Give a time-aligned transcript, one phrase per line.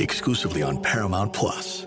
[0.00, 1.86] exclusively on Paramount Plus.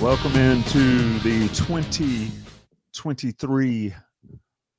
[0.00, 3.94] Welcome into the 2023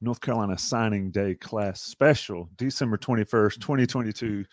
[0.01, 4.45] North Carolina Signing Day Class Special, December 21st, 2022.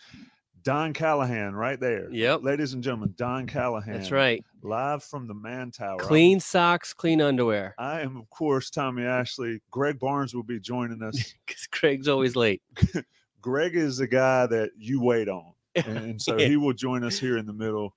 [0.63, 2.09] Don Callahan, right there.
[2.09, 2.43] Yep.
[2.43, 3.93] Ladies and gentlemen, Don Callahan.
[3.95, 4.41] That's right.
[4.61, 5.97] Live from the Man Tower.
[5.99, 7.75] Clean socks, clean underwear.
[7.77, 9.61] I am, of course, Tommy Ashley.
[9.71, 11.33] Greg Barnes will be joining us.
[11.45, 12.61] Because Greg's always late.
[13.41, 15.51] Greg is the guy that you wait on.
[15.75, 16.47] And so Yeah.
[16.47, 17.93] he will join us here in the middle.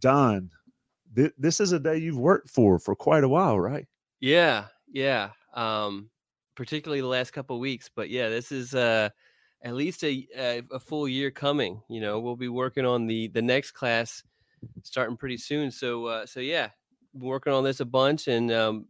[0.00, 0.50] Don,
[1.16, 3.86] thi- this is a day you've worked for for quite a while, right?
[4.20, 5.30] Yeah, yeah.
[5.54, 6.08] Um,
[6.56, 9.10] particularly the last couple weeks, but yeah, this is uh
[9.62, 11.80] at least a, a a full year coming.
[11.88, 14.22] You know, we'll be working on the the next class
[14.82, 15.70] starting pretty soon.
[15.70, 16.70] So uh, so yeah,
[17.14, 18.86] working on this a bunch and um,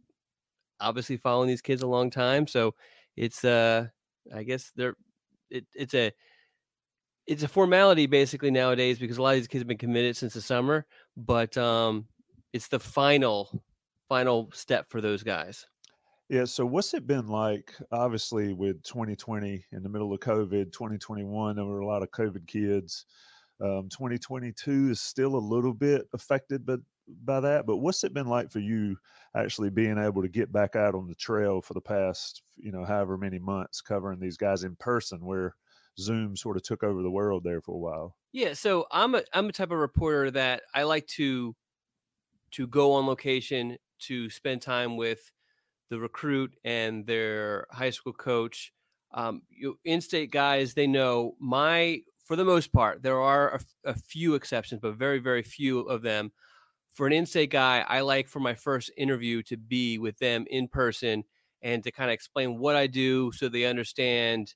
[0.79, 2.47] obviously following these kids a long time.
[2.47, 2.73] So
[3.15, 3.87] it's uh
[4.33, 4.95] I guess they're
[5.49, 6.11] it, it's a
[7.25, 10.33] it's a formality basically nowadays because a lot of these kids have been committed since
[10.33, 10.85] the summer,
[11.15, 12.07] but um
[12.53, 13.63] it's the final
[14.07, 15.65] final step for those guys.
[16.29, 16.45] Yeah.
[16.45, 17.75] So, what's it been like?
[17.91, 22.47] Obviously, with 2020 in the middle of COVID, 2021, there were a lot of COVID
[22.47, 23.05] kids.
[23.61, 27.65] Um, 2022 is still a little bit affected, but by that.
[27.65, 28.97] But what's it been like for you
[29.35, 32.85] actually being able to get back out on the trail for the past, you know,
[32.85, 35.55] however many months, covering these guys in person, where
[35.99, 38.17] Zoom sort of took over the world there for a while?
[38.33, 41.55] Yeah, so I'm a I'm a type of reporter that I like to
[42.51, 45.31] to go on location to spend time with
[45.89, 48.71] the recruit and their high school coach.
[49.13, 53.03] Um, you in-state guys, they know my for the most part.
[53.03, 56.31] There are a few exceptions, but very very few of them.
[56.91, 60.67] For an in-state guy, I like for my first interview to be with them in
[60.67, 61.23] person
[61.61, 64.55] and to kind of explain what I do so they understand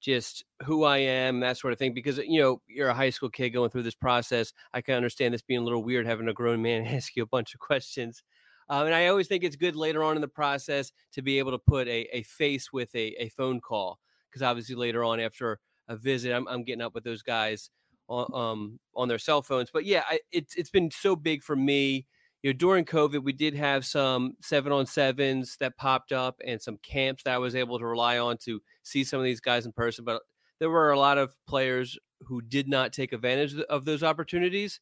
[0.00, 1.94] just who I am, that sort of thing.
[1.94, 4.52] Because you know, you're a high school kid going through this process.
[4.74, 7.26] I can understand this being a little weird having a grown man ask you a
[7.26, 8.22] bunch of questions.
[8.72, 11.50] Um, and I always think it's good later on in the process to be able
[11.50, 13.98] to put a, a face with a, a phone call.
[14.30, 17.68] Because obviously later on after a visit, I'm, I'm getting up with those guys
[18.08, 19.68] on um, on their cell phones.
[19.70, 22.06] But yeah, I, it's it's been so big for me.
[22.42, 26.60] You know, during COVID, we did have some seven on sevens that popped up and
[26.60, 29.66] some camps that I was able to rely on to see some of these guys
[29.66, 30.02] in person.
[30.02, 30.22] But
[30.60, 34.80] there were a lot of players who did not take advantage of those opportunities.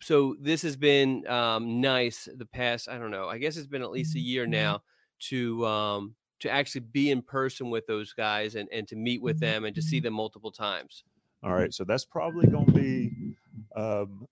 [0.00, 3.82] So this has been um, nice the past, I don't know, I guess it's been
[3.82, 4.82] at least a year now
[5.28, 9.40] to um, to actually be in person with those guys and, and to meet with
[9.40, 11.04] them and to see them multiple times.
[11.42, 11.72] All right.
[11.72, 13.36] So that's probably going to be
[13.74, 14.26] um,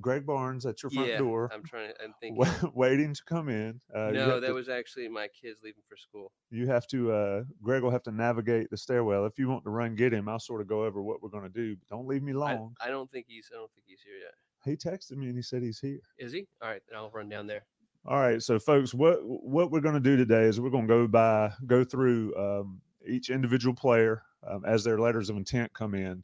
[0.00, 1.50] Greg Barnes at your front yeah, door.
[1.52, 2.72] I'm trying to, I'm thinking.
[2.74, 3.80] waiting to come in.
[3.94, 6.32] Uh, no, that to- was actually my kids leaving for school.
[6.50, 7.12] you have to.
[7.12, 9.26] Uh, Greg will have to navigate the stairwell.
[9.26, 10.28] If you want to run, get him.
[10.28, 11.76] I'll sort of go over what we're going to do.
[11.76, 12.74] But don't leave me I, long.
[12.80, 14.34] I don't think he's I don't think he's here yet.
[14.64, 16.00] He texted me and he said he's here.
[16.18, 16.46] Is he?
[16.62, 17.64] All right, then I'll run down there.
[18.06, 20.94] All right, so folks, what what we're going to do today is we're going to
[20.94, 25.94] go by go through um, each individual player um, as their letters of intent come
[25.94, 26.22] in,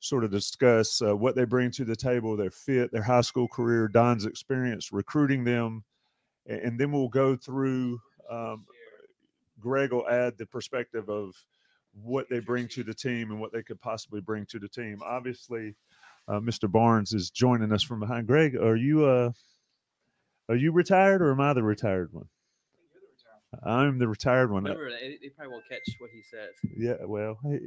[0.00, 3.48] sort of discuss uh, what they bring to the table, their fit, their high school
[3.48, 5.84] career, Don's experience recruiting them,
[6.48, 7.98] a- and then we'll go through
[8.30, 8.66] um,
[9.58, 11.34] Greg will add the perspective of
[11.92, 15.00] what they bring to the team and what they could possibly bring to the team.
[15.04, 15.74] Obviously,
[16.38, 16.70] Mr.
[16.70, 18.26] Barnes is joining us from behind.
[18.26, 19.30] Greg, are you uh,
[20.48, 22.26] are you retired or am I the retired one?
[23.64, 24.62] I'm the retired one.
[24.62, 26.50] Remember, they, they probably won't catch what he says.
[26.76, 27.58] Yeah, well, hey,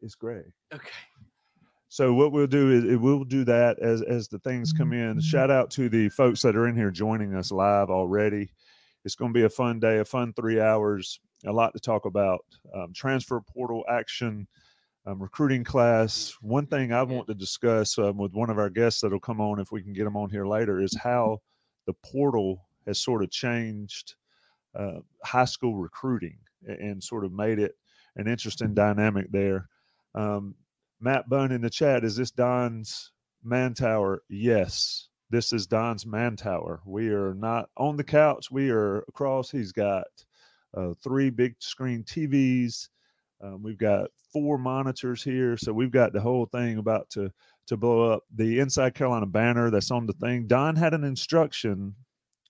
[0.00, 0.44] it's Greg.
[0.72, 0.90] Okay.
[1.88, 5.20] So what we'll do is we'll do that as as the things come in.
[5.20, 8.50] Shout out to the folks that are in here joining us live already.
[9.04, 11.20] It's going to be a fun day, a fun three hours.
[11.46, 12.44] A lot to talk about.
[12.74, 14.48] Um, transfer portal action,
[15.06, 16.36] um, recruiting class.
[16.40, 19.60] One thing I want to discuss um, with one of our guests that'll come on
[19.60, 21.40] if we can get them on here later is how
[21.86, 24.14] the portal has sort of changed
[24.74, 26.36] uh, high school recruiting
[26.68, 27.76] a- and sort of made it
[28.16, 29.68] an interesting dynamic there.
[30.14, 30.54] Um,
[31.00, 33.12] Matt Bunn in the chat, is this Don's
[33.44, 34.22] man tower?
[34.28, 36.80] Yes, this is Don's man tower.
[36.84, 38.50] We are not on the couch.
[38.50, 39.50] We are across.
[39.50, 40.06] He's got
[40.76, 42.88] uh, three big screen TVs.
[43.42, 47.30] Um, we've got four monitors here, so we've got the whole thing about to
[47.66, 48.22] to blow up.
[48.34, 50.46] The Inside Carolina banner that's on the thing.
[50.46, 51.94] Don had an instruction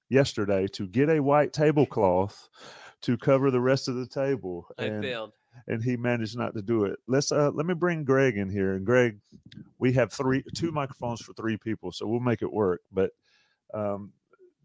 [0.09, 2.49] yesterday to get a white tablecloth
[3.03, 4.69] to cover the rest of the table.
[4.79, 5.33] I and- failed.
[5.69, 6.99] and he managed not to do it.
[7.09, 8.75] Let's uh let me bring Greg in here.
[8.75, 9.19] And Greg,
[9.79, 12.83] we have three two microphones for three people, so we'll make it work.
[12.93, 13.11] But
[13.75, 14.13] um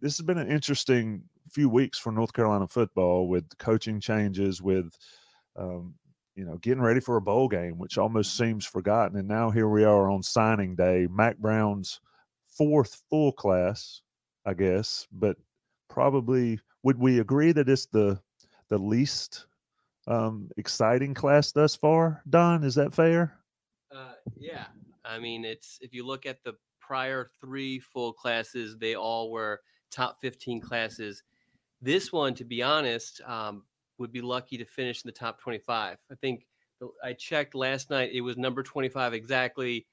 [0.01, 4.97] this has been an interesting few weeks for North Carolina football with coaching changes, with
[5.55, 5.93] um,
[6.35, 9.17] you know, getting ready for a bowl game, which almost seems forgotten.
[9.17, 11.99] And now here we are on signing day, Mack Brown's
[12.47, 14.01] fourth full class,
[14.45, 15.37] I guess, but
[15.89, 18.19] probably would we agree that it's the
[18.69, 19.45] the least
[20.07, 22.23] um, exciting class thus far.
[22.29, 23.37] Don, is that fair?
[23.93, 24.65] Uh, yeah,
[25.03, 29.61] I mean, it's if you look at the prior three full classes, they all were
[29.91, 31.23] top 15 classes.
[31.81, 33.63] This one, to be honest, um,
[34.01, 35.97] would be lucky to finish in the top 25.
[36.11, 36.45] I think
[37.03, 39.87] I checked last night; it was number 25 exactly.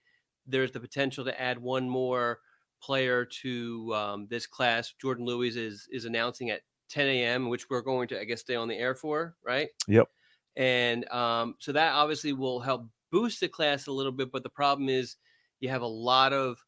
[0.46, 2.40] There's the potential to add one more
[2.82, 4.94] player to um, this class.
[5.00, 8.54] Jordan Lewis is is announcing at 10 a.m., which we're going to, I guess, stay
[8.54, 9.68] on the air for, right?
[9.86, 10.08] Yep.
[10.56, 14.32] And um, so that obviously will help boost the class a little bit.
[14.32, 15.16] But the problem is
[15.60, 16.64] you have a lot of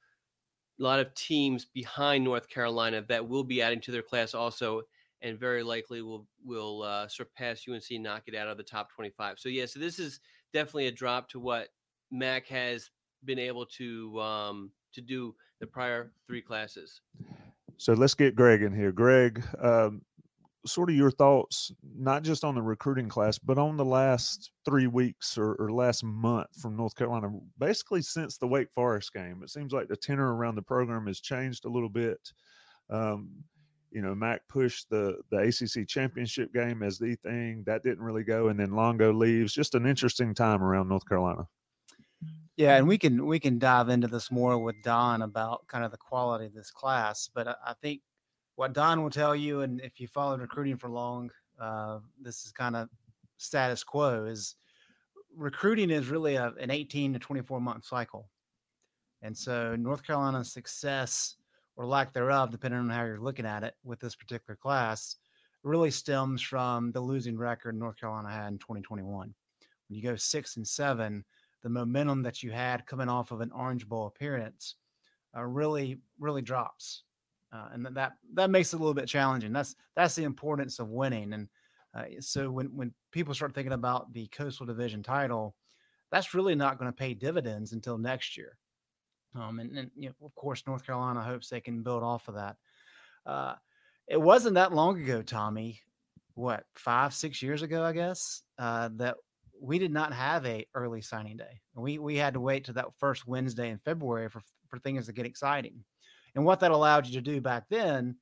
[0.79, 4.83] a lot of teams behind North Carolina that will be adding to their class also,
[5.23, 9.39] and very likely will will uh, surpass UNC, knock it out of the top 25.
[9.39, 10.21] So yeah, so this is
[10.53, 11.69] definitely a drop to what
[12.11, 12.91] Mack has
[13.25, 17.01] been able to um, to do the prior three classes.
[17.77, 18.93] So let's get Greg in here.
[18.93, 20.03] Greg, um,
[20.67, 24.87] sort of your thoughts, not just on the recruiting class, but on the last three
[24.87, 29.41] weeks or, or last month from North Carolina, basically since the Wake Forest game.
[29.43, 32.21] It seems like the tenor around the program has changed a little bit.
[32.91, 33.31] Um,
[33.91, 38.25] you know, Mack pushed the the ACC championship game as the thing that didn't really
[38.25, 39.53] go, and then Longo leaves.
[39.53, 41.47] Just an interesting time around North Carolina.
[42.57, 45.91] Yeah, and we can we can dive into this more with Don about kind of
[45.91, 47.29] the quality of this class.
[47.33, 48.03] But I, think
[48.57, 52.53] what Don will tell you, and if you followed recruiting for long, uh, this is
[52.53, 52.89] kind of
[53.39, 54.27] status quo.
[54.27, 54.57] Is
[55.35, 58.29] recruiting is really a, an 18 to 24 month cycle,
[59.23, 61.37] and so North Carolina's success
[61.81, 65.17] or lack thereof, depending on how you're looking at it, with this particular class,
[65.63, 69.33] really stems from the losing record North Carolina had in 2021.
[69.89, 71.25] When you go six and seven
[71.63, 74.75] the momentum that you had coming off of an Orange Bowl appearance
[75.35, 77.05] uh, really, really drops,
[77.51, 79.51] uh, and th- that that makes it a little bit challenging.
[79.51, 81.33] That's that's the importance of winning.
[81.33, 81.49] And
[81.95, 85.55] uh, so when when people start thinking about the Coastal Division title,
[86.13, 88.59] that's really not going to pay dividends until next year.
[89.35, 92.35] Um, and, and you know, of course, North Carolina hopes they can build off of
[92.35, 92.57] that.
[93.27, 93.55] Uh,
[94.09, 95.81] it wasn't that long ago, Tommy.
[96.35, 99.17] What five, six years ago, I guess, uh, that
[99.61, 101.61] we did not have a early signing day.
[101.75, 105.13] We we had to wait to that first Wednesday in February for for things to
[105.13, 105.85] get exciting.
[106.35, 108.17] And what that allowed you to do back then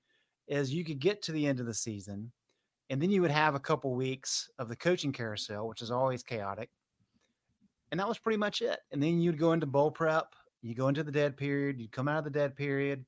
[0.49, 2.33] is you could get to the end of the season,
[2.91, 6.23] and then you would have a couple weeks of the coaching carousel, which is always
[6.23, 6.71] chaotic.
[7.91, 8.81] And that was pretty much it.
[8.93, 12.09] And then you'd go into bowl prep, you go into the dead period, you'd come
[12.09, 13.05] out of the dead period,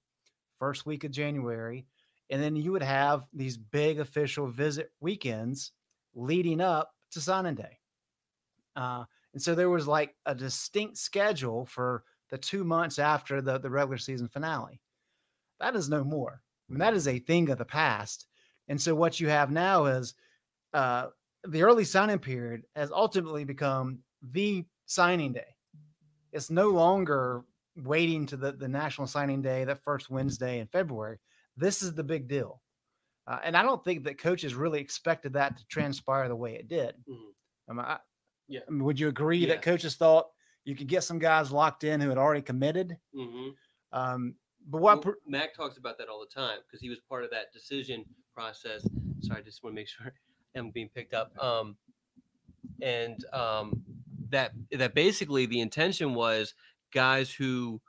[0.58, 1.86] first week of January,
[2.30, 5.72] and then you would have these big official visit weekends
[6.14, 7.78] leading up to signing day.
[8.76, 13.58] Uh, and so there was like a distinct schedule for the two months after the,
[13.58, 14.80] the regular season finale.
[15.58, 16.40] That is no more.
[16.68, 18.26] I mean, that is a thing of the past.
[18.68, 20.14] And so what you have now is
[20.72, 21.06] uh,
[21.44, 25.56] the early signing period has ultimately become the signing day.
[26.32, 27.44] It's no longer
[27.76, 31.18] waiting to the, the national signing day, that first Wednesday in February.
[31.56, 32.60] This is the big deal.
[33.26, 36.68] Uh, and I don't think that coaches really expected that to transpire the way it
[36.68, 36.94] did.
[37.08, 37.78] Mhm.
[37.78, 37.98] I I,
[38.48, 38.60] Yeah.
[38.66, 39.48] I mean, would you agree Yeah.
[39.48, 40.30] that coaches thought
[40.64, 42.96] you could get some guys locked in who had already committed?
[43.14, 43.54] Mhm.
[43.92, 44.34] Um,
[44.66, 45.04] but what?
[45.04, 47.52] Well, per- Mack talks about that all the time because he was part of that
[47.52, 48.86] decision process.
[49.20, 50.12] Sorry, I just want to make sure
[50.56, 51.36] I'm being picked up.
[51.42, 51.76] Um,
[52.82, 53.82] and um,
[54.30, 56.54] that that basically the intention was
[56.92, 57.80] guys who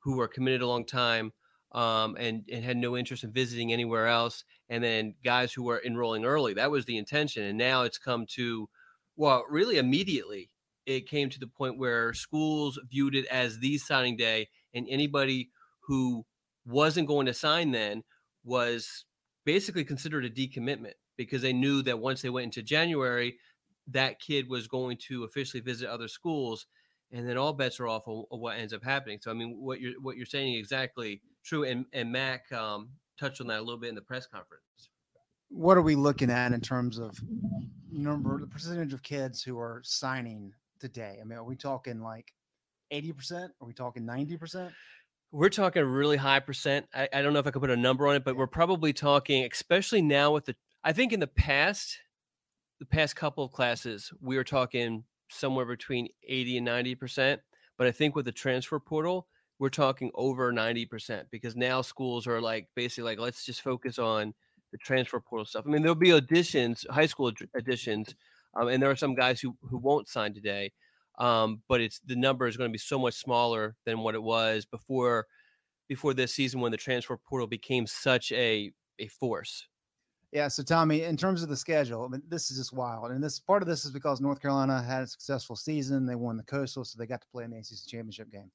[0.00, 1.32] who were committed a long time
[1.72, 5.82] um, and and had no interest in visiting anywhere else, and then guys who were
[5.84, 6.54] enrolling early.
[6.54, 8.68] That was the intention, and now it's come to
[9.16, 10.50] well, really immediately.
[10.86, 15.50] It came to the point where schools viewed it as the signing day, and anybody
[15.86, 16.24] who
[16.66, 18.02] wasn't going to sign then
[18.44, 19.04] was
[19.44, 23.36] basically considered a decommitment because they knew that once they went into January,
[23.88, 26.66] that kid was going to officially visit other schools,
[27.12, 29.18] and then all bets are off on, on what ends up happening.
[29.20, 32.90] So I mean, what you're what you're saying is exactly true, and and Mack um,
[33.18, 34.62] touched on that a little bit in the press conference.
[35.48, 37.20] what are we looking at in terms of
[37.92, 41.18] number, the percentage of kids who are signing today?
[41.20, 42.32] I mean, are we talking like
[42.90, 43.52] eighty percent?
[43.60, 44.72] Are we talking ninety percent?
[45.30, 46.86] We're talking a really high percent.
[46.94, 48.92] I, I don't know if I could put a number on it, but we're probably
[48.92, 50.56] talking, especially now with the.
[50.82, 51.98] I think in the past,
[52.90, 57.40] the past couple of classes, we were talking somewhere between eighty and ninety percent.
[57.76, 59.26] But I think with the transfer portal,
[59.58, 63.98] we're talking over ninety percent because now schools are like basically like let's just focus
[63.98, 64.34] on
[64.72, 65.64] the transfer portal stuff.
[65.66, 68.14] I mean, there'll be additions, high school additions,
[68.54, 70.72] um, and there are some guys who who won't sign today
[71.18, 74.22] um, but it's the number is going to be so much smaller than what it
[74.22, 75.26] was before
[75.88, 79.68] before this season when the transfer portal became such a a force.
[80.34, 80.48] Yeah.
[80.48, 83.38] So Tommy, in terms of the schedule, I mean, this is just wild, and this
[83.38, 86.04] part of this is because North Carolina had a successful season.
[86.04, 88.50] They won the Coastal, so they got to play in the ACC championship game.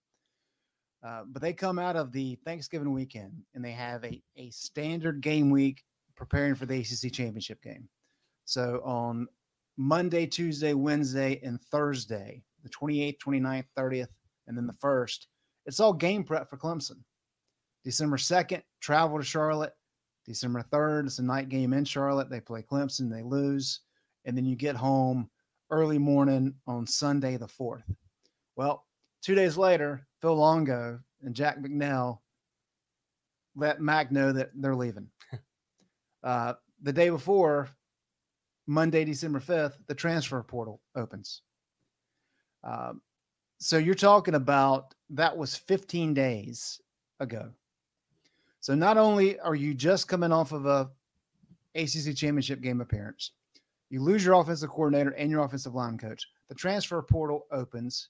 [1.01, 5.21] Uh, but they come out of the Thanksgiving weekend and they have a, a standard
[5.21, 5.83] game week
[6.15, 7.87] preparing for the ACC championship game.
[8.43, 9.27] So on
[9.77, 14.09] Monday, Tuesday, Wednesday, and Thursday, the 28th, 29th, 30th,
[14.47, 15.27] and then the 1st,
[15.65, 16.97] it's all game prep for Clemson.
[17.85, 19.73] December 2nd, travel to Charlotte.
[20.29, 22.29] December 3rd, it's a night game in Charlotte.
[22.29, 23.79] They play Clemson, they lose.
[24.25, 25.27] And then you get home
[25.71, 27.81] early morning on Sunday, the 4th.
[28.55, 28.85] Well,
[29.23, 32.21] two days later, Phil Longo and Jack Bicknell
[33.55, 35.07] let Mac know that they're leaving.
[36.23, 37.67] uh, the day before,
[38.67, 41.41] Monday, December 5th, the transfer portal opens.
[42.63, 43.01] Um,
[43.57, 46.79] so you're talking about that was 15 days
[47.19, 47.49] ago.
[48.59, 50.89] So not only are you just coming off of a
[51.75, 53.31] ACC championship game appearance,
[53.89, 56.27] you lose your offensive coordinator and your offensive line coach.
[56.49, 58.09] The transfer portal opens.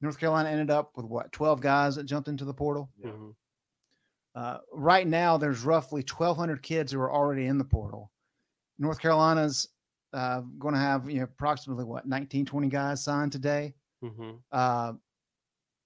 [0.00, 2.90] North Carolina ended up with what 12 guys that jumped into the portal.
[3.04, 3.34] Mhm.
[4.34, 8.10] Uh, right now, there's roughly 1,200 kids who are already in the portal.
[8.78, 9.68] North Carolina's
[10.12, 13.74] uh, going to have you know approximately what 19, 20 guys signed today.
[14.02, 14.40] Mhm.
[14.50, 14.94] Uh,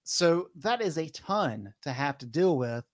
[0.05, 2.85] so that is a ton to have to deal with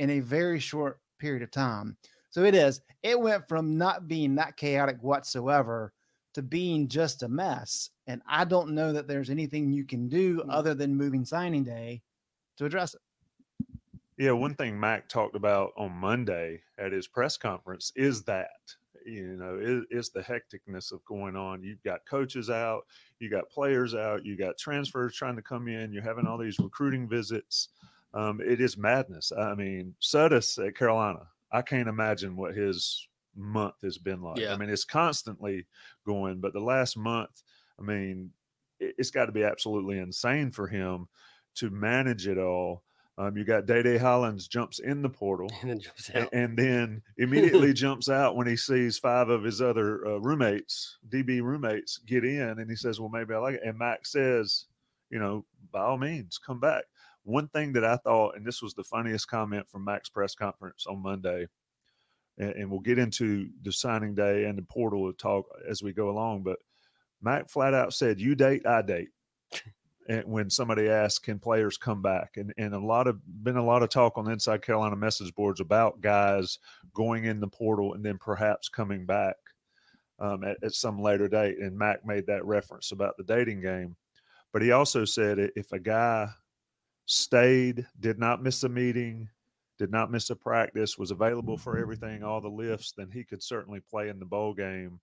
[0.00, 1.94] in a very short period of time.
[2.30, 2.80] So it is.
[3.02, 5.92] It went from not being that chaotic whatsoever
[6.32, 7.90] to being just a mess.
[8.06, 10.46] And I don't know that there's anything you can do mm.
[10.48, 12.00] other than moving signing day
[12.56, 13.00] to address it.
[14.16, 18.48] Yeah, one thing Mack talked about on Monday at his press conference is that
[19.06, 21.62] you know is, is the hecticness of going on.
[21.62, 22.82] You've got coaches out,
[23.18, 25.92] you got players out, you got transfers trying to come in.
[25.92, 27.68] You're having all these recruiting visits.
[28.14, 29.30] Um, it is madness.
[29.36, 31.20] I mean, Sudus at Carolina.
[31.52, 34.38] I can't imagine what his month has been like.
[34.38, 34.52] Yeah.
[34.52, 35.66] I mean, it's constantly
[36.06, 37.42] going, but the last month,
[37.78, 38.30] I mean,
[38.78, 41.08] it, it's got to be absolutely insane for him
[41.56, 42.82] to manage it all.
[43.18, 46.28] Um, you got Day Day Hollins jumps in the portal And then jumps a- out.
[46.32, 51.42] and then immediately jumps out when he sees five of his other uh, roommates, DB
[51.42, 54.64] roommates, get in, and he says, "Well, maybe I like it." And Max says,
[55.10, 56.84] "You know, by all means, come back."
[57.30, 60.86] One thing that I thought, and this was the funniest comment from Mack's press conference
[60.86, 61.46] on Monday,
[62.38, 65.92] and, and we'll get into the signing day and the portal of talk as we
[65.92, 66.58] go along, but
[67.22, 69.10] Mac flat out said, "You date, I date."
[70.08, 73.64] and when somebody asks can players come back and and a lot of been a
[73.64, 76.58] lot of talk on the inside carolina message boards about guys
[76.94, 79.36] going in the portal and then perhaps coming back
[80.18, 83.94] um, at, at some later date and mac made that reference about the dating game
[84.52, 86.28] but he also said if a guy
[87.06, 89.28] stayed did not miss a meeting
[89.78, 93.42] did not miss a practice was available for everything all the lifts then he could
[93.42, 95.00] certainly play in the bowl game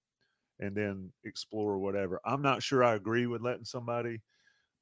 [0.59, 4.19] and then explore whatever i'm not sure i agree with letting somebody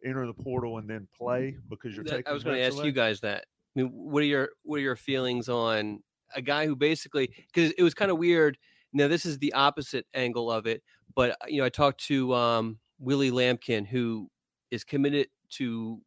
[0.05, 2.27] enter the portal and then play because you're That- taking.
[2.27, 2.85] I was going to ask away?
[2.85, 3.45] you guys that.
[3.75, 6.01] I mean, what are your what are your feelings on?
[6.35, 8.57] a guy who basically because it was kind of weird.
[8.93, 10.81] Now this is the opposite angle of it,
[11.15, 14.29] but uh, you know I talked to um, Willie Lampkin who
[14.71, 16.01] is committed to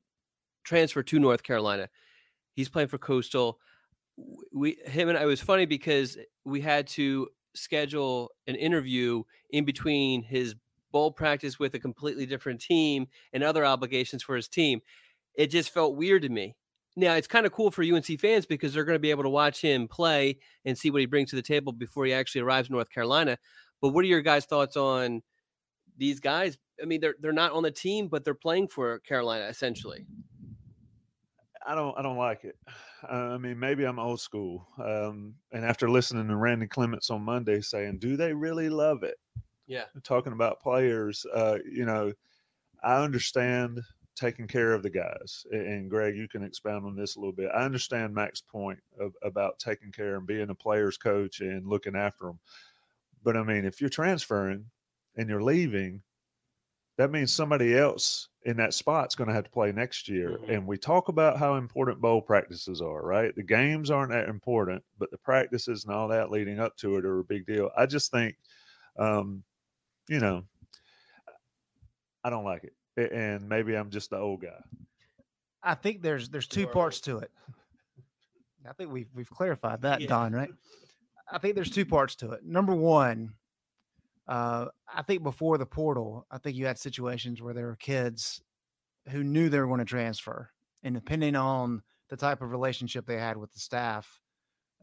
[0.69, 1.89] transfer to North Carolina.
[2.55, 3.59] He's playing for Coastal.
[4.53, 10.23] We him and I was funny because we had to schedule an interview in between
[10.23, 10.55] his
[10.93, 14.81] bowl practice with a completely different team and other obligations for his team.
[15.35, 16.57] It just felt weird to me.
[16.97, 19.29] Now it's kind of cool for UNC fans because they're going to be able to
[19.29, 22.69] watch him play and see what he brings to the table before he actually arrives
[22.69, 23.39] in North Carolina.
[23.81, 25.23] But what are your guys' thoughts on
[25.97, 26.59] these guys?
[26.83, 30.07] I mean, they're they're not on the team, but they're playing for Carolina essentially.
[31.69, 32.57] I don't I don't like it.
[33.09, 34.67] Uh, I mean, maybe I'm old school.
[34.83, 39.17] Um, and after listening to Randy Clements on Monday saying, "Do they really love it?"
[39.67, 42.13] Yeah, talking about players, uh, you know,
[42.83, 43.83] I understand
[44.17, 45.47] taking care of the guys.
[45.51, 47.51] And Greg, you can expound on this a little bit.
[47.55, 51.95] I understand Mack's point of, about taking care and being a player's coach and looking
[51.95, 52.39] after them.
[53.23, 54.67] But I mean, if you're transferring
[55.17, 56.03] and you're leaving,
[56.99, 60.31] that means somebody else in that spot's going to have to play next year.
[60.31, 60.50] Mm-hmm.
[60.50, 63.35] And we talk about how important bowl practices are, right?
[63.35, 67.05] The games aren't that important, but the practices and all that leading up to it
[67.05, 67.71] are a big deal.
[67.76, 68.37] I just think,
[68.99, 69.43] um,
[70.09, 70.45] you know,
[72.23, 72.73] I don't like it
[73.07, 74.61] and maybe I'm just the old guy.
[75.62, 77.31] I think there's there's two parts to it.
[78.69, 80.09] I think we've we've clarified that, yeah.
[80.09, 80.33] Don.
[80.33, 80.50] Right?
[81.31, 82.45] I think there's two parts to it.
[82.45, 83.35] Number one,
[84.28, 88.42] uh, I think before the portal, I think you had situations where there were kids
[89.11, 90.50] who knew they were going to transfer,
[90.82, 94.20] and depending on the type of relationship they had with the staff,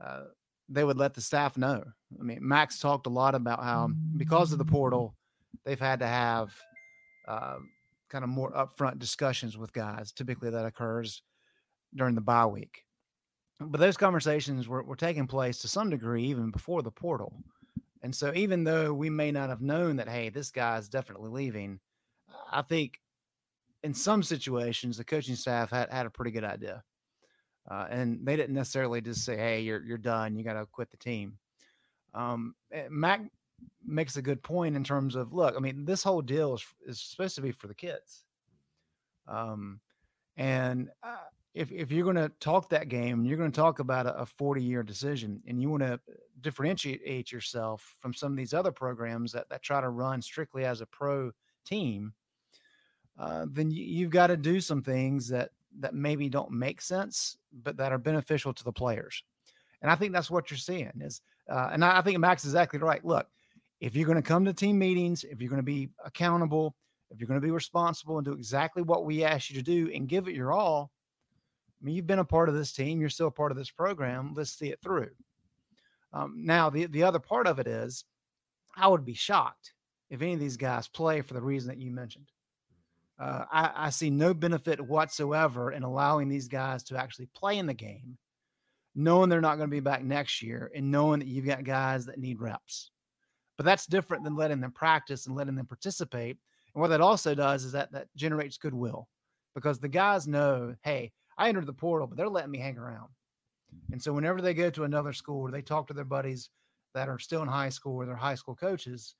[0.03, 0.23] uh,
[0.67, 1.83] they would let the staff know.
[2.19, 5.15] I mean, Max talked a lot about how because of the portal,
[5.63, 6.55] they've had to have
[7.27, 7.69] um,
[8.09, 10.11] kind of more upfront discussions with guys.
[10.11, 11.21] Typically, that occurs
[11.95, 12.83] during the bye week.
[13.59, 17.37] But those conversations were, were taking place to some degree even before the portal.
[18.05, 21.31] And so, even though we may not have known that, hey, this guy is definitely
[21.31, 21.79] leaving,
[22.51, 23.00] I think
[23.81, 26.84] in some situations the coaching staff had, had a pretty good idea.
[27.67, 30.36] Uh, and they didn't necessarily just say, hey, you're, you're done.
[30.36, 31.39] You got to quit the team.
[32.13, 33.21] Um, eh, Mack
[33.84, 37.01] makes a good point in terms of look, I mean, this whole deal is, is
[37.01, 38.23] supposed to be for the kids.
[39.27, 39.80] Um,
[40.38, 41.15] and uh,
[41.56, 44.26] if, if you're going to talk that game, and you're going to talk about a
[44.26, 46.00] 40 year decision and you want to
[46.41, 50.82] differentiate yourself from some of these other programs that, that try to run strictly as
[50.82, 51.32] a pro
[51.65, 52.13] team,
[53.18, 57.38] uh, then you, have got to do some things that, that maybe don't make sense,
[57.63, 59.24] but that are beneficial to the players.
[59.82, 62.52] And I think that's what you're seeing is, uh, and I, I think Max is
[62.52, 63.04] exactly right.
[63.06, 63.28] Look,
[63.80, 66.76] if you're going to come to team meetings, if you're going to be accountable,
[67.12, 69.89] if you're going to be responsible and do exactly what we ask you to do
[69.94, 70.91] and give it your all,
[71.81, 73.71] I mean, you've been a part of this team, you're still a part of this
[73.71, 74.33] program.
[74.35, 75.09] Let's see it through.
[76.13, 78.05] Um, now, the, the other part of it is,
[78.77, 79.73] I would be shocked
[80.09, 82.31] if any of these guys play for the reason that you mentioned.
[83.19, 87.65] Uh, I, I see no benefit whatsoever in allowing these guys to actually play in
[87.65, 88.17] the game,
[88.93, 92.05] knowing they're not going to be back next year and knowing that you've got guys
[92.05, 92.91] that need reps.
[93.57, 96.38] But that's different than letting them practice and letting them participate.
[96.73, 99.07] And what that also does is that that generates goodwill
[99.53, 103.10] because the guys know, hey, I entered the portal, but they're letting me hang around.
[103.91, 106.50] And so whenever they go to another school or they talk to their buddies
[106.93, 109.15] that are still in high school or their high school coaches,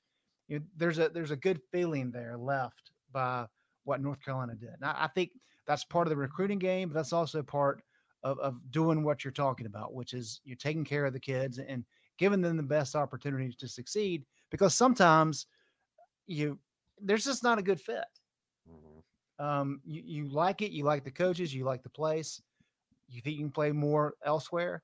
[0.48, 3.46] you know, there's a there's a good feeling there left by
[3.84, 4.70] what North Carolina did.
[4.70, 5.32] And I, I think
[5.66, 7.82] that's part of the recruiting game, but that's also part
[8.22, 11.58] of, of doing what you're talking about, which is you're taking care of the kids
[11.58, 11.84] and
[12.18, 15.46] giving them the best opportunity to succeed because sometimes
[16.26, 16.58] you
[17.00, 18.04] there's just not a good fit.
[19.38, 22.40] Um, you, you like it, you like the coaches, you like the place,
[23.08, 24.82] you think you can play more elsewhere.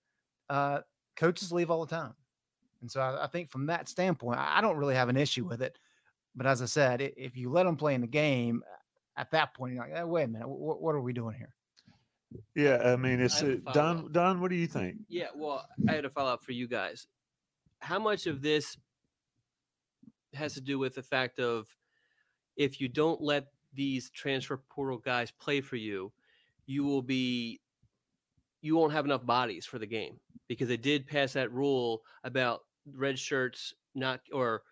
[0.50, 0.80] Uh,
[1.16, 2.14] coaches leave all the time.
[2.82, 5.62] And so I, I, think from that standpoint, I don't really have an issue with
[5.62, 5.78] it.
[6.34, 8.62] But as I said, if you let them play in the game,
[9.16, 11.54] at that point, you're like, hey, wait a minute, what, what, are we doing here?
[12.54, 14.10] Yeah, I mean, it's uh, Don.
[14.10, 14.96] Don, what do you think?
[15.08, 17.06] Yeah, well, I had a follow up for you guys
[17.82, 18.76] how much of this
[20.34, 21.66] has to do with the fact of
[22.56, 26.12] if you don't let these transfer portal guys play for you,
[26.66, 27.60] you will be
[28.60, 32.60] you won't have enough bodies for the game because they did pass that rule about
[32.94, 34.62] red shirts not or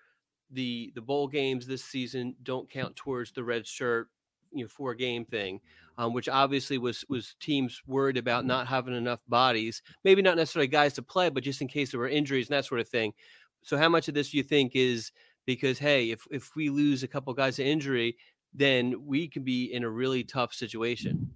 [0.53, 4.09] the the bowl games this season don't count towards the red shirt
[4.53, 5.61] you know four game thing
[6.01, 10.67] um, which obviously was was teams worried about not having enough bodies, maybe not necessarily
[10.67, 13.13] guys to play, but just in case there were injuries and that sort of thing.
[13.61, 15.13] So how much of this do you think is
[15.45, 18.17] because hey, if if we lose a couple guys to injury,
[18.55, 21.31] then we can be in a really tough situation.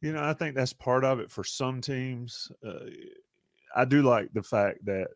[0.00, 2.50] You know, I think that's part of it for some teams.
[2.66, 2.86] Uh,
[3.74, 5.08] I do like the fact that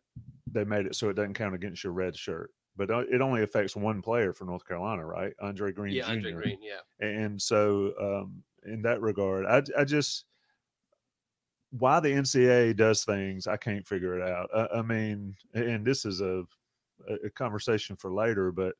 [0.51, 3.43] they made it so it doesn't count against your red shirt, but uh, it only
[3.43, 5.33] affects one player for North Carolina, right?
[5.41, 5.95] Andre Greene.
[5.95, 6.11] yeah, Jr.
[6.11, 6.59] Andre Greene.
[6.61, 7.07] Yeah.
[7.07, 10.25] And so, um, in that regard, I, I just
[11.71, 14.49] why the NCAA does things, I can't figure it out.
[14.55, 16.43] I, I mean, and this is a
[17.23, 18.73] a conversation for later, but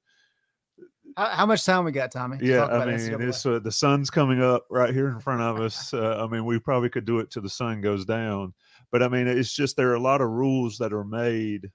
[1.18, 2.38] How, how much time we got, Tommy?
[2.38, 3.30] to yeah, talk I about mean, NCAA?
[3.30, 5.94] it's uh, the sun's coming up right here in front of us.
[5.94, 8.54] Uh, I mean, we probably could do it till the sun goes down,
[8.92, 11.72] but I mean, it's just there are a lot of rules that are made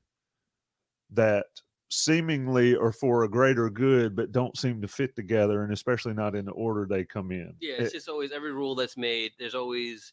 [1.13, 1.47] that
[1.89, 6.37] seemingly are for a greater good, but don't seem to fit together, and especially not
[6.37, 7.55] in the order they come in.
[7.61, 9.33] Yeah, it's It- just always every rule that's made.
[9.39, 10.13] There's always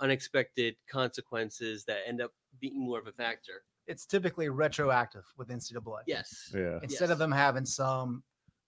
[0.00, 3.64] unexpected consequences that end up being more of a factor.
[3.88, 6.00] it's typically retroactive with NCAA.
[6.08, 6.52] Yes.
[6.52, 8.22] yeah, Instead of them having some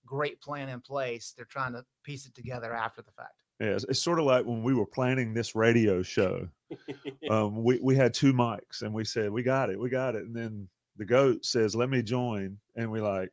[0.08, 3.34] great plan in place, they're trying to piece it together after the fact.
[3.60, 3.68] yeah.
[3.74, 6.48] It's, it's sort of like when we were planning this radio show.
[7.30, 10.24] um, we we had two mics, and we said we got it, we got it,
[10.24, 13.30] and then the goat says, "Let me join," and we like,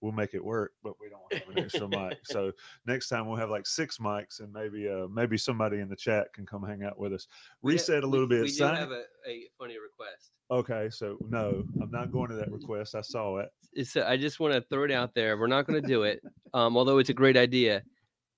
[0.00, 2.18] we'll make it work, but we don't have an extra mic.
[2.24, 2.52] So
[2.86, 6.32] next time we'll have like six mics, and maybe uh maybe somebody in the chat
[6.34, 7.26] can come hang out with us.
[7.62, 8.42] We ha- Reset a we- little bit.
[8.42, 10.32] We do sign- have a, a funny request.
[10.50, 12.94] Okay, so no, I'm not going to that request.
[12.94, 13.50] I saw it.
[13.72, 15.36] It's, I just want to throw it out there.
[15.36, 16.22] We're not going to do it,
[16.54, 17.82] um, although it's a great idea.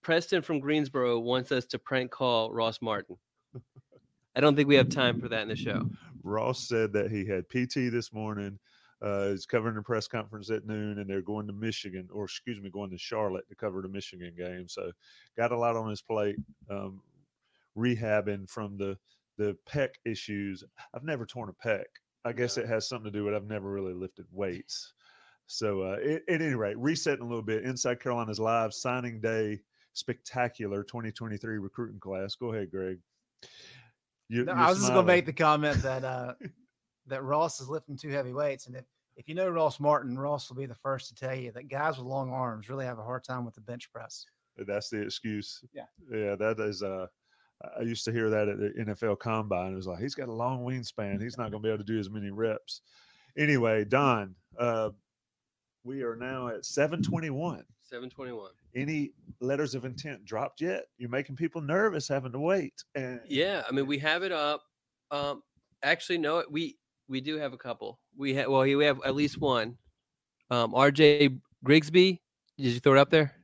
[0.02, 3.16] Preston from Greensboro wants us to prank call Ross Martin.
[4.36, 5.88] I don't think we have time for that in the show.
[6.22, 8.58] Ross said that he had PT this morning.
[9.00, 12.60] Uh, he's covering the press conference at noon, and they're going to Michigan, or excuse
[12.60, 14.66] me, going to Charlotte to cover the Michigan game.
[14.68, 14.90] So,
[15.36, 16.36] got a lot on his plate,
[16.68, 17.00] um,
[17.76, 18.98] rehabbing from the
[19.38, 20.62] the pec issues.
[20.94, 21.84] I've never torn a pec.
[22.24, 22.64] I guess Yeah.
[22.64, 24.92] it has something to do with I've never really lifted weights.
[25.46, 27.64] So, uh, it, at any rate, resetting a little bit.
[27.64, 29.62] Inside Carolina's live signing day
[29.94, 32.34] spectacular 2023 recruiting class.
[32.34, 32.98] Go ahead, Greg.
[34.28, 36.34] You, No, I was just going to make the comment that uh,
[37.06, 38.84] that Ross is lifting two heavy weights, and if
[39.16, 41.96] if you know Ross Martin, Ross will be the first to tell you that guys
[41.96, 44.26] with long arms really have a hard time with the bench press.
[44.66, 45.64] That's the excuse.
[45.72, 45.84] Yeah.
[46.12, 47.06] Yeah, that is uh
[47.78, 49.72] I used to hear that at the NFL combine.
[49.72, 51.20] It was like he's got a long wingspan.
[51.20, 52.82] He's not gonna be able to do as many reps.
[53.36, 54.90] Anyway, Don, uh
[55.84, 57.64] we are now at 721.
[57.82, 58.50] 721.
[58.74, 60.84] Any letters of intent dropped yet?
[60.98, 62.74] You're making people nervous having to wait.
[62.94, 64.62] And Yeah, I mean we have it up.
[65.10, 65.42] Um,
[65.82, 66.76] actually, no, we
[67.08, 67.98] we do have a couple.
[68.16, 69.76] We have well, we have at least one.
[70.50, 71.30] Um, R.J.
[71.64, 72.20] Grigsby,
[72.56, 73.34] did you throw it up there?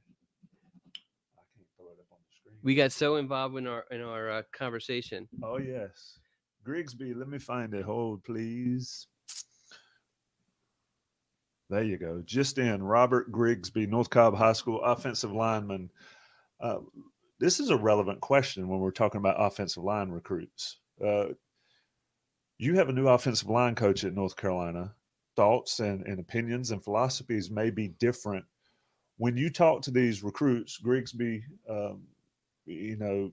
[1.36, 2.53] I can't throw it up on the screen.
[2.64, 5.28] We got so involved in our in our uh, conversation.
[5.42, 6.18] Oh yes.
[6.64, 7.84] Grigsby, let me find it.
[7.84, 9.06] Hold, please.
[11.68, 12.22] There you go.
[12.24, 15.90] Just in, Robert Grigsby, North Cobb High School offensive lineman.
[16.58, 16.78] Uh,
[17.38, 20.78] this is a relevant question when we're talking about offensive line recruits.
[21.04, 21.26] Uh,
[22.56, 24.94] you have a new offensive line coach at North Carolina.
[25.36, 28.44] Thoughts and, and opinions and philosophies may be different.
[29.18, 32.04] When you talk to these recruits, Grigsby, um,
[32.66, 33.32] you know,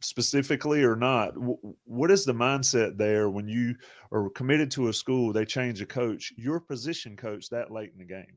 [0.00, 3.74] specifically or not wh- what is the mindset there when you
[4.12, 7.98] are committed to a school they change a coach your position coach that late in
[7.98, 8.36] the game?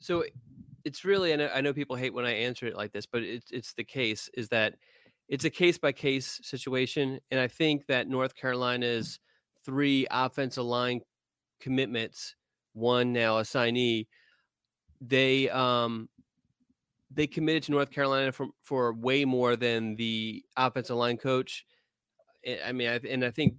[0.00, 0.24] So
[0.84, 3.50] it's really know, I know people hate when I answer it like this, but it's
[3.50, 4.74] it's the case is that
[5.28, 9.20] it's a case by case situation, and I think that North Carolina's
[9.64, 11.00] three offensive line
[11.60, 12.34] commitments,
[12.72, 14.08] one now assignee,
[15.00, 16.08] they um
[17.10, 21.64] they committed to North Carolina for for way more than the offensive line coach.
[22.46, 23.54] I- I mean, I, and I think.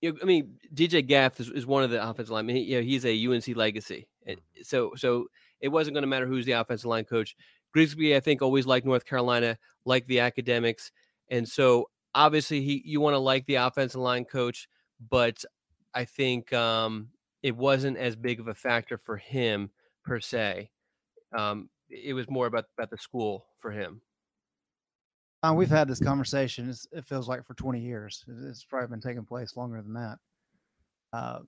[0.00, 2.56] You know, I mean, DJ Gaff is, is one of the offensive linemen.
[2.56, 5.26] He, you know, he's a UNC legacy, and so so
[5.60, 7.36] it wasn't going to matter who's the offensive line coach.
[7.72, 10.90] Grigsby, I think, always liked North Carolina, liked the academics,
[11.30, 14.68] and so obviously he you want to like the offensive line coach,
[15.08, 15.44] but
[15.94, 17.08] I think um,
[17.44, 19.70] it wasn't as big of a factor for him
[20.04, 20.70] per se.
[21.32, 24.00] Um, it was more about about the school for him.
[25.42, 26.70] Uh, we've had this conversation.
[26.70, 28.24] It's, it feels like for 20 years.
[28.44, 30.18] It's probably been taking place longer than that.
[31.12, 31.40] Uh,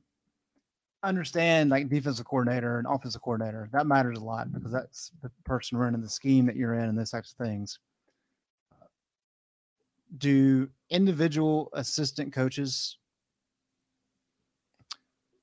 [1.05, 5.77] understand like defensive coordinator and offensive coordinator that matters a lot because that's the person
[5.77, 7.79] running the scheme that you're in and those types of things.
[10.19, 12.99] Do individual assistant coaches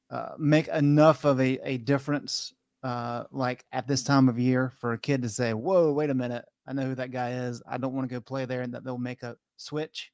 [0.10, 2.54] uh, make enough of a, a difference
[2.84, 6.16] uh, like at this time of year for a kid to say, whoa, wait a
[6.16, 6.46] minute.
[6.68, 7.62] I know who that guy is.
[7.68, 10.12] I don't want to go play there and that they'll make a switch.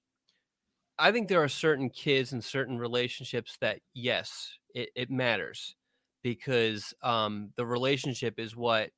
[1.00, 5.76] I think there are certain kids and certain relationships that yes, it, it matters
[6.24, 8.90] because um, the relationship is what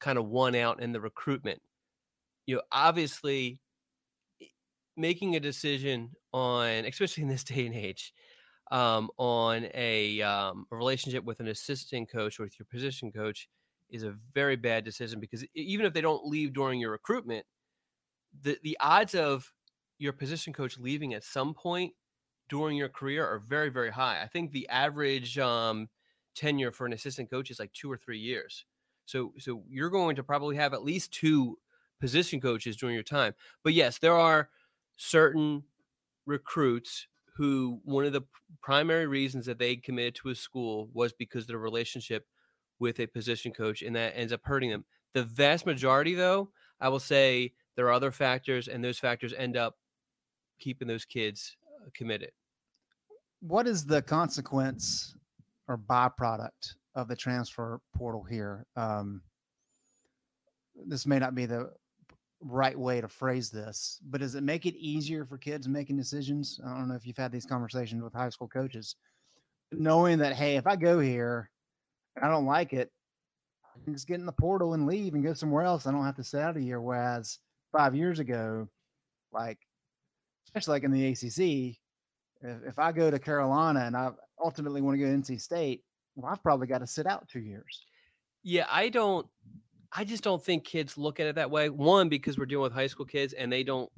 [0.00, 1.60] kind of won out in the recruitment.
[2.46, 3.58] You know, obviously,
[4.96, 8.14] making a decision on, especially in this day and age,
[8.70, 13.48] um, on a, um, a relationship with an assistant coach or with your position coach
[13.90, 17.46] is a very bad decision because even if they don't leave during your recruitment,
[18.42, 19.52] the the odds of
[19.98, 21.94] your position coach leaving at some point
[22.48, 24.20] during your career are very very high.
[24.22, 25.88] I think the average um,
[26.34, 28.64] tenure for an assistant coach is like two or three years.
[29.06, 31.58] So so you're going to probably have at least two
[32.00, 33.34] position coaches during your time.
[33.62, 34.50] But yes, there are
[34.96, 35.62] certain
[36.26, 38.22] recruits who one of the
[38.62, 42.26] primary reasons that they committed to a school was because of the relationship
[42.78, 44.84] with a position coach and that ends up hurting them.
[45.12, 49.56] The vast majority though, I will say there are other factors and those factors end
[49.56, 49.76] up
[50.58, 52.30] keeping those kids uh, committed.
[53.40, 55.14] What is the consequence
[55.68, 58.66] or byproduct of the transfer portal here?
[58.76, 59.20] Um,
[60.86, 61.70] this may not be the
[62.40, 66.60] right way to phrase this, but does it make it easier for kids making decisions?
[66.64, 68.96] I don't know if you've had these conversations with high school coaches,
[69.72, 71.50] knowing that, hey, if I go here
[72.14, 72.90] and I don't like it,
[73.64, 75.86] I can just get in the portal and leave and go somewhere else.
[75.86, 76.80] I don't have to stay out a year.
[76.80, 77.38] Whereas
[77.72, 78.68] five years ago,
[79.32, 79.58] like,
[80.46, 81.76] especially like in the ACC,
[82.42, 84.10] if, if I go to Carolina and I
[84.42, 85.82] ultimately want to go to NC State,
[86.14, 87.84] well, I've probably got to sit out two years.
[88.42, 89.26] Yeah, I don't
[89.98, 91.70] I just don't think kids look at it that way.
[91.70, 93.90] One, because we're dealing with high school kids and they don't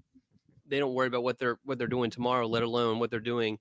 [0.68, 3.58] they don't worry about what they're what they're doing tomorrow, let alone what they're doing,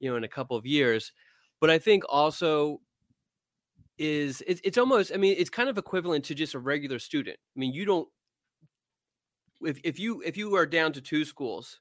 [0.00, 1.12] you know, in a couple of years.
[1.60, 2.80] But I think also
[3.98, 7.36] is it's it's almost I mean, it's kind of equivalent to just a regular student.
[7.54, 8.08] I mean, you don't
[9.60, 11.80] if if you if you are down to two schools,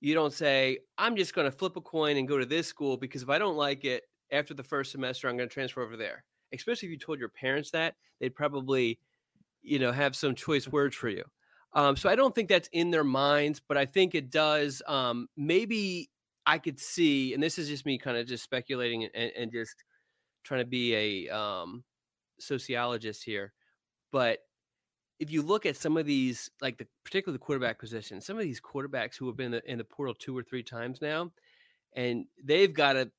[0.00, 3.22] you don't say, I'm just gonna flip a coin and go to this school because
[3.22, 6.88] if I don't like it after the first semester, I'm gonna transfer over there especially
[6.88, 8.98] if you told your parents that, they'd probably,
[9.62, 11.24] you know, have some choice words for you.
[11.72, 14.82] Um, so I don't think that's in their minds, but I think it does.
[14.86, 16.10] Um, maybe
[16.46, 19.84] I could see, and this is just me kind of just speculating and, and just
[20.42, 21.84] trying to be a um,
[22.40, 23.52] sociologist here,
[24.10, 24.40] but
[25.20, 28.42] if you look at some of these, like the particularly the quarterback position, some of
[28.42, 31.30] these quarterbacks who have been in the, in the portal two or three times now,
[31.94, 33.10] and they've got to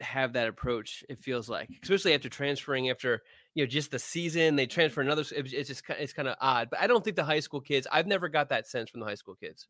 [0.00, 1.04] have that approach.
[1.08, 3.22] It feels like, especially after transferring after
[3.54, 5.22] you know just the season, they transfer another.
[5.22, 6.68] It's it's just it's kind of odd.
[6.70, 7.86] But I don't think the high school kids.
[7.90, 9.66] I've never got that sense from the high school kids.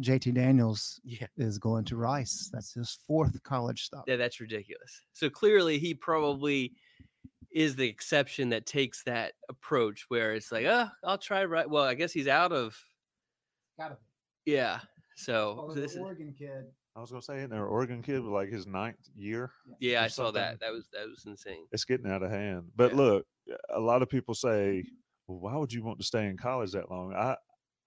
[0.00, 2.50] JT Daniels Yeah, is going to Rice.
[2.52, 4.04] That's his fourth college stop.
[4.06, 5.00] yeah, that's ridiculous.
[5.14, 6.72] So clearly, he probably
[7.50, 11.70] is the exception that takes that approach where it's like, oh, I'll try right.
[11.70, 12.76] Well, I guess he's out of
[13.78, 13.96] Gotta
[14.44, 14.80] yeah.
[15.16, 16.66] So this is, Oregon kid.
[16.96, 19.50] I was gonna say, in their Oregon kid with like his ninth year.
[19.80, 20.40] yeah, I saw something.
[20.42, 20.60] that.
[20.60, 21.66] That was that was insane.
[21.72, 22.70] It's getting out of hand.
[22.76, 22.96] But Yeah.
[22.98, 23.26] look,
[23.70, 24.84] a lot of people say,
[25.26, 27.36] "Well, why would you want to stay in college that long?" I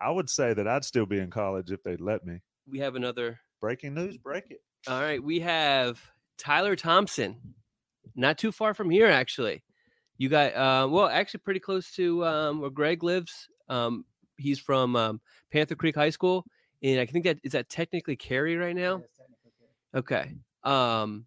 [0.01, 2.41] I would say that I'd still be in college if they'd let me.
[2.67, 4.61] We have another Breaking news, break it.
[4.87, 5.99] All right, we have
[6.37, 7.55] Tyler Thompson,
[8.15, 9.63] not too far from here, actually.
[10.17, 13.47] You got uh, well, actually, pretty close to um, where Greg lives.
[13.69, 14.05] Um,
[14.37, 16.45] he's from um, Panther Creek High School,
[16.83, 19.01] and I think that is that technically Cary right now.
[19.95, 20.33] Okay.
[20.63, 21.25] Um,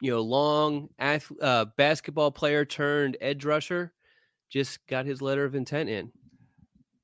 [0.00, 3.92] you know, long ath- uh, basketball player turned edge rusher,
[4.50, 6.12] just got his letter of intent in.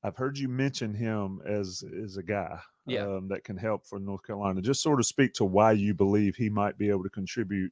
[0.03, 3.05] I've heard you mention him as as a guy Yeah.
[3.05, 4.61] um, that can help for North Carolina.
[4.61, 7.71] Just sort of speak to why you believe he might be able to contribute.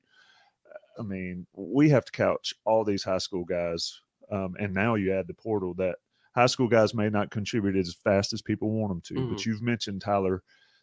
[0.97, 5.13] I mean, we have to couch all these high school guys, um, and now you
[5.13, 5.95] add the portal that
[6.39, 9.13] high school guys may not contribute as fast as people want them to.
[9.27, 9.49] But mm-hmm.
[9.49, 10.41] you've mentioned Tyler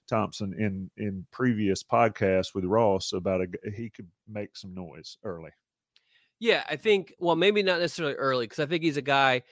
[0.09, 5.51] Thompson in in previous podcasts with Ross about a he could make some noise early.
[6.38, 9.42] Yeah, I think well, maybe not necessarily early because I think he's a guy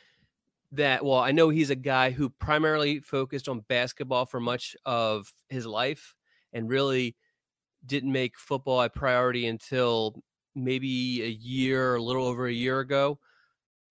[0.73, 5.33] that well, I know he's a guy who primarily focused on basketball for much of
[5.49, 6.15] his life
[6.53, 7.17] and really
[7.87, 10.23] didn't make football a priority until
[10.55, 13.19] maybe a year, a little over a year ago.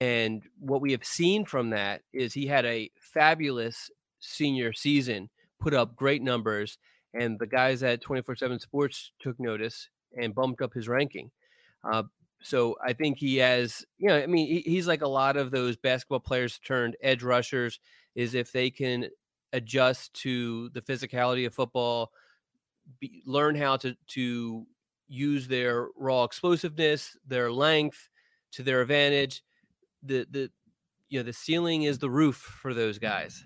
[0.03, 3.89] And what we have seen from that is he had a fabulous
[4.19, 5.29] senior season,
[5.61, 6.77] put up great numbers,
[7.13, 9.87] and the guys at 24 7 Sports took notice
[10.21, 11.31] and bumped up his ranking.
[11.89, 12.03] Uh,
[12.41, 15.51] so I think he has, you know, I mean, he, he's like a lot of
[15.51, 17.79] those basketball players turned edge rushers,
[18.13, 19.07] is if they can
[19.53, 22.11] adjust to the physicality of football,
[22.99, 24.67] be, learn how to to
[25.07, 28.09] use their raw explosiveness, their length
[28.51, 29.41] to their advantage.
[30.05, 30.51] The the
[31.09, 33.45] you know the ceiling is the roof for those guys.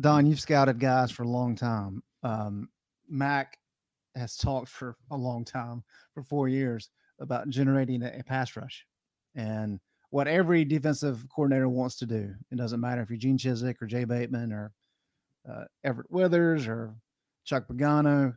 [0.00, 2.02] Don, you've scouted guys for a long time.
[2.22, 2.68] Um,
[3.08, 3.58] Mack
[4.14, 5.82] has talked for a long time,
[6.14, 8.84] for four years, about generating a, pass rush
[9.34, 9.80] and
[10.10, 12.32] what every defensive coordinator wants to do.
[12.50, 14.72] It doesn't matter if you're Gene Chizik or Jay Bateman or
[15.50, 16.94] uh, Everett Withers or
[17.44, 18.34] Chuck Pagano.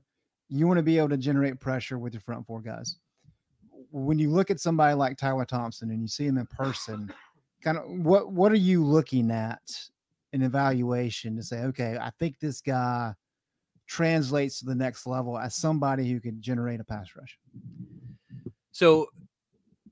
[0.49, 2.97] You want to be able to generate pressure with your front four guys.
[3.91, 7.11] When you look at somebody like Tyler Thompson and you see him in person,
[7.63, 9.61] kind of what what are you looking at
[10.33, 13.13] in evaluation to say, okay, I think this guy
[13.87, 17.37] translates to the next level as somebody who can generate a pass rush?
[18.71, 19.07] So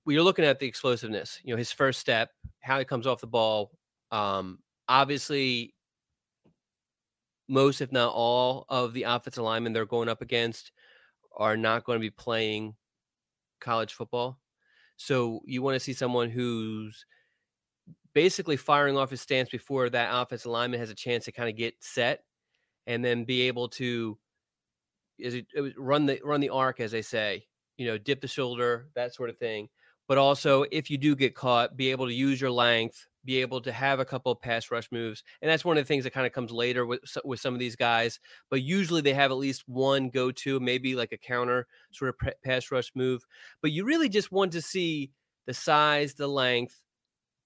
[0.06, 2.30] we are looking at the explosiveness, you know, his first step,
[2.62, 3.72] how he comes off the ball.
[4.12, 5.74] Um, obviously,
[7.50, 10.72] most, if not all, of the offensive linemen they're going up against
[11.36, 12.76] are not going to be playing
[13.60, 14.40] college football.
[14.98, 17.06] So you want to see someone who's
[18.14, 21.56] basically firing off his stance before that offensive lineman has a chance to kind of
[21.56, 22.24] get set
[22.88, 24.18] and then be able to
[25.20, 25.46] is it,
[25.78, 27.46] run the run the arc as they say
[27.78, 29.70] you know dip the shoulder that sort of thing
[30.08, 33.62] but also if you do get caught be able to use your length be able
[33.62, 36.14] to have a couple of pass rush moves and that's one of the things that
[36.14, 39.38] kind of comes later with with some of these guys but usually they have at
[39.38, 43.22] least one go to maybe like a counter sort of pass rush move
[43.62, 45.12] but you really just want to see
[45.46, 46.84] the size the length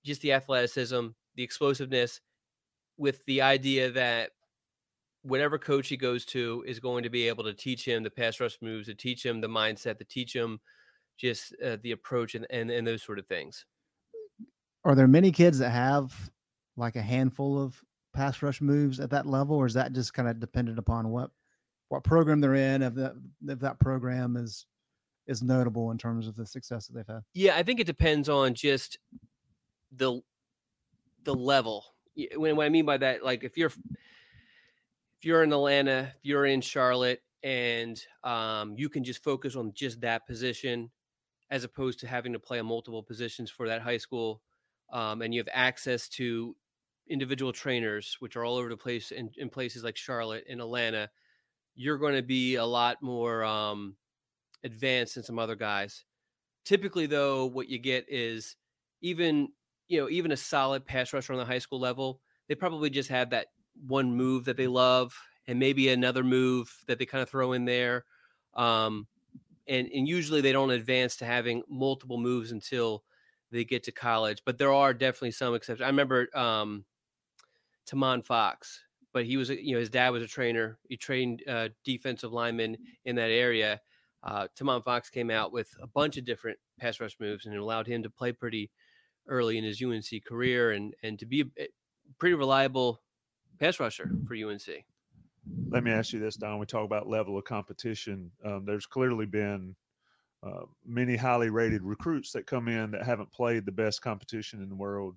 [0.06, 2.22] just the athleticism the explosiveness
[2.98, 4.30] with the idea that
[5.24, 8.40] whatever coach he goes to is going to be able to teach him the pass
[8.40, 10.60] rush moves, to teach him the mindset, to teach him
[11.18, 13.66] just uh, the approach and, and and those sort of things.
[14.84, 16.14] Are there many kids that have
[16.78, 17.82] like a handful of
[18.14, 21.32] pass rush moves at that level, or is that just kind of dependent upon what
[21.90, 22.82] what program they're in?
[22.82, 23.14] If that
[23.48, 24.66] if that program is
[25.28, 27.22] is notable in terms of the success that they've had.
[27.34, 28.98] Yeah, I think it depends on just
[29.92, 30.22] the
[31.24, 31.86] the level.
[32.36, 36.46] When what I mean by that, like if you're if you're in Atlanta, if you're
[36.46, 40.90] in Charlotte, and um, you can just focus on just that position
[41.50, 44.42] as opposed to having to play multiple positions for that high school,
[44.92, 46.56] um, and you have access to
[47.10, 51.10] individual trainers, which are all over the place in, in places like Charlotte and Atlanta,
[51.76, 53.96] you're going to be a lot more um,
[54.64, 56.06] advanced than some other guys.
[56.64, 58.56] Typically, though, what you get is
[59.02, 59.50] even
[59.88, 63.10] you know even a solid pass rusher on the high school level, they probably just
[63.10, 63.48] have that
[63.88, 67.66] one move that they love and maybe another move that they kind of throw in
[67.66, 68.06] there.
[68.54, 69.08] Um,
[69.68, 73.04] and, and usually they don't advance to having multiple moves until
[73.52, 74.42] they get to college.
[74.46, 75.86] But there are definitely some exceptions.
[75.86, 76.86] I remember um,
[77.90, 78.82] Tomon Fox,
[79.14, 80.78] but he was, you know, his dad was a trainer.
[80.88, 83.82] He trained uh, defensive linemen in that area.
[84.24, 87.60] Uh, Tomon Fox came out with a bunch of different pass rush moves and it
[87.60, 88.72] allowed him to play pretty
[89.28, 91.68] early in his UNC career and and to be a
[92.20, 93.02] pretty reliable
[93.60, 94.86] pass rusher for UNC.
[95.70, 96.60] Let me ask you this, Don.
[96.60, 98.32] We talk about level of competition.
[98.46, 99.76] Um, there's clearly been
[100.44, 104.70] uh, many highly rated recruits that come in that haven't played the best competition in
[104.70, 105.16] the world.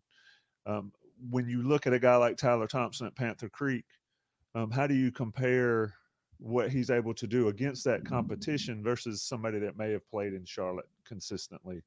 [0.67, 0.93] Um,
[1.31, 3.85] when you look at a guy like Tyler Thompson at Panther Creek,
[4.55, 5.95] um, how do you compare
[6.39, 10.45] what he's able to do against that competition versus somebody that may have played in
[10.45, 11.83] Charlotte consistently,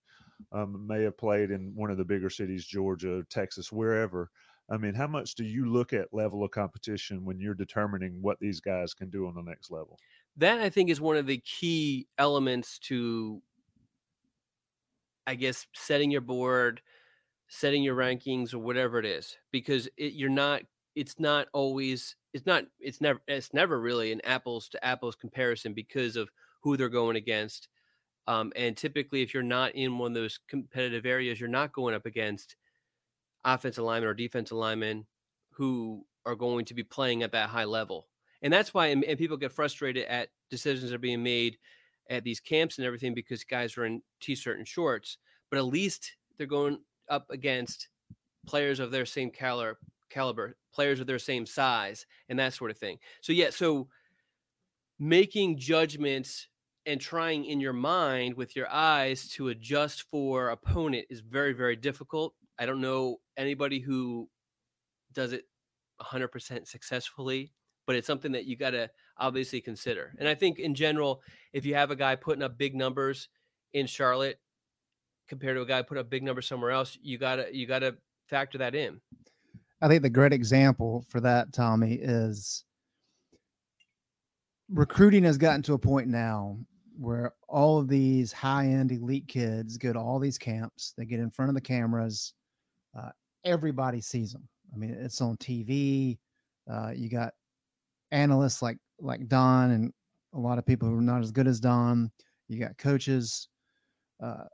[0.52, 4.32] um, may have played in one of the bigger cities, Georgia, Texas, wherever?
[4.70, 8.40] I mean, how much do you look at level of competition when you're determining what
[8.40, 9.98] these guys can do on the next level?
[10.38, 13.42] That I think is one of the key elements to,
[15.26, 16.82] I guess, setting your board,
[17.48, 20.62] setting your rankings, or whatever it is, because it, you're not.
[20.96, 22.16] It's not always.
[22.34, 22.66] It's not.
[22.80, 23.20] It's never.
[23.28, 26.30] It's never really an apples to apples comparison because of
[26.62, 27.68] who they're going against.
[28.28, 31.96] Um, and typically, if you're not in one of those competitive areas, you're not going
[31.96, 32.58] up against
[33.46, 35.06] offensive linemen or defensive linemen
[35.52, 38.08] who are going to be playing at that high level.
[38.42, 41.58] And that's why, and, and people get frustrated at decisions that are being made
[42.10, 45.18] at these camps and everything because guys are in t-shirt and shorts,
[45.50, 47.90] but at least they're going up against
[48.46, 49.78] players of their same caliber,
[50.10, 52.98] caliber, players of their same size, and that sort of thing.
[53.22, 53.88] So yeah, so
[55.00, 56.48] making judgments
[56.86, 61.76] and trying in your mind with your eyes to adjust for opponent is very very
[61.76, 64.28] difficult I don't know anybody who
[65.14, 65.46] does it
[66.02, 67.54] 100% successfully,
[67.88, 70.14] but it's something that you got to obviously consider.
[70.20, 71.24] And I think in general,
[71.54, 73.30] if you have a guy putting up big numbers
[73.74, 74.40] in Charlotte
[75.28, 77.80] compared to a guy putting up big numbers somewhere else, you got to you got
[77.80, 77.96] to
[78.28, 79.02] factor that in.
[79.82, 82.66] I think the great example for that, Tommy, is
[84.70, 86.58] recruiting has gotten to a point now
[87.00, 91.20] where all of these high end elite kids go to all these camps, they get
[91.20, 92.34] in front of the cameras,
[92.98, 93.10] uh,
[93.46, 94.48] everybody sees them.
[94.74, 96.18] I mean, it's on TV.
[96.70, 97.34] Uh, you got
[98.12, 99.94] analysts like like Don and
[100.34, 102.12] a lot of people who are not as good as Don.
[102.48, 103.50] You got coaches.
[104.22, 104.46] Uh,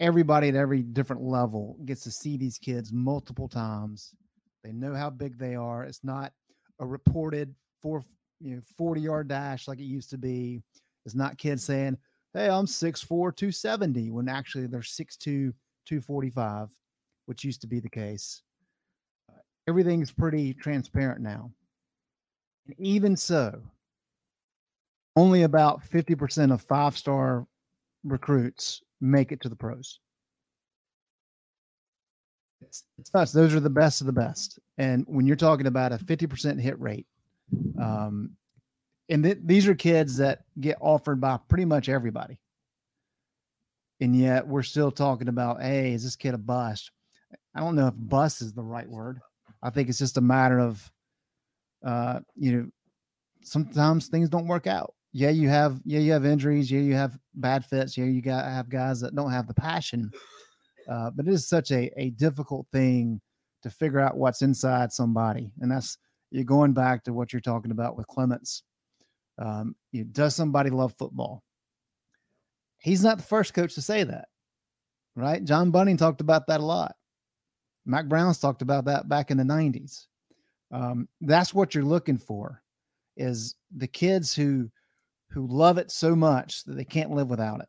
[0.00, 4.14] everybody at every different level gets to see these kids multiple times.
[4.62, 5.84] They know how big they are.
[5.84, 6.32] It's not
[6.80, 8.04] a reported four,
[8.40, 10.62] you know, 40 yard dash like it used to be.
[11.04, 11.96] It's not kids saying,
[12.34, 16.68] Hey, I'm 6'4, 270, when actually they're 6'2, 245,
[17.26, 18.42] which used to be the case.
[19.30, 21.50] Uh, everything's pretty transparent now.
[22.68, 23.60] And even so,
[25.16, 27.46] only about 50% of five star
[28.04, 30.00] recruits make it to the pros.
[32.60, 33.32] It's, it's.
[33.32, 34.58] Those are the best of the best.
[34.78, 37.06] And when you're talking about a 50% hit rate,
[37.80, 38.30] um,
[39.08, 42.38] and th- these are kids that get offered by pretty much everybody.
[44.00, 46.90] And yet we're still talking about, hey, is this kid a bust?
[47.54, 49.20] I don't know if bust is the right word.
[49.62, 50.90] I think it's just a matter of,
[51.84, 52.66] uh, you know,
[53.42, 54.94] sometimes things don't work out.
[55.12, 56.70] Yeah, you have yeah you have injuries.
[56.70, 57.96] Yeah, you have bad fits.
[57.96, 60.10] Yeah, you got have guys that don't have the passion.
[60.88, 63.20] Uh, but it is such a a difficult thing
[63.62, 65.98] to figure out what's inside somebody, and that's
[66.30, 68.62] you're going back to what you're talking about with Clements.
[69.38, 71.42] Um, you, does somebody love football?
[72.80, 74.28] He's not the first coach to say that,
[75.16, 75.42] right?
[75.42, 76.94] John Bunting talked about that a lot.
[77.86, 80.06] Mack Brown's talked about that back in the 90s.
[80.70, 82.62] Um, that's what you're looking for
[83.16, 84.70] is the kids who
[85.30, 87.68] who love it so much that they can't live without it.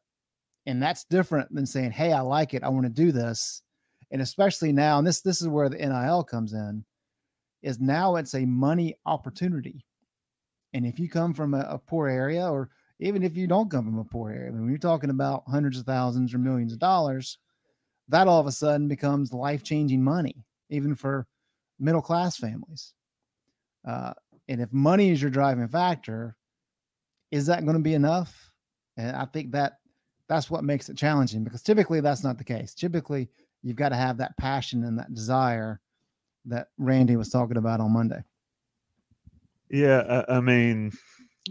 [0.66, 2.64] And that's different than saying, "Hey, I like it.
[2.64, 3.62] I want to do this."
[4.12, 6.84] And especially now, and this this is where the NIL comes in,
[7.62, 9.86] is now it's a money opportunity.
[10.74, 12.70] And if you come from a, a poor area, or
[13.00, 15.44] even if you don't come from a poor area, I mean, when you're talking about
[15.48, 17.40] hundreds of thousands or millions of dollars,
[18.10, 21.28] that all of a sudden becomes life changing money, even for
[21.80, 22.94] middle class families.
[23.88, 24.14] Uh,
[24.48, 26.36] and if money is your driving factor,
[27.32, 28.52] is that going to be enough?
[28.98, 29.80] And I think that
[30.28, 32.74] that's what makes it challenging because typically that's not the case.
[32.74, 33.30] Typically,
[33.62, 35.80] you've got to have that passion and that desire
[36.46, 38.24] that Randy was talking about on Monday.
[39.70, 40.92] Yeah, I, I mean,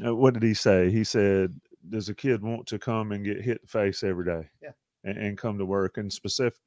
[0.04, 0.90] uh, what did he say?
[0.90, 1.54] He said,
[1.88, 4.48] "Does a kid want to come and get hit the face every day?
[4.62, 4.72] Yeah,
[5.04, 6.60] and, and come to work and specific."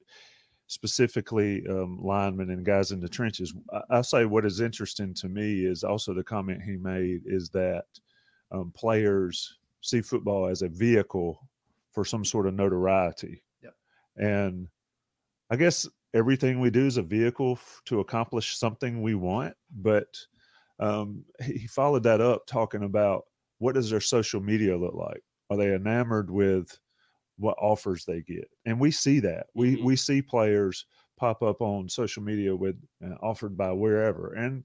[0.72, 3.54] Specifically um, linemen and guys in the trenches.
[3.74, 7.50] I, I, say what is interesting to me is also the comment he made is
[7.50, 7.84] that
[8.54, 11.46] um, players see football as a vehicle
[11.92, 13.44] for some sort of notoriety.
[13.62, 13.74] Yep.
[14.16, 14.70] And
[15.50, 19.54] I guess everything we do is a vehicle f- to accomplish something we want.
[19.76, 20.08] But
[20.80, 23.24] um, he followed that up talking about
[23.58, 25.22] what does their social media look like?
[25.50, 26.80] Are they enamored with
[27.38, 29.86] what offers they get and we see that we mm-hmm.
[29.86, 30.86] we see players
[31.18, 32.76] pop up on social media with
[33.06, 34.64] uh, offered by wherever and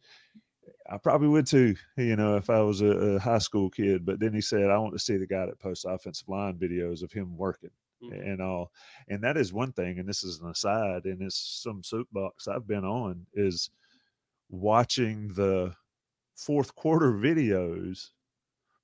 [0.91, 4.19] i probably would too you know if i was a, a, high school kid but
[4.21, 7.13] then he said i want to see the guy that posts offensive line videos of
[7.13, 7.71] him working
[8.03, 8.21] mm-hmm.
[8.21, 8.71] and all
[9.09, 12.67] and that is one thing and this is an aside and it's some soapbox i've
[12.67, 13.71] been on is
[14.49, 15.73] watching the
[16.37, 18.11] fourth quarter videos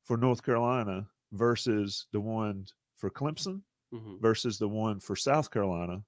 [0.03, 2.67] for north carolina versus the one
[2.97, 3.63] for clemson
[3.93, 4.15] mm-hmm.
[4.21, 6.03] versus the one for South Carolina.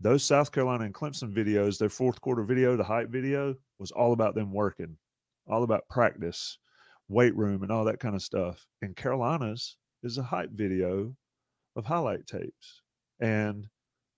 [0.00, 4.12] Those South Carolina and Clemson videos, their fourth quarter video, the hype video, was all
[4.12, 4.96] about them working,
[5.48, 6.58] all about practice,
[7.08, 8.66] weight room, and all that kind of stuff.
[8.82, 11.14] And Carolina's is a hype video
[11.76, 12.82] of highlight tapes.
[13.20, 13.66] And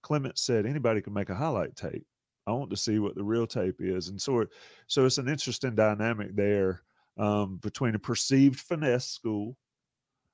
[0.02, 2.06] Clement said anybody can make a highlight tape.
[2.46, 4.08] I want to see what the real tape is.
[4.08, 4.48] And so, it,
[4.86, 6.82] so it's an interesting dynamic there
[7.18, 9.56] um, between a perceived finesse school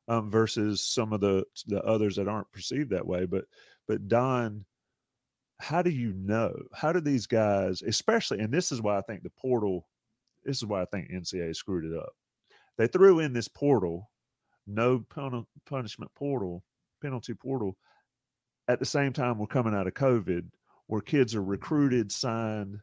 [0.08, 3.26] um, versus some of the the others that aren't perceived that way.
[3.26, 3.44] But
[3.86, 4.64] but Don,
[5.60, 6.54] how do you know?
[6.72, 9.86] How do these guys, especially, and this is why I think the portal,
[10.44, 12.12] this is why I think NCAA screwed it up.
[12.78, 14.10] They threw in this portal,
[14.66, 16.64] no pun- punishment portal,
[17.00, 17.76] penalty portal.
[18.68, 20.46] At the same time, we're coming out of COVID,
[20.86, 22.80] where kids are recruited, signed,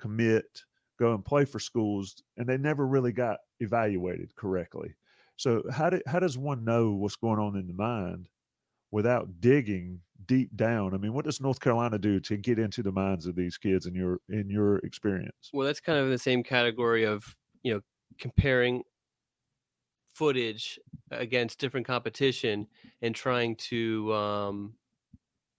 [0.00, 0.62] commit,
[0.98, 4.94] go and play for schools, and they never really got evaluated correctly.
[5.36, 8.28] So how do, how does one know what's going on in the mind
[8.90, 10.94] without digging deep down?
[10.94, 13.86] I mean, what does North Carolina do to get into the minds of these kids
[13.86, 15.50] in your in your experience?
[15.52, 17.80] Well, that's kind of the same category of you know
[18.18, 18.82] comparing
[20.14, 20.78] footage
[21.10, 22.66] against different competition
[23.02, 24.74] and trying to um,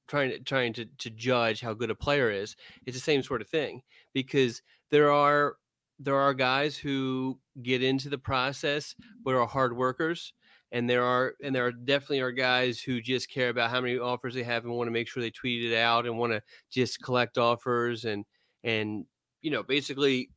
[0.07, 2.55] trying to trying to, to judge how good a player is.
[2.85, 5.57] It's the same sort of thing because there are
[5.99, 10.33] there are guys who get into the process but are hard workers
[10.71, 13.97] and there are and there are definitely are guys who just care about how many
[13.97, 16.41] offers they have and want to make sure they tweet it out and want to
[16.69, 18.25] just collect offers and
[18.63, 19.05] and
[19.41, 20.29] you know basically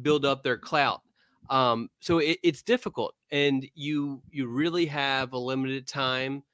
[0.00, 1.02] build up their clout.
[1.50, 6.44] Um, so it, it's difficult and you you really have a limited time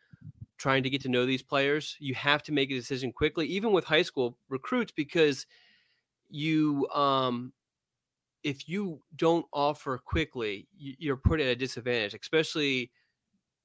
[0.57, 1.97] trying to get to know these players.
[2.01, 5.47] You have to make a decision quickly even with high school recruits because
[6.31, 7.53] you um
[8.43, 12.91] if you don't offer quickly, you're put at a disadvantage, especially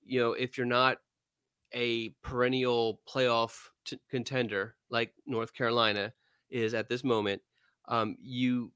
[0.06, 0.98] you know if you're not
[1.74, 6.14] a perennial playoff t- contender like North Carolina
[6.50, 7.42] is at this moment.
[7.88, 8.72] Um, you,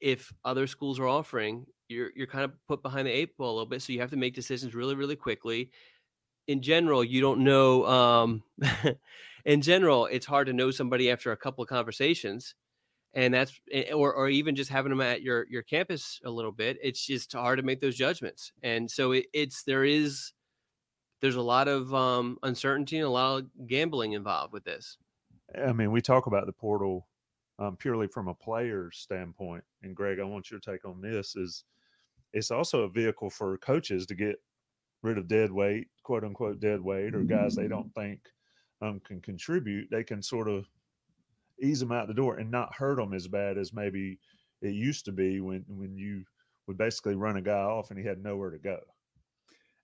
[0.00, 3.54] if other schools are offering, you're you're kind of put behind the eight ball a
[3.54, 5.70] little bit, so you have to make decisions really really quickly.
[6.48, 7.86] In general, you don't know.
[7.86, 8.42] Um,
[9.44, 12.54] in general, it's hard to know somebody after a couple of conversations
[13.16, 16.52] and that's eh, or or even just having them at your your campus a little
[16.52, 20.32] bit it's just hard to make those judgments and so it, it's there is
[21.20, 24.98] there's a lot of um uncertainty and a lot of gambling involved with this
[25.54, 27.06] I mean, we talk about the portal
[27.58, 29.64] um, purely from a player's standpoint.
[29.82, 31.36] And Greg, I want your take on this.
[31.36, 31.64] Is
[32.32, 34.36] it's also a vehicle for coaches to get
[35.02, 38.20] rid of dead weight, quote unquote dead weight, or guys they don't think
[38.82, 39.88] um, can contribute.
[39.90, 40.68] They can sort of
[41.60, 44.18] ease them out the door and not hurt them as bad as maybe
[44.62, 46.24] it used to be when when you
[46.66, 48.78] would basically run a guy off and he had nowhere to go.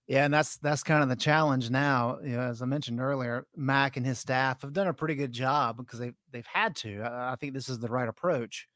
[0.07, 2.19] Yeah, and that's that's kind of the challenge now.
[2.21, 5.31] You know, as I mentioned earlier, Mack and his staff have done a pretty good
[5.31, 7.01] job because they they've had to.
[7.01, 8.67] I, I think this is the right approach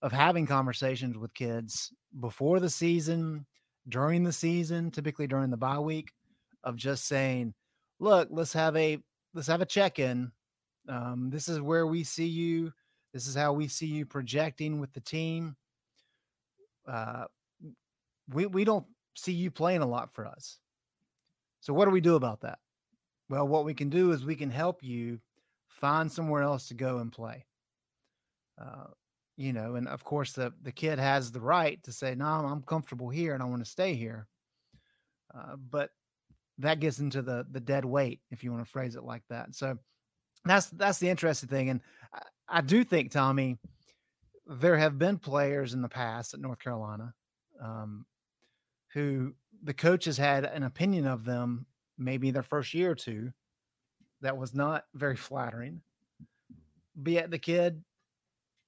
[0.00, 3.46] of having conversations with kids before the season,
[3.86, 6.12] during the season, typically during the bye week,
[6.64, 7.52] of just saying,
[7.98, 8.98] "Look, let's have a
[9.34, 10.32] let's have a check in.
[10.90, 12.72] Um, this is where we see you.
[13.14, 15.56] This is how we see you projecting with the team.
[16.86, 17.24] Uh,
[18.28, 20.58] we we don't see you playing a lot for us.
[21.60, 22.58] So what do we do about that?
[23.28, 25.20] Well, what we can do is we can help you
[25.68, 27.46] find somewhere else to go and play.
[28.60, 28.88] Uh,
[29.36, 32.62] you know, and of course the the kid has the right to say, "No, I'm
[32.62, 34.26] comfortable here and I want to stay here."
[35.32, 35.90] Uh, but
[36.58, 39.54] that gets into the the dead weight, if you want to phrase it like that.
[39.54, 39.78] So
[40.44, 41.80] that's that's the interesting thing, and
[42.12, 43.58] I, I do think Tommy,
[44.46, 47.14] there have been players in the past at North Carolina
[47.62, 48.04] um,
[48.92, 51.66] who the coaches had an opinion of them
[51.98, 53.30] maybe their first year or two
[54.22, 55.80] that was not very flattering.
[56.96, 57.82] But yet the kid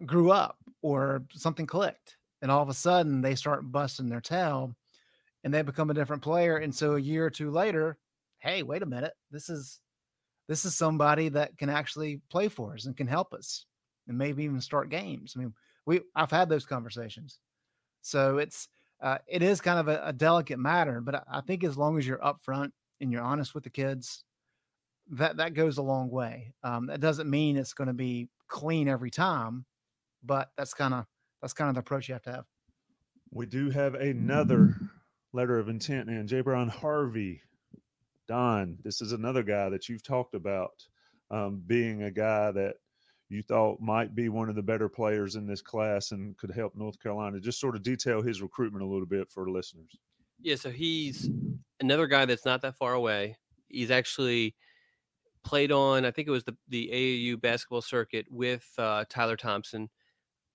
[0.07, 4.75] grew up or something clicked, and all of a sudden they start busting their tail
[5.45, 6.59] and they become a different player.
[6.59, 7.99] And so a year or two later,
[8.39, 9.81] hey, wait a minute, this is
[10.53, 13.65] this is somebody that can actually play for us and can help us
[14.07, 15.33] and maybe even start games.
[15.35, 15.55] I mean,
[15.87, 17.39] we I've had those conversations.
[18.03, 18.69] So it's
[19.01, 22.07] uh, it is kind of a, a delicate matter, but I, think as long as
[22.07, 24.25] you're upfront and you're honest with the kids,
[25.13, 26.53] that that goes a long way.
[26.63, 29.65] Um, that doesn't mean it's going to be clean every time,
[30.23, 31.07] but that's kind of
[31.41, 32.45] that's kind of the approach you have to have.
[33.31, 34.77] We do have another
[35.33, 37.41] letter of intent and Jaybron Harvey.
[38.33, 40.83] Don, this is another guy that you've talked about
[41.31, 42.77] um, being a guy that
[43.29, 46.75] you thought might be one of the better players in this class and could help
[46.75, 47.39] North Carolina.
[47.41, 49.95] Just sort of detail his recruitment a little bit for listeners.
[50.41, 51.29] Yeah, so he's
[51.79, 53.37] another guy that's not that far away.
[53.69, 54.55] He's actually
[55.45, 59.91] played on, I think it was the the AAU basketball circuit with uh, Tyler Thompson.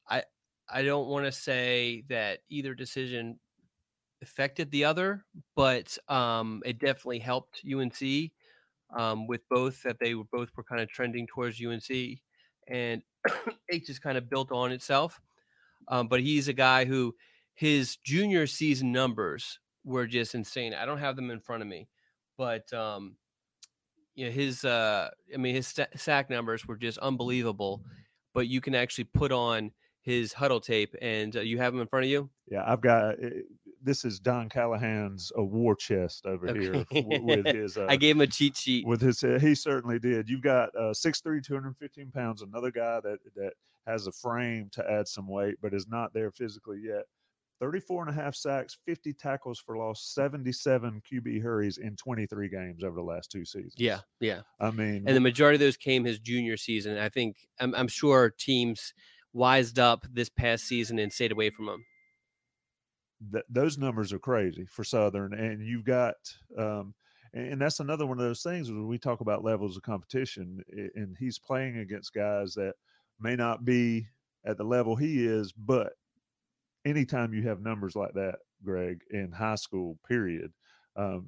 [0.09, 0.23] I
[0.67, 3.37] I don't want to say that either decision
[4.21, 8.31] affected the other, but um, it definitely helped UNC
[8.95, 12.21] um, with both that they were both were kind of trending towards UNC,
[12.67, 13.01] and
[13.67, 15.19] it just kind of built on itself.
[15.87, 17.15] Um, but he's a guy who
[17.53, 20.73] his junior season numbers were just insane.
[20.73, 21.87] I don't have them in front of me,
[22.37, 23.17] but um,
[24.15, 27.83] you know his uh, I mean his st- sack numbers were just unbelievable.
[28.33, 31.87] But you can actually put on his huddle tape, and uh, you have them in
[31.87, 32.29] front of you.
[32.49, 33.29] Yeah, I've got uh,
[33.87, 36.59] this is Don Callahan's a war chest over Okay.
[36.59, 37.77] here w- with his.
[37.77, 38.85] Uh, I gave him a cheat sheet.
[38.85, 43.19] with his uh, he certainly did you've got uh 6'3 215 pounds another guy that
[43.35, 43.53] that
[43.87, 47.03] has a frame to add some weight but is not there physically yet
[47.59, 52.83] 34 and a half sacks 50 tackles for loss 77 qb hurries in 23 games
[52.83, 54.41] over the last two seasons Yeah, yeah.
[54.59, 56.97] i mean and the majority of those came his junior season.
[56.97, 58.93] I think I'm, I'm sure teams
[59.33, 61.85] wised up this past season and stayed away from him.
[63.31, 66.15] Th- those numbers are crazy for Southern, and you've got,
[66.57, 66.93] um,
[67.33, 70.63] and, and that's another one of those things when we talk about levels of competition,
[70.95, 72.73] and he's playing against guys that
[73.19, 74.07] may not be
[74.45, 75.93] at the level he is, but
[76.85, 80.51] anytime you have numbers like that, Greg, in high school, period,
[80.95, 81.27] um,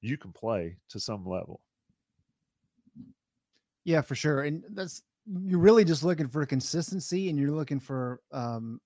[0.00, 1.60] you can play to some level.
[3.84, 4.42] Yeah, for sure.
[4.42, 5.02] And that's
[5.44, 8.80] you're really just looking for consistency and you're looking for um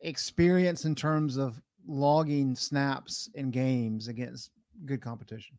[0.00, 4.50] experience in terms of logging snaps in games against
[4.86, 5.58] good competition.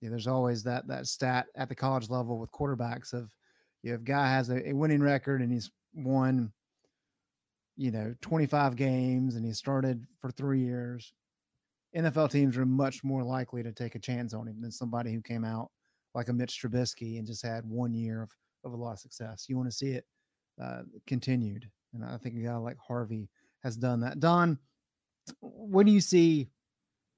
[0.00, 3.30] Yeah, there's always that that stat at the college level with quarterbacks of
[3.82, 6.52] you know, if guy has a, a winning record and he's won,
[7.76, 11.12] you know, 25 games and he started for three years,
[11.96, 15.22] NFL teams are much more likely to take a chance on him than somebody who
[15.22, 15.70] came out
[16.14, 18.30] like a Mitch Trubisky and just had one year of,
[18.64, 19.46] of a lot of success.
[19.48, 20.04] You want to see it
[20.60, 21.70] uh, continued.
[22.02, 23.28] And I think a guy like Harvey
[23.62, 24.20] has done that.
[24.20, 24.58] Don,
[25.40, 26.50] what do you see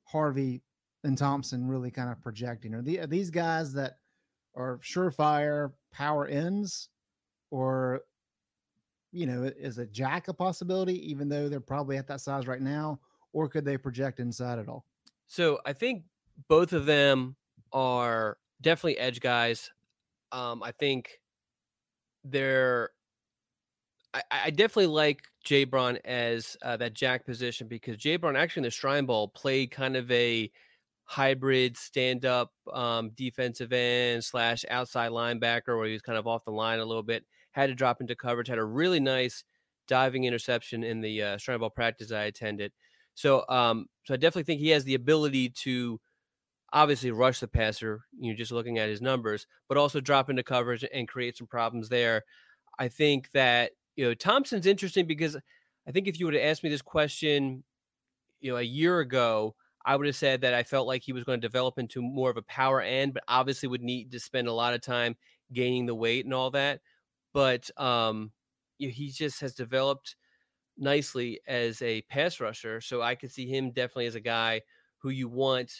[0.04, 0.62] Harvey
[1.04, 2.74] and Thompson really kind of projecting?
[2.74, 3.98] Are, the, are these guys that
[4.54, 6.88] are surefire power ends,
[7.50, 8.00] or
[9.12, 12.60] you know, is a jack a possibility, even though they're probably at that size right
[12.60, 13.00] now,
[13.32, 14.84] or could they project inside at all?
[15.26, 16.04] So I think
[16.48, 17.36] both of them
[17.72, 19.70] are definitely edge guys.
[20.32, 21.20] Um, I think
[22.24, 22.90] they're.
[24.30, 28.70] I, I definitely like Jaybron as uh, that jack position because Jaybron actually in the
[28.70, 30.50] Shrine Bowl played kind of a
[31.04, 36.44] hybrid stand up um, defensive end slash outside linebacker where he was kind of off
[36.44, 39.44] the line a little bit, had to drop into coverage, had a really nice
[39.86, 42.72] diving interception in the uh, Shrine Bowl practice I attended.
[43.14, 45.98] So, um, so I definitely think he has the ability to
[46.72, 50.42] obviously rush the passer, you know, just looking at his numbers, but also drop into
[50.42, 52.24] coverage and create some problems there.
[52.78, 55.36] I think that, you know, Thompson's interesting because
[55.86, 57.64] I think if you would have asked me this question,
[58.40, 61.24] you know, a year ago, I would have said that I felt like he was
[61.24, 64.46] going to develop into more of a power end, but obviously would need to spend
[64.46, 65.16] a lot of time
[65.52, 66.80] gaining the weight and all that.
[67.34, 68.30] But um,
[68.78, 70.14] you know, he just has developed
[70.76, 74.62] nicely as a pass rusher, so I could see him definitely as a guy
[74.98, 75.72] who you want,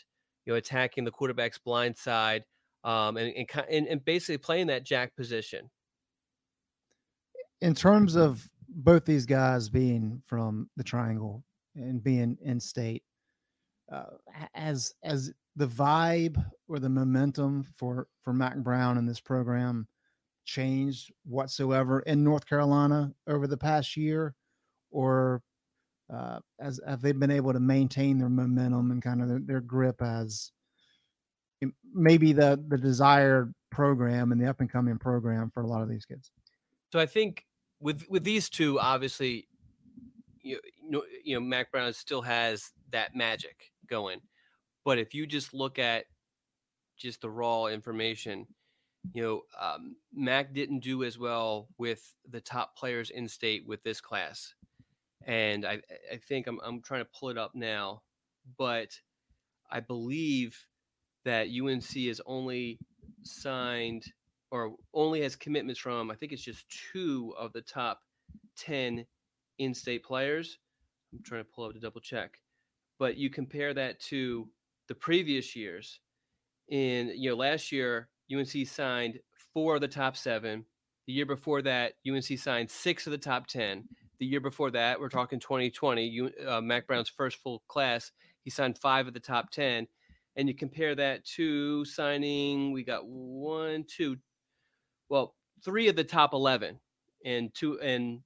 [0.45, 2.43] you know, attacking the quarterback's blind side,
[2.83, 5.71] um, and, and and basically playing that jack position.
[7.61, 11.45] In terms of both these guys being from the triangle
[11.75, 13.03] and being in state,
[13.91, 14.05] uh,
[14.55, 19.89] as as the vibe or the momentum for for Mack Brown and this program
[20.45, 24.35] changed whatsoever in North Carolina over the past year,
[24.91, 25.43] or
[26.13, 29.61] uh, as have they been able to maintain their momentum and kind of their, their
[29.61, 30.53] grip as
[31.93, 35.89] maybe the the desired program and the up and coming program for a lot of
[35.89, 36.31] these kids?
[36.93, 37.45] So I think
[37.81, 39.49] with with these two, obviously,
[40.43, 44.21] you know, you know, Mack Brown still has that magic going.
[44.85, 46.05] But if you just look at
[46.97, 48.47] just the raw information,
[49.13, 53.83] you know, um, Mack didn't do as well with the top players in state with
[53.83, 54.55] this class.
[55.27, 55.81] And I,
[56.13, 58.03] I think I'm, I'm trying to pull it up now,
[58.57, 58.99] but
[59.71, 60.67] I believe
[61.25, 62.79] that UNC has only
[63.23, 64.05] signed
[64.51, 68.01] or only has commitments from, I think it's just two of the top
[68.59, 69.05] 10
[69.59, 70.59] in state players.
[71.13, 72.39] I'm trying to pull up to double check
[72.99, 74.49] but you compare that to
[74.89, 76.01] the previous years.
[76.69, 79.19] In you know, last year UNC signed
[79.55, 80.65] four of the top seven.
[81.07, 83.85] The year before that, UNC signed six of the top ten.
[84.19, 88.11] The year before that, we're talking 2020, uh, Mack Brown's first full class,
[88.43, 89.87] he signed five of the top ten.
[90.37, 94.17] And you compare that to signing, we got one, two,
[95.09, 95.35] well,
[95.65, 96.79] three of the top 11
[97.25, 98.21] and two and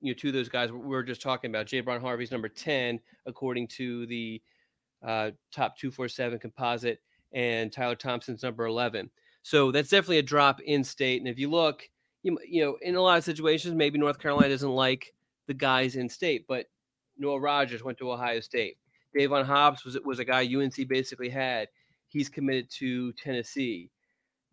[0.00, 1.66] you know, two of those guys we were just talking about.
[1.66, 4.42] Jaybron Harvey's number 10, according to the
[5.02, 7.00] uh, top 247 composite,
[7.32, 9.10] and Tyler Thompson's number 11.
[9.42, 11.20] So that's definitely a drop in state.
[11.20, 11.88] And if you look,
[12.22, 15.14] you, you know, in a lot of situations, maybe North Carolina doesn't like
[15.46, 16.66] the guys in state, but
[17.18, 18.76] Noah Rogers went to Ohio State.
[19.16, 21.68] Daevin Hobbs was was a guy UNC basically had.
[22.08, 23.90] He's committed to Tennessee.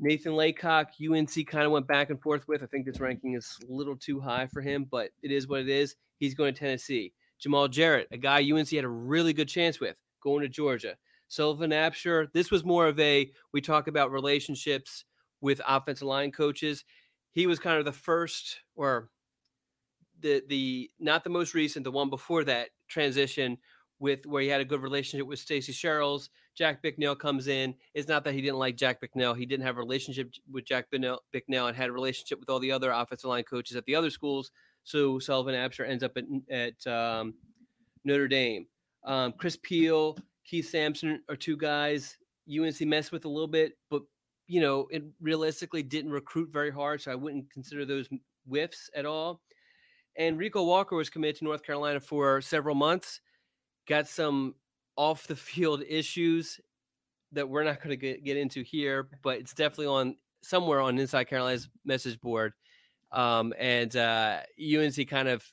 [0.04, 2.64] Nathan Leacock, UNC kind of went back and forth with.
[2.64, 5.62] I think this ranking is a little too high for him, but it is what
[5.62, 5.96] it is.
[6.18, 7.14] He's going to Tennessee.
[7.40, 10.96] Jamal Jarrett, a guy UNC had a really good chance with, going to Georgia.
[11.28, 15.06] Sullivan Absher, this was more of a, we talk about relationships
[15.40, 16.84] with offensive line coaches.
[17.32, 19.10] He was kind of the first, or
[20.20, 23.58] the the not the most recent, the one before that transition
[24.02, 26.32] with where he had a good relationship with Stacy Searels.
[26.56, 27.76] Jack Bicknell comes in.
[27.94, 29.36] It's not that he didn't like Jack Bicknell.
[29.36, 32.72] He didn't have a relationship with Jack Bicknell and had a relationship with all the
[32.72, 34.52] other offensive line coaches at the other schools.
[34.84, 37.36] So Sullivan Absher ends up at, at um,
[38.04, 38.66] Notre Dame.
[39.06, 42.18] Um, Chris Peal, Keith Sampson are two guys
[42.52, 44.02] UNC messed with a little bit, but
[44.48, 48.10] you know, it realistically didn't recruit very hard, so I wouldn't consider those
[48.48, 49.42] whiffs at all.
[50.18, 53.22] And Rico Walker was committed to North Carolina for several months
[53.92, 54.56] got some
[54.96, 56.62] off the field issues
[57.34, 61.26] that we're not going to get into here, but it's definitely on somewhere on Inside
[61.26, 62.54] Carolina's message board.
[63.12, 65.46] Um, and uh, UNC kind of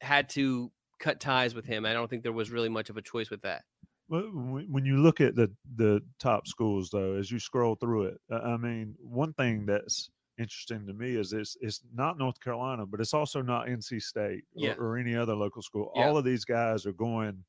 [0.00, 1.86] had to cut ties with him.
[1.86, 3.62] I don't think there was really much of a choice with that.
[4.08, 8.20] Well, when you look at the the top schools, though, as you scroll through it,
[8.30, 13.00] I mean, one thing that's interesting to me is it's it's not North Carolina, but
[13.00, 14.74] it's also not NC State or, Yeah.
[14.74, 15.92] or any other local school.
[15.94, 16.08] Yeah.
[16.08, 17.44] All of these guys are going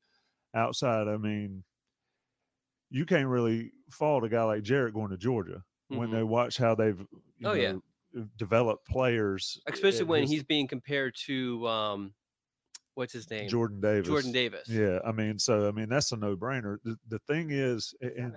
[0.54, 1.08] outside.
[1.08, 1.64] I mean,
[2.90, 6.12] you can't really fault a guy like Jarrett going to Georgia when Mhm.
[6.12, 6.98] they watch how they've
[7.38, 7.72] you Oh, yeah.
[7.72, 12.14] know, developed players, especially when his- he's being compared to um,
[12.94, 13.48] what's his name?
[13.48, 14.06] Jordan Davis.
[14.06, 14.68] Jordan Davis.
[14.68, 16.78] Yeah, I mean, so I mean that's a no brainer.
[16.84, 18.36] The, the thing is, a- and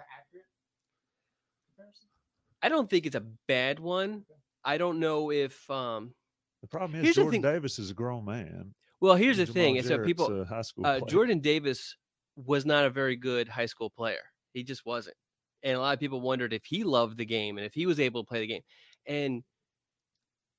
[2.62, 4.26] I don't think it's a bad one.
[4.64, 6.14] I don't know if um,
[6.62, 8.74] the problem is Jordan thing- Davis is a grown man.
[9.00, 11.00] well, here's the thing, and so people a high school uh.
[11.02, 11.96] Jordan Davis
[12.38, 14.22] was not a very good high school player.
[14.54, 15.18] He just wasn't.
[15.64, 18.00] And a lot of people wondered if he loved the game and if he was
[18.00, 18.62] able to play the game.
[19.06, 19.44] And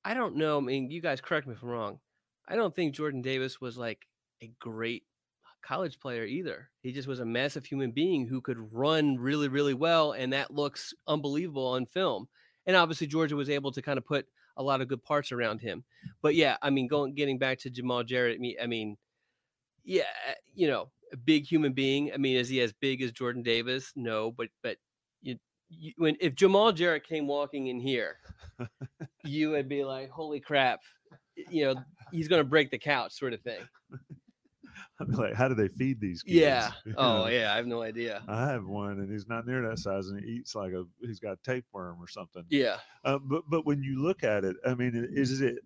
[0.03, 0.57] I don't know.
[0.57, 1.99] I mean, you guys correct me if I'm wrong.
[2.47, 4.07] I don't think Jordan Davis was like
[4.41, 5.03] a great
[5.61, 6.69] college player either.
[6.81, 10.11] He just was a massive human being who could run really, really well.
[10.11, 12.27] And that looks unbelievable on film.
[12.65, 14.27] And obviously, Georgia was able to kind of put
[14.57, 15.83] a lot of good parts around him.
[16.21, 18.97] But yeah, I mean, going getting back to Jamal Jarrett, I mean, I mean
[19.83, 20.03] yeah,
[20.53, 22.11] you know, a big human being.
[22.13, 23.91] I mean, is he as big as Jordan Davis?
[23.95, 24.77] No, but but
[25.21, 25.37] you,
[25.69, 28.17] you when if Jamal Jarrett came walking in here,
[29.23, 30.81] you would be like, "Holy crap!"
[31.49, 33.61] You know, he's going to break the couch, sort of thing.
[35.01, 36.35] I'd be like, how do they feed these kids?
[36.35, 36.71] Yeah.
[36.85, 38.23] You Oh yeah, I have no idea.
[38.27, 41.19] I have one, and he's not near that size, and he eats like a he's
[41.19, 42.43] got tapeworm or something.
[42.49, 42.77] Yeah.
[43.05, 45.59] Uh, but but when you look at it, I mean, is it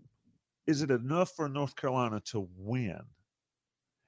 [0.68, 3.02] is it enough for North Carolina to win?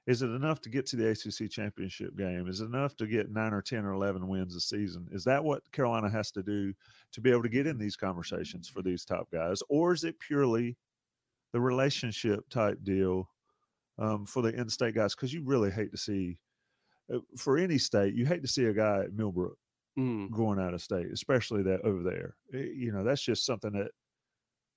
[0.06, 2.46] Is it enough to get to the ACC championship game?
[2.48, 5.08] Is it enough to get nine or ten or eleven wins a season?
[5.10, 6.74] Is that what Carolina has to do
[7.12, 10.18] to be able to get in these conversations for these top guys, or is it
[10.20, 10.78] purely
[11.52, 13.30] the relationship type deal
[13.98, 15.14] um, for the in-state guys?
[15.14, 16.38] Because you really hate to see
[17.12, 19.58] uh, for any state, you hate to see a guy at Millbrook
[19.98, 20.28] Mm.
[20.30, 22.36] going out of state, especially that over there.
[22.54, 23.92] Eh, You know, that's just something that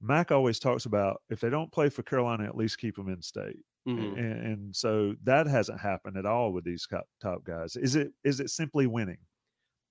[0.02, 1.22] Mack always talks about.
[1.30, 3.66] If they don't play for Carolina, at least keep them in state.
[3.98, 4.18] Mhm.
[4.18, 7.76] And, and so that hasn't happened at all with these top, top guys.
[7.76, 9.18] Is it is it simply winning?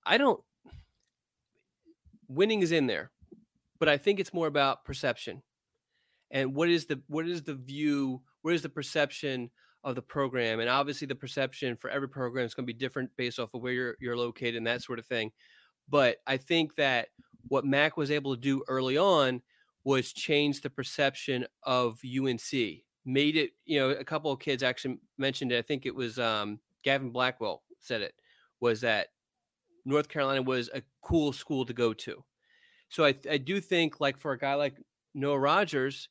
[0.05, 0.41] I don't.
[2.27, 3.11] Winning is in there,
[3.79, 5.41] but I think it's more about perception,
[6.29, 8.21] and what is the what is the view?
[8.43, 9.49] What is the perception
[9.83, 10.59] of the program?
[10.59, 13.61] And obviously, the perception for every program is going to be different based off of
[13.61, 15.31] where you're you're located and that sort of thing.
[15.89, 17.09] But I think that
[17.47, 19.41] what Mack was able to do early on
[19.83, 22.83] was change the perception of UNC.
[23.05, 25.57] Made it, you know, a couple of kids actually mentioned it.
[25.57, 28.13] I think it was um, Gavin Blackwell said it
[28.59, 29.07] was that
[29.85, 32.23] North Carolina was a cool school to go to.
[32.89, 34.75] So I, I do think like for a guy like
[35.13, 36.09] Noah Rogers,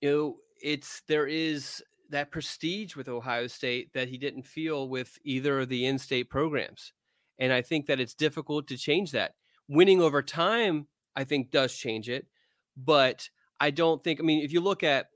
[0.00, 5.18] you know, it's there is that prestige with Ohio State that he didn't feel with
[5.24, 6.92] either of the in-state programs.
[7.38, 9.34] And I think that it's difficult to change that.
[9.68, 12.26] Winning over time, I think does change it,
[12.76, 13.28] but
[13.60, 15.08] I don't think I mean if you look at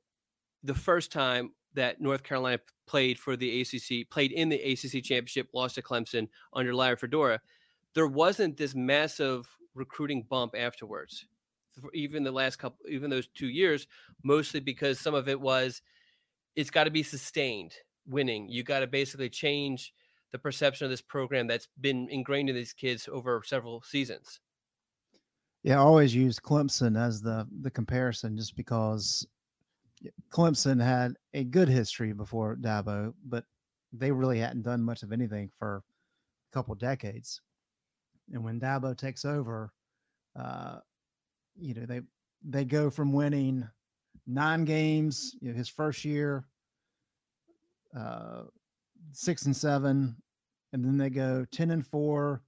[0.62, 5.48] the first time that North Carolina played for the ACC, played in the ACC championship,
[5.54, 7.40] lost to Clemson under Larry Fedora,
[7.94, 11.26] there wasn't this massive recruiting bump afterwards.
[11.94, 13.86] Even the last couple, even those two years,
[14.22, 15.82] mostly because some of it was,
[16.56, 17.72] it's got to be sustained
[18.06, 18.48] winning.
[18.48, 19.94] You got to basically change
[20.32, 24.40] the perception of this program that's been ingrained in these kids over several seasons.
[25.62, 29.26] Yeah, I always use Clemson as the the comparison just because
[30.30, 33.44] Clemson had a good history before Dabo, but
[33.92, 37.40] they really hadn't done much of anything for a couple decades.
[38.32, 39.72] And when Dabo takes over,
[40.38, 40.78] uh,
[41.58, 42.00] you know they
[42.42, 43.68] they go from winning
[44.26, 46.44] nine games you know, his first year,
[47.98, 48.42] uh,
[49.12, 50.16] six and seven,
[50.72, 52.42] and then they go ten and four,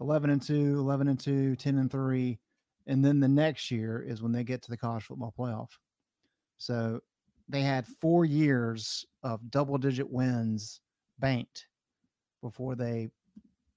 [0.00, 2.38] 11 and 2, 11 and 2, 10 and 3.
[2.86, 5.68] And then the next year is when they get to the college football playoff.
[6.62, 7.00] So
[7.48, 10.80] they had four years of double digit wins
[11.18, 11.66] banked
[12.40, 13.10] before they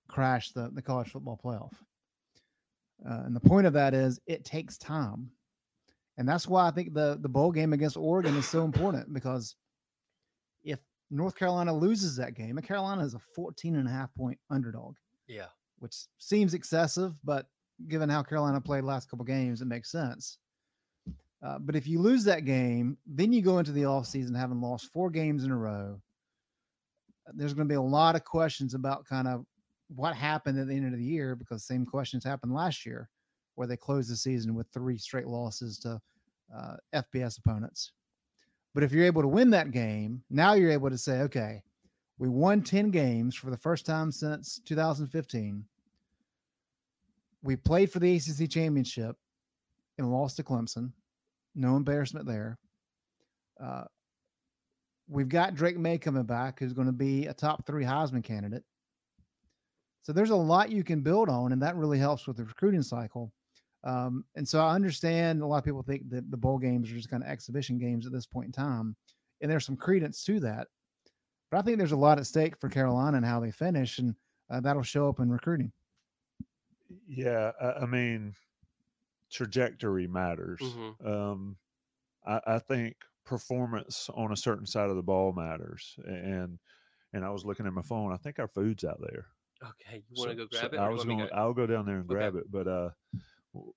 [0.07, 1.73] crashed the, the college football playoff.
[3.03, 5.31] Uh, and the point of that is it takes time.
[6.17, 9.55] And that's why I think the, the bowl game against Oregon is so important because
[10.63, 10.77] if
[11.09, 14.95] North Carolina loses that game, and Carolina is a 14 and a half point underdog
[15.27, 15.47] Yeah.
[15.79, 17.47] which seems excessive, but
[17.87, 20.37] given how Carolina played last couple games, it makes sense.
[21.43, 24.91] Uh, but if you lose that game, then you go into the offseason having lost
[24.91, 25.99] four games in a row.
[27.33, 29.45] There's going to be a lot of questions about kind of
[29.87, 33.09] what happened at the end of the year because same questions happened last year
[33.55, 35.99] where they closed the season with three straight losses to
[36.55, 37.91] uh, FBS opponents.
[38.73, 41.63] But if you're able to win that game, now you're able to say, okay,
[42.17, 45.63] we won 10 games for the first time since 2015.
[47.43, 49.15] We played for the ACC championship.
[49.97, 50.91] and lost to Clemson.
[51.55, 52.57] No embarrassment there.
[53.61, 53.85] Uh,
[55.07, 58.63] we've got Drake Maye coming back, who's going to be a top three Heisman candidate.
[60.03, 62.83] So there's a lot you can build on, and that really helps with the recruiting
[62.83, 63.31] cycle.
[63.83, 66.95] Um, and so I understand a lot of people think that the bowl games are
[66.95, 68.95] just kind of exhibition games at this point in time,
[69.41, 70.67] and there's some credence to that.
[71.51, 74.15] But I think there's a lot at stake for Carolina and how they finish, and
[74.49, 75.71] uh, that'll show up in recruiting.
[77.07, 78.33] Yeah, I, I mean,
[79.35, 80.59] trajectory matters.
[80.61, 81.05] Mhm.
[81.05, 81.57] Um,
[82.25, 85.95] I, I think performance on a certain side of the ball matters.
[86.05, 86.57] And
[87.13, 88.11] and I was looking at my phone.
[88.13, 89.27] I think our food's out there.
[89.63, 90.79] Okay, you want to So- go grab so it?
[90.79, 91.19] I was going.
[91.19, 92.13] to I'll go down there and Okay.
[92.15, 92.49] grab it.
[92.51, 92.89] But uh,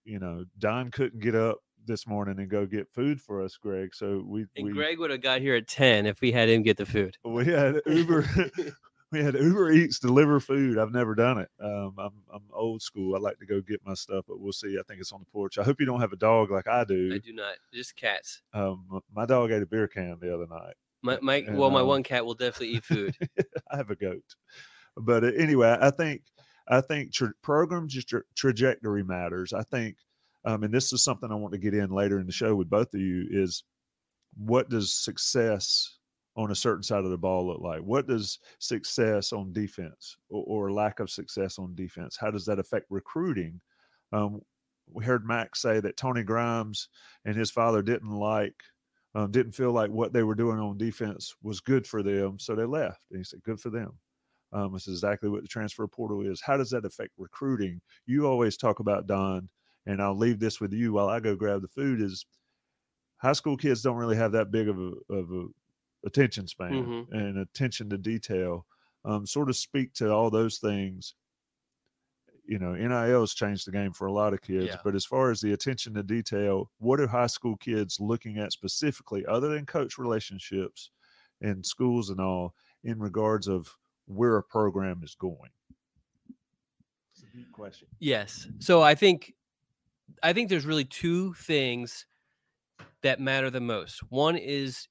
[0.05, 3.95] you know, Don couldn't get up this morning and go get food for us, Greg.
[3.95, 6.63] So we And we Greg would have got here at ten if we had him
[6.63, 7.17] get the food.
[7.25, 8.25] we had Uber.
[9.11, 10.79] we had Uber Eats deliver food.
[10.79, 11.49] I've never done it.
[11.63, 13.15] Um, I'm I'm old school.
[13.15, 14.77] I like to go get my stuff, but we'll see.
[14.79, 15.59] I think it's on the porch.
[15.59, 17.13] I hope you don't have a dog like I do.
[17.15, 17.55] I do not.
[17.73, 18.43] Just cats.
[18.53, 20.75] Um, my dog ate a beer can the other night.
[21.03, 23.17] My my And, well, my um, one cat will definitely eat food.
[23.71, 24.25] I have a goat,
[24.97, 26.23] but uh, anyway, I think
[26.69, 29.53] I think tra- program just tra- trajectory matters.
[29.53, 29.97] I think,
[30.45, 32.69] um, and this is something I want to get in later in the show with
[32.69, 33.65] both of you is
[34.37, 35.98] what does success
[36.37, 37.81] on a certain side of the ball look like?
[37.81, 42.17] What does success on defense or, or lack of success on defense?
[42.17, 43.61] How does that affect recruiting?
[44.13, 44.41] Um,
[44.91, 46.89] we heard Mack say that Tony Grimes
[47.25, 48.55] and his father didn't like
[49.15, 52.55] um, didn't feel like what they were doing on defense was good for them, so
[52.55, 53.05] they left.
[53.11, 53.99] And he said, "Good for them."
[54.53, 56.41] Um, this is exactly what the transfer portal is.
[56.41, 57.81] How does that affect recruiting?
[58.07, 59.49] You always talk about Don,
[59.87, 62.01] and I'll leave this with you while I go grab the food.
[62.01, 62.27] Is
[63.19, 65.47] high school kids don't really have that big of a of a
[66.05, 67.13] attention span Mhm.
[67.13, 68.67] and attention to detail.
[69.05, 71.15] Um, sort of speak to all those things.
[72.45, 74.81] You know, NIL has changed the game for a lot of kids, Yeah.
[74.83, 78.53] but as far as the attention to detail, what are high school kids looking at
[78.53, 80.91] specifically, other than coach relationships
[81.41, 83.77] and schools and all, in regards of
[84.07, 85.51] where a program is going?
[87.13, 87.89] It's a deep question.
[87.99, 88.47] Yes.
[88.61, 89.35] So I think
[90.23, 92.07] I think there's really two things
[93.03, 93.99] that matter the most.
[94.11, 94.89] One is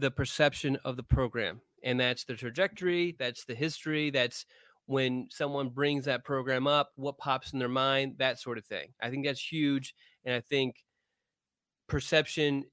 [0.00, 4.46] the perception of the program, and that's the trajectory, that's the history, that's
[4.86, 8.88] when someone brings that program up, what pops in their mind, that sort of thing.
[9.00, 9.94] I think that's huge,
[10.24, 10.76] and I think
[11.86, 12.64] perception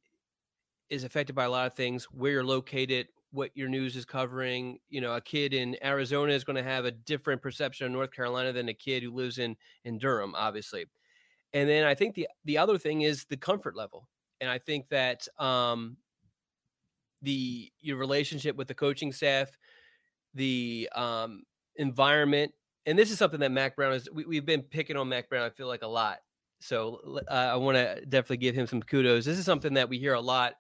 [0.89, 4.79] is affected by a lot of things, where you're located, what your news is covering.
[4.89, 8.11] You know, a kid in Arizona is going to have a different perception of North
[8.11, 10.85] Carolina than a kid who lives in in Durham, obviously.
[11.53, 14.07] And then I think the the other thing is the comfort level,
[14.41, 15.97] and I think that um,
[17.21, 19.49] the your relationship with the coaching staff,
[20.33, 21.43] the um,
[21.75, 22.51] environment,
[22.85, 24.07] and this is something that Mack Brown is.
[24.11, 25.43] We, we've been picking on Mack Brown.
[25.43, 26.19] I feel like a lot.
[26.59, 29.25] So uh, I want to definitely give him some kudos.
[29.25, 30.53] This is something that we hear a lot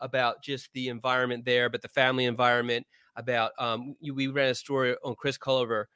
[0.00, 2.86] about just the environment there, but the family environment.
[3.16, 5.86] About um, we ran a story on Chris Culliver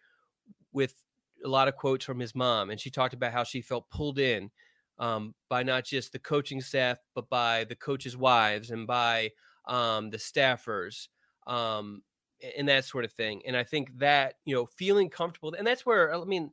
[0.73, 0.97] with
[1.45, 4.19] a lot of quotes from his mom, and she talked about how she felt pulled
[4.19, 4.51] in
[4.99, 9.31] um, by not just the coaching staff, but by the coaches' wives and by
[9.67, 11.09] um, the staffers
[11.47, 12.03] um,
[12.57, 13.43] and that sort of thing.
[13.47, 16.53] And I think that you know, feeling comfortable, and that's where I mean,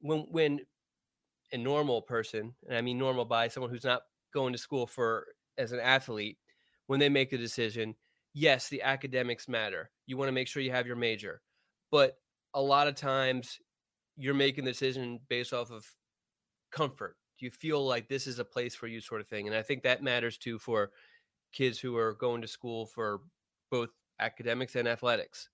[0.00, 0.60] when when
[1.52, 5.26] a normal person, and I mean normal by someone who's not going to school for
[5.56, 6.38] as an athlete,
[6.86, 7.94] when they make a decision,
[8.34, 9.90] yes, the academics matter.
[10.06, 11.42] You want to make sure you have your major,
[11.90, 12.18] but
[12.54, 13.58] a lot of times
[14.16, 15.86] you're making the decision based off of
[16.70, 17.16] comfort.
[17.38, 19.46] You feel like this is a place for you, sort of thing?
[19.46, 20.90] And I think that matters too for
[21.52, 23.20] kids who are going to school for
[23.70, 23.90] both
[24.20, 25.48] academics and athletics.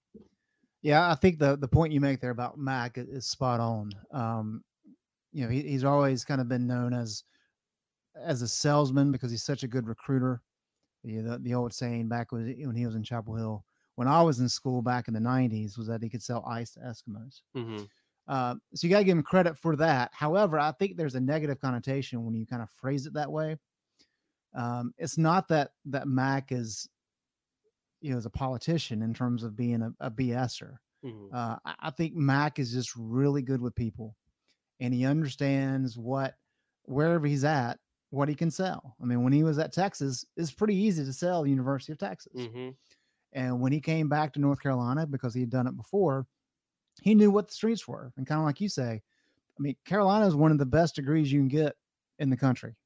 [0.83, 3.91] Yeah, I think the the point you make there about Mack is spot on.
[4.13, 4.63] Um,
[5.33, 7.25] you know, he, he's always kind of been known as
[8.23, 10.43] as a salesman because he's such a good recruiter.
[11.03, 13.65] You know, the, the old saying back when he- when he was in Chapel Hill,
[13.97, 16.73] when I was in school back in the '90s, was that he could sell ice
[16.73, 17.41] to Eskimos.
[17.57, 17.85] Mm-hmm.
[18.27, 20.11] Uh, so you got to give him credit for that.
[20.13, 23.57] However, I think there's a negative connotation when you kind of phrase it that way.
[24.55, 26.89] Um, it's not that that Mack is,
[28.01, 30.77] you know, is a politician in terms of being a, a BSer.
[31.05, 31.35] Mm-hmm.
[31.35, 34.15] Uh, I, I think Mack is just really good with people,
[34.81, 36.35] and he understands what
[36.85, 37.79] wherever he's at,
[38.11, 38.95] what he can sell.
[39.03, 41.99] I mean, when he was at Texas, it's pretty easy to sell the University of
[41.99, 42.33] Texas.
[42.37, 42.71] Mm-hmm.
[43.33, 46.27] And when he came back to North Carolina, because he had done it before,
[47.03, 48.13] he knew what the streets were.
[48.17, 49.03] And kind of like you say,
[49.59, 51.75] I mean, Carolina is one of the best degrees you can get
[52.19, 52.77] in the country.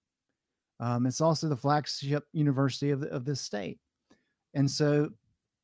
[0.81, 3.79] Um, it's also the flagship university of, the, of this state.
[4.55, 5.11] And so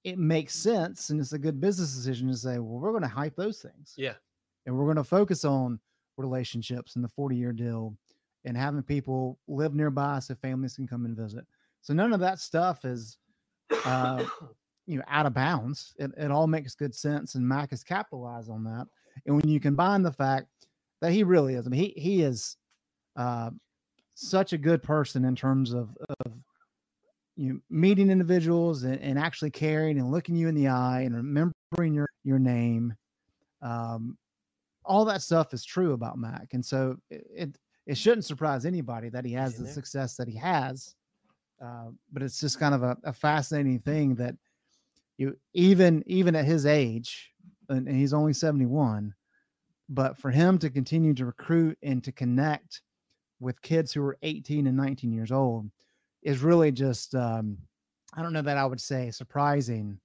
[0.03, 3.09] it makes sense and it's a good business decision to say, well, we're going to
[3.09, 4.15] hype those things Yeah.
[4.67, 5.81] and we're going to focus on
[6.19, 7.97] relationships and the 40 year deal
[8.45, 11.47] and having people live nearby so families can come and visit.
[11.81, 13.17] So none of that stuff is,
[13.87, 14.25] uh,
[14.87, 15.95] you know, out of bounds.
[15.99, 18.87] It, it all makes good sense, and Mack has capitalized on that.
[19.27, 20.47] And when you combine the fact
[21.01, 22.57] that he really is, I mean, he he is
[23.17, 23.51] uh,
[24.15, 26.33] such a good person in terms of of
[27.37, 31.17] you know, meeting individuals and, and actually caring and looking you in the eye and
[31.17, 32.95] remembering your your name.
[33.63, 34.17] Um,
[34.85, 39.09] all that stuff is true about Mack, and so it, it it shouldn't surprise anybody
[39.11, 40.95] that he has the success that he has.
[41.63, 44.35] Uh, but it's just kind of a, a, fascinating thing that
[45.17, 47.31] you even even at his age,
[47.69, 49.15] and, and he's only 71,
[49.89, 52.83] but for him to continue to recruit and to connect
[53.45, 55.71] with kids who are 18 and 19 years old
[56.23, 57.59] is really just um,
[58.15, 60.01] I don't know that I would say surprising,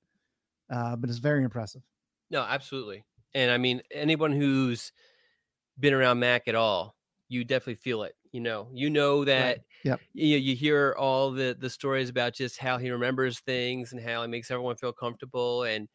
[0.72, 1.82] uh, but it's very impressive.
[2.30, 3.04] No, absolutely.
[3.34, 4.92] And I mean, anyone who's
[5.80, 6.96] been around Mack at all
[7.30, 8.16] you definitely feel it.
[8.32, 9.60] You know, you know that right.
[9.84, 10.02] yep.
[10.14, 14.22] you you hear all the the stories about just how he remembers things and how
[14.22, 15.88] he makes everyone feel comfortable and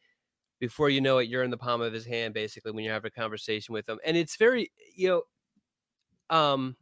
[0.59, 3.11] before you know it you're in the palm of his hand basically when you're having
[3.15, 6.75] a conversation with him and it's very you know um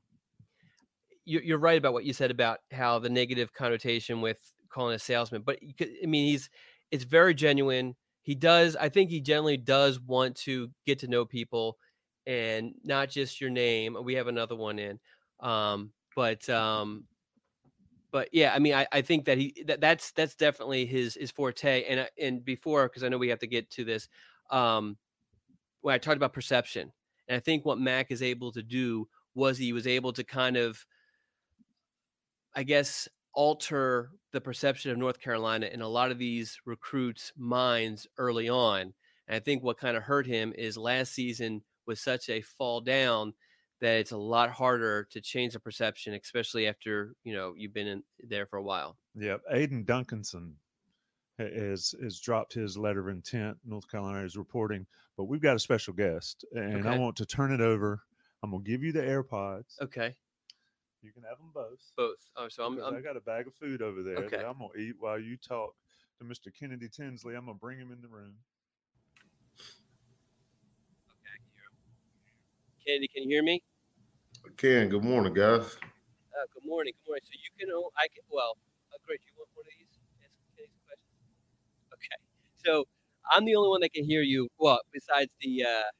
[1.26, 5.42] you're right about what you said about how the negative connotation with calling a salesman
[5.42, 6.50] but i mean he's
[6.92, 11.26] it's very genuine he does i think he generally does want to get to know
[11.26, 11.78] people
[12.26, 13.98] and not just your name.
[14.04, 15.00] We have another one in,
[15.40, 17.06] um, but um,
[18.12, 21.32] but yeah, I mean, I, I think that he that, that's that's definitely his his
[21.32, 21.84] forte.
[21.84, 24.08] And and before, because I know we have to get to this,
[24.52, 24.98] um,
[25.82, 26.92] when I talked about perception,
[27.28, 30.58] and I think what Mack is able to do was he was able to kind
[30.58, 30.86] of,
[32.56, 38.08] I guess, alter the perception of North Carolina in a lot of these recruits' minds
[38.18, 38.94] early on.
[39.28, 42.82] And I think what kind of hurt him is last season was such a fall
[42.82, 43.34] down
[43.82, 47.88] that it's a lot harder to change the perception, especially after you know you've been
[47.88, 48.98] in there for a while.
[49.16, 50.54] Yeah, Aiden Duncanson
[51.38, 53.58] has has dropped his letter of intent.
[53.66, 54.86] North Carolina is reporting,
[55.18, 56.90] but we've got a special guest, and okay.
[56.90, 58.02] I want to turn it over.
[58.42, 59.82] I'm gonna give you the AirPods.
[59.82, 60.16] Okay.
[61.04, 61.84] You can have them both.
[61.98, 62.32] Both.
[62.38, 64.38] Oh, so I'm, I'm, i got a bag of food over there okay.
[64.38, 65.76] that I'm gonna eat while you talk
[66.20, 66.48] to Mr.
[66.48, 67.36] Kennedy Tinsley.
[67.36, 68.36] I'm gonna bring him in the room.
[72.88, 73.62] Kennedy, can you hear me?
[74.46, 74.88] I can.
[74.88, 75.76] Good morning, guys.
[75.76, 76.94] Uh, good morning.
[77.04, 77.24] Good morning.
[77.28, 77.68] So you can,
[78.00, 78.56] I can, well,
[78.92, 79.20] uh, great.
[79.28, 79.92] You want one of these?
[80.24, 81.20] Ask Kennedy's questions.
[81.92, 82.18] Okay.
[82.64, 82.88] So
[83.32, 84.48] I'm the only one that can hear you.
[84.58, 85.92] Well, besides the, uh,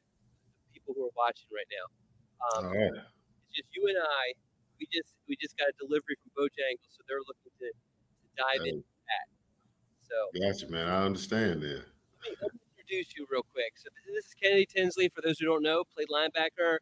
[0.74, 1.86] people who are watching right now.
[2.44, 3.04] Um, All right.
[3.48, 4.36] It's just you and I.
[4.84, 8.64] We just we just got a delivery from Bojangles, so they're looking to, to dive
[8.64, 8.70] hey.
[8.70, 9.28] into that.
[10.04, 10.16] So.
[10.36, 10.90] Gotcha, man.
[10.90, 11.86] I understand that.
[12.42, 13.72] Let me, introduce you real quick.
[13.76, 15.10] So this is Kennedy Tinsley.
[15.16, 16.78] For those who don't know, played linebacker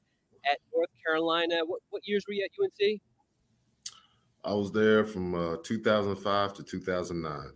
[0.49, 1.61] at North Carolina.
[1.65, 3.01] What what years were you at UNC?
[4.43, 7.51] I was there from uh, 2005 to 2009.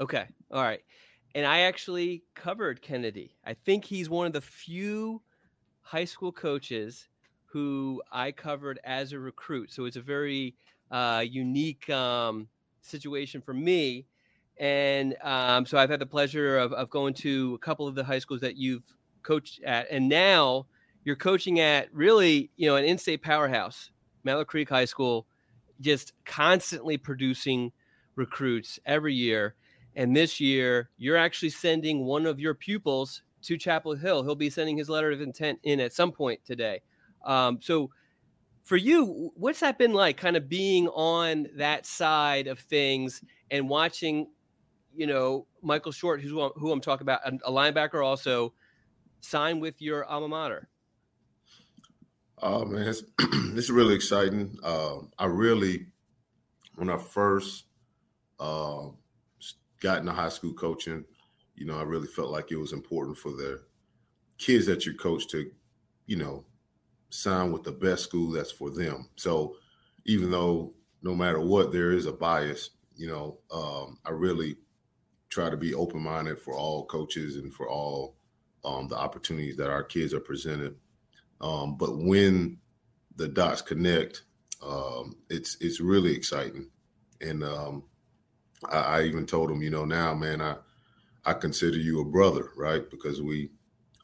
[0.00, 0.80] Okay, all right.
[1.36, 3.36] And I actually covered Kennedy.
[3.44, 5.22] I think he's one of the few
[5.82, 7.08] high school coaches
[7.56, 9.72] who I covered as a recruit.
[9.72, 10.54] So it's a very
[10.90, 12.48] uh, unique um,
[12.82, 14.06] situation for me
[14.58, 18.04] and um, so I've had the pleasure of, of going to a couple of the
[18.04, 18.84] high schools that you've
[19.22, 20.66] coached at, and now
[21.04, 23.90] you're coaching at really, you know, an in-state powerhouse,
[24.24, 25.26] Mallard Creek High School,
[25.80, 27.70] just constantly producing
[28.14, 29.54] recruits every year.
[29.94, 34.22] And this year, you're actually sending one of your pupils to Chapel Hill.
[34.22, 36.80] He'll be sending his letter of intent in at some point today.
[37.26, 37.90] Um, so,
[38.62, 43.68] for you, what's that been like, kind of being on that side of things and
[43.68, 44.26] watching
[44.96, 48.54] you know, Michael Short, who's who I'm talking about, a linebacker also,
[49.20, 50.68] sign with your alma mater?
[52.38, 53.02] Oh man, it's,
[53.52, 54.58] this is really exciting.
[54.62, 55.86] Uh, I really,
[56.76, 57.64] when I first
[58.40, 58.88] uh,
[59.80, 61.04] got into high school coaching,
[61.54, 63.62] you know, I really felt like it was important for the
[64.38, 65.50] kids that you coach to,
[66.06, 66.44] you know,
[67.16, 69.08] sign with the best school that's for them.
[69.16, 69.56] So
[70.04, 74.56] even though no matter what, there is a bias, you know, um, I really
[75.28, 78.16] try to be open minded for all coaches and for all
[78.64, 80.76] um, the opportunities that our kids are presented.
[81.40, 82.58] Um, but when
[83.16, 84.22] the dots connect,
[84.66, 86.70] um, it's it's really exciting.
[87.20, 87.84] And um,
[88.70, 90.56] I, I, even told him, you know, now, man, I
[91.24, 92.88] I consider you a brother, right?
[92.90, 93.50] Because we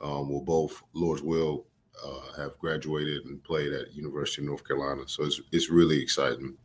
[0.00, 1.66] um, will both, Lord's will,
[2.04, 5.02] uh, have graduated and played at University of North Carolina.
[5.06, 6.56] So it's it's really exciting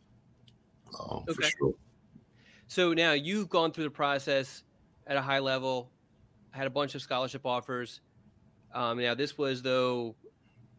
[0.99, 1.33] um, okay.
[1.33, 1.73] for sure.
[2.67, 4.63] So now you've gone through the process
[5.05, 5.89] at a high level,
[6.51, 8.01] had a bunch of scholarship offers.
[8.73, 10.15] Um, now this was though,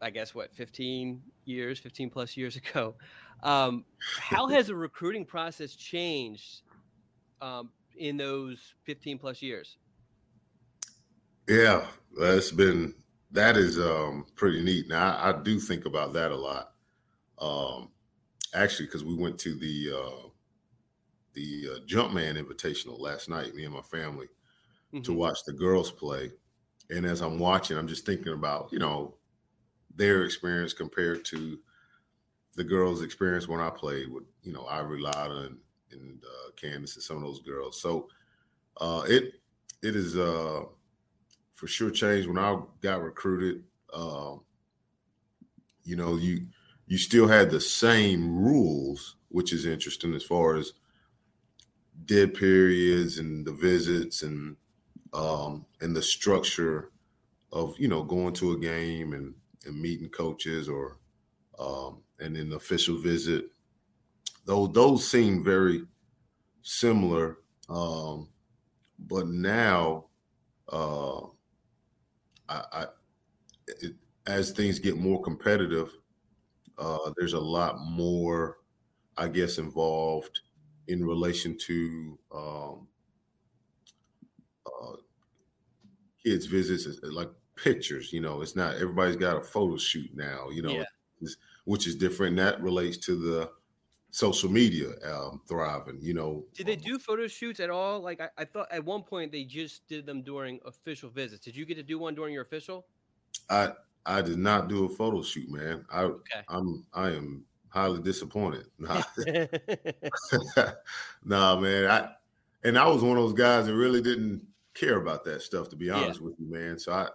[0.00, 2.94] I guess what, 15 years, 15 plus years ago.
[3.42, 3.84] Um,
[4.18, 6.62] how has the recruiting process changed
[7.40, 9.76] um, in those 15 plus years?
[11.48, 11.86] Yeah,
[12.18, 12.94] that's been
[13.30, 14.88] that is um, pretty neat.
[14.88, 16.72] Now I, I, do think about that a lot.
[17.38, 17.90] Um,
[18.54, 20.28] actually, because we went to the uh,
[21.34, 24.26] the uh, Jumpman Invitational last night, me and my family,
[24.92, 25.02] mm-hmm.
[25.02, 26.30] to watch the girls play.
[26.90, 29.14] And as I'm watching, I'm just thinking about you know
[29.94, 31.58] their experience compared to
[32.56, 35.58] the girls' experience when I played with you know Ivory Latta and,
[35.92, 37.80] and uh, Candace and some of those girls.
[37.80, 38.08] So
[38.80, 39.34] uh, it
[39.82, 40.64] it is uh,
[41.58, 43.64] for sure changed when I got recruited.
[43.92, 44.42] Um,
[45.82, 46.46] you know, you
[46.86, 50.74] you still had the same rules, which is interesting as far as
[52.04, 54.56] dead periods and the visits and
[55.12, 56.92] um, and the structure
[57.50, 59.34] of you know going to a game and
[59.66, 60.98] and meeting coaches or
[61.58, 63.46] um, and an official visit.
[64.44, 65.82] Those those seem very
[66.62, 67.38] similar,
[67.68, 68.28] um,
[68.96, 70.04] but now
[70.68, 71.20] uh,
[72.48, 72.86] I, I
[73.66, 73.94] it,
[74.26, 75.90] as things get more competitive,
[76.78, 78.58] uh, there's a lot more,
[79.16, 80.40] I guess, involved
[80.86, 82.88] in relation to um,
[84.66, 84.96] uh,
[86.24, 88.12] kids' visits, like pictures.
[88.12, 90.50] You know, it's not everybody's got a photo shoot now.
[90.50, 91.28] You know, yeah.
[91.64, 92.36] which is different.
[92.36, 93.50] that relates to the
[94.10, 95.98] social media um, thriving.
[96.00, 98.00] You know, did they do photo shoots at all?
[98.00, 101.44] Like I, I, thought at one point they just did them during official visits.
[101.44, 102.86] Did you get to do one during your official?
[103.50, 103.72] I
[104.06, 105.84] I did not do a photo shoot, man.
[105.92, 106.40] I okay.
[106.48, 108.66] I'm I am highly disappointed.
[108.78, 109.02] Nah,
[111.24, 111.90] nah man.
[111.90, 112.08] I
[112.64, 115.76] and I was one of those guys that really didn't care about that stuff, to
[115.76, 116.26] be honest yeah.
[116.26, 116.78] with you, man.
[116.78, 117.08] So I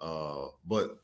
[0.00, 0.98] uh, but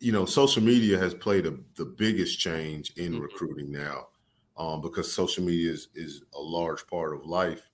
[0.00, 3.22] you know, social media has played a, the biggest change in mm-hmm.
[3.22, 4.08] recruiting now,
[4.56, 7.68] um, because social media is, is a large part of life,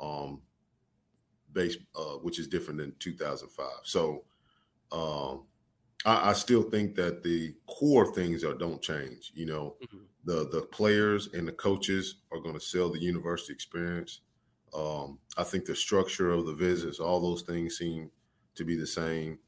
[0.00, 0.40] um,
[1.52, 3.66] based uh, which is different than 2005.
[3.82, 4.24] So,
[4.92, 5.44] um,
[6.04, 9.32] I, I, still think that the core things are don't change.
[9.34, 10.04] You know, mm-hmm.
[10.24, 14.20] the the players and the coaches are going to sell the university experience.
[14.74, 18.10] Um, I think the structure of the visits, all those things seem
[18.54, 19.38] to be the same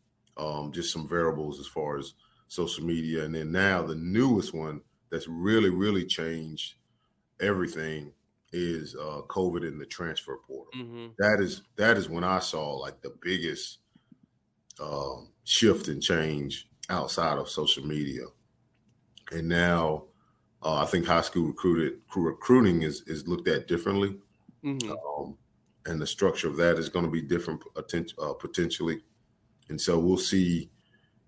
[0.41, 2.15] um, just some variables as far as
[2.49, 3.25] social media.
[3.25, 4.81] And then now the newest one
[5.11, 6.75] that's really, really changed
[7.41, 8.13] everything
[8.53, 10.73] is uh, COVID in the transfer portal.
[10.77, 11.07] Mm-hmm.
[11.19, 13.79] That is that is when I saw like the biggest
[14.79, 18.25] uh, shift and change outside of social media.
[19.33, 20.05] And now
[20.63, 24.17] uh, I think high school recruited recruiting is is looked at differently,
[24.65, 24.91] mm-hmm.
[24.91, 25.37] um,
[25.87, 29.01] and the structure of that is going to be different uh, potentially
[29.71, 30.69] and so we'll see,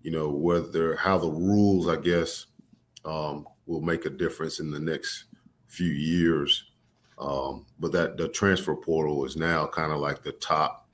[0.01, 2.45] you know, whether how the rules, I guess,
[3.05, 5.25] um, will make a difference in the next
[5.67, 6.65] few years.
[7.17, 10.87] Um, but that the transfer portal is now kind of like the top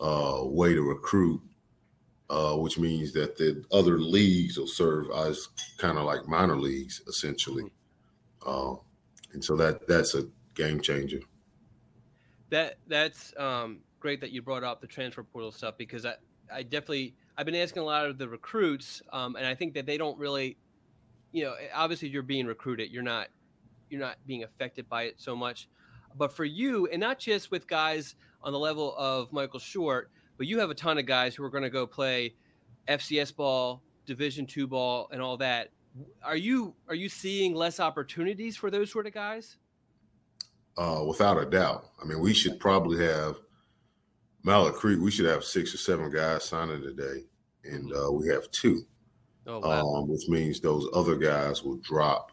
[0.00, 1.40] uh, way to recruit,
[2.30, 7.02] uh, which means that the other leagues will serve as kind of like minor leagues
[7.06, 7.70] essentially,
[8.46, 8.74] uh,
[9.32, 11.20] and so that that's a game changer.
[12.50, 16.14] That that's um, great that you brought up the transfer portal stuff because I,
[16.52, 19.84] I definitely I've been asking a lot of the recruits, um, and I think that
[19.84, 20.56] they don't really,
[21.32, 23.28] you know, obviously you're being recruited, you're not
[23.90, 25.68] you're not being affected by it so much,
[26.16, 30.46] but for you, and not just with guys on the level of Michael Short, but
[30.46, 32.34] you have a ton of guys who are going to go play
[32.88, 35.70] FCS ball, Division two ball, and all that.
[36.22, 39.56] Are you are you seeing less opportunities for those sort of guys?
[40.76, 41.86] Uh, without a doubt.
[42.02, 43.36] I mean, we should probably have
[44.46, 47.24] Mallard Creek, we should have six or seven guys signing today,
[47.64, 48.86] and uh, we have two,
[49.46, 49.80] oh, wow.
[49.80, 52.32] um, which means those other guys will drop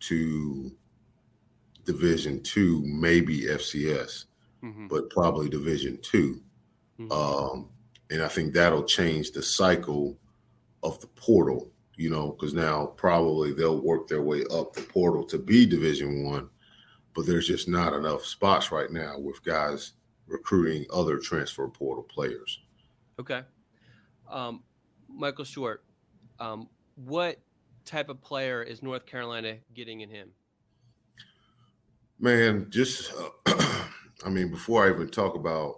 [0.00, 0.70] to
[1.84, 4.24] Division two, maybe FCS,
[4.62, 4.88] mm-hmm.
[4.88, 6.40] but probably Division 2
[7.00, 7.12] mm-hmm.
[7.12, 7.68] um,
[8.10, 10.18] and I think that'll change the cycle
[10.82, 11.70] of the portal.
[11.96, 16.24] You know, because now probably they'll work their way up the portal to be Division
[16.24, 16.50] one,
[17.14, 19.92] but there's just not enough spots right now with guys
[20.26, 22.60] recruiting other transfer portal players.
[23.18, 23.42] Okay.
[24.30, 24.62] Um,
[25.08, 25.84] Michael Short,
[26.40, 27.38] um, what
[27.84, 30.30] type of player is North Carolina getting in him?
[32.18, 33.12] Man, just,
[33.46, 33.54] uh,
[34.24, 35.76] I mean, before I even talk about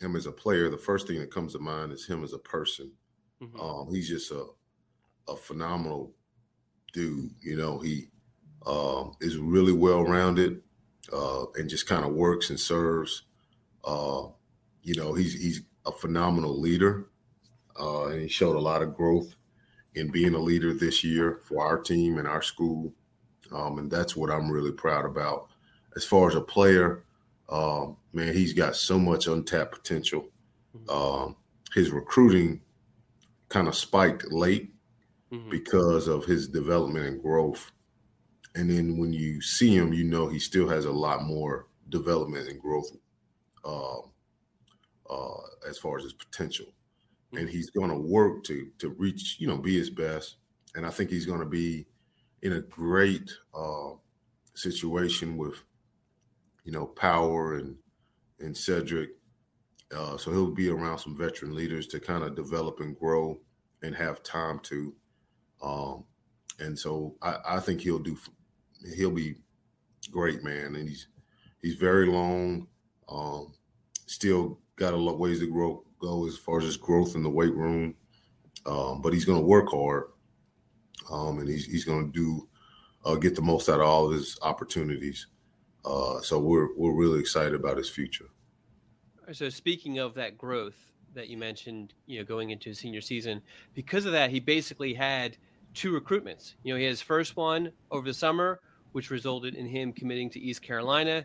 [0.00, 2.38] him as a player, the first thing that comes to mind is him as a
[2.38, 2.92] person.
[3.42, 3.60] Mm-hmm.
[3.60, 4.44] Um, he's just a,
[5.28, 6.12] a phenomenal
[6.92, 7.30] dude.
[7.40, 8.08] You know, he
[8.66, 10.62] um, is really well rounded
[11.12, 13.22] uh, and just kind of works and serves.
[13.84, 14.24] Uh,
[14.82, 17.08] you know, he's he's a phenomenal leader,
[17.80, 19.34] uh, and he showed a lot of growth
[19.94, 22.92] in being a leader this year for our team and our school.
[23.52, 25.48] Um, and that's what I'm really proud about.
[25.96, 27.04] As far as a player,
[27.48, 30.28] um, man, he's got so much untapped potential.
[30.88, 31.36] Um,
[31.74, 32.60] his recruiting
[33.48, 34.72] kind of spiked late
[35.32, 35.50] mm-hmm.
[35.50, 37.70] because of his development and growth.
[38.54, 42.48] And then when you see him, you know he still has a lot more development
[42.48, 42.90] and growth
[43.64, 43.98] uh,
[45.08, 46.66] uh, as far as his potential.
[47.28, 47.38] Mm-hmm.
[47.38, 50.36] And he's going to work to to reach, you know, be his best.
[50.74, 51.86] And I think he's going to be
[52.42, 53.90] in a great uh,
[54.54, 55.56] situation with,
[56.64, 57.76] you know, Power and
[58.40, 59.10] and Cedric.
[59.96, 63.38] Uh, so he'll be around some veteran leaders to kind of develop and grow
[63.82, 64.94] and have time to.
[65.62, 66.04] Um,
[66.58, 68.16] and so I, I think he'll do.
[68.96, 69.36] He'll be
[70.10, 70.74] great, man.
[70.74, 71.08] And he's
[71.62, 72.66] he's very long.
[73.08, 73.54] Um,
[74.06, 77.30] still got a lot ways to grow go as far as his growth in the
[77.30, 77.94] weight room.
[78.64, 80.04] Um, but he's going to work hard,
[81.10, 82.48] um, and he's he's going to do
[83.04, 85.28] uh, get the most out of all of his opportunities.
[85.84, 88.26] Uh, so we're we're really excited about his future.
[89.32, 90.76] So speaking of that growth
[91.14, 93.40] that you mentioned, you know, going into his senior season,
[93.74, 95.36] because of that, he basically had
[95.74, 96.54] two recruitments.
[96.64, 98.60] You know, he had his first one over the summer,
[98.92, 101.24] which resulted in him committing to East Carolina.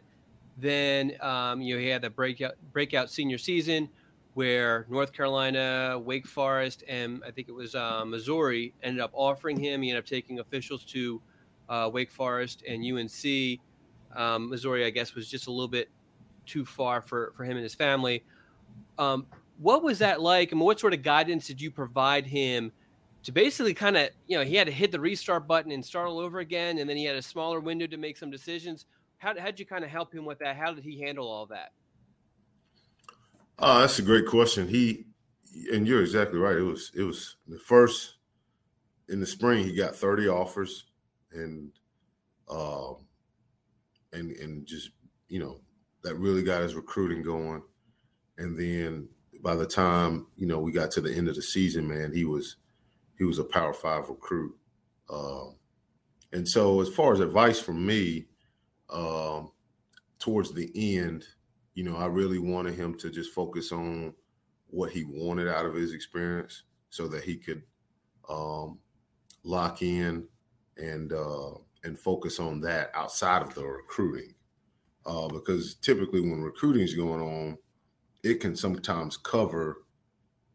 [0.58, 3.90] Then, um, you know, he had the breakout breakout senior season
[4.34, 9.60] where North Carolina, Wake Forest, and I think it was uh, Missouri ended up offering
[9.60, 9.82] him.
[9.82, 11.22] He ended up taking officials to
[11.70, 13.60] uh, Wake Forest and UNC.
[14.16, 15.90] Um, Missouri, I guess, was just a little bit
[16.46, 18.24] too far for, for him and his family.
[18.98, 19.26] Um,
[19.60, 20.52] what was that like?
[20.52, 22.72] I mean, what sort of guidance did you provide him
[23.24, 26.08] to basically kind of, you know, he had to hit the restart button and start
[26.08, 28.86] all over again, and then he had a smaller window to make some decisions.
[29.20, 30.56] How did you kind of help him with that?
[30.56, 31.72] How did he handle all that?
[33.64, 34.68] Oh, that's a great question.
[34.68, 35.06] He
[35.72, 36.58] and you're exactly right.
[36.58, 38.16] It was it was the first
[39.08, 39.64] in the spring.
[39.64, 40.86] He got 30 offers,
[41.32, 41.72] and
[42.50, 43.06] um,
[44.14, 44.90] and and just
[45.30, 45.60] you know
[46.04, 47.62] that really got his recruiting going.
[48.40, 49.08] And then
[49.44, 52.26] by the time you know we got to the end of the season, man, he
[52.26, 52.56] was
[53.20, 54.56] he was a Power Five recruit.
[55.08, 55.56] Um,
[56.34, 58.26] and so, as far as advice from me,
[58.90, 59.52] um,
[60.18, 61.26] towards the end,
[61.74, 64.14] you know, I really wanted him to just focus on
[64.68, 67.64] what he wanted out of his experience, so that he could
[68.30, 68.80] um,
[69.44, 70.28] lock in
[70.78, 71.52] and uh,
[71.84, 74.34] and focus on that outside of the recruiting.
[75.06, 77.58] Uh, because typically, when recruiting is going on,
[78.24, 79.84] it can sometimes cover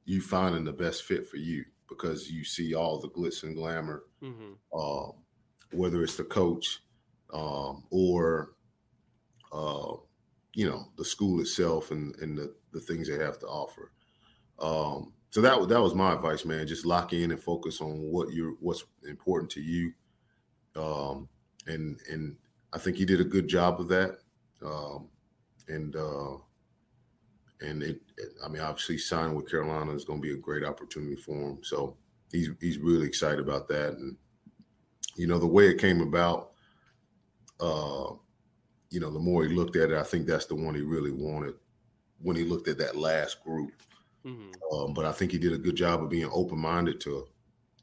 [0.05, 4.05] you finding the best fit for you because you see all the glitz and glamour,
[4.23, 4.53] mm-hmm.
[4.73, 5.11] uh,
[5.73, 6.81] whether it's the coach
[7.33, 8.53] um, or
[9.53, 9.95] uh,
[10.57, 13.93] you know the school itself and, and the, the things they have to offer.
[14.59, 16.67] Um, so that that was my advice, man.
[16.67, 19.93] Just lock in and focus on what you're what's important to you.
[20.75, 21.29] Um,
[21.67, 22.37] and and
[22.73, 24.17] I think he did a good job of that.
[24.65, 25.11] Um,
[25.69, 26.37] and uh,
[27.61, 30.65] and it, it, I mean, obviously signing with Carolina is going to be a great
[30.65, 31.59] opportunity for him.
[31.65, 31.99] So
[32.33, 34.17] he's he's really excited about that, and
[35.17, 36.53] you know the way it came about.
[37.61, 38.15] Uh,
[38.97, 41.11] you know, the more he looked at it, I think that's the one he really
[41.11, 41.53] wanted
[42.23, 43.83] when he looked at that last group.
[44.25, 44.53] Mm-hmm.
[44.75, 47.29] Um, but I think he did a good job of being open minded to,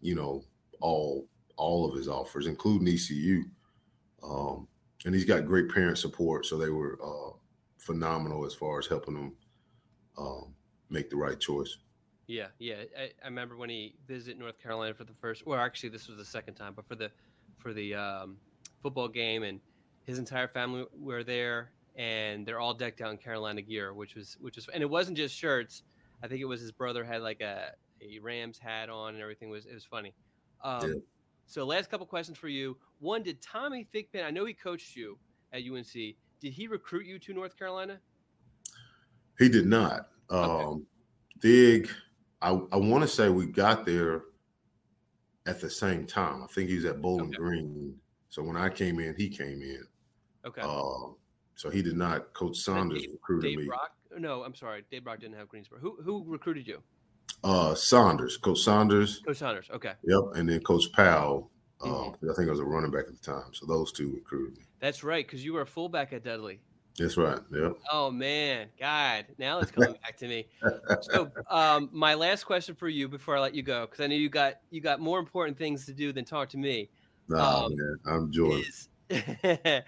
[0.01, 0.43] you know,
[0.81, 3.43] all all of his offers, including ECU.
[4.23, 4.67] Um,
[5.05, 7.37] and he's got great parent support, so they were uh,
[7.77, 9.33] phenomenal as far as helping him
[10.17, 10.55] um,
[10.89, 11.77] make the right choice.
[12.25, 12.85] Yeah, yeah.
[12.99, 15.45] I, I, remember when he visited North Carolina for the first.
[15.45, 17.11] Well, actually, this was the second time, but for the
[17.59, 18.37] for the um,
[18.81, 19.59] football game, and
[20.05, 24.37] his entire family were there, and they're all decked out in Carolina gear, which was
[24.39, 25.83] which was, and it wasn't just shirts.
[26.23, 27.71] I think it was his brother had like a
[28.01, 30.13] a Rams hat on, and everything was it was funny.
[30.63, 30.99] Um, yeah.
[31.45, 32.77] So, last couple questions for you.
[32.99, 34.23] One, did Tommy Thigpen?
[34.23, 35.17] I know he coached you
[35.51, 35.93] at UNC.
[35.93, 37.99] Did he recruit you to North Carolina?
[39.37, 40.07] He did not.
[40.29, 40.63] Okay.
[40.63, 40.85] Um,
[41.39, 41.89] Dig,
[42.41, 44.23] I, I want to say we got there
[45.45, 46.43] at the same time.
[46.43, 47.37] I think he was at Bowling okay.
[47.37, 47.95] Green.
[48.29, 49.83] So when I came in, he came in.
[50.45, 50.61] Okay.
[50.61, 51.15] Um,
[51.55, 52.33] so he did not.
[52.33, 53.65] Coach Saunders Dave, recruited Dave me.
[53.65, 53.91] Brock?
[54.17, 54.83] No, I'm sorry.
[54.91, 55.79] Dave Brock didn't have Greensboro.
[55.79, 56.81] Who who recruited you?
[57.43, 59.21] Uh, Saunders, Coach Saunders.
[59.25, 59.69] Coach Saunders.
[59.73, 59.93] Okay.
[60.03, 61.49] Yep, and then Coach Powell.
[61.81, 62.29] mm-hmm.
[62.29, 63.53] I think I was a running back at the time.
[63.53, 64.63] So those two recruited me.
[64.79, 66.61] That's right, because you were a fullback at Dudley.
[66.97, 67.39] That's right.
[67.51, 67.77] Yep.
[67.91, 69.25] Oh man, God!
[69.39, 70.45] Now it's coming back to me.
[71.01, 74.15] So, um, my last question for you before I let you go, because I know
[74.15, 76.89] you got you got more important things to do than talk to me.
[77.29, 78.63] Nah, um, man, I'm Jordan.
[78.63, 78.89] Is,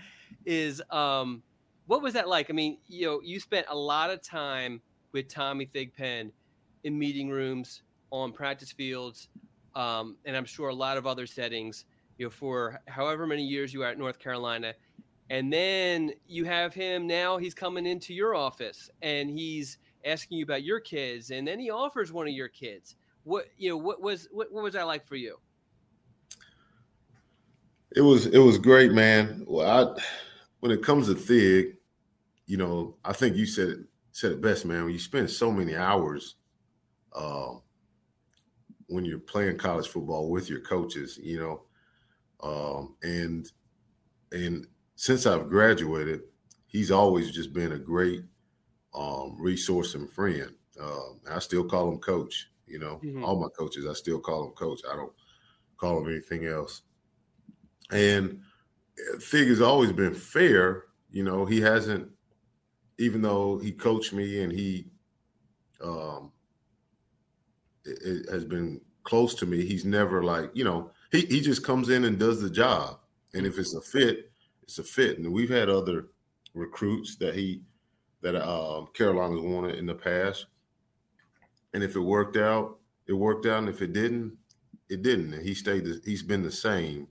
[0.46, 1.44] is um,
[1.88, 2.50] what was that like?
[2.50, 4.82] I mean, you know, you spent a lot of time
[5.12, 6.32] with Tommy Thigpen
[6.84, 7.82] in meeting rooms,
[8.12, 9.30] on practice fields.
[9.76, 11.86] um, and I'm sure a lot of other settings,
[12.18, 14.74] you know, for however many years you were at North Carolina,
[15.30, 17.38] and then you have him now.
[17.38, 21.70] He's coming into your office and he's asking you about your kids, and then he
[21.70, 22.96] offers one of your kids.
[23.24, 23.78] What you know?
[23.78, 25.38] What was what, what was that like for you?
[27.96, 29.44] It was it was great, man.
[29.48, 30.02] Well, I
[30.60, 31.76] when it comes to Thig,
[32.48, 33.80] you know, I think you said it
[34.12, 34.86] said it best, man.
[34.86, 36.36] When you spend so many hours
[37.14, 37.56] uh,
[38.88, 41.62] when you're playing college football with your coaches, you know,
[42.42, 43.52] um, and
[44.32, 46.22] and since I've graduated,
[46.68, 48.24] he's always just been a great
[48.94, 50.54] um, resource and friend.
[50.82, 52.50] Uh, I still call him coach.
[52.68, 53.24] You know, mm-hmm.
[53.24, 54.82] all my coaches, I still call him coach.
[54.92, 55.14] I don't
[55.78, 56.82] call him anything else.
[57.92, 58.42] And
[59.20, 60.86] Thig has always been fair.
[61.12, 62.10] You know, he hasn't,
[62.98, 64.88] even though he coached me and he
[65.84, 66.32] um,
[67.86, 71.64] it, it has been close to me, he's never like, you know, he, he just
[71.64, 73.00] comes in and does the job.
[73.34, 74.32] And if it's a fit,
[74.64, 75.20] it's a fit.
[75.20, 76.08] And we've had other
[76.54, 77.62] recruits that he
[78.22, 80.48] that um, Carolina's wanted in the past.
[81.74, 83.60] And if it worked out, it worked out.
[83.60, 84.36] And if it didn't,
[84.90, 85.34] it didn't.
[85.34, 85.86] And he stayed.
[86.04, 87.08] He's been the same,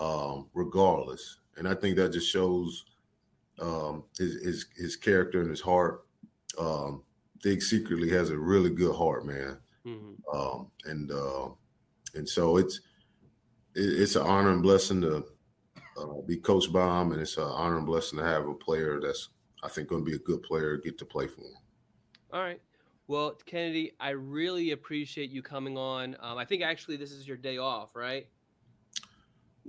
[0.00, 1.38] um, regardless.
[1.56, 2.86] And I think that just shows
[3.60, 6.06] um, his, his his character and his heart.
[6.58, 7.04] Um,
[7.42, 9.58] Thig secretly has a really good heart, man.
[9.86, 10.36] Mm-hmm.
[10.36, 11.50] Um, and uh,
[12.14, 12.80] and so it's
[13.74, 15.24] it, it's an honor and blessing to
[15.98, 19.00] uh, be coached by him, and it's an honor and blessing to have a player
[19.00, 19.28] that's
[19.62, 21.54] I think going to be a good player get to play for him.
[22.32, 22.60] All right.
[23.08, 26.16] Well, Kennedy, I really appreciate you coming on.
[26.20, 28.28] Um, I think actually this is your day off, right?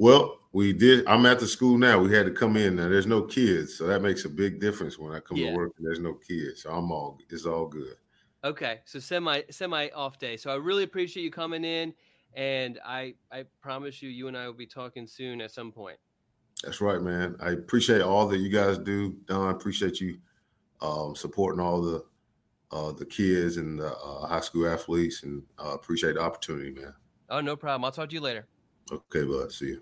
[0.01, 1.05] Well, we did.
[1.05, 1.99] I'm at the school now.
[1.99, 2.77] We had to come in.
[2.77, 5.51] Now there's no kids, so that makes a big difference when I come yeah.
[5.51, 6.63] to work and there's no kids.
[6.63, 7.19] So I'm all.
[7.29, 7.93] It's all good.
[8.43, 10.37] Okay, so semi semi off day.
[10.37, 11.93] So I really appreciate you coming in,
[12.33, 15.97] and I I promise you, you and I will be talking soon at some point.
[16.63, 17.35] That's right, man.
[17.39, 19.53] I appreciate all that you guys do, Don.
[19.53, 20.17] Appreciate you
[20.81, 22.03] um, supporting all the
[22.71, 26.95] uh, the kids and the uh, high school athletes, and uh, appreciate the opportunity, man.
[27.29, 27.85] Oh, no problem.
[27.85, 28.47] I'll talk to you later.
[28.91, 29.51] Okay, bud.
[29.51, 29.81] See you.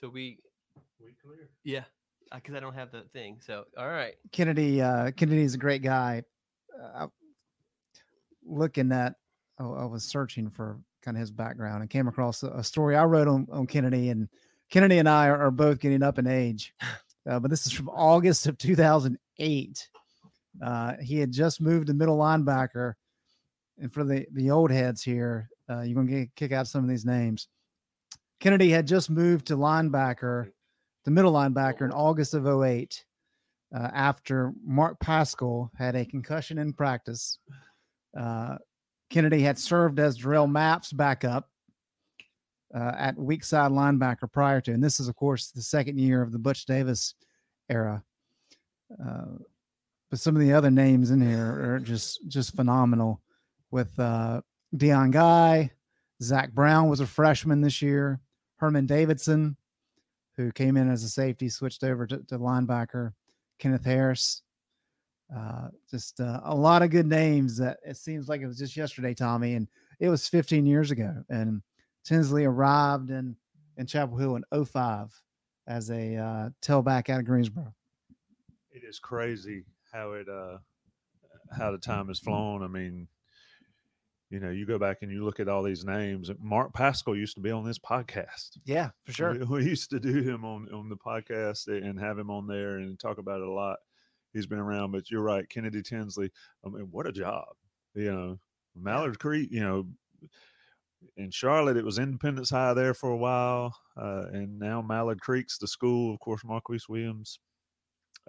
[0.00, 0.38] So we
[0.98, 1.48] we clear.
[1.64, 1.84] Yeah,
[2.34, 3.38] because I don't have the thing.
[3.44, 4.14] So all right.
[4.32, 4.80] Kennedy.
[4.80, 6.22] Uh, Kennedy is a great guy.
[6.94, 7.08] Uh,
[8.44, 9.14] looking at,
[9.58, 12.96] oh, I was searching for kind of his background and came across a, a story
[12.96, 14.28] I wrote on on Kennedy, and
[14.70, 16.74] Kennedy and I are, are both getting up in age.
[17.28, 19.88] Uh, but this is from August of 2008.
[20.64, 22.94] Uh, he had just moved to middle linebacker.
[23.78, 26.88] And for the, the old heads here, uh, you're going to kick out some of
[26.88, 27.46] these names.
[28.40, 30.50] Kennedy had just moved to linebacker,
[31.04, 33.04] the middle linebacker in August of 08
[33.74, 37.38] uh, after Mark Paschal had a concussion in practice.
[38.18, 38.56] Uh,
[39.10, 41.50] Kennedy had served as Durell Mapp's backup
[42.74, 46.22] uh, at weak side linebacker prior to, and this is, of course, the second year
[46.22, 47.14] of the Butch Davis
[47.68, 48.02] era.
[48.92, 49.36] Uh,
[50.10, 53.20] but some of the other names in here are just just phenomenal.
[53.70, 54.40] With uh,
[54.76, 55.70] Dion Guy,
[56.20, 58.20] Zach Brown was a freshman this year.
[58.60, 59.56] Herman Davidson,
[60.36, 63.12] who came in as a safety, switched over to, to linebacker.
[63.58, 64.42] Kenneth Harris.
[65.34, 68.76] Uh, just uh, a lot of good names that it seems like it was just
[68.76, 69.68] yesterday, Tommy, and
[70.00, 71.14] it was 15 years ago.
[71.28, 71.62] And
[72.04, 73.36] Tinsley arrived in,
[73.76, 75.08] in Chapel Hill in 05
[75.68, 77.72] as a uh, tailback out of Greensboro.
[78.72, 80.58] It is crazy how it uh
[81.56, 82.62] how the time has flown.
[82.62, 83.08] I mean,
[84.30, 86.30] you know, you go back and you look at all these names.
[86.40, 88.58] Mark Paschal used to be on this podcast.
[88.64, 89.32] Yeah, for sure.
[89.32, 92.76] We, we, used to do him on on the podcast and have him on there
[92.76, 93.78] and talk about it a lot.
[94.32, 94.92] he's been around.
[94.92, 96.30] But you're right, Kennedy Tinsley.
[96.64, 97.48] I mean, what a job!
[97.94, 98.38] You know,
[98.76, 99.48] Mallard Creek.
[99.50, 99.86] You know,
[101.16, 105.58] in Charlotte, it was Independence High there for a while, uh, and now Mallard Creek's
[105.58, 106.14] the school.
[106.14, 107.40] Of course, Marquise Williams.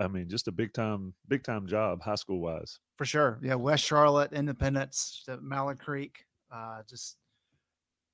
[0.02, 2.80] I mean, just a big time, big time job, high school wise.
[2.98, 3.56] For sure, yeah.
[3.56, 6.26] West Charlotte, Independence, Mallard Creek.
[6.52, 7.18] Uh, just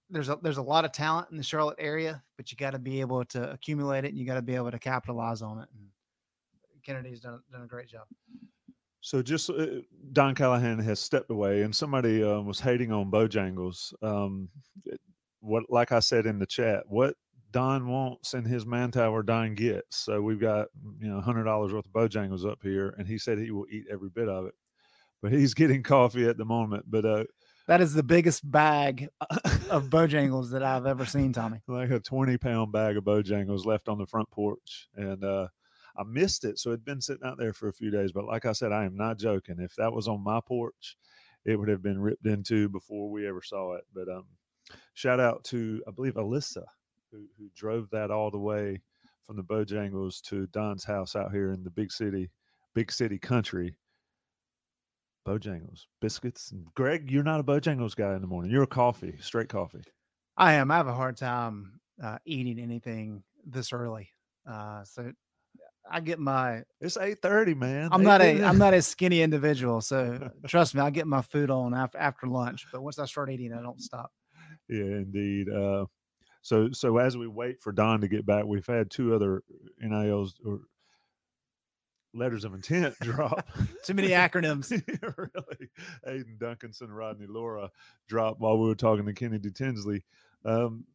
[0.10, 2.80] there's a there's a lot of talent in the Charlotte area, but you got to
[2.80, 5.70] be able to accumulate it, and you got to be able to capitalize on it.
[5.74, 5.88] And
[6.86, 8.06] Kennedy's done done a great job.
[9.02, 9.68] So just uh,
[10.12, 13.94] Don Callahan has stepped away, and somebody uh, was hating on Bojangles.
[14.02, 14.50] Um,
[15.40, 17.16] what, like I said in the chat, what
[17.52, 19.98] Don wants in his man tower, Don gets.
[19.98, 20.68] So we've got
[21.00, 23.86] you know hundred dollars worth of Bojangles up here, and he said he will eat
[23.90, 24.54] every bit of it.
[25.22, 26.86] But he's getting coffee at the moment.
[26.88, 27.24] But uh,
[27.68, 29.08] that is the biggest bag
[29.70, 31.62] of Bojangles that I've ever seen, Tommy.
[31.68, 35.48] Like a twenty pound bag of Bojangles left on the front porch, and uh,
[35.98, 38.12] I missed it, so it'd been sitting out there for a few days.
[38.12, 39.60] But like I said, I am not joking.
[39.60, 40.96] If that was on my porch,
[41.46, 43.86] it would have been ripped into before we ever saw it.
[43.94, 44.26] But um,
[44.94, 46.64] shout out to I believe Alyssa,
[47.12, 48.82] who, who drove that all the way
[49.24, 52.30] from the Bojangles to Don's house out here in the big city,
[52.74, 53.76] big city country.
[55.28, 56.54] Bojangles, biscuits.
[56.74, 58.50] Greg, you're not a Bojangles guy in the morning.
[58.50, 59.84] You're a coffee, straight coffee.
[60.38, 60.72] I am.
[60.72, 64.10] I have a hard time uh, eating anything this early.
[64.50, 65.12] Uh, so
[65.90, 67.90] I get my it's eight thirty, man.
[67.92, 71.50] I'm not a I'm not a skinny individual, so trust me, I get my food
[71.50, 72.66] on after after lunch.
[72.72, 74.12] But once I start eating, I don't stop.
[74.70, 75.50] Yeah, indeed.
[75.50, 75.86] Uh,
[76.48, 79.44] so so as we wait for Don to get back, we've had two other
[79.82, 80.62] NILs or
[82.14, 83.46] letters of intent drop.
[83.84, 84.72] Too many acronyms.
[85.02, 85.70] really,
[86.08, 87.70] Aiden Duncanson, Rodney Laura
[88.08, 90.06] drop while we were talking to Kennedy Tinsley.
[90.46, 90.86] Um,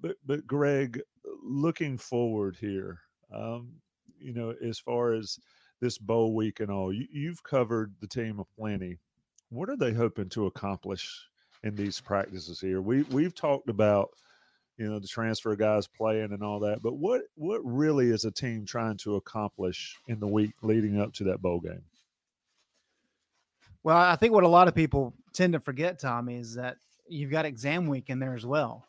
[0.00, 1.00] but but Greg,
[1.42, 3.00] looking forward here,
[3.34, 3.72] um,
[4.20, 5.40] you know, as far as
[5.80, 9.00] this bowl week and all, you, you've covered the team of plenty.
[9.48, 11.26] What are they hoping to accomplish
[11.64, 12.80] in these practices here?
[12.80, 14.10] We we've talked about
[14.76, 18.30] you know the transfer guys playing and all that, but what what really is a
[18.30, 21.82] team trying to accomplish in the week leading up to that bowl game?
[23.84, 26.76] Well, I think what a lot of people tend to forget, Tommy, is that
[27.08, 28.86] you've got exam week in there as well.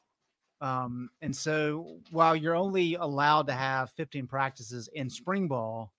[0.62, 5.92] Um, and so while you're only allowed to have 15 practices in spring ball,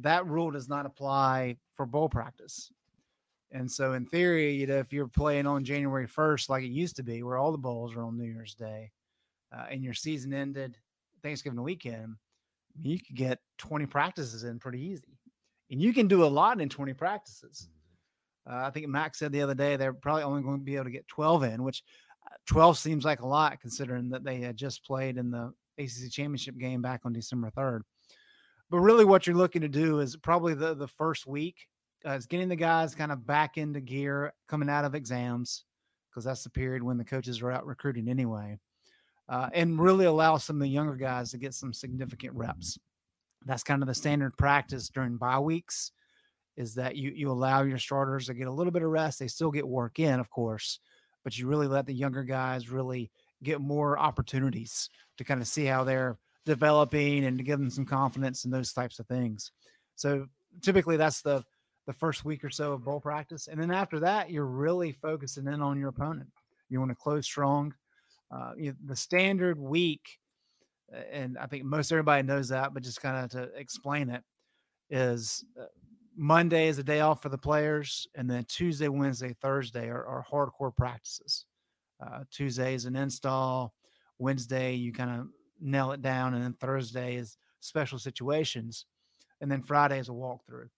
[0.00, 2.70] that rule does not apply for bowl practice.
[3.52, 6.96] And so in theory, you know, if you're playing on January 1st, like it used
[6.96, 8.90] to be, where all the bowls are on New Year's Day,
[9.54, 10.76] uh, and your season ended
[11.22, 12.16] Thanksgiving weekend,
[12.80, 15.18] you could get 20 practices in pretty easy.
[15.70, 17.68] And you can do a lot in 20 practices.
[18.48, 20.84] Uh, I think Mack said the other day they're probably only going to be able
[20.84, 21.82] to get 12 in, which
[22.46, 26.58] 12 seems like a lot considering that they had just played in the ACC championship
[26.58, 27.80] game back on December 3rd.
[28.70, 31.66] But really, what you're looking to do is probably the, the first week
[32.06, 35.64] uh, is getting the guys kind of back into gear coming out of exams
[36.10, 38.58] because that's the period when the coaches are out recruiting anyway,
[39.28, 42.78] uh, and really allow some of the younger guys to get some significant reps.
[43.46, 45.92] That's kind of the standard practice during bye weeks
[46.56, 49.18] is that you you allow your starters to get a little bit of rest.
[49.18, 50.78] They still get work in, of course,
[51.22, 53.10] but you really let the younger guys really
[53.42, 54.88] get more opportunities
[55.18, 58.72] to kind of see how they're developing and to give them some confidence and those
[58.72, 59.50] types of things.
[59.96, 60.26] So
[60.62, 61.42] typically that's the
[61.86, 65.46] the first week or so of bowl practice, and then after that you're really focusing
[65.46, 66.30] in on your opponent.
[66.70, 67.74] You want to close strong.
[68.30, 70.18] Uh, you, the standard week,
[71.12, 74.22] and I think most everybody knows that, but just kind of to explain it,
[74.90, 75.66] is uh,
[76.16, 80.24] Monday is a day off for the players, and then Tuesday, Wednesday, Thursday are, are
[80.30, 81.46] hardcore practices.
[82.04, 83.74] Uh, Tuesday is an install.
[84.18, 85.26] Wednesday, you kind of
[85.60, 88.86] nail it down, and then Thursday is special situations,
[89.40, 90.68] and then Friday is a walkthrough.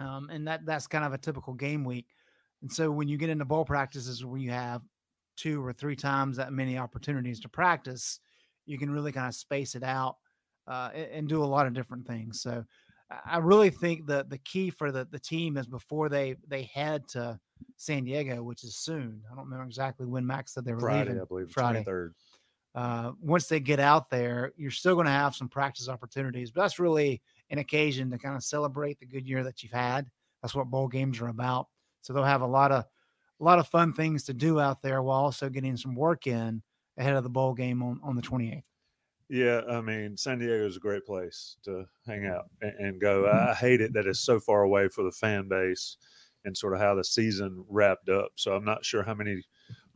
[0.00, 2.06] Um, and that that's kind of a typical game week.
[2.62, 4.82] And so when you get into ball practices where you have
[5.42, 8.20] two or three times that many opportunities to practice,
[8.66, 10.16] you can really kind of space it out
[10.68, 12.40] uh, and, and do a lot of different things.
[12.40, 12.64] So
[13.26, 17.08] I really think that the key for the, the team is before they they head
[17.08, 17.38] to
[17.76, 19.20] San Diego, which is soon.
[19.30, 21.20] I don't remember exactly when Mack said they were Friday, leaving.
[21.20, 21.84] I believe, Friday.
[21.84, 22.10] 23rd.
[22.74, 26.62] Uh, once they get out there, you're still going to have some practice opportunities, but
[26.62, 27.20] that's really
[27.50, 30.06] an occasion to kind of celebrate the good year that you've had.
[30.40, 31.66] That's what bowl games are about.
[32.00, 32.86] So they'll have a lot of
[33.42, 36.62] a lot of fun things to do out there while also getting some work in
[36.96, 38.62] ahead of the bowl game on, on the 28th.
[39.28, 43.28] Yeah, I mean, San Diego is a great place to hang out and, and go.
[43.28, 45.96] I hate it that it's so far away for the fan base
[46.44, 48.30] and sort of how the season wrapped up.
[48.36, 49.42] So I'm not sure how many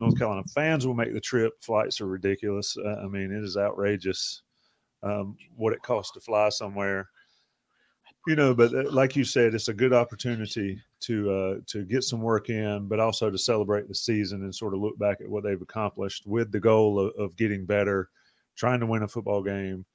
[0.01, 1.53] North Carolina fans will make the trip.
[1.61, 2.75] Flights are ridiculous.
[2.77, 4.41] Uh, I mean, it is outrageous
[5.03, 7.07] um, what it costs to fly somewhere.
[8.27, 12.03] you know, but uh, like you said, it's a good opportunity to uh, to get
[12.03, 15.29] some work in, but also to celebrate the season and sort of look back at
[15.29, 18.09] what they've accomplished with the goal of, of getting better,
[18.55, 19.85] trying to win a football game,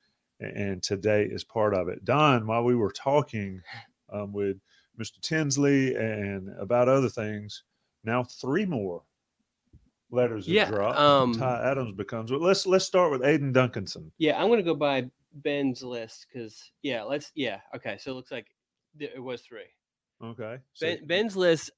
[0.41, 2.05] and today is part of it.
[2.05, 3.61] Don, while we were talking
[4.13, 4.59] um, with
[5.01, 5.21] Mr.
[5.21, 7.65] Tinsley and about other things,
[8.05, 9.03] now three more
[10.11, 10.99] letters have Yeah, dropped.
[10.99, 12.31] um, Ty Adams becomes.
[12.31, 14.11] Well, let's let's start with Aiden Duncanson.
[14.19, 17.61] Yeah, I'm gonna go by Ben's list because yeah, let's yeah.
[17.75, 18.47] Okay, so it looks like
[18.99, 19.65] it was three.
[20.23, 20.59] Okay.
[20.73, 21.71] so- Ben, Ben's list,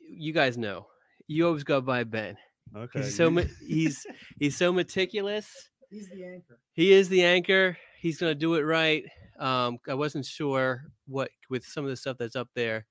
[0.00, 0.86] you guys know,
[1.26, 2.36] you always go by Ben.
[2.76, 3.00] Okay.
[3.02, 4.06] He's so ma- he's
[4.38, 5.48] he's so meticulous.
[5.90, 6.58] He's the anchor.
[6.72, 7.76] He is the anchor.
[8.00, 9.04] He's gonna do it right.
[9.38, 12.86] Um, I wasn't sure what with some of the stuff that's up there.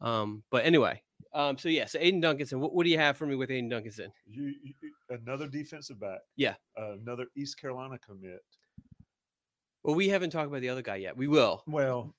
[0.00, 1.02] Um, but anyway,
[1.34, 3.70] um, so yeah, so Aiden Duncanson, what, what do you have for me with Aiden
[3.70, 4.08] Duncanson?
[4.26, 4.74] You, you
[5.10, 6.20] another defensive back.
[6.36, 6.54] Yeah.
[6.78, 8.40] Uh, another East Carolina commit.
[9.82, 11.16] Well, we haven't talked about the other guy yet.
[11.16, 11.62] We will.
[11.66, 12.14] Well,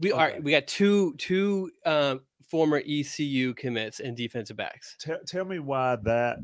[0.00, 0.34] We are.
[0.42, 4.96] We got two two um, former ECU commits and defensive backs.
[5.00, 6.38] Tell tell me why that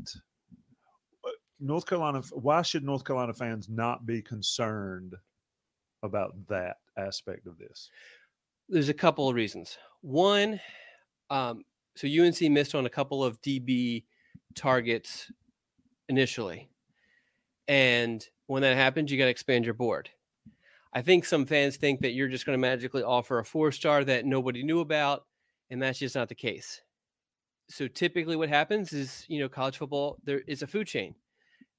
[1.25, 2.21] uh, North Carolina.
[2.31, 5.15] Why should North Carolina fans not be concerned
[6.01, 7.89] about that aspect of this?
[8.69, 9.77] There's a couple of reasons.
[10.01, 10.59] One,
[11.29, 11.63] um,
[11.95, 14.03] so UNC missed on a couple of DB
[14.55, 15.31] targets
[16.09, 16.69] initially,
[17.67, 20.09] and when that happens, you got to expand your board.
[20.93, 24.03] I think some fans think that you're just going to magically offer a four star
[24.03, 25.25] that nobody knew about,
[25.69, 26.81] and that's just not the case.
[27.69, 31.15] So typically, what happens is, you know, college football there is a food chain,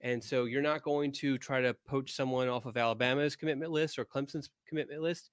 [0.00, 3.98] and so you're not going to try to poach someone off of Alabama's commitment list
[3.98, 5.30] or Clemson's commitment list.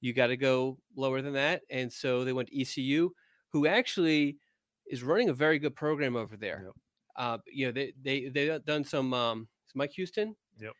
[0.00, 3.10] You got to go lower than that, and so they went to ECU,
[3.52, 4.38] who actually
[4.86, 6.70] is running a very good program over there.
[7.16, 9.12] Uh, you know, they they they've done some.
[9.12, 10.34] Um, Mike Houston.
[10.58, 10.72] Yep.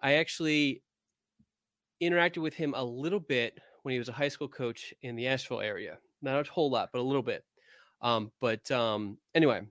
[0.00, 0.82] I actually
[2.02, 5.26] interacted with him a little bit when he was a high school coach in the
[5.26, 5.98] Asheville area.
[6.22, 7.44] Not a whole lot, but a little bit.
[8.00, 9.62] Um, but um, anyway,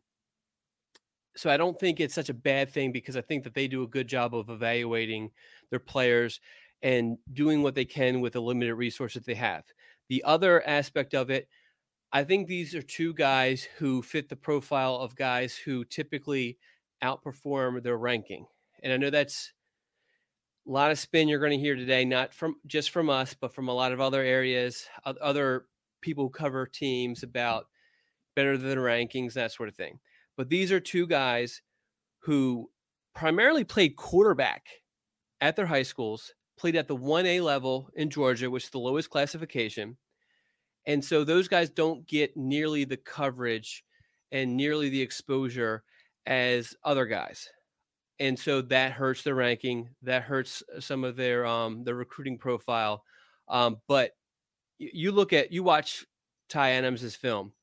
[1.36, 3.84] so I don't think it's such a bad thing because I think that they do
[3.84, 5.32] a good job of evaluating
[5.70, 6.40] their players
[6.82, 9.64] and doing what they can with the limited resources they have.
[10.10, 11.48] The other aspect of it,
[12.12, 16.58] I think these are two guys who fit the profile of guys who typically
[17.04, 18.46] outperform their ranking.
[18.82, 19.54] And I know that's
[20.68, 23.54] a lot of spin you're going to hear today, not from just from us, but
[23.54, 25.66] from a lot of other areas, other
[26.02, 27.68] people who cover teams about
[28.36, 30.00] better than rankings, that sort of thing.
[30.36, 31.62] But these are two guys
[32.20, 32.70] who
[33.16, 34.68] primarily played quarterback
[35.42, 39.10] at their high schools, played at the 1A level in Georgia, which is the lowest
[39.10, 39.98] classification.
[40.86, 43.84] And so those guys don't get nearly the coverage
[44.32, 45.84] and nearly the exposure
[46.26, 47.50] as other guys.
[48.20, 49.90] And so that hurts their ranking.
[50.02, 53.04] That hurts some of their um their recruiting profile.
[53.48, 54.12] Um, but
[54.80, 56.06] you look at you watch
[56.50, 57.54] Ty Adams' film,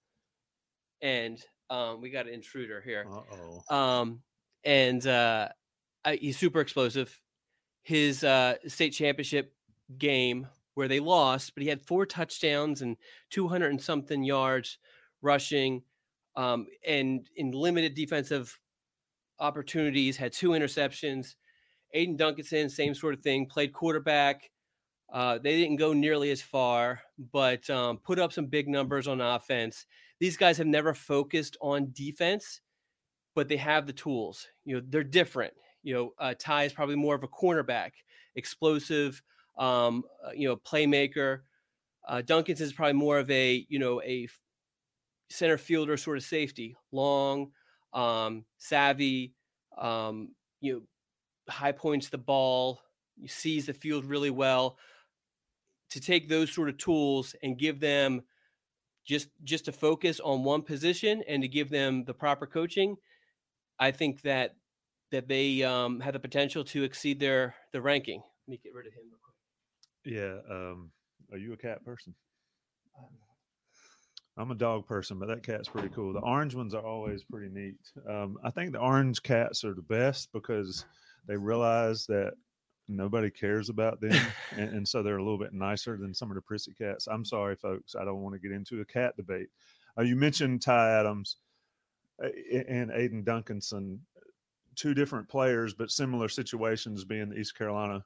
[1.00, 1.40] and
[1.70, 3.06] um, we got an intruder here.
[3.10, 3.76] Uh-oh.
[3.76, 4.20] Um,
[4.64, 5.48] and uh,
[6.18, 7.20] he's super explosive.
[7.82, 9.52] His uh, state championship
[9.98, 12.96] game where they lost, but he had four touchdowns and
[13.30, 14.78] 200 and something yards
[15.22, 15.82] rushing,
[16.36, 18.58] um, and in limited defensive
[19.38, 21.34] opportunities, had two interceptions.
[21.94, 24.50] Aiden Duncanson, same sort of thing, played quarterback.
[25.12, 27.00] Uh, they didn't go nearly as far,
[27.32, 29.86] but um, put up some big numbers on offense.
[30.18, 32.60] These guys have never focused on defense,
[33.34, 34.48] but they have the tools.
[34.64, 35.54] You know, they're different.
[35.82, 37.90] You know, uh, Ty is probably more of a cornerback,
[38.34, 39.22] explosive,
[39.58, 41.40] um, uh, you know, playmaker.
[42.08, 44.26] Uh, Duncanson is probably more of a, you know, a
[45.30, 47.50] center fielder sort of safety, long,
[47.94, 49.34] um, savvy,
[49.78, 50.82] um, you know,
[51.48, 52.80] high points the ball,
[53.16, 54.78] you sees the field really well.
[55.90, 58.22] To take those sort of tools and give them
[59.06, 62.96] just just to focus on one position and to give them the proper coaching,
[63.78, 64.56] I think that
[65.12, 68.22] that they um, have the potential to exceed their the ranking.
[68.46, 69.02] Let me get rid of him.
[69.08, 70.14] real quick.
[70.14, 70.54] Yeah.
[70.54, 70.90] Um,
[71.30, 72.14] are you a cat person?
[74.36, 76.12] I'm a dog person, but that cat's pretty cool.
[76.12, 77.76] The orange ones are always pretty neat.
[78.08, 80.84] Um, I think the orange cats are the best because
[81.26, 82.32] they realize that
[82.88, 84.18] nobody cares about them,
[84.56, 87.06] and, and so they're a little bit nicer than some of the prissy cats.
[87.06, 87.94] I'm sorry, folks.
[87.94, 89.48] I don't want to get into a cat debate.
[89.96, 91.36] Uh, you mentioned Ty Adams
[92.22, 92.28] uh,
[92.68, 93.98] and Aiden Duncanson,
[94.74, 98.04] two different players, but similar situations being the East Carolina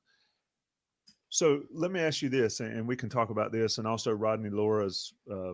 [1.30, 4.12] so let me ask you this, and and we can talk about this, and also
[4.12, 5.52] Rodney Laura's uh,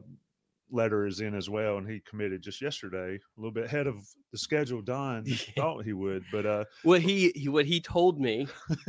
[0.71, 3.97] letter is in as well, and he committed just yesterday, a little bit ahead of
[4.33, 5.25] the schedule Don
[5.57, 6.25] thought he would.
[6.33, 8.49] But uh, What he, he what he told me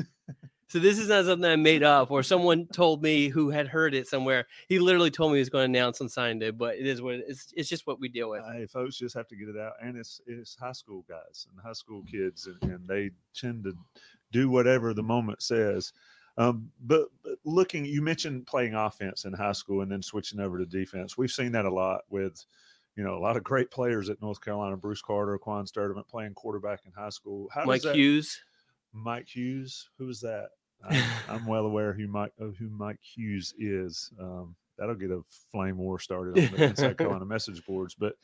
[0.68, 3.94] So this is not something I made up or someone told me who had heard
[3.94, 4.48] it somewhere.
[4.68, 7.02] He literally told me he was going to announce on signing day, but it is
[7.04, 7.54] what it- it's.
[7.56, 8.42] It's just what we deal with.
[8.52, 11.60] Hey, folks just have to get it out, and it's it's high school guys and
[11.64, 13.74] high school kids, and, and they tend to
[14.32, 15.94] do whatever the moment says.
[16.38, 20.58] Um, but, but looking, you mentioned playing offense in high school and then switching over
[20.58, 21.18] to defense.
[21.18, 22.46] We've seen that a lot with,
[22.98, 24.76] you know, a lot of great players at North Carolina.
[24.76, 27.48] Bruce Carter, Quan Sturdivant playing quarterback in high school.
[27.54, 28.40] How does Mike that- Hughes.
[28.94, 29.90] Mike Hughes.
[29.98, 30.50] Who is that?
[30.90, 34.12] I'm, I'm well aware who Mike of who Mike Hughes is.
[34.20, 35.22] Um, that'll get a
[35.52, 37.96] flame war started on the Inside Carolina message boards.
[37.96, 38.16] But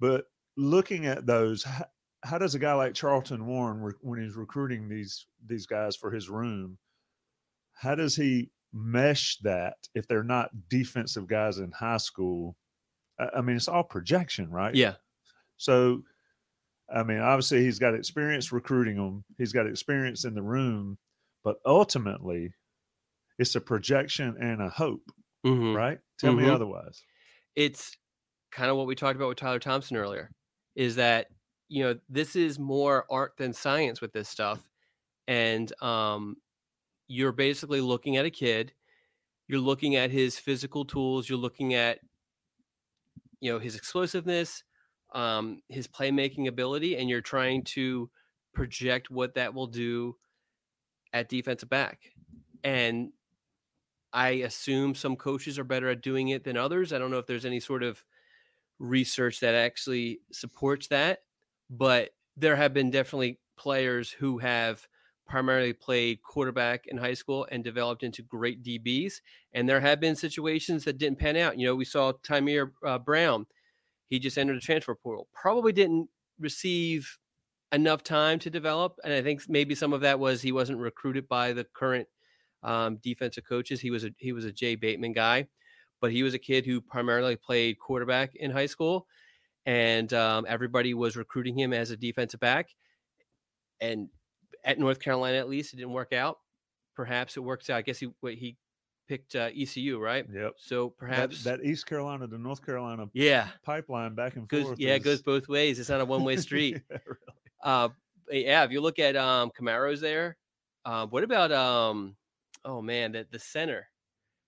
[0.00, 0.24] but
[0.56, 1.84] looking at those, how,
[2.24, 6.10] how does a guy like Charlton Warren, re- when he's recruiting these these guys for
[6.10, 6.78] his room,
[7.82, 12.56] how does he mesh that if they're not defensive guys in high school?
[13.18, 14.74] I, mean, it's all projection, right?
[14.74, 14.96] Yeah.
[15.58, 16.02] So,
[16.94, 19.24] I mean, obviously he's got experience recruiting them.
[19.38, 20.98] He's got experience in the room,
[21.44, 22.54] but ultimately,
[23.38, 25.04] it's a projection and a hope,
[25.44, 25.74] Mhm.
[25.76, 26.00] right?
[26.18, 26.54] Tell me Mhm.
[26.54, 27.02] otherwise.
[27.56, 27.96] it's
[28.52, 30.30] kind of what we talked about with Tyler Thompson earlier
[30.74, 31.28] is that
[31.68, 34.70] you know this is more art than science with this stuff
[35.28, 36.36] and um
[37.12, 38.72] you're basically looking at a kid
[39.46, 41.98] you're looking at his physical tools you're looking at
[43.40, 44.64] you know his explosiveness
[45.12, 48.10] um his playmaking ability and you're trying to
[48.54, 50.16] project what that will do
[51.12, 52.00] at defensive back
[52.64, 53.12] and
[54.12, 56.92] I assume some coaches are better at doing it than others.
[56.92, 58.04] I don't know if there's any sort of
[58.78, 61.20] research that actually supports that,
[61.70, 64.86] but there have been definitely players who have
[65.32, 69.22] primarily played quarterback in high school and developed into great DBs.
[69.54, 71.58] And there have been situations that didn't pan out.
[71.58, 73.46] You know, we saw Tymir uh, Brown.
[74.08, 75.28] He just entered the transfer portal.
[75.32, 77.18] Probably didn't receive
[77.72, 78.98] enough time to develop.
[79.04, 82.08] And I think maybe some of that was he wasn't recruited by the current
[82.62, 83.80] um, defensive coaches.
[83.80, 85.48] He was a he was a Jay Bateman guy,
[86.02, 89.06] but he was a kid who primarily played quarterback in high school,
[89.64, 92.68] and um, everybody was recruiting him as a defensive back.
[93.80, 94.10] And
[94.64, 96.38] at North Carolina, at least, it didn't work out.
[96.94, 97.76] Perhaps it works out.
[97.78, 98.56] I guess he what, he
[99.08, 100.24] picked uh, ECU, right?
[100.32, 100.54] Yep.
[100.58, 103.48] So perhaps that East Carolina to North Carolina Yeah.
[103.64, 104.78] pipeline back and goes forth.
[104.78, 105.78] yeah, it goes both ways.
[105.78, 106.80] It's not a one way street.
[106.90, 107.18] Yeah, really.
[107.62, 107.88] Uh,
[108.30, 110.36] yeah, if you look at um, Camaro's there,
[110.84, 112.16] uh, what about um,
[112.64, 113.86] oh man, the the center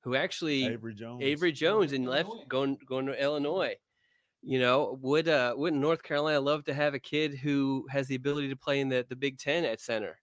[0.03, 1.23] who actually Avery Jones.
[1.23, 3.75] Avery Jones and left going going to Illinois.
[4.47, 8.15] You know, would uh wouldn't North Carolina love to have a kid who has the
[8.15, 10.21] ability to play in the the Big Ten at center?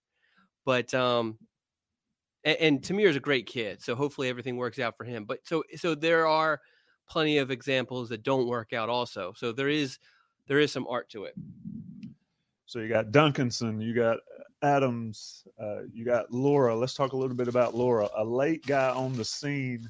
[0.63, 1.39] But um,
[2.43, 5.25] and, and Tymir is a great kid, so hopefully everything works out for him.
[5.25, 6.61] But so so there are
[7.09, 9.33] plenty of examples that don't work out also.
[9.35, 9.97] So there is
[10.47, 11.33] there is some art to it.
[12.65, 14.17] So you got Duncanson, you got
[14.61, 16.75] Adams, uh, you got Laura.
[16.75, 19.89] Let's talk a little bit about Laura, a late guy on the scene.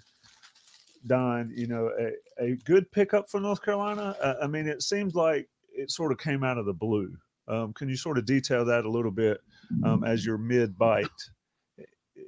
[1.07, 4.15] Don, you know, a, a good pickup for North Carolina.
[4.21, 7.15] Uh, I mean, it seems like it sort of came out of the blue.
[7.47, 9.41] Um, can you sort of detail that a little bit
[9.83, 11.07] um, as your mid bite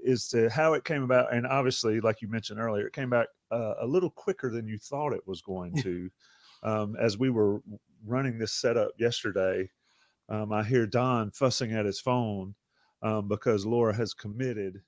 [0.07, 1.33] as to how it came about?
[1.33, 4.77] And obviously, like you mentioned earlier, it came back uh, a little quicker than you
[4.77, 6.09] thought it was going to.
[6.63, 7.61] Um, as we were
[8.05, 9.69] running this setup yesterday,
[10.29, 12.55] um, I hear Don fussing at his phone
[13.01, 14.81] um, because Laura has committed.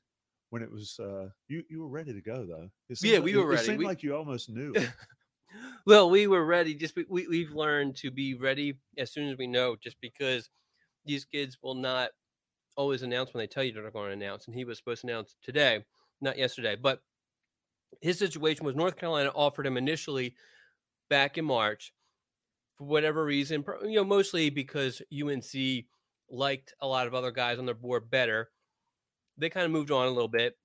[0.55, 2.69] When it was uh, you, you were ready to go though.
[3.01, 4.73] Yeah, like- we it- were It seemed We- like you almost knew.
[5.85, 6.73] Well, we were ready.
[6.75, 9.75] Just be- we we've learned to be ready as soon as we know.
[9.75, 10.49] Just because
[11.03, 12.11] these kids will not
[12.77, 15.07] always announce when they tell you they're going to announce, and he was supposed to
[15.07, 15.83] announce today,
[16.21, 16.77] not yesterday.
[16.81, 17.01] But
[18.01, 20.35] his situation was North Carolina offered him initially
[21.09, 21.91] back in March
[22.77, 23.63] for whatever reason.
[23.83, 25.85] You know, mostly because UNC
[26.29, 28.51] liked a lot of other guys on their board better.
[29.37, 30.57] They kind of moved on a little bit.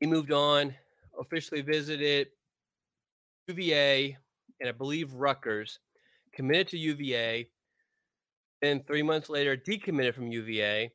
[0.00, 0.74] He moved on,
[1.18, 2.28] officially visited
[3.48, 4.16] UVA
[4.60, 5.78] and I believe Rutgers,
[6.32, 7.48] committed to UVA,
[8.62, 10.90] then three months later decommitted from UVA.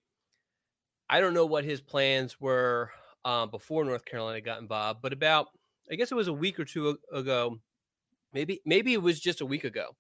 [1.10, 2.92] I don't know what his plans were
[3.26, 5.48] uh, before North Carolina got involved, but about
[5.92, 7.60] I guess it was a week or two ago,
[8.34, 9.96] maybe maybe it was just a week ago.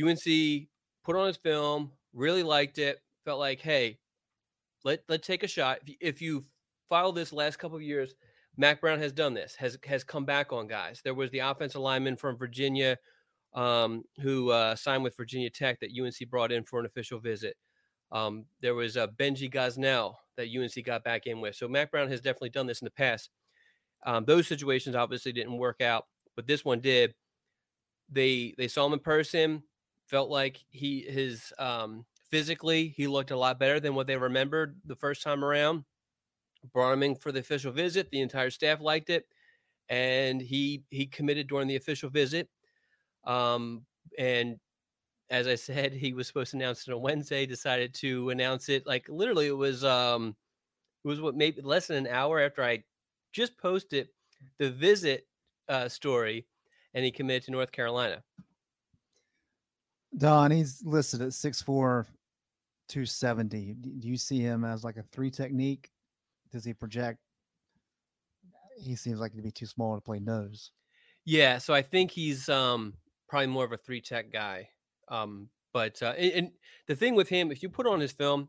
[0.00, 0.68] UNC
[1.04, 3.98] put on his film, really liked it, felt like, hey,
[4.84, 5.78] let let's take a shot.
[5.82, 6.44] If you, if you
[6.88, 8.14] follow this last couple of years,
[8.56, 11.00] Mack Brown has done this, has has come back on guys.
[11.02, 12.98] There was the offensive lineman from Virginia
[13.54, 17.56] um, who uh, signed with Virginia Tech that UNC brought in for an official visit.
[18.10, 21.56] Um, there was uh, Benji Gosnell that UNC got back in with.
[21.56, 23.30] So Mack Brown has definitely done this in the past.
[24.06, 26.06] Um, those situations obviously didn't work out,
[26.36, 27.14] but this one did.
[28.10, 29.62] They they saw him in person,
[30.06, 34.76] felt like he his um, physically he looked a lot better than what they remembered
[34.84, 35.84] the first time around.
[36.72, 38.10] brought him in for the official visit.
[38.10, 39.26] The entire staff liked it,
[39.88, 42.48] and he he committed during the official visit.
[43.24, 43.84] Um,
[44.18, 44.58] and
[45.30, 47.46] as I said, he was supposed to announce it on Wednesday.
[47.46, 50.36] Decided to announce it like literally it was um
[51.04, 52.84] it was what maybe less than an hour after I
[53.32, 54.08] just posted
[54.58, 55.26] the visit
[55.68, 56.46] uh, story,
[56.94, 58.22] and he committed to North Carolina.
[60.16, 62.06] Don, he's listed at 6'4,
[62.88, 63.74] 270.
[63.74, 65.90] Do you see him as like a three technique?
[66.50, 67.18] Does he project?
[68.76, 70.72] He seems like he'd be too small to play nose.
[71.24, 72.94] Yeah, so I think he's um
[73.28, 74.70] probably more of a three tech guy.
[75.08, 76.50] Um, but uh, and, and
[76.86, 78.48] the thing with him, if you put on his film,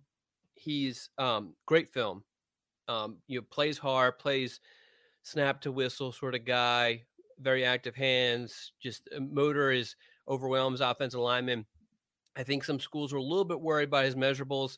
[0.55, 2.23] he's um great film.
[2.87, 4.61] Um, you know, plays hard, plays
[5.23, 7.03] snap to whistle sort of guy,
[7.39, 8.73] very active hands.
[8.81, 9.95] Just uh, motor is
[10.27, 11.65] overwhelms offensive linemen.
[12.39, 14.77] I think some schools are a little bit worried by his measurables.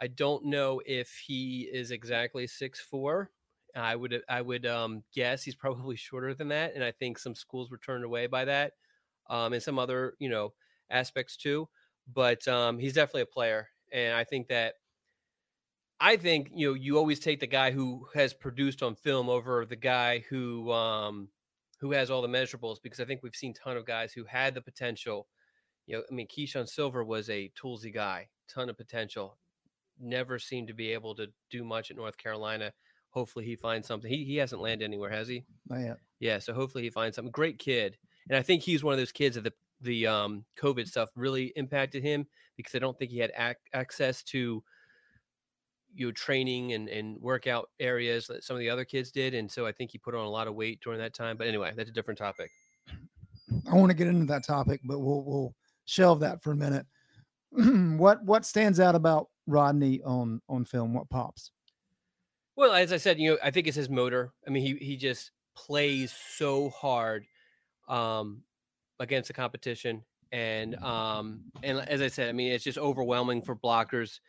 [0.00, 3.30] I don't know if he is exactly six four.
[3.76, 7.34] I would I would um, guess he's probably shorter than that, and I think some
[7.34, 8.72] schools were turned away by that,
[9.28, 10.54] um, and some other you know
[10.90, 11.68] aspects too.
[12.10, 14.76] But um, he's definitely a player, and I think that
[16.00, 19.66] I think you know you always take the guy who has produced on film over
[19.66, 21.28] the guy who um,
[21.80, 24.24] who has all the measurables because I think we've seen a ton of guys who
[24.24, 25.26] had the potential.
[25.86, 29.38] You know, I mean, Keyshawn Silver was a toolsy guy, ton of potential.
[30.00, 32.72] Never seemed to be able to do much at North Carolina.
[33.10, 34.10] Hopefully, he finds something.
[34.10, 35.44] He he hasn't landed anywhere, has he?
[35.68, 35.98] Not yet.
[36.18, 37.30] Yeah, so hopefully he finds something.
[37.30, 37.96] Great kid,
[38.28, 41.52] and I think he's one of those kids that the the um, COVID stuff really
[41.56, 44.64] impacted him because I don't think he had ac- access to
[45.94, 49.50] you know training and and workout areas that some of the other kids did, and
[49.50, 51.36] so I think he put on a lot of weight during that time.
[51.36, 52.50] But anyway, that's a different topic.
[53.70, 55.54] I want to get into that topic, but we'll we'll
[55.84, 56.86] shelve that for a minute.
[57.98, 60.94] what what stands out about Rodney on on film?
[60.94, 61.50] What pops?
[62.56, 64.32] Well, as I said, you know, I think it's his motor.
[64.46, 67.24] I mean, he he just plays so hard
[67.88, 68.42] um,
[69.00, 73.56] against the competition, and um, and as I said, I mean, it's just overwhelming for
[73.56, 74.20] blockers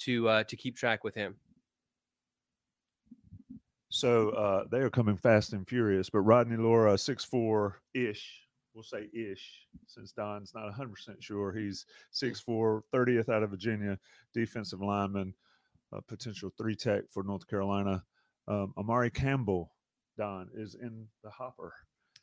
[0.00, 1.36] to uh, to keep track with him.
[3.90, 6.10] So uh, they are coming fast and furious.
[6.10, 8.43] But Rodney Laura, six four ish,
[8.74, 11.52] we'll say ish, since Don's not 100% sure.
[11.52, 13.98] He's 6'4, 30th out of Virginia,
[14.32, 15.34] defensive lineman,
[16.08, 18.02] potential three tech for North Carolina.
[18.48, 19.72] Um, Amari Campbell,
[20.18, 21.72] Don, is in the hopper.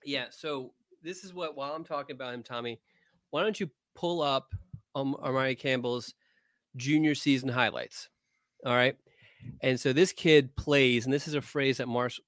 [0.03, 0.25] Yeah.
[0.29, 2.79] So this is what while I'm talking about him, Tommy,
[3.29, 4.53] why don't you pull up
[4.93, 6.13] um, Amari Campbell's
[6.75, 8.09] junior season highlights?
[8.65, 8.95] All right.
[9.61, 12.19] And so this kid plays, and this is a phrase that Mars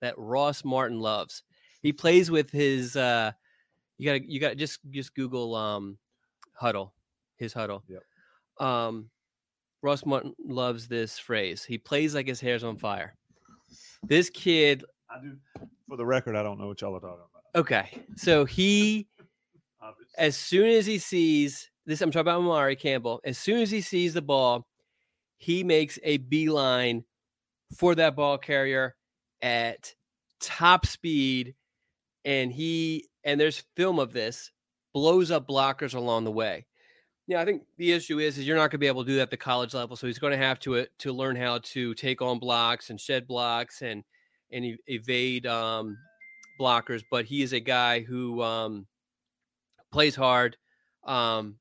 [0.00, 1.42] that Ross Martin loves.
[1.84, 2.96] He plays with his.
[2.96, 3.30] uh
[3.98, 5.98] You got to you got to just just Google um
[6.54, 6.94] huddle,
[7.36, 7.84] his huddle.
[7.86, 8.66] Yep.
[8.66, 9.10] Um,
[9.82, 11.62] Ross Martin loves this phrase.
[11.62, 13.14] He plays like his hair's on fire.
[14.02, 14.84] This kid.
[15.10, 15.36] I do.
[15.86, 17.60] For the record, I don't know what y'all are talking about.
[17.60, 19.06] Okay, so he,
[20.18, 23.20] as soon as he sees this, I'm talking about Amari Campbell.
[23.24, 24.66] As soon as he sees the ball,
[25.36, 27.04] he makes a beeline
[27.76, 28.96] for that ball carrier
[29.42, 29.94] at
[30.40, 31.54] top speed,
[32.24, 34.50] and he and there's film of this
[34.92, 36.66] blows up blockers along the way.
[37.26, 39.16] Yeah, I think the issue is is you're not going to be able to do
[39.16, 39.96] that at the college level.
[39.96, 43.00] So he's going to have to uh, to learn how to take on blocks and
[43.00, 44.04] shed blocks and
[44.52, 45.96] and e- evade um,
[46.60, 47.02] blockers.
[47.10, 48.86] But he is a guy who um,
[49.90, 50.56] plays hard.
[51.04, 51.56] Um,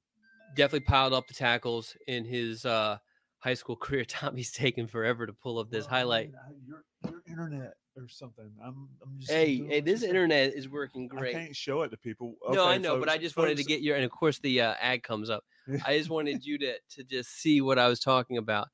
[0.56, 2.98] definitely piled up the tackles in his uh,
[3.40, 4.04] high school career.
[4.04, 6.32] Tommy's taken forever to pull up this highlight.
[6.68, 8.52] Your, your internet or something.
[8.64, 9.32] I'm, I'm just.
[9.32, 11.36] Hey, hey, this internet is working great.
[11.36, 12.36] I can't show it to people.
[12.50, 14.40] no, I Okay, know, but I folks- just wanted to get your, and of course
[14.40, 15.44] the uh, ad comes up.
[15.86, 18.68] I just wanted you to to just see what I was talking about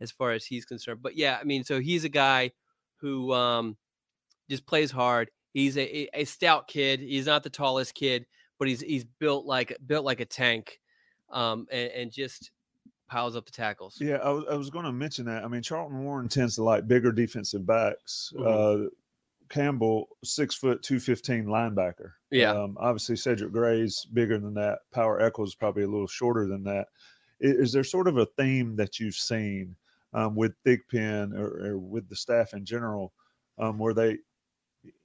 [0.00, 1.00] as far as he's concerned.
[1.02, 2.52] But yeah, I mean, so he's a guy
[3.00, 3.76] who um
[4.50, 5.30] just plays hard.
[5.54, 7.00] He's a, a- a stout kid.
[7.00, 8.26] He's not the tallest kid,
[8.58, 10.80] but he's he's built like built like a tank,
[11.30, 12.50] um, and, and just
[13.12, 13.98] piles up the tackles.
[14.00, 15.44] Yeah, I was, I was going to mention that.
[15.44, 18.32] I mean, Charlton Warren tends to like bigger defensive backs.
[18.34, 18.86] Mhm.
[18.86, 18.90] Uh,
[19.50, 22.12] Campbell, six foot, two fifteen linebacker.
[22.30, 22.52] Yeah.
[22.52, 24.78] Um, obviously, Cedric Gray's bigger than that.
[24.92, 26.86] Power Echols is probably a little shorter than that.
[27.38, 29.76] Is, Is, there sort of a theme that you've seen
[30.14, 33.12] um, with Thigpen or, or with the staff in general,
[33.58, 34.16] um, where they,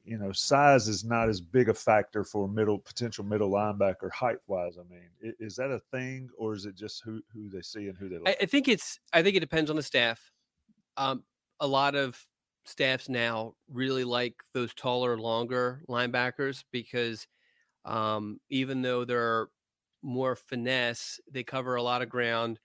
[0.03, 4.37] you know, size is not as big a factor for middle potential middle linebacker height
[4.47, 4.77] wise.
[4.77, 7.97] I mean, is that a thing, or is it just who who they see and
[7.97, 8.37] who they like?
[8.39, 10.31] I, I think it's I think it depends on the staff.
[10.95, 11.23] Um,
[11.59, 12.25] a lot of
[12.65, 17.27] staffs now really like those taller, longer linebackers because
[17.85, 19.47] um, even though they're
[20.01, 22.59] more finesse, they cover a lot of ground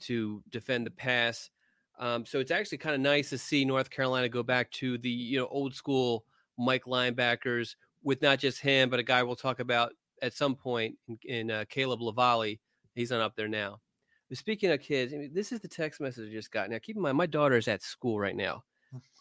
[0.00, 1.50] to defend the pass.
[1.98, 5.10] Um, so it's actually kind of nice to see North Carolina go back to the
[5.10, 6.24] you know old school
[6.58, 9.92] Mike linebackers with not just him, but a guy we'll talk about
[10.22, 12.58] at some point in, in uh, Caleb LaVallee.
[12.94, 13.80] He's not up there now.
[14.28, 16.70] But speaking of kids, I mean, this is the text message I just got.
[16.70, 18.64] Now, keep in mind, my daughter is at school right now.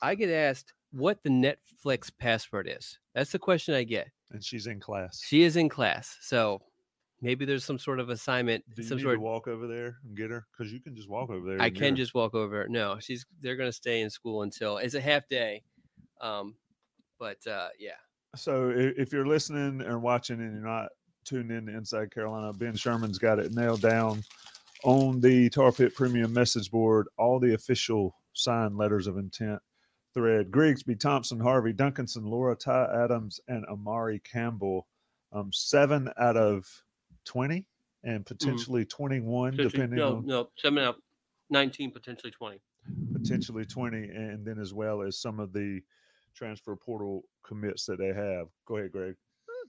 [0.02, 3.00] I get asked what the Netflix password is.
[3.14, 4.10] That's the question I get.
[4.32, 5.22] And she's in class.
[5.24, 6.62] She is in class, so
[7.22, 8.64] maybe there's some sort of assignment.
[8.76, 10.46] Do you some need sort to walk over there and get her?
[10.52, 11.62] Because you can just walk over there.
[11.62, 11.98] I can her.
[11.98, 12.68] just walk over.
[12.70, 15.64] No, she's they're gonna stay in school until it's a half day.
[16.22, 16.56] Um,
[17.22, 17.92] but uh, yeah,
[18.36, 20.90] So if you're listening or watching and you're not
[21.24, 24.24] tuned in to Inside Carolina, Ben Sherman's got it nailed down
[24.84, 27.08] on the Tar Pit Premium message board.
[27.20, 29.60] All the official signed letters of intent
[30.16, 34.88] thread: Grigsby, Thompson, Harvey, Duncanson, Laura, Ty Adams, and Amari Campbell.
[35.32, 36.66] Um, seven out of
[37.24, 37.68] twenty,
[38.04, 40.96] and potentially twenty-one, Potentially- depending no, on no, seven out,
[41.52, 42.60] nineteen, potentially twenty.
[43.14, 45.80] potentially 20 and then as well as some of the
[46.36, 49.16] transfer portal commits that they have go ahead greg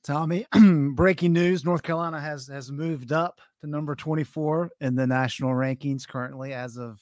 [0.02, 0.46] Tommy,
[0.94, 6.08] breaking news: North Carolina has has moved up to number 24 in the national rankings
[6.08, 7.00] currently, as of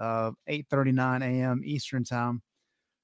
[0.00, 1.62] uh, 8:39 a.m.
[1.64, 2.42] Eastern time.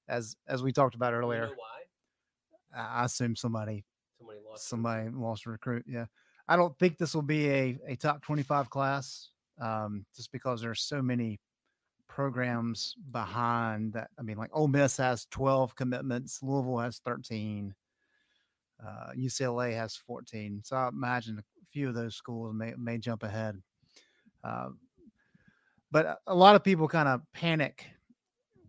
[0.07, 2.79] As as we talked about earlier, why?
[2.81, 3.85] I I assume somebody
[4.17, 4.69] Somebody lost.
[4.69, 5.83] somebody lost a recruit.
[5.87, 6.05] Yeah,
[6.47, 10.81] I don't think this will be a a top 25 class, um, just because there's
[10.83, 11.39] so many
[12.13, 14.11] programs behind that.
[14.19, 17.73] I mean, like Ole Miss has 12 commitments, Louisville has 13,
[18.85, 20.61] uh, UCLA has 14.
[20.63, 23.59] So I imagine a few of those schools may may jump ahead.
[24.43, 24.69] Uh,
[25.89, 27.87] but a- lot of people kind of panic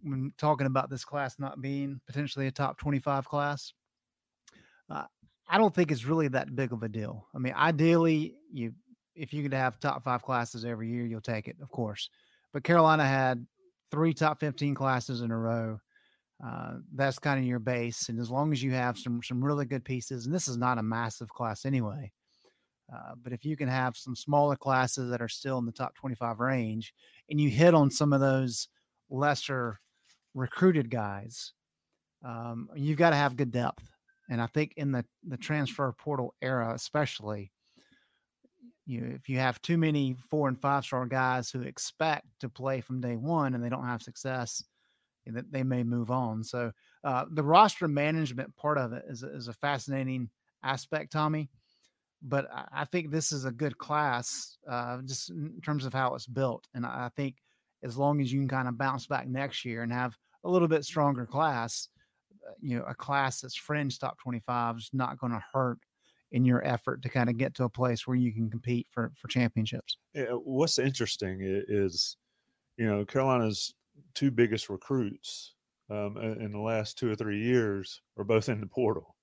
[0.03, 3.75] when talking about this class not being potentially a top 25 class.
[4.89, 5.05] Uh,
[5.49, 7.27] I don't think it's really that big of a deal.
[7.35, 8.73] I mean, ideally, you
[9.15, 12.09] if you could have top five classes every year, you'll take it, of course.
[12.55, 13.45] But Carolina had
[13.91, 15.81] three top 15 classes in a row.
[16.45, 19.65] Uh, that's kind of your base, and as long as you have some some really
[19.65, 22.11] good pieces, and this is not a massive class anyway.
[22.93, 25.95] Uh, but if you can have some smaller classes that are still in the top
[25.95, 26.93] 25 range,
[27.31, 28.69] and you hit on some of those
[29.11, 29.81] lesser
[30.35, 31.53] recruited guys,
[32.25, 33.89] um, you've got to have good depth.
[34.29, 37.53] And I think in the the transfer portal era, especially,
[38.87, 42.49] you know, if you have too many four and five star guys who expect to
[42.49, 44.63] play from day one and they don't have success,
[45.27, 46.45] that they may move on.
[46.45, 46.71] So
[47.03, 50.29] uh, the roster management part of it is, is a fascinating
[50.63, 51.49] aspect, Tommy.
[52.23, 56.27] But I, think this is a good class, uh, just in terms of how it's
[56.27, 56.67] built.
[56.75, 57.37] And I I think
[57.83, 60.69] as long as you can kind of bounce back next year and have a little
[60.69, 61.89] bit stronger class,
[62.47, 65.79] uh, you know, a class that's fringe top 25 is not going to hurt
[66.35, 69.13] in your effort to kind of get to a place where you can compete for
[69.17, 69.99] for championships.
[70.15, 72.17] Yeah, what's interesting is,
[72.77, 73.73] you know, Carolina's
[74.15, 75.55] two biggest recruits
[75.91, 79.15] um, in the last two or three years are both in the portal.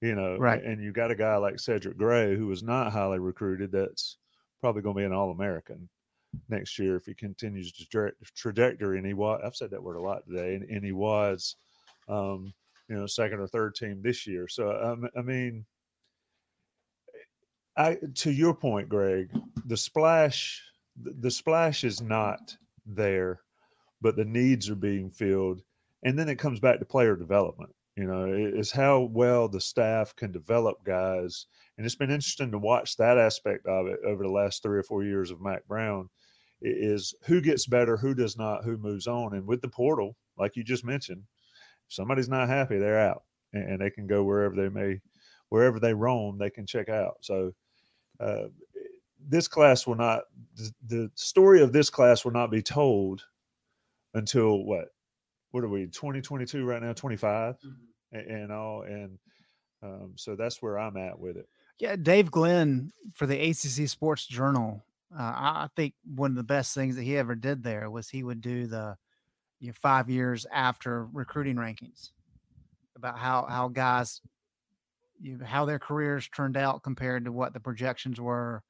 [0.00, 0.62] You know, Right.
[0.62, 3.70] And you got a guy like Cedric Gray who was not highly recruited.
[3.70, 4.16] That's
[4.60, 5.88] probably going to be an All American
[6.48, 8.96] next year if he continues to tra- trajectory.
[8.96, 11.56] And he was, I've said that word a lot today, and, and he was,
[12.08, 12.52] um,
[12.88, 14.48] you know, second or third team this year.
[14.48, 15.66] So um, I mean,
[17.76, 19.30] I to your point, Greg,
[19.66, 20.62] the splash
[21.02, 23.40] the, splash is not there,
[24.00, 25.62] but the needs are being filled,
[26.02, 27.74] and then it comes back to player development.
[27.96, 31.46] You know, it- it's how well the staff can develop guys,
[31.76, 34.82] and it's been interesting to watch that aspect of it over the last three or
[34.82, 36.08] four years of Mack Brown.
[36.62, 40.56] Is who gets better, who does not, who moves on, and with the portal, like
[40.56, 41.22] you just mentioned,
[41.86, 45.00] if somebody's not happy, they're out, and they can go wherever they may,
[45.50, 47.16] wherever they roam, they can check out.
[47.20, 47.52] So
[48.20, 48.44] uh,
[49.28, 50.22] this class will not
[50.54, 53.24] the, the story of this class will not be told
[54.14, 54.88] until what?
[55.50, 57.56] What are we 2022 right now 25
[58.12, 59.18] and, and all and
[59.82, 61.48] um, so that's where i'm at with it.
[61.78, 64.82] Yeah, Dave Glenn for the ACC Sports Journal.
[65.16, 68.08] Uh, I I think one of the best things that he ever did there was
[68.08, 68.96] he would do the
[69.60, 72.10] you know, five years after recruiting rankings
[72.96, 74.20] about how how guys
[75.20, 78.62] you how their careers turned out compared to what the projections were,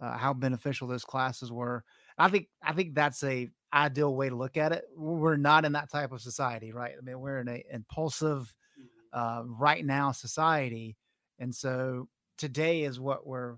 [0.00, 1.84] uh, how beneficial those classes were.
[2.18, 4.84] I think I think that's a ideal way to look at it.
[4.96, 6.94] We're not in that type of society, right?
[6.98, 8.54] I mean, we're in a impulsive,
[9.12, 10.96] uh, right now society,
[11.38, 13.56] and so today is what we're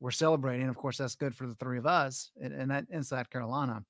[0.00, 0.68] we're celebrating.
[0.68, 3.84] Of course, that's good for the three of us and, and that inside Carolina.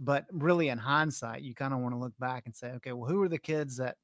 [0.00, 3.08] But really, in hindsight, you kind of want to look back and say, okay, well,
[3.08, 3.96] who are the kids that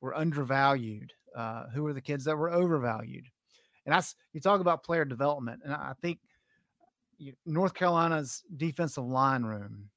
[0.00, 1.12] were undervalued?
[1.38, 3.24] Uh, who are the kids that were overvalued?
[3.86, 6.18] And that's you talk about player development, and I think
[7.16, 9.88] you, North Carolina's defensive line room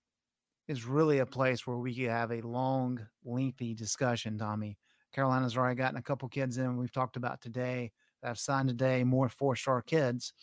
[0.68, 4.78] is really a place where we could have a long, lengthy discussion, Tommy.
[5.14, 7.92] Carolina's already gotten a couple kids in we've talked about today
[8.22, 10.34] that have signed today, more four star kids.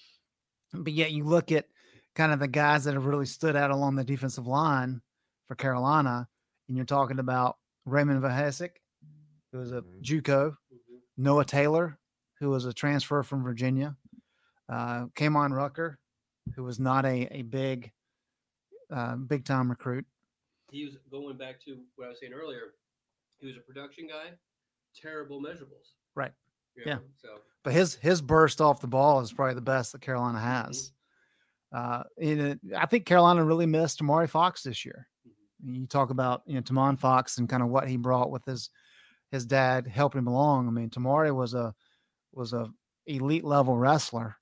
[0.75, 1.67] But yet you look at
[2.15, 5.01] kind of the guys that have really stood out along the defensive line
[5.47, 6.29] for Carolina,
[6.67, 7.57] and you're talking about
[7.87, 8.73] Raymond Vohasek,
[9.53, 10.55] who was a JUCO,
[11.19, 11.99] Noah Taylor,
[12.39, 13.97] who was a transfer from Virginia,
[14.69, 15.99] uh, Kaimon Rucker,
[16.55, 17.91] who was not a, a big,
[18.91, 20.07] uh, big time recruit.
[20.71, 22.75] He was going back to what I was saying earlier.
[23.41, 24.31] He was a production guy,
[24.95, 25.95] terrible measurables.
[26.15, 26.33] Right.
[26.77, 26.99] you Yeah.
[27.17, 30.93] So But his his burst off the ball is probably the best that Carolina has.
[31.73, 35.07] Uh, and it, I think Carolina really missed Tomari Fox this year.
[35.63, 38.71] You talk about you know Tomon Fox and kind of what he brought with his
[39.31, 40.69] his dad helping him along.
[40.69, 41.75] I mean, Tomari was a
[42.33, 42.69] was a
[43.07, 44.37] elite level wrestler,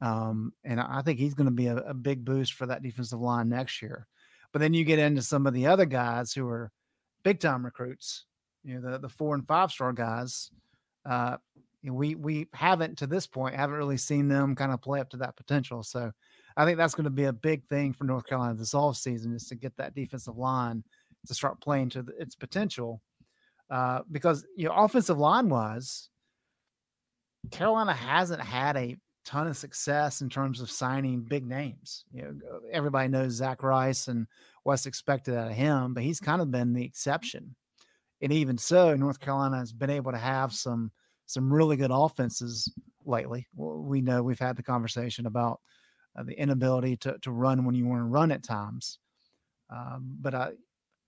[0.00, 3.20] um, and I think he's going to be a, a big boost for that defensive
[3.20, 4.06] line next year.
[4.52, 6.70] But then you get into some of the other guys who are
[7.22, 8.24] big time recruits.
[8.64, 10.50] You know, the the four and five star guys.
[11.08, 11.36] Uh,
[11.82, 15.16] we we haven't to this point haven't really seen them kind of play up to
[15.18, 15.82] that potential.
[15.82, 16.12] So
[16.56, 19.34] I think that's going to be a big thing for North Carolina this off season
[19.34, 20.84] is to get that defensive line
[21.26, 23.00] to start playing to the, its potential.
[23.70, 26.08] Uh, because you know, offensive line wise,
[27.50, 32.04] Carolina hasn't had a ton of success in terms of signing big names.
[32.12, 34.26] You know, everybody knows Zach Rice and
[34.64, 37.54] what's expected out of him, but he's kind of been the exception.
[38.20, 40.90] And even so, North Carolina has been able to have some
[41.26, 42.72] some really good offenses
[43.04, 43.46] lately.
[43.54, 45.60] We know we've had the conversation about
[46.18, 48.98] uh, the inability to to run when you want to run at times.
[49.70, 50.50] Um, but I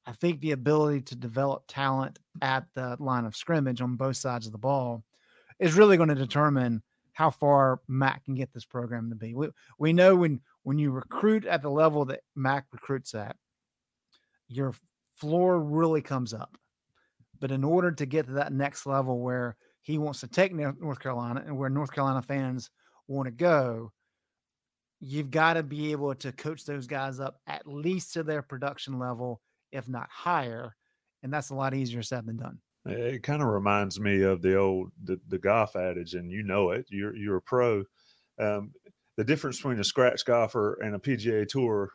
[0.07, 4.47] I think the ability to develop talent at the line of scrimmage on both sides
[4.47, 5.05] of the ball
[5.59, 9.35] is really going to determine how far Mack can get this program to be.
[9.35, 9.49] We
[9.79, 13.37] we know when when you recruit at the level that Mack recruits at,
[14.49, 14.75] your
[15.15, 16.57] floor really comes up.
[17.39, 21.01] But in order to get to that next level where he wants to take North
[21.01, 22.71] Carolina and where North Carolina fans
[23.09, 23.93] want to go,
[25.01, 28.99] you've got to be able to coach those guys up at least to their production
[28.99, 29.41] level,
[29.73, 30.77] if not higher.
[31.23, 32.59] And that's a lot easier said than done.
[32.85, 36.71] It kind of reminds me of the old the, the golf adage, and you know
[36.71, 36.87] it.
[36.91, 37.85] You're you're a pro.
[38.41, 38.73] Um,
[39.17, 41.93] the difference between a scratch golfer and a PGA Tour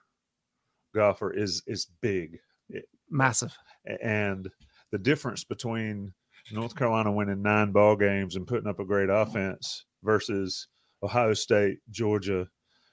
[0.96, 2.40] golfer is is big,
[2.70, 3.56] It- Massive.
[4.02, 4.50] and
[4.92, 6.14] the difference between
[6.54, 10.68] North Carolina winning nine ball games and putting up a great offense versus
[11.04, 12.48] Ohio State, Georgia,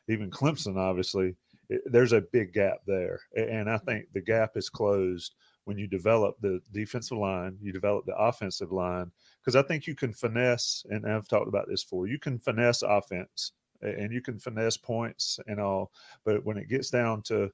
[0.09, 1.36] even Clemson, obviously,
[1.70, 3.20] Eh, there's a big gap there.
[3.36, 5.35] And I think the gap is closed
[5.65, 9.11] when you develop the defensive line, you develop the offensive line,
[9.41, 12.82] because I think you can finesse, and I've talked about this before, you can finesse
[12.82, 15.91] offense and you can finesse points and all.
[16.24, 17.51] But when it gets down to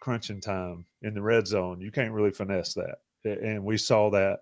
[0.00, 2.98] crunching time in the red zone, you can't really finesse that.
[3.24, 4.40] And we saw that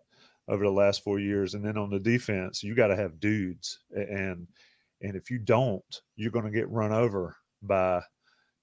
[0.49, 1.55] over the last four years.
[1.55, 3.79] And then on the defense, you got to have dudes.
[3.93, 4.47] And
[5.01, 8.03] and if you don't, you're going to get run over by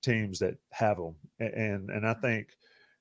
[0.02, 1.16] teams that have them.
[1.40, 2.22] And and I mm-hmm.
[2.22, 2.48] think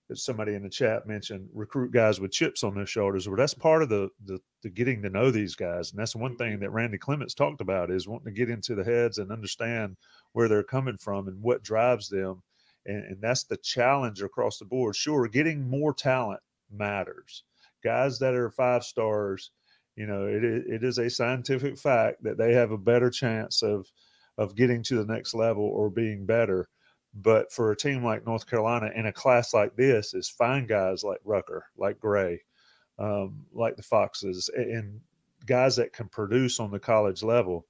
[0.08, 3.28] that somebody in the chat mentioned recruit guys with chips on their shoulders.
[3.28, 6.36] Well, that's part of the, the the getting to know these guys, and that's one
[6.36, 6.62] thing mm-hmm.
[6.62, 9.96] that Randy Clements talked about is wanting to get into the heads and understand
[10.32, 12.42] where they're coming from and what drives them.
[12.86, 14.96] And, and that's the challenge across the board.
[14.96, 17.44] Sure, getting more talent matters.
[17.84, 19.50] Guys that are five stars,
[19.94, 23.86] you know, it, it is a scientific fact that they have a better chance of
[24.38, 26.68] of getting to the next level or being better.
[27.20, 31.02] But for a team like North Carolina in a class like this, is find guys
[31.02, 32.40] like Rucker, like Gray,
[32.98, 35.00] um, like the Foxes, and
[35.46, 37.66] guys that can produce on the college level.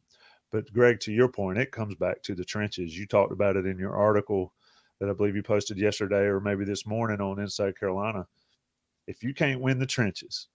[0.50, 2.98] But Greg, to your point, it comes back to the trenches.
[2.98, 4.52] You talked about it in your article
[5.00, 8.26] that I believe you posted yesterday or maybe this morning on Inside Carolina.
[9.06, 10.48] If you can't win the trenches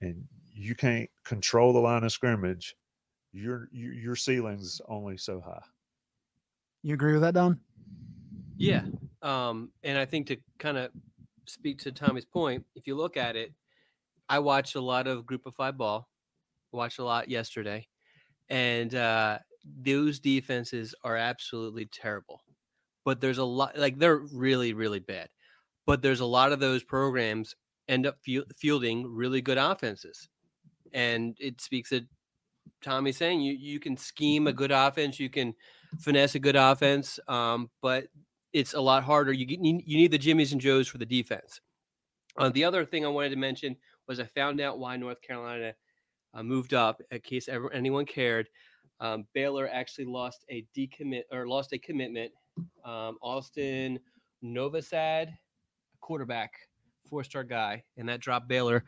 [0.00, 2.76] and you can't control the line of scrimmage,
[3.32, 5.62] your, your ceiling's only so high.
[6.82, 7.60] You agree with that, Don?
[8.56, 8.82] Yeah.
[9.22, 10.90] Um, and I think to kind of
[11.46, 13.52] speak to Tommy's point, if you look at it,
[14.28, 16.08] I watched a lot of group of five ball,
[16.72, 17.88] watched a lot yesterday,
[18.48, 19.38] and uh,
[19.82, 22.42] those defenses are absolutely terrible.
[23.04, 25.28] But there's a lot, like they're really, really bad.
[25.86, 27.54] But there's a lot of those programs
[27.88, 28.18] end up
[28.56, 30.28] fielding really good offenses.
[30.92, 32.02] And it speaks to
[32.82, 35.54] Tommy saying you you can scheme a good offense, you can
[36.00, 38.08] finesse a good offense, um, but
[38.52, 39.32] it's a lot harder.
[39.32, 41.60] You get, you need the Jimmys and Joes for the defense.
[42.36, 45.74] Uh, the other thing I wanted to mention was I found out why North Carolina
[46.34, 47.00] uh, moved up.
[47.10, 48.48] In case ever anyone cared,
[49.00, 52.32] um, Baylor actually lost a decommit or lost a commitment.
[52.84, 53.98] Um, Austin
[54.42, 55.32] Novosad,
[56.00, 56.52] quarterback,
[57.08, 58.84] four star guy, and that dropped Baylor.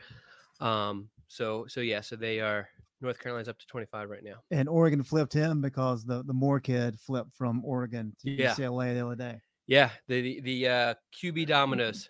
[0.60, 2.68] Um, so so yeah, so they are
[3.01, 4.36] North Carolina's up to 25 right now.
[4.51, 8.55] And Oregon flipped him because the the Moore kid flipped from Oregon to Yeah.
[8.55, 9.40] UCLA the other day.
[9.66, 12.09] Yeah, the the, the uh, QB dominoes.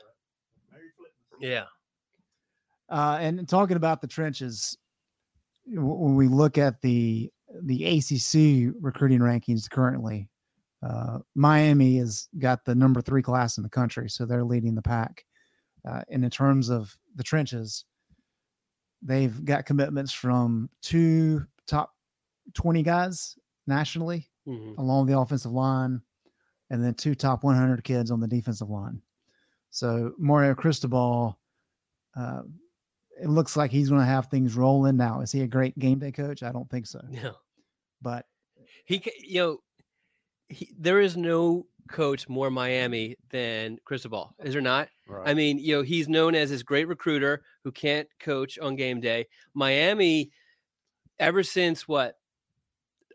[1.41, 1.65] Yeah.
[2.89, 4.77] Uh, and talking about the trenches,
[5.67, 7.31] when we look at the
[7.63, 10.29] the ACC recruiting rankings currently,
[10.83, 14.83] uh, Miami has got the number three class in the country, so they're leading the
[14.83, 15.25] pack.
[15.89, 17.85] Uh, and in terms of the trenches,
[19.03, 21.95] they've got commitments from two top
[22.55, 24.77] twenty guys nationally Mhm.
[24.79, 26.01] along the offensive line,
[26.71, 29.01] and then two top 100 kids on the defensive line.
[29.71, 31.39] So Mario Cristobal,
[32.17, 32.43] uh,
[33.21, 35.21] it looks like he's going to have things rolling now.
[35.21, 36.43] Is he a great game day coach?
[36.43, 37.01] I don't think so.
[37.11, 37.35] No.
[38.03, 38.27] But
[38.87, 39.59] He, you know,
[40.49, 44.89] he, there is no coach more Miami than Cristobal, is there not?
[45.27, 49.01] I mean, you know, he's known as this great recruiter who can't coach on game
[49.01, 49.27] day.
[49.55, 50.31] Miami,
[51.19, 52.19] ever since what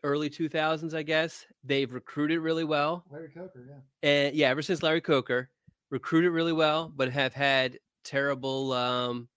[0.03, 3.06] early 2000s, I guess, they've recruited really well.
[3.10, 4.10] Larry Coker, yeah.
[4.10, 5.49] And yeah, ever since Larry Coker,
[5.89, 9.27] recruited really well, but have had terrible, um,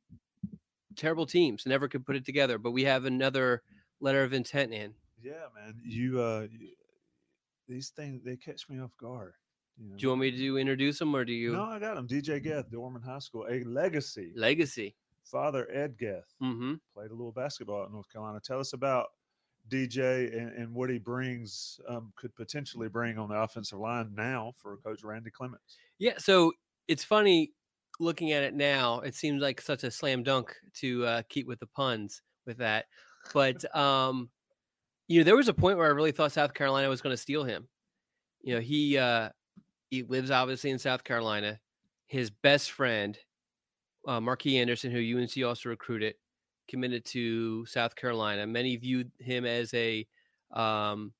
[0.97, 1.65] terrible teams.
[1.65, 2.59] Never could put it together.
[2.59, 3.62] But we have another
[4.01, 4.94] letter of intent in.
[5.23, 5.74] Yeah, man.
[5.82, 6.69] You uh you,
[7.69, 9.35] these things they catch me off guard.
[9.78, 9.97] You know?
[9.97, 11.53] Do you want me to introduce them or do you?
[11.53, 12.09] No, I got him.
[12.09, 14.32] DJ Geth, Dorman High School, a legacy.
[14.35, 14.95] Legacy.
[15.24, 16.74] Father Ed Geth Mm-hmm.
[16.95, 18.40] played a little basketball at North Carolina.
[18.43, 19.09] Tell us about
[19.69, 24.53] DJ and, and what he brings, um, could potentially bring on the offensive line now
[24.57, 25.77] for Coach Randy Clements.
[25.99, 26.53] Yeah, so
[26.89, 27.53] it's funny
[28.01, 29.01] looking at it now.
[29.01, 32.86] It seems like such a slam dunk to uh, keep with the puns with that,
[33.35, 34.31] but um,
[35.09, 37.20] you know, there was a point where I really thought South Carolina was going to
[37.20, 37.66] steal him.
[38.43, 39.30] You know, he uh,
[39.90, 41.59] he lives obviously in South Carolina.
[42.06, 43.18] His best friend,
[44.06, 46.14] uh, Marquis Anderson, who UNC also recruited,
[46.68, 48.47] committed to South Carolina.
[48.47, 50.06] Many viewed him as a
[50.52, 51.12] um,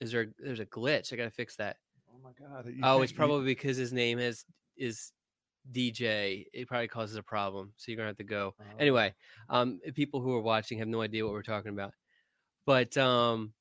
[0.00, 1.12] is there there's a glitch.
[1.12, 1.76] I got to fix that.
[2.10, 2.72] Oh my God!
[2.82, 4.44] Oh, it's you- probably because his name has
[4.76, 5.12] is
[5.72, 6.46] DJ.
[6.52, 7.72] It probably causes a problem.
[7.76, 8.54] So you're gonna have to go.
[8.60, 8.64] Oh.
[8.78, 9.14] Anyway,
[9.48, 11.92] um, people who are watching have no idea what we're talking about.
[12.66, 13.52] But um,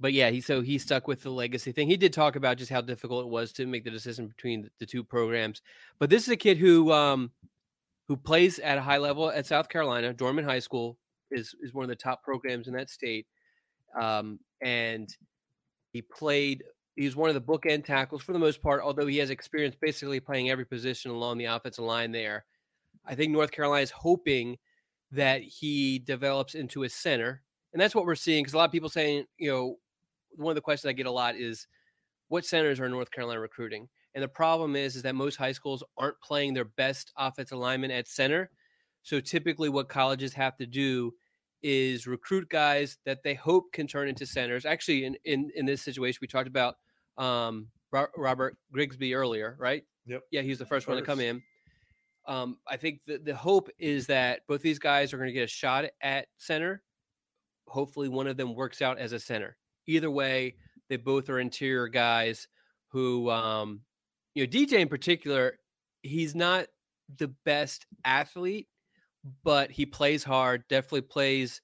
[0.00, 1.88] but yeah, he so he stuck with the legacy thing.
[1.88, 4.86] He did talk about just how difficult it was to make the decision between the,
[4.86, 5.62] two programs.
[5.98, 7.32] But this is a kid who um
[8.06, 10.12] who plays at a high level at South Carolina.
[10.12, 10.96] Dorman High School
[11.30, 13.26] is is one of the top programs in that state.
[14.00, 15.08] Um, and
[15.92, 16.64] he played.
[16.96, 19.76] He was one of the bookend tackles for the most part, although he has experience
[19.80, 22.44] basically playing every position along the offensive line there.
[23.06, 24.58] I think North Carolina is hoping
[25.12, 28.42] that he develops into a center, and that's what we're seeing.
[28.42, 29.76] Because a lot of people saying, you know,
[30.36, 31.66] one of the questions I get a lot is,
[32.28, 33.88] what centers are North Carolina recruiting?
[34.14, 37.90] And the problem is, is that most high schools aren't playing their best offensive lineman
[37.90, 38.50] at center.
[39.02, 41.12] So typically, what colleges have to do
[41.62, 44.64] is recruit guys that they hope can turn into centers.
[44.66, 46.76] Actually, in in, in this situation, we talked about
[47.16, 49.84] um, Robert Grigsby earlier, right?
[50.06, 50.22] Yep.
[50.30, 51.42] Yeah, he's the first, one to come in.
[52.26, 55.44] Um, I think the, the hope is that both these guys are going to get
[55.44, 56.82] a shot at center.
[57.68, 59.56] Hopefully, one of them works out as a center.
[59.86, 60.54] Either way,
[60.88, 62.48] they both are interior guys
[62.88, 63.80] who, um,
[64.34, 65.58] you know, DJ in particular,
[66.02, 66.66] he's not
[67.16, 68.68] the best athlete,
[69.44, 71.60] but he plays hard, definitely plays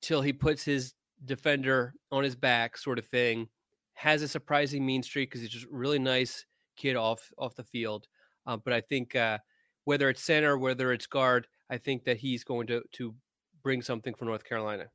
[0.00, 0.94] till he puts his
[1.24, 3.48] defender on his back, sort of thing.
[3.94, 6.44] Has a surprising mean streak because he's just really nice
[6.76, 8.06] kid off off the field.
[8.46, 9.38] Uh, but I think uh,
[9.84, 13.14] whether it's center, whether it's guard, I think that he's going to to
[13.62, 14.86] bring something for North Carolina.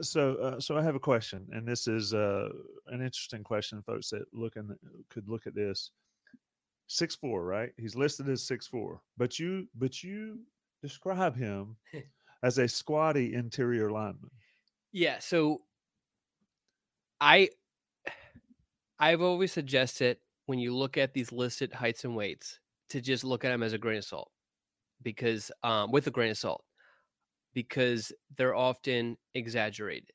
[0.00, 2.48] So, uh, so I have a question, and this is uh,
[2.88, 4.68] an interesting question, folks that looking
[5.08, 5.90] could look at this.
[6.86, 7.70] Six four, right?
[7.78, 10.40] He's listed as six four, but you but you
[10.82, 11.76] describe him
[12.42, 14.30] as a squatty interior lineman.
[14.92, 15.62] Yeah, so
[17.20, 17.48] I
[18.98, 22.60] I've always suggested when you look at these listed heights and weights
[22.90, 24.30] to just look at them as a grain of salt
[25.02, 26.64] because um with a grain of salt
[27.54, 30.10] because they're often exaggerated.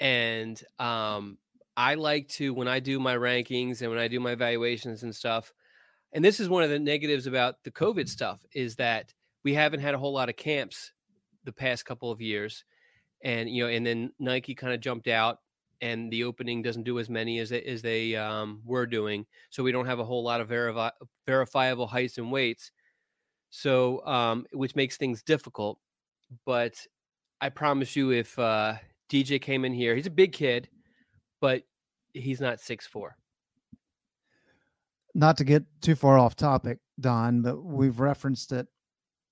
[0.00, 1.38] and um
[1.76, 5.14] I like to when I do my rankings and when I do my evaluations and
[5.14, 5.52] stuff
[6.12, 9.14] and this is one of the negatives about the COVID stuff is that
[9.44, 10.92] we haven't had a whole lot of camps
[11.44, 12.64] the past couple of years
[13.22, 15.38] and you know and then nike kind of jumped out
[15.80, 19.62] and the opening doesn't do as many as they, as they um, were doing so
[19.62, 20.92] we don't have a whole lot of verifi-
[21.26, 22.70] verifiable heights and weights
[23.54, 25.78] so um, which makes things difficult
[26.46, 26.74] but
[27.40, 28.74] i promise you if uh,
[29.10, 30.68] dj came in here he's a big kid
[31.40, 31.62] but
[32.14, 33.16] he's not six four
[35.14, 38.66] not to get too far off topic, Don, but we've referenced it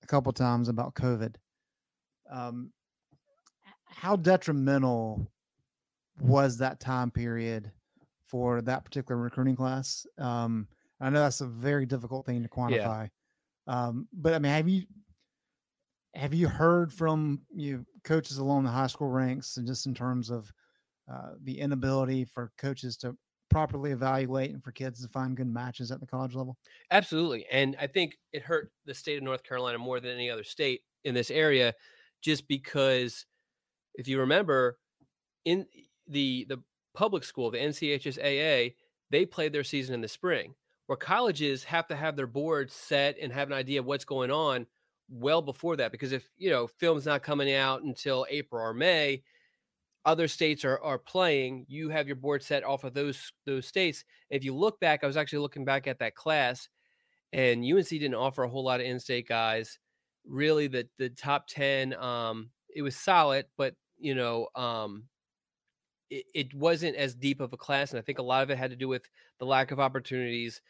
[0.02, 1.36] a couple times about COVID.
[2.30, 2.70] Um,
[3.86, 5.26] how detrimental
[6.20, 7.72] was that time period
[8.24, 10.06] for that particular recruiting class?
[10.18, 10.68] Um,
[11.00, 13.08] I know that's a very difficult thing to quantify.
[13.70, 14.82] Um, but I mean, have you
[16.14, 20.28] have you heard from you coaches along the high school ranks and just in terms
[20.28, 20.52] of
[21.10, 23.16] uh, the inability for coaches to
[23.48, 26.56] properly evaluate and for kids to find good matches at the college level?
[26.90, 27.46] Absolutely.
[27.46, 30.82] And I think it hurt the state of North Carolina more than any other state
[31.04, 31.74] in this area,
[32.22, 33.24] just because
[33.94, 34.78] if you remember,
[35.44, 35.66] in
[36.08, 38.74] the the public school, the NCHSAA,
[39.10, 40.56] they played their season in the spring,
[40.90, 44.32] where colleges have to have their boards set and have an idea of what's going
[44.32, 44.66] on
[45.08, 45.92] well before that.
[45.92, 49.22] Because if you know film's not coming out until April or May,
[50.04, 51.64] other states are are playing.
[51.68, 54.04] You have your board set off of those those states.
[54.30, 56.68] If you look back, I was actually looking back at that class,
[57.32, 59.78] and UNC didn't offer a whole lot of in-state guys.
[60.26, 65.04] Really, the the top ten, um, it was solid, but you know, um,
[66.10, 68.58] it, it wasn't as deep of a class, and I think a lot of it
[68.58, 69.08] had to do with
[69.38, 70.60] the lack of opportunities.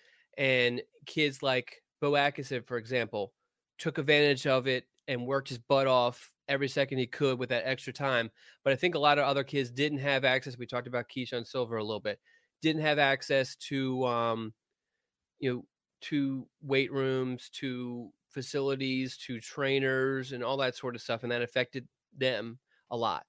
[0.40, 3.34] And kids like Bo Atkinson, for example,
[3.78, 7.66] took advantage of it and worked his butt off every second he could with that
[7.66, 8.30] extra time.
[8.64, 10.56] But I think a lot of other kids didn't have access.
[10.56, 12.18] We talked about Keyshawn Silver a little bit.
[12.62, 14.54] Didn't have access to, um,
[15.40, 15.64] you know,
[16.02, 21.42] to weight rooms, to facilities, to trainers, and all that sort of stuff, and that
[21.42, 21.86] affected
[22.16, 22.58] them
[22.90, 23.26] a lot.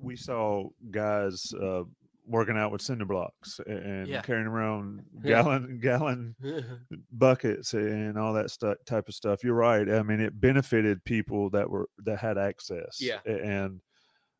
[0.00, 1.82] We saw guys uh,
[2.28, 4.20] working out with cinder blocks and Yeah.
[4.22, 6.36] carrying around gallon gallon
[7.12, 9.42] buckets and all that stuff type of stuff.
[9.42, 9.88] You're right.
[9.88, 12.98] I mean, it benefited people that were that had access.
[13.00, 13.20] Yeah.
[13.24, 13.80] And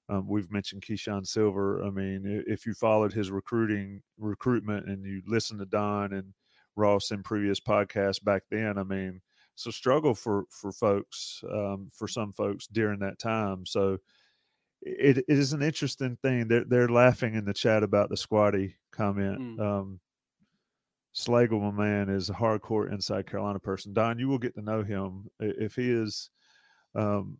[0.08, 1.84] um, we've mentioned Keyshawn Silver.
[1.84, 6.32] I mean, if you followed his recruiting recruitment and you listened to Don and
[6.76, 9.20] Ross in previous podcasts back then, I mean,
[9.54, 13.66] it's a struggle for for folks, um, for some folks during that time.
[13.66, 13.98] So
[14.82, 16.48] it, it is an interesting thing.
[16.48, 19.40] They're they're laughing in the chat about the squatty comment.
[19.40, 19.60] Mm.
[19.60, 20.00] Um,
[21.14, 23.92] Slagle, my man, is a hardcore inside Carolina person.
[23.92, 26.30] Don, you will get to know him if he is
[26.94, 27.38] um,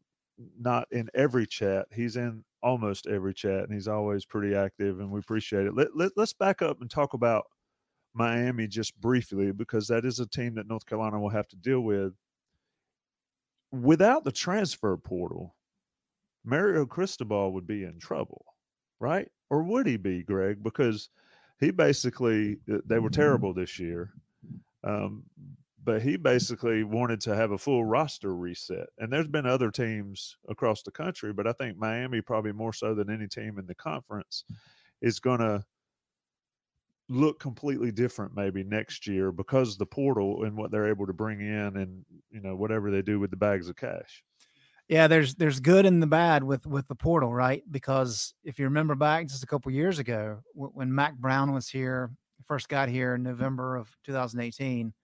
[0.58, 1.86] not in every chat.
[1.94, 5.74] He's in almost every chat, and he's always pretty active, and we appreciate it.
[5.76, 7.44] Let, let let's back up and talk about
[8.14, 11.80] Miami just briefly because that is a team that North Carolina will have to deal
[11.80, 12.14] with.
[13.70, 15.54] Without the transfer portal,
[16.44, 18.44] Mario Cristobal would be in trouble,
[19.00, 19.28] right?
[19.50, 20.62] Or would he be, Greg?
[20.62, 21.10] Because
[21.60, 24.12] he basically uh, they were terrible this year,
[24.84, 25.24] um,
[25.84, 28.88] but he basically wanted to have a full roster reset.
[28.98, 32.94] And there's been other teams across the country, but I think Miami probably more so
[32.94, 34.44] than any team in the conference
[35.00, 35.64] is going to
[37.08, 41.12] look completely different maybe next year because of the portal and what they're able to
[41.12, 44.22] bring in and you know whatever they do with the bags of cash.
[44.88, 47.62] Yeah, there's there's good and the bad with with the portal, right?
[47.70, 52.10] Because if you remember back just a couple years ago when Mack Brown was here,
[52.46, 54.94] first got here in November of 2018,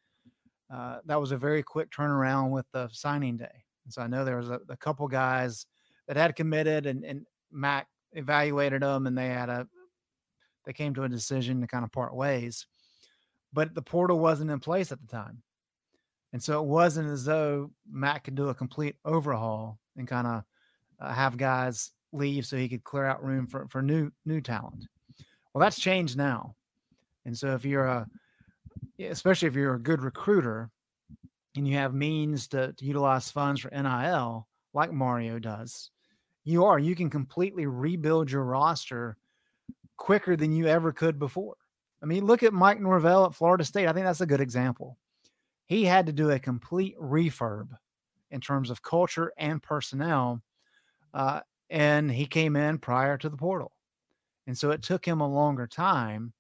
[0.73, 3.65] uh, that was a very quick turnaround with the signing day.
[3.85, 5.67] And so I know there was a, a couple guys
[6.09, 9.69] that had committed, and and Mack evaluated them, and they had a
[10.65, 12.67] they came to a decision to kind of part ways.
[13.53, 15.44] But the portal wasn't in place at the time.
[16.35, 20.43] And so it wasn't as though Matt could do a complete overhaul and kind of
[20.99, 24.85] uh, have guys leave so he could clear out room for, for new new talent.
[25.53, 26.57] Well, that's changed now.
[27.25, 28.09] And so if you're a
[28.99, 30.73] especially if you're a good recruiter
[31.55, 35.93] and you have means to, to utilize funds for NIL like Mario does,
[36.43, 39.17] you are you can completely rebuild your roster
[39.97, 41.55] quicker than you ever could before.
[42.03, 43.87] I mean, look at Mike Norvell at Florida State.
[43.87, 44.99] I think that's a good example
[45.67, 47.69] he had to do a complete refurb
[48.31, 50.43] in terms of culture and personnel.
[51.13, 53.73] Uh, and he came in prior to the portal.
[54.47, 56.33] And so it took him a longer time.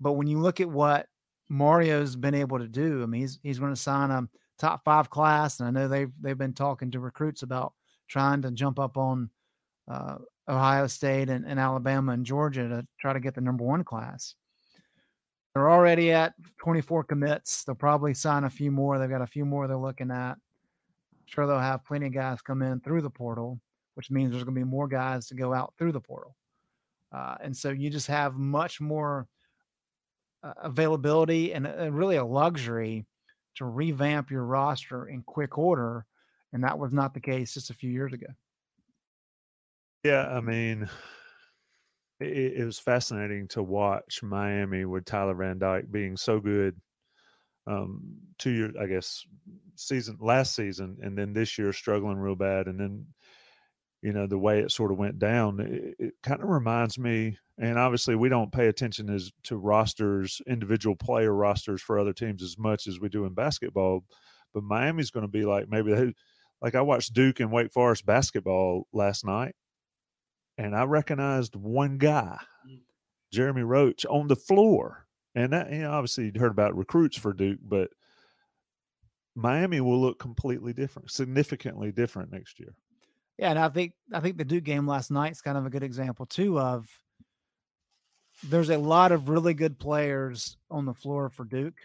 [0.00, 1.06] But when you look at what
[1.48, 4.28] Mario's been able to do, I mean, he's, he's going to sign a
[4.58, 5.58] top five class.
[5.58, 7.72] And I know they've, they've been talking to recruits about
[8.08, 9.30] trying to jump up on
[9.90, 10.18] uh,
[10.48, 14.34] Ohio State and, and Alabama and Georgia to try to get the number one class.
[15.54, 17.64] They're already at 24 commits.
[17.64, 18.98] They'll probably sign a few more.
[18.98, 20.36] They've got a few more they're looking at.
[21.26, 23.60] Sure, they'll have plenty of guys come in through the portal,
[23.94, 26.34] which means there's going to be more guys to go out through the portal.
[27.12, 29.26] Uh, and so you just have much more
[30.42, 33.04] uh, availability and uh, really a luxury
[33.54, 36.06] to revamp your roster in quick order.
[36.54, 38.26] And that was not the case just a few years ago.
[40.04, 40.88] Yeah, I mean,
[42.22, 46.76] it, it was fascinating to watch Miami with Tyler Van Dyke being so good.
[47.66, 49.24] Um, two years, I guess,
[49.76, 53.06] season last season, and then this year struggling real bad, and then
[54.02, 55.60] you know the way it sort of went down.
[55.60, 60.40] It, it kind of reminds me, and obviously we don't pay attention as to rosters,
[60.46, 64.04] individual player rosters for other teams as much as we do in basketball.
[64.52, 66.14] But Miami's going to be like maybe they,
[66.60, 69.54] like I watched Duke and Wake Forest basketball last night,
[70.58, 72.38] and I recognized one guy,
[72.68, 72.80] mm.
[73.32, 75.06] Jeremy Roach, on the floor.
[75.34, 77.90] And that, you know, obviously you'd heard about recruits for Duke, but
[79.34, 82.74] Miami will look completely different, significantly different next year.
[83.38, 85.70] Yeah, and I think I think the Duke game last night is kind of a
[85.70, 86.86] good example too of
[88.44, 91.78] there's a lot of really good players on the floor for Duke,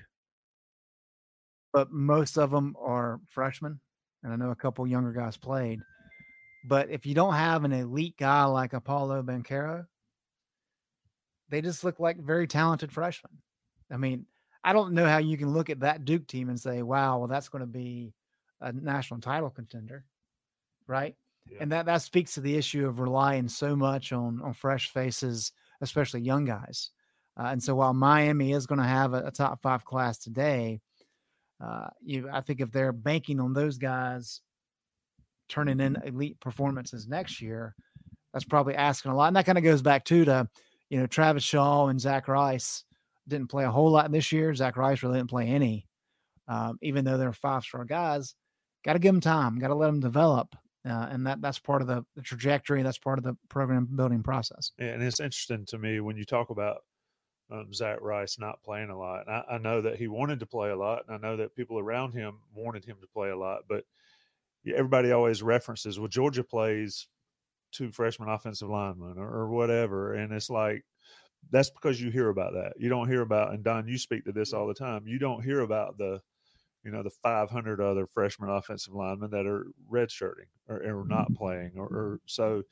[1.71, 3.79] but most of them are freshmen,
[4.23, 5.79] and I know a couple younger guys played.
[6.65, 9.85] But if you don't have an elite guy like Paolo Banchero,
[11.49, 13.31] they just look like very talented freshmen.
[13.91, 14.25] I mean,
[14.63, 17.27] I don't know how you can look at that Duke team and say, "Wow, well,
[17.27, 18.13] that's going to be
[18.59, 20.03] a national title contender,"
[20.87, 21.15] right?
[21.49, 21.59] Yeah.
[21.61, 25.53] And that that speaks to the issue of relying so much on on fresh faces,
[25.81, 26.91] especially young guys.
[27.39, 30.81] Uh, and so, while Miami is going to have a, a, top five class today,
[31.63, 34.41] uh, you I think if they're banking on those guys
[35.49, 37.75] turning in elite performances next year,
[38.33, 39.27] that's probably asking a lot.
[39.27, 40.47] And that kind of goes back too to
[40.89, 42.83] you know Travis Shaw and Zach Rice
[43.27, 44.53] didn't play a whole lot this year.
[44.53, 45.87] Zach Rice really didn't play any,
[46.47, 48.35] um, even though they're five star guys.
[48.85, 49.59] Got to give them time.
[49.59, 50.55] Got to let them develop,
[50.87, 52.83] uh, and that that's part of the, the, trajectory.
[52.83, 54.71] That's part of the program building process.
[54.79, 56.83] And it's interesting to me when you talk about
[57.51, 59.27] um, Zach Rice not playing a lot.
[59.27, 61.79] I, I, know that he wanted to play a lot, and I know that people
[61.79, 63.61] around him wanted him to play a lot.
[63.67, 63.83] But
[64.75, 67.07] everybody always references, well, Georgia plays
[67.71, 70.83] two freshman offensive linemen or, or whatever, and it's like
[71.51, 72.73] that's because you hear about that.
[72.77, 75.07] You don't hear about, and Don, you speak to this all the time.
[75.07, 76.19] You don't hear about the,
[76.83, 81.35] you know, the 500 other freshman offensive linemen that are redshirting or, or not mm-hmm.
[81.35, 82.63] playing, or, or so.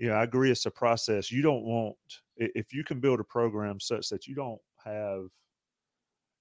[0.00, 0.50] Yeah, I agree.
[0.50, 1.30] It's a process.
[1.30, 1.96] You don't want
[2.36, 5.26] if you can build a program such that you don't have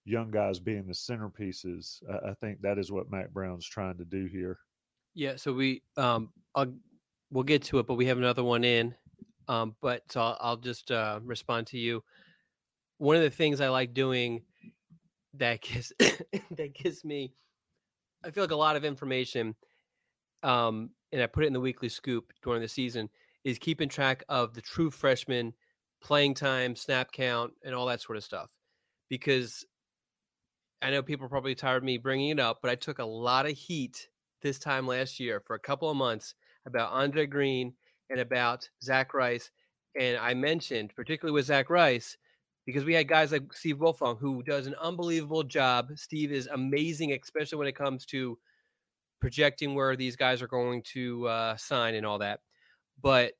[0.05, 2.01] young guys being the centerpieces.
[2.09, 4.59] I, I think that is what Mack Brown's trying to do here.
[5.17, 5.35] Yeah.
[5.35, 6.73] So we, um, I'll,
[7.31, 8.95] we'll get to it, but we have another one in
[9.47, 12.03] um, but so I'll, I'll just uh, respond to you.
[12.97, 14.43] One of the things I like doing
[15.35, 17.33] that gives that gives me,
[18.25, 19.55] I feel like a lot of information,
[20.43, 23.09] um, and I put it in the weekly scoop during the season
[23.43, 25.53] is keeping track of the true freshman
[26.01, 28.49] playing time, snap count, and all that sort of stuff.
[29.09, 29.65] Because
[30.81, 33.05] I know people are probably tired of me bringing it up, but I took a
[33.05, 34.09] lot of heat
[34.41, 36.35] this time last year for a couple of months
[36.65, 37.73] about Andre Greene
[38.09, 39.51] and about Zach Rice.
[39.99, 42.17] And I mentioned, particularly with Zach Rice,
[42.65, 45.89] because we had guys like Steve Wiltfong who does an unbelievable job.
[45.95, 48.37] Steve is amazing, especially when it comes to
[49.19, 52.41] projecting where these guys are going to uh, sign and all that.
[53.01, 53.33] But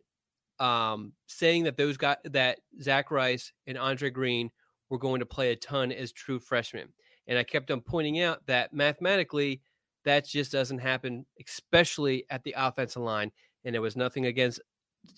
[0.60, 4.50] um, saying that those guys, that Zach Rice and Andre Greene
[4.90, 6.88] were going to play a ton as true freshmen.
[7.28, 9.62] And I kept on pointing out that mathematically,
[10.08, 13.32] that just doesn't happen, especially at the offensive line
[13.66, 14.62] and it was nothing against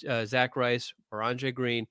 [0.07, 1.87] uh, Zach Rice or Andre Greene.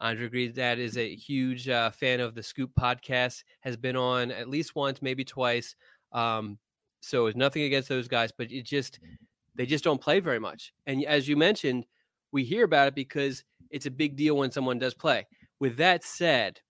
[0.00, 4.32] Andre Greene, that is a huge uh, fan of the Scoop podcast, has been on
[4.32, 5.76] at least once, maybe twice.
[6.12, 6.58] Um,
[7.00, 8.98] so it's nothing against those guys, but it just
[9.54, 10.72] they just don't play very much.
[10.86, 11.86] And as you mentioned,
[12.32, 15.26] we hear about it because it's a big deal when someone does play.
[15.60, 16.60] With that said,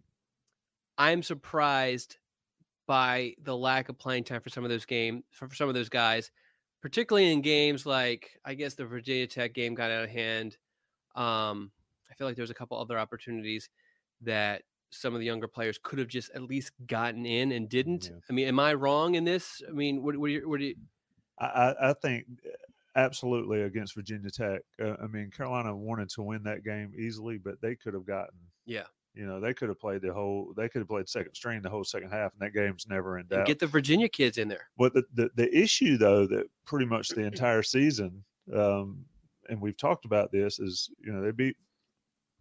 [0.98, 2.18] I'm surprised
[2.90, 5.88] by the lack of playing time for some of those games for some of those
[5.88, 6.32] guys
[6.80, 10.56] particularly in games like I guess the Virginia Tech game got out of hand.
[11.14, 11.70] Um,
[12.10, 13.68] I feel like there's a couple other opportunities
[14.22, 18.06] that some of the younger players could have just at least gotten in and didn't.
[18.06, 18.18] Yeah.
[18.28, 19.62] I mean, am I wrong in this?
[19.68, 20.74] I mean, what, what do you, what do you?
[21.38, 22.48] I, I think eh,
[22.96, 24.62] absolutely against Virginia Tech.
[24.82, 28.38] Uh, I mean, Carolina wanted to win that game easily, but they could have gotten
[28.66, 28.84] yeah
[29.20, 30.54] you know, they could have played the whole.
[30.56, 33.26] They could have played second string the whole second half, and that game's never in
[33.26, 33.46] doubt.
[33.46, 34.70] get the Virginia kids in there.
[34.78, 38.24] But the, the the issue though that pretty much the entire season,
[38.54, 39.04] um,
[39.50, 41.56] and we've talked about this, is you know they beat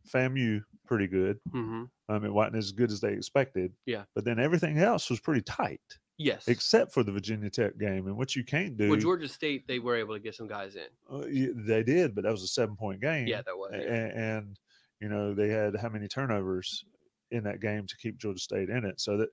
[0.10, 1.38] FAMU pretty good.
[1.50, 1.84] Mm-hmm.
[2.08, 3.74] Um, it wasn't as good as they expected.
[3.86, 4.04] Yeah.
[4.16, 5.82] But then everything else was pretty tight.
[6.18, 6.48] Yes.
[6.48, 8.08] Except for the Virginia Tech game.
[8.08, 8.90] And what you can't do.
[8.90, 10.88] Well, Georgia State, they were able to get some guys in.
[11.10, 11.26] Uh,
[11.66, 13.28] they did, but that was a seven point game.
[13.28, 13.72] Yeah, that was.
[13.74, 13.80] Yeah.
[13.80, 14.60] And, and,
[15.02, 16.84] you know, they had how many turnovers
[17.32, 19.00] in that game to keep Georgia State in it.
[19.00, 19.30] So that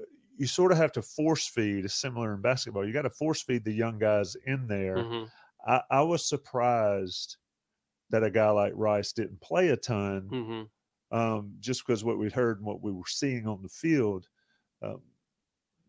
[0.00, 0.04] uh,
[0.36, 2.86] you sort of have to force feed, similar in basketball.
[2.86, 4.96] You got to force feed the young guys in there.
[4.96, 5.24] Mm-hmm.
[5.66, 7.36] I, I, was surprised
[8.10, 10.62] that a guy like Rice didn't play a ton, hmm
[11.12, 14.26] um, just because what we'd heard and what we were seeing on the field.
[14.82, 15.02] Um,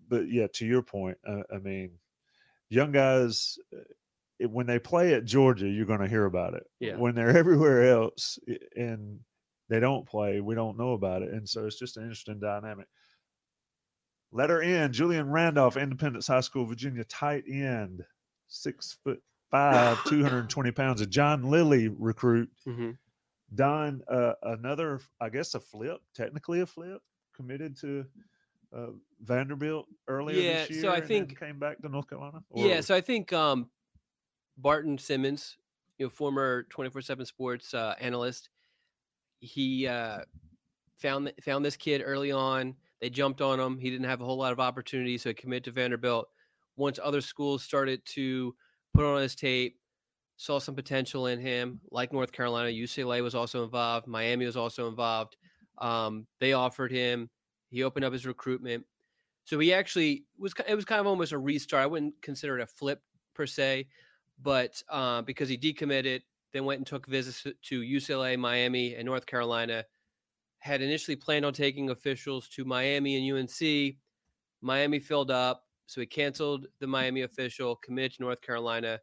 [0.10, 1.92] but yeah, to your point, uh, I mean,
[2.70, 3.82] young guys, uh,
[4.44, 6.64] it, when they play at Georgia, you're going to hear about it.
[6.80, 6.96] Yeah.
[6.98, 8.38] When they're everywhere else
[8.76, 9.20] and
[9.70, 11.32] they don't play, we don't know about it.
[11.34, 12.88] And so it's just an interesting dynamic.
[14.32, 18.04] Letter N, Julian Randolph, Independence High School, Virginia, tight end,
[18.48, 19.22] six foot
[19.52, 22.50] five, 220 pounds, a John Lilly recruit.
[22.66, 22.92] hmm
[23.56, 27.02] Don, uh, another, I guess, a flip, technically a flip,
[27.36, 28.04] committed to
[28.76, 28.88] uh,
[29.22, 30.82] Vanderbilt earlier Yeah, this year.
[30.82, 32.42] so I think- came back to North Carolina.
[32.56, 33.70] Yeah, so I think um,
[34.58, 35.58] Barton Simmons,
[35.98, 38.50] you know, former twenty four seven Sports uh, analyst,
[39.40, 40.20] he uh,
[40.98, 42.76] found found this kid early on.
[43.02, 43.78] They jumped on him.
[43.78, 46.28] He didn't have a whole lot of opportunity, so he committed to Vanderbilt.
[46.76, 48.56] Once other schools started to
[48.94, 49.78] put on his tape,
[50.38, 54.88] saw some potential in him, like North Carolina, UCLA was also involved, Miami was also
[54.88, 55.36] involved.
[55.80, 57.30] Um, they offered him.
[57.70, 58.86] He opened up his recruitment.
[59.46, 60.54] So he actually was.
[60.68, 61.84] It was kind of almost a restart.
[61.84, 63.02] I wouldn't consider it a flip
[63.34, 63.88] per se,
[64.44, 66.22] but uh, because he decommitted,
[66.52, 69.86] then went and took visits to- UCLA, Miami, and North Carolina.
[70.60, 73.96] Had initially planned on taking officials to Miami and UNC.
[74.62, 79.00] Miami filled up, so he canceled the Miami official, committed to North Carolina.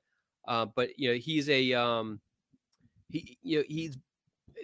[0.49, 2.19] Uh, but you know he's a um,
[3.11, 3.99] he you know he's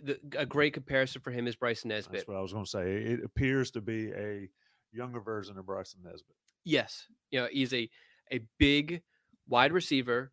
[0.02, 2.12] the, a great comparison for him is Bryson Nesbitt.
[2.12, 2.92] That's what I was going to say.
[2.96, 4.48] It appears to be a
[4.90, 6.36] younger version of Bryson Nesbitt.
[6.64, 7.90] Yes, you know he's a
[8.32, 9.02] a big
[9.48, 10.32] wide receiver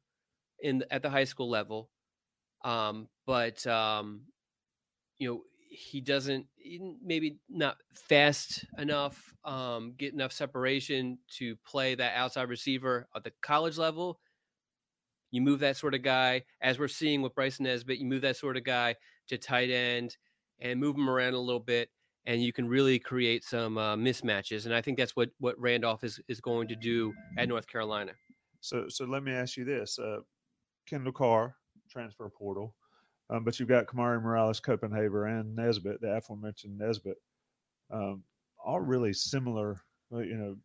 [0.63, 1.89] in at the high school level,
[2.63, 4.21] um, but um,
[5.19, 6.47] you know he doesn't
[7.03, 13.33] maybe not fast enough, um, get enough separation to play that outside receiver at the
[13.41, 14.19] college level.
[15.31, 18.37] You move that sort of guy, as we're seeing with Bryson Nesbitt, you move that
[18.37, 18.95] sort of guy
[19.29, 20.15] to tight end
[20.59, 21.89] and move him around a little bit,
[22.25, 24.65] and you can really create some uh, mismatches.
[24.65, 28.11] And I think that's what what Randolph is is going to do at North Carolina.
[28.61, 30.19] So, so let me ask you this: uh,
[30.85, 31.55] Kendall Carr,
[31.89, 32.75] transfer portal,
[33.29, 37.17] um, but you've got Kamari Morales, Copenhaver, and Nesbitt, the aforementioned Nesbitt,
[37.91, 38.23] um,
[38.63, 39.81] all really similar.
[40.11, 40.57] uh, You know,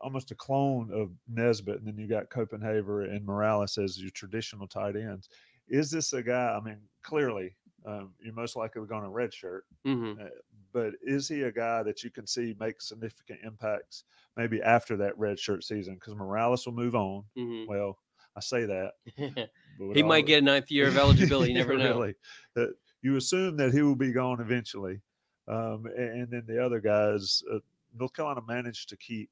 [0.00, 4.66] almost a clone of Nesbitt, and then you got Copenhaver and Morales as your traditional
[4.66, 5.28] tight ends.
[5.68, 6.54] Is this a guy?
[6.56, 7.56] I mean, clearly,
[7.86, 9.62] um, you're most likely going to redshirt.
[9.86, 10.20] Mm-hmm.
[10.20, 10.28] Uh,
[10.72, 14.04] but is he a guy that you can see make significant impacts
[14.36, 15.94] maybe after that red shirt season?
[15.94, 17.24] Because Morales will move on.
[17.36, 17.66] Mhm.
[17.68, 17.98] Well,
[18.36, 18.94] I say that.
[19.92, 21.52] he might get a ninth year of eligibility.
[21.52, 22.00] You never know.
[22.00, 22.14] Really,
[22.56, 22.66] Uh,
[23.02, 25.00] you assume that he will be gone eventually,
[25.48, 27.42] um, a- and, then the other guys.
[27.52, 27.58] Uh,
[27.98, 29.30] North Carolina managed to keep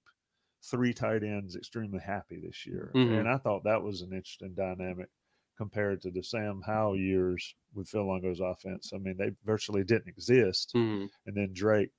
[0.63, 3.19] three tight ends extremely happy this year, Mhm.
[3.21, 5.09] and I thought that was an interesting dynamic
[5.57, 8.93] compared to the Sam Howell years with Phil Longo's offense.
[8.93, 11.11] I mean, they virtually didn't exist Mhm.
[11.27, 11.91] and then Drake.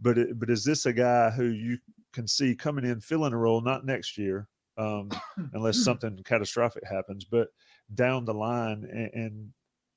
[0.00, 1.78] But it, but is this a guy who you
[2.12, 4.48] can see coming in filling a role not next year,
[4.78, 5.10] um,
[5.52, 7.48] unless something catastrophic happens, but
[7.94, 9.48] down the line and, and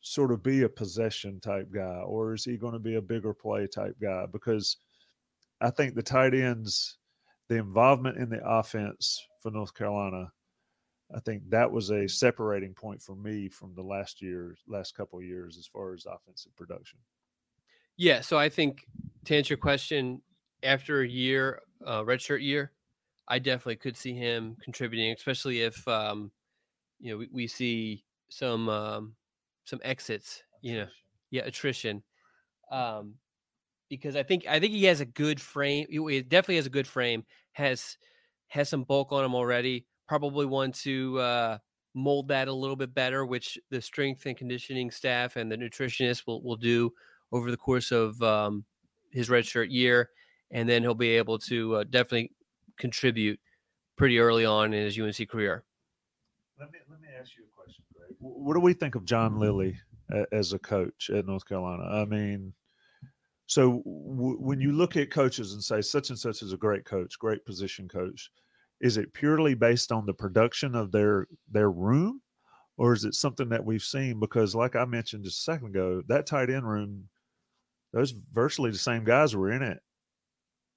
[0.02, 3.34] sort of be a possession type guy, or is he going to be a bigger
[3.34, 4.26] play type guy?
[4.32, 4.78] Because
[5.62, 6.98] I think the tight ends,
[7.48, 10.32] the involvement in the offense for North Carolina,
[11.16, 15.22] I think that was a separating point for me from the last year, last couple
[15.22, 17.00] years as far as offensive production.
[17.98, 18.86] Yeah, so I think
[19.26, 20.22] to answer your question,
[20.64, 22.72] after a year, uh, redshirt year,
[23.28, 26.32] I definitely could see him contributing, especially if um,
[27.04, 29.16] you know we, we see some um,
[29.66, 30.42] some exits.
[30.62, 30.88] You know,
[31.30, 32.02] yeah, attrition.
[32.72, 33.16] Um,
[33.90, 35.86] because I think I think he has a good frame.
[35.90, 37.26] He he definitely has a good frame.
[37.52, 37.98] Has
[38.48, 39.86] has some bulk on him already.
[40.08, 41.58] Probably want to uh,
[41.94, 46.26] mold that a little bit better, which the strength and conditioning staff and the nutritionist
[46.26, 46.90] will will do
[47.34, 48.64] over the course of um,
[49.12, 50.10] his redshirt year,
[50.52, 52.32] and then he'll be able to uh, definitely
[52.78, 53.40] contribute
[53.98, 55.66] pretty early on in his UNC career.
[56.64, 58.16] Let me let me ask you a question, Greg.
[58.20, 59.78] What do we think of John Lilly
[60.32, 61.84] as a coach at North Carolina?
[61.84, 62.54] I mean,
[63.48, 66.86] so w- when you look at coaches and say such and such is a great
[66.86, 68.32] coach, great position coach,
[68.80, 72.22] is it purely based on the production of their their room,
[72.78, 74.22] or is it something that we've seen?
[74.22, 77.10] Because, like I mentioned just a second ago, that tight end room,
[77.92, 79.82] those virtually the same guys were in it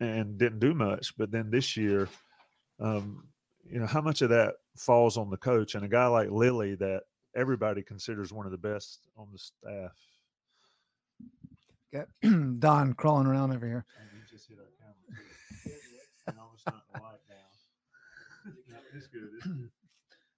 [0.01, 1.17] and didn't do much.
[1.17, 2.09] But then this year,
[2.81, 3.29] um,
[3.65, 6.75] you know, how much of that falls on the coach and a guy like Lilly
[6.77, 7.03] that
[7.35, 9.93] everybody considers one of the best on the staff?
[11.93, 12.09] Got
[12.61, 13.85] Don crawling around over here.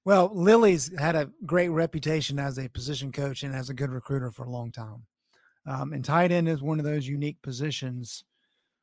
[0.08, 4.30] Well, Lilly's had a great reputation as a position coach and as a good recruiter
[4.30, 5.04] for a long time.
[5.66, 8.24] Um, and tight end is one of those unique positions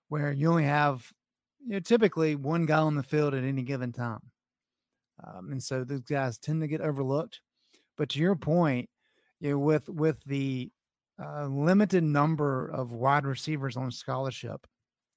[0.09, 1.11] where you only have
[1.65, 4.19] you know, typically one guy on the field at any given time.
[5.23, 7.41] Um, and so those guys tend to get overlooked.
[7.97, 8.89] But to your point,
[9.39, 10.71] you know, with with the
[11.23, 14.67] uh, limited number of wide receivers on scholarship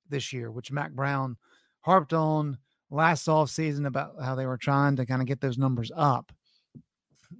[0.09, 1.37] this year, which Mack Brown
[1.81, 2.59] harped on
[2.91, 6.33] last off season about how they were trying to kind of get those numbers up.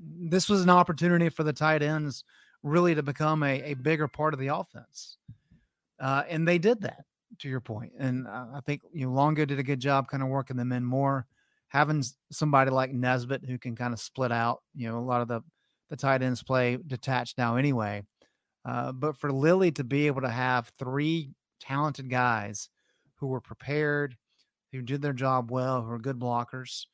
[0.01, 2.25] This was an opportunity for the tight ends
[2.63, 5.17] really to become a, a bigger part of the offense.
[6.01, 7.05] Uh, and they did that
[7.39, 7.93] to your point.
[7.99, 10.73] And uh, I think you know Longo did a good job kind of working them
[10.73, 11.27] in more.
[11.69, 15.29] Having somebody like Nesbitt who can kind of split out, you know, a lot of
[15.29, 15.43] the
[15.91, 18.03] the tight ends play detached now anyway.
[18.65, 21.31] Uh, but for Lilly to be able to have three
[21.61, 22.69] talented guys
[23.17, 24.17] who were prepared,
[24.73, 26.85] who did their job well, who are good blockers,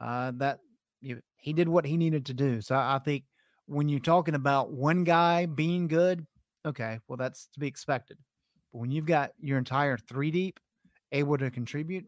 [0.00, 0.58] uh, that
[1.00, 2.60] you, he did what he needed to do.
[2.60, 3.24] So I, I think
[3.66, 6.26] when you're talking about one guy being good,
[6.66, 8.18] okay, well that's to be expected.
[8.72, 10.60] But when you've got your entire three deep
[11.12, 12.04] able to contribute,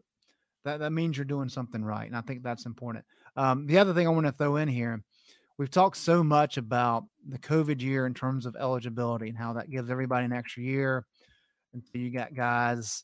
[0.65, 2.07] that, that means you're doing something right.
[2.07, 3.05] And I think that's important.
[3.37, 5.03] Um, the other thing I want to throw in here,
[5.57, 9.69] we've talked so much about the COVID year in terms of eligibility and how that
[9.69, 11.05] gives everybody an extra year.
[11.73, 13.03] And so you got guys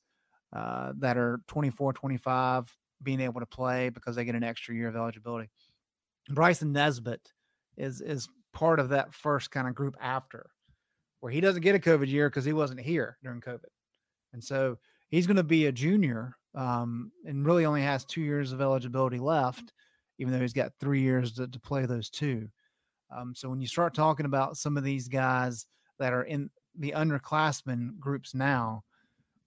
[0.53, 4.87] uh, that are 24, 25 being able to play because they get an extra year
[4.87, 5.49] of eligibility.
[6.29, 7.31] Bryson Nesbitt
[7.77, 10.49] is is part of that first kind of group after
[11.19, 13.69] where he doesn't get a COVID year because he wasn't here during COVID.
[14.33, 14.77] And so
[15.09, 19.19] he's going to be a junior um, and really only has two years of eligibility
[19.19, 19.73] left,
[20.17, 22.49] even though he's got three years to, to play those two.
[23.15, 25.65] Um, so when you start talking about some of these guys
[25.99, 28.83] that are in the underclassmen groups now,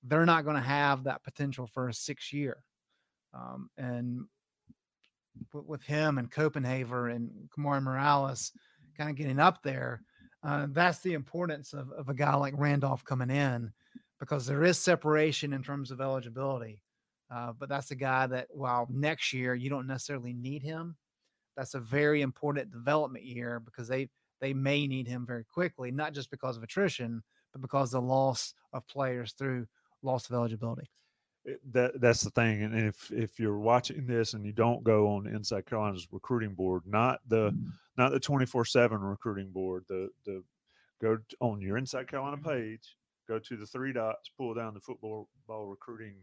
[0.02, 2.62] they're not going to have that potential for a six year.
[3.32, 4.26] Um, and
[5.52, 8.52] with him and Copenhaver and Kamari Morales
[8.96, 10.02] kind of getting up there,
[10.42, 13.72] uh, that's the importance of, of a guy like Randolph coming in
[14.20, 16.82] because there is separation in terms of eligibility.
[17.34, 20.96] Uh, but that's a guy that while next year you don't necessarily need him,
[21.56, 24.08] that's a very important development year because they
[24.40, 28.52] they may need him very quickly, not just because of attrition, but because the loss
[28.72, 29.66] of players through
[30.02, 30.88] loss of eligibility.
[31.72, 35.26] That that's the thing, and if if you're watching this and you don't go on
[35.26, 39.84] Inside Carolina's recruiting board, not the mm-hmm not the 24/7 recruiting board.
[39.88, 40.42] The the
[41.00, 42.96] go on your Inside Carolina page,
[43.28, 46.16] go to the three dots, pull down the football ball recruiting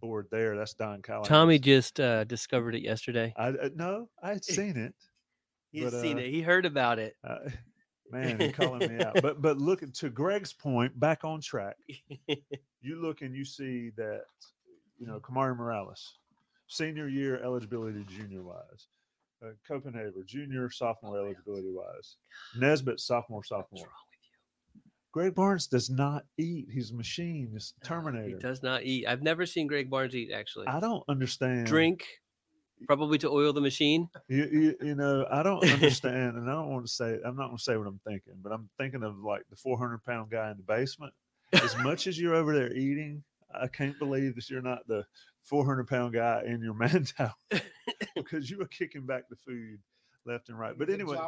[0.00, 0.56] board there.
[0.56, 1.28] That's Don Collins.
[1.28, 3.32] Tommy just uh, discovered it yesterday.
[3.36, 4.94] I uh, no, I had seen it.
[5.72, 6.30] He's but, seen uh, it.
[6.30, 7.16] He heard about it.
[7.22, 7.50] Uh,
[8.10, 9.20] man, he calling me out.
[9.22, 11.76] But but look to Greg's point, back on track.
[12.28, 14.22] you look and you see that
[14.98, 16.16] you know Kamari Morales,
[16.66, 18.88] senior year eligibility junior wise
[19.44, 22.16] uh, Copenhaver, junior, sophomore oh, eligibility wise.
[22.56, 23.88] Nesbitt, sophomore, sophomore.
[25.12, 26.68] Greg Barnes does not eat.
[26.72, 27.48] He's a machine.
[27.52, 28.28] He's a uh, Terminator.
[28.28, 29.06] he does not eat.
[29.06, 30.30] I've never seen Greg Barnes eat.
[30.32, 31.66] Actually, I don't understand.
[31.66, 32.04] Drink,
[32.86, 34.08] probably to oil the machine.
[34.28, 37.18] You, you, you know, I don't understand, and I don't want to say.
[37.24, 40.04] I'm not going to say what I'm thinking, but I'm thinking of like the 400
[40.04, 41.12] pound guy in the basement.
[41.52, 45.04] As much as you're over there eating, I can't believe that you're not the
[45.42, 47.34] 400 pound guy in your man towel
[48.14, 49.78] because you were kicking back the food
[50.26, 50.76] left and right.
[50.78, 51.18] But anyway,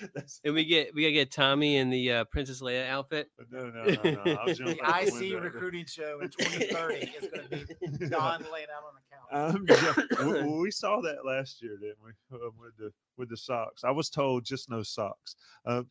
[0.44, 3.30] and we get we gotta get Tommy in the uh, Princess Leia outfit.
[3.50, 4.24] No, no, no, no.
[4.24, 9.02] the IC recruiting show in 2030 is going to be Don laying out on the
[9.10, 9.22] couch.
[9.32, 12.10] Um, yeah, we, we, saw that last year, didn't we?
[12.34, 13.84] Uh, with the with the socks.
[13.84, 15.36] I was told just no socks.
[15.64, 15.82] Uh,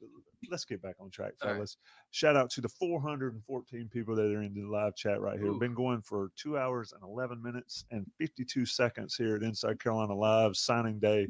[0.49, 1.77] let's get back on track, fellas.
[1.79, 2.07] Right.
[2.11, 5.47] Shout out to the 414 people that are in the live chat right here.
[5.47, 5.59] Ooh.
[5.59, 10.15] Been going for two hours and 11 minutes and 52 seconds here at Inside Carolina
[10.15, 11.27] Live signing day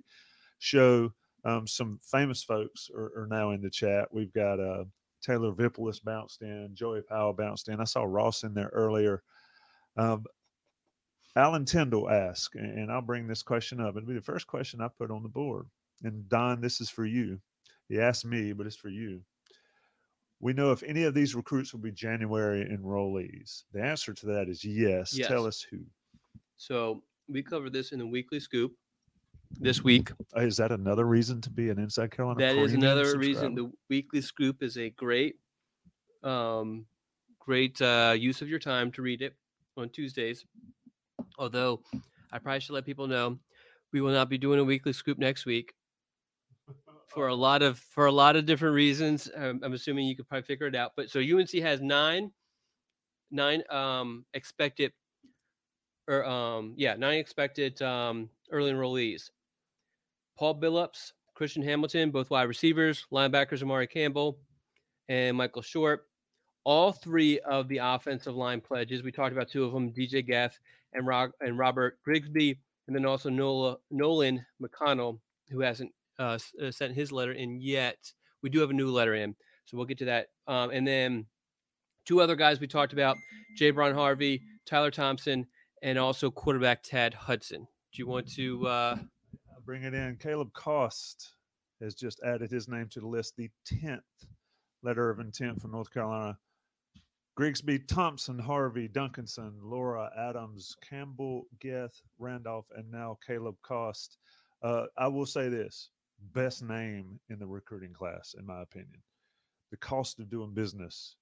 [0.59, 1.11] show.
[1.43, 4.07] Um, some famous folks are, are, now in the chat.
[4.11, 4.83] We've got uh,
[5.23, 7.79] Taylor Vippolis bounced in, Joey Powell bounced in.
[7.79, 9.23] I saw Ross in there earlier.
[9.97, 10.25] Um,
[11.35, 13.95] Alan Tyndall asked, and I'll bring this question up.
[13.95, 15.65] It'll be the first question I put on the board.
[16.03, 17.39] And Don, this is for you.
[17.87, 19.21] He asked me, but it's for you.
[20.39, 23.63] We know if any of these recruits will be January enrollees.
[23.73, 25.13] The answer to that is yes.
[25.15, 25.27] yes.
[25.27, 25.79] Tell us who.
[26.57, 28.73] So we covered this in the weekly scoop
[29.59, 30.11] this week.
[30.35, 32.39] Uh, is that another reason to be an Inside Carolina?
[32.39, 33.55] That is another reason.
[33.55, 35.35] The weekly scoop is a great,
[36.23, 36.85] um,
[37.39, 39.35] great uh, use of your time to read it
[39.77, 40.45] on Tuesdays.
[41.37, 41.81] Although
[42.31, 43.39] I probably should let people know
[43.93, 45.73] we will not be doing a weekly scoop next week
[47.07, 49.29] for a lot of for a lot of different reasons.
[49.37, 50.93] I'm, I'm assuming you could probably figure it out.
[50.95, 52.31] But so UNC has nine
[53.31, 54.91] nine um expected
[56.07, 59.29] or um yeah nine expected um early enrollees.
[60.41, 64.39] Paul Billups, Christian Hamilton, both wide receivers, linebackers Amari Campbell,
[65.07, 66.07] and Michael Short.
[66.63, 69.03] All three of the offensive line pledges.
[69.03, 70.59] We talked about two of them, DJ Gath
[70.93, 72.57] and, Rob, and Robert Grigsby,
[72.87, 75.19] and then also Nola, Nolan McConnell,
[75.51, 78.11] who hasn't uh, uh, sent his letter in yet.
[78.41, 79.35] We do have a new letter in,
[79.65, 80.29] so we'll get to that.
[80.47, 81.27] Um, and then
[82.07, 83.15] two other guys we talked about,
[83.57, 85.45] Jay Harvey, Tyler Thompson,
[85.83, 87.67] and also quarterback Tad Hudson.
[87.93, 88.95] Do you want to uh,
[89.65, 90.17] bring it in?
[90.17, 91.33] Kaleb Cost
[91.81, 93.99] has just added his name to the list, the 10th
[94.83, 96.37] letter of intent from North Carolina.
[97.35, 104.17] Grigsby, Thompson, Harvey, Duncanson, Laura, Adams, Campbell, Geth, Randolph, and now Kaleb Cost.
[104.61, 105.89] Uh, I will say this
[106.33, 109.01] best name in the recruiting class, in my opinion.
[109.71, 111.15] The cost of doing business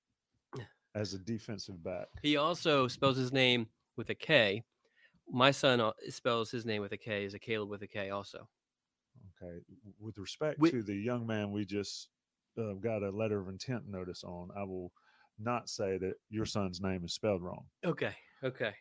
[0.95, 2.07] as a defensive back.
[2.21, 4.63] He also spells his name with a K.
[5.31, 8.09] My son uh, spells his name with a K, is a Caleb with a K
[8.09, 8.47] also.
[9.41, 9.59] Okay.
[9.99, 12.09] With respect to the young man we just
[12.57, 14.91] uh, got a letter of intent notice on, I will
[15.39, 17.65] not say that your son's name is spelled wrong.
[17.85, 18.13] Okay.
[18.43, 18.73] Okay.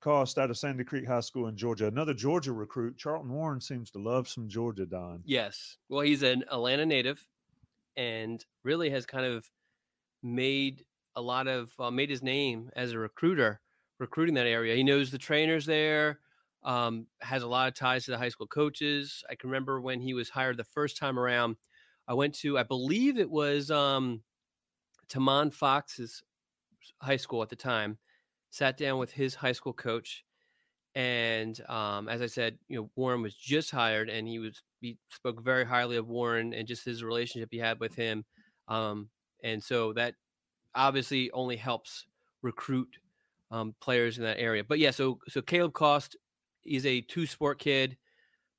[0.00, 1.86] Cost out of Sandy Creek High School in Georgia.
[1.86, 2.96] Another Georgia recruit.
[2.96, 5.22] Charlton Warren seems to love some Georgia, Don.
[5.24, 5.78] Yes.
[5.88, 7.26] Well, he's an Atlanta native
[7.96, 9.50] and really has kind of
[10.22, 10.84] made
[11.16, 13.60] a lot of uh, made his name as a recruiter
[13.98, 14.74] recruiting that area.
[14.74, 16.20] He knows the trainers there,
[16.62, 19.24] um, has a lot of ties to the high school coaches.
[19.30, 21.56] I can remember when he was hired the first time around.
[22.08, 24.22] I went to, I believe it was um,
[25.08, 26.22] Tomon Fox's
[27.00, 27.98] high school at the time.
[28.50, 30.24] Sat down with his high school coach,
[30.94, 34.96] and um, as I said, you know, Warren was just hired, and he was he
[35.10, 38.24] spoke very highly of Warren and just his relationship he had with him,
[38.68, 39.10] um,
[39.42, 40.14] and so that
[40.74, 42.06] obviously only helps
[42.40, 42.88] recruit
[43.50, 44.64] um, players in that area.
[44.64, 46.16] But yeah, so so Kaleb Cost
[46.64, 47.96] is a two sport kid,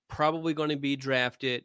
[0.07, 1.63] probably going to be drafted.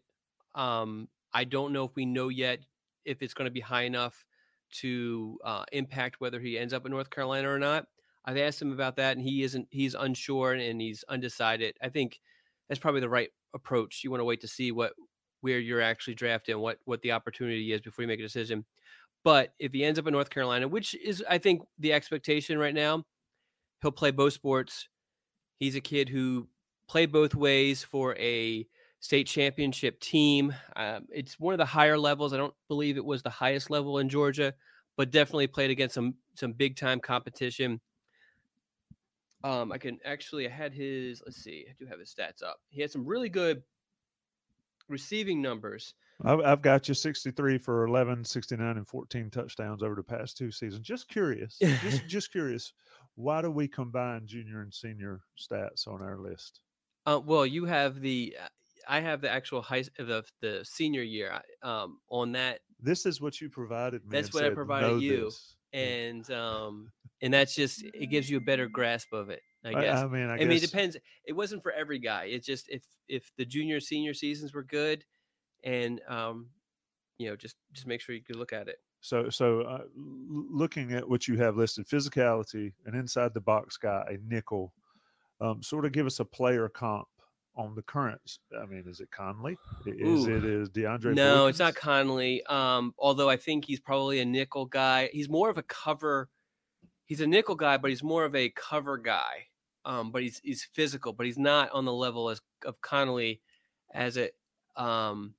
[0.55, 2.61] Um, I don't know if we know yet
[3.05, 4.25] if it's going to be high enough
[4.73, 7.87] to uh, impact whether he ends up in North Carolina or not.
[8.25, 9.67] I've asked him about that, and he isn't.
[9.71, 11.77] He's unsure and he's undecided.
[11.83, 12.21] I think
[12.69, 14.03] that's probably the right approach.
[14.03, 14.93] You want to wait to see what
[15.41, 18.65] where you're actually drafted and what what the opportunity is before you make a decision.
[19.25, 22.75] But if he ends up in North Carolina, which is I think the expectation right
[22.75, 23.05] now,
[23.83, 24.89] he'll play both sports.
[25.59, 26.49] He's a kid who
[26.89, 28.67] played both ways for a
[29.01, 30.55] state championship team.
[30.77, 32.33] Um, it's one of the higher levels.
[32.33, 34.55] I don't believe it was the highest level in Georgia,
[34.97, 37.81] but definitely played against some some big time competition.
[39.45, 42.59] Um, I can actually I had his let's see, I do have his stats up.
[42.71, 43.63] He had some really good
[44.89, 45.95] receiving numbers.
[46.25, 50.53] I've, I've got you 63 for 11, 69, and 14 touchdowns over the past two
[50.53, 50.87] seasons.
[50.87, 51.59] Just curious.
[51.59, 52.73] just, just curious.
[53.15, 56.61] Why do we combine junior and senior stats on our list?
[57.07, 58.49] Uh, well, you have the uh,
[58.89, 62.61] I have the actual high the the senior year um, on that.
[62.79, 64.19] This is what you provided me.
[64.19, 68.41] That's what I provided you, this." and um, and that's just it gives you a
[68.41, 69.43] better grasp of it.
[69.65, 70.05] I I- guess.
[70.05, 70.97] I mean, I I mean, it depends.
[71.25, 72.25] It wasn't for every guy.
[72.25, 75.05] It's just if if the junior senior seasons were good,
[75.65, 76.51] and um,
[77.19, 78.79] you know, just just make sure you could look at it.
[79.03, 84.05] So, so uh, looking at what you have listed, physicality, and inside the box guy,
[84.09, 84.73] a nickel,
[85.41, 87.09] um, sort of give us a player comp
[87.57, 88.39] on the current.
[88.57, 89.59] I mean, is it Conley?
[89.85, 90.37] Is Ooh.
[90.37, 91.17] it is DeAndre?
[91.17, 92.45] No, it's not Conley.
[92.47, 95.11] Um, although I think he's probably a nickel guy.
[95.13, 96.29] He's more of a cover.
[97.05, 99.49] He's a nickel guy, but he's more of a cover guy.
[99.85, 103.41] Um, but he's he's physical, but he's not on the level as of Conley
[103.93, 104.37] as it.
[104.77, 105.35] Um,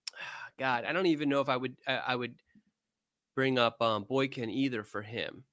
[0.58, 2.34] God, I don't even know if I would I, I would
[3.34, 5.44] bring up um, Boykin either for him,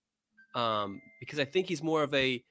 [0.55, 2.43] um, because I think he's more of a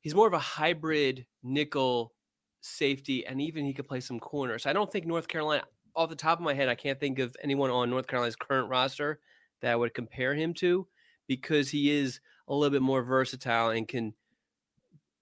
[0.00, 2.12] he's more of a hybrid nickel
[2.60, 4.58] safety, and even he could play some corner.
[4.58, 5.64] So I don't think North Carolina,
[5.96, 8.68] off the top of my head, I can't think of anyone on North Carolina's current
[8.68, 9.20] roster
[9.60, 10.86] that I would compare him to,
[11.26, 14.12] because he is a little bit more versatile and can,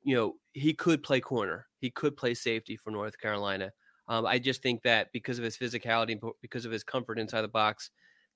[0.02, 3.72] you know, he could play corner, he could play safety for North Carolina.
[4.08, 7.48] Um, I just think that because of his physicality, because of his comfort inside the
[7.48, 7.90] box,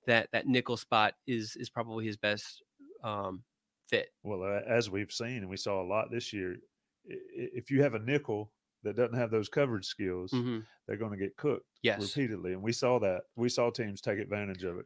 [0.07, 2.63] that that nickel spot is is probably his best
[3.03, 3.43] um,
[3.87, 4.09] fit.
[4.23, 6.57] Well, as we've seen, and we saw a lot this year,
[7.05, 8.51] if you have a nickel
[8.83, 10.65] that doesn't have those coverage skills, Mhm.
[10.87, 12.01] they're going to get cooked Yes.
[12.01, 12.53] repeatedly.
[12.53, 13.23] And we saw that.
[13.35, 14.85] We saw teams take advantage of it.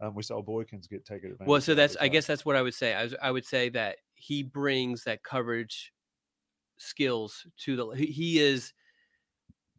[0.00, 1.48] Um, we saw Boykins get taken advantage.
[1.48, 2.94] Well, so that's I guess that's what I would say.
[2.94, 5.92] I, was, I would say that he brings that coverage
[6.78, 7.88] skills to the.
[7.90, 8.72] He, he is.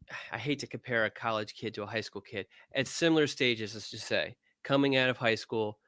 [0.31, 3.73] I hate to compare a college kid to a high school kid at similar stages.
[3.73, 5.79] Let's just say coming out of high school,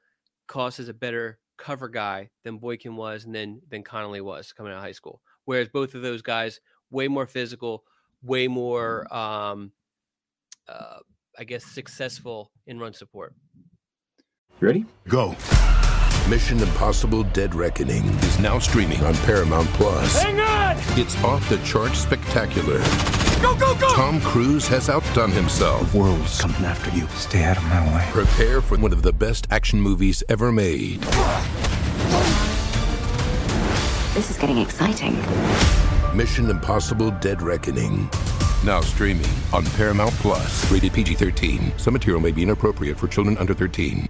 [0.48, 4.72] Cost is a better cover guy than Boykin was, and then than Conley was coming
[4.72, 5.22] out of high school.
[5.46, 6.60] Whereas both of those guys
[6.92, 7.84] way more physical,
[8.22, 9.72] way more, um,
[10.68, 11.00] uh,
[11.38, 13.34] I guess, successful in run support.
[14.60, 14.86] You ready?
[15.08, 15.36] Go.
[16.30, 20.24] Mission Impossible Dead Reckoning is now streaming on Paramount Plus.
[20.24, 20.76] Hang on!
[21.00, 22.82] It's off the charts spectacular.
[23.46, 23.88] Go, go, go!
[23.94, 25.92] Tom Cruise has outdone himself.
[25.92, 27.08] The world's coming after you.
[27.10, 28.04] Stay out of my way.
[28.10, 31.00] Prepare for one of the best action movies ever made.
[34.16, 35.16] This is getting exciting.
[36.18, 38.10] Mission Impossible Dead Reckoning.
[38.64, 40.72] Now streaming on Paramount Plus.
[40.72, 41.74] Rated PG 13.
[41.78, 44.10] Some material may be inappropriate for children under 13.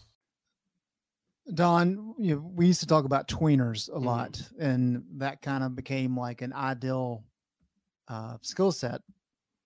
[1.53, 4.03] Don, you know, we used to talk about tweeners Mm-hmm.
[4.03, 7.23] a lot, and that kind of became like an ideal
[8.07, 9.01] uh, skill set.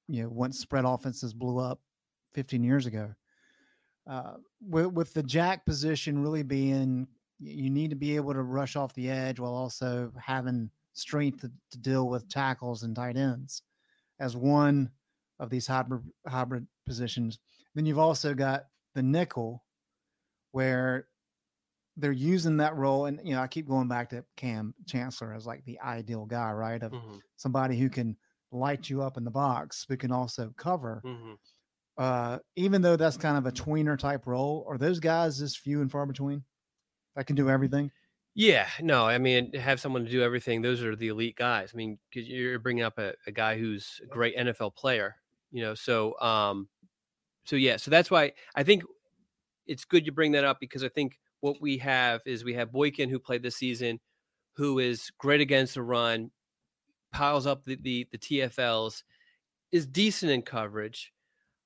[0.08, 1.80] You know, once spread offenses blew up
[2.34, 3.14] 15 years ago,
[4.08, 7.08] uh, with, with the jack position really being,
[7.40, 11.52] you need to be able to rush off the edge while also having strength to,
[11.72, 13.64] to deal with tackles and tight ends
[14.20, 14.90] as one
[15.40, 17.40] of these hybrid hybrid positions.
[17.74, 19.64] Then you've also got the nickel,
[20.52, 21.08] where
[21.98, 25.46] they're using that role and you know i keep going back to kam chancellor as
[25.46, 27.22] like the ideal guy right of Mhm.
[27.38, 28.18] somebody who can
[28.52, 31.36] light you up in the box but can also cover Mhm.
[31.98, 35.82] uh even though that's kind of a tweener type role are those guys just few
[35.82, 36.44] and far between
[37.16, 37.92] that can do everything
[38.34, 40.62] Yeah, no, I mean, have someone to do everything.
[40.62, 41.72] Those are the elite guys.
[41.74, 45.16] I mean, because you're bringing up a, a guy who's a great NFL player,
[45.52, 45.74] you know.
[45.74, 46.68] So, um,
[47.46, 48.84] so yeah, so that's why I think
[49.68, 52.72] it's good you bring that up because I think what we have is we have
[52.72, 54.00] Boykin who played this season,
[54.54, 56.32] who is great against the run,
[57.14, 59.04] piles up the the, the TFLs,
[59.72, 61.14] is decent in coverage,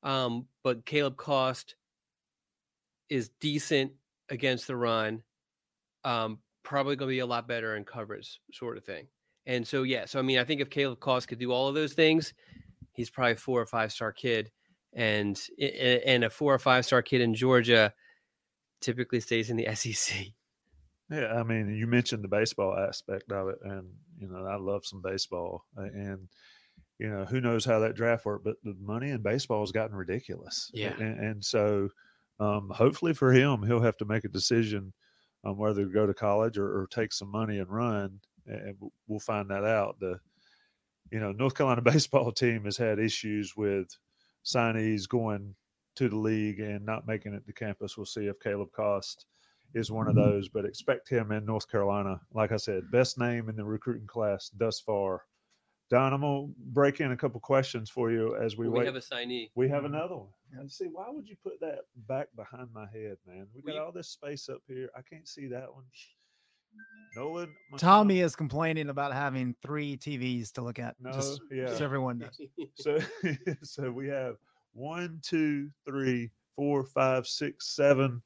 [0.03, 1.75] um, but Kaleb Cost
[3.07, 3.93] is decent
[4.29, 5.23] against the run
[6.03, 9.07] um, probably going to be a lot better in coverage, sort of thing.
[9.45, 11.75] And so, yeah, so I mean, I think if Kaleb Cost could do all of
[11.75, 12.33] those things,
[12.91, 14.51] he's probably four or five star kid,
[14.91, 17.93] and and a four or five star kid in Georgia
[18.81, 20.27] typically stays in the SEC.
[21.09, 23.87] Yeah, I mean, you mentioned the baseball aspect of it, and
[24.19, 26.27] you know, I love some baseball, and
[26.99, 29.95] you know, who knows how that draft worked, but the money in baseball has gotten
[29.95, 30.69] ridiculous.
[30.73, 30.93] Yeah.
[30.99, 31.89] and, and so
[32.39, 34.93] um, hopefully for him, he'll have to make a decision
[35.43, 38.75] on whether to go to college or, or take some money and run, and
[39.07, 39.99] we'll find that out.
[39.99, 40.19] The
[41.11, 43.87] you know, North Carolina baseball team has had issues with
[44.45, 45.55] signees going
[45.99, 47.97] to the league and not making it to campus.
[47.97, 49.25] We'll see if Kaleb Cost
[49.73, 50.31] is one of mm-hmm.
[50.31, 52.21] those, but expect him in North Carolina.
[52.33, 55.25] Like I said, best name in the recruiting class thus far.
[55.89, 58.85] Don, I'm gonna break in a couple questions for you as we, We, wait.
[58.85, 59.49] have a signee.
[59.55, 59.93] we have mm-hmm.
[59.93, 60.29] another one.
[60.57, 63.47] Let's see, why would you put that back behind my head, man?
[63.53, 64.89] We got We- all this space up here.
[64.95, 65.83] I can't see that one.
[67.17, 71.73] Nolan, my- tommy is complaining about having three tvs to look at No, just yeah.
[71.75, 72.39] so everyone knows
[72.75, 72.99] so
[73.63, 74.35] so we have
[74.73, 78.21] one, two, three, four, five, six, seven,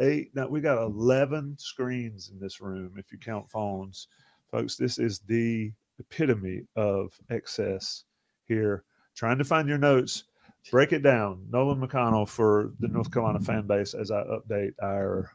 [0.00, 0.30] eight.
[0.34, 4.08] Now we got eleven screens in this room if you count phones,
[4.50, 4.76] folks.
[4.76, 8.04] This is the epitome of excess
[8.46, 8.84] here.
[9.14, 10.24] Trying to find your notes.
[10.70, 11.46] Break it down.
[11.50, 15.30] Nolan McConnell for the North Carolina fan base as I update our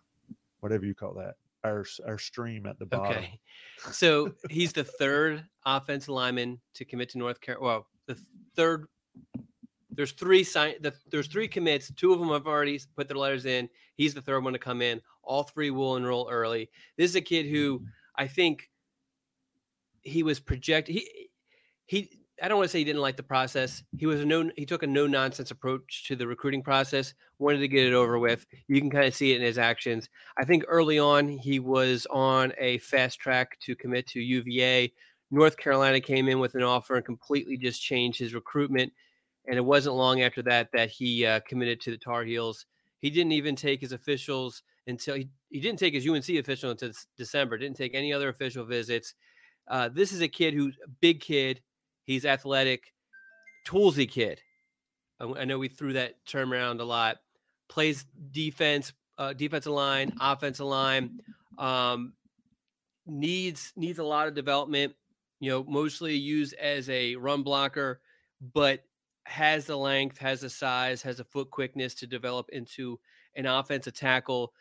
[0.59, 1.35] whatever you call that.
[1.63, 3.17] Our our stream at the bottom.
[3.17, 3.39] Okay.
[3.91, 7.65] So he's the third offensive lineman to commit to North Carolina.
[7.65, 8.17] Well, the
[8.55, 8.87] third.
[9.95, 10.75] There's three sign.
[10.81, 11.91] The, there's three commits.
[11.91, 13.69] Two of them have already put their letters in.
[13.95, 15.01] He's the third one to come in.
[15.23, 16.69] All three will enroll early.
[16.97, 17.85] This is a kid who mm-hmm.
[18.17, 18.69] I think
[20.01, 20.95] he was projected.
[20.95, 21.29] He
[21.85, 22.09] he.
[22.43, 23.81] I don't want to say he didn't like the process.
[23.97, 24.49] He was a no.
[24.57, 27.13] He took a no nonsense approach to the recruiting process.
[27.39, 28.45] Wanted to get it over with.
[28.67, 30.09] You can kind of see it in his actions.
[30.37, 34.91] I think early on he was on a fast track to commit to UVA.
[35.31, 38.91] North Carolina came in with an offer and completely just changed his recruitment.
[39.47, 42.65] And it wasn't long after that that he uh, committed to the Tar Heels.
[42.99, 46.91] He didn't even take his officials until he, he didn't take his UNC official until
[47.17, 47.57] December.
[47.57, 49.13] Didn't take any other official visits.
[49.67, 51.61] Uh, this is a kid who's a big kid.
[52.03, 52.93] He's athletic,
[53.65, 54.41] toolsy kid.
[55.19, 57.17] I, I know we threw that term around a lot.
[57.67, 61.19] Plays defense, uh, defensive line, offensive line.
[61.57, 62.13] Um,
[63.07, 64.93] needs needs a lot of development.
[65.39, 68.01] You know, mostly used as a run blocker.
[68.53, 68.83] but
[69.25, 72.99] has the length, has the size, has the foot quickness to develop into
[73.35, 74.53] an offensive tackle.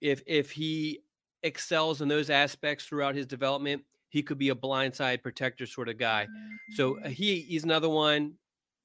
[0.00, 1.00] If if he
[1.42, 5.98] excels in those aspects throughout his development, he could be a blindside protector sort of
[5.98, 6.26] guy.
[6.74, 8.34] So uh, he he's another one,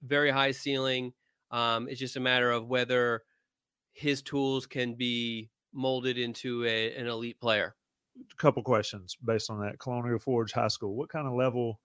[0.04, 1.14] very high ceiling.
[1.52, 3.24] Um, it's just a matter of whether
[3.94, 7.76] his tools can be molded into a, an elite player.
[8.18, 9.78] A couple questions based on that.
[9.80, 10.96] Colonial Forge High School.
[10.96, 11.80] What kind of level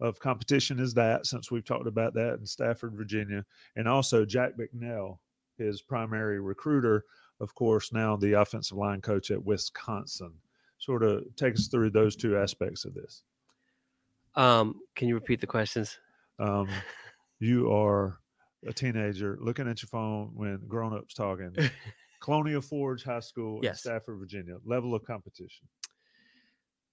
[0.00, 1.26] of competition is that?
[1.26, 3.44] Since we've talked about that in Stafford, Virginia,
[3.76, 5.20] and also Jack Bicknell,
[5.58, 7.04] his primary recruiter,
[7.40, 10.32] of course, now the offensive line coach at Wisconsin.
[10.78, 13.22] Sort of take us through those two aspects of this.
[14.34, 15.98] Um, can you repeat the questions?
[16.38, 16.68] Um,
[17.38, 18.18] you are
[18.66, 21.54] a teenager looking at your phone when grown-ups talking.
[22.20, 23.84] Colonial Forge High School Yes.
[23.84, 24.56] in Stafford, Virginia.
[24.64, 25.66] Level of competition.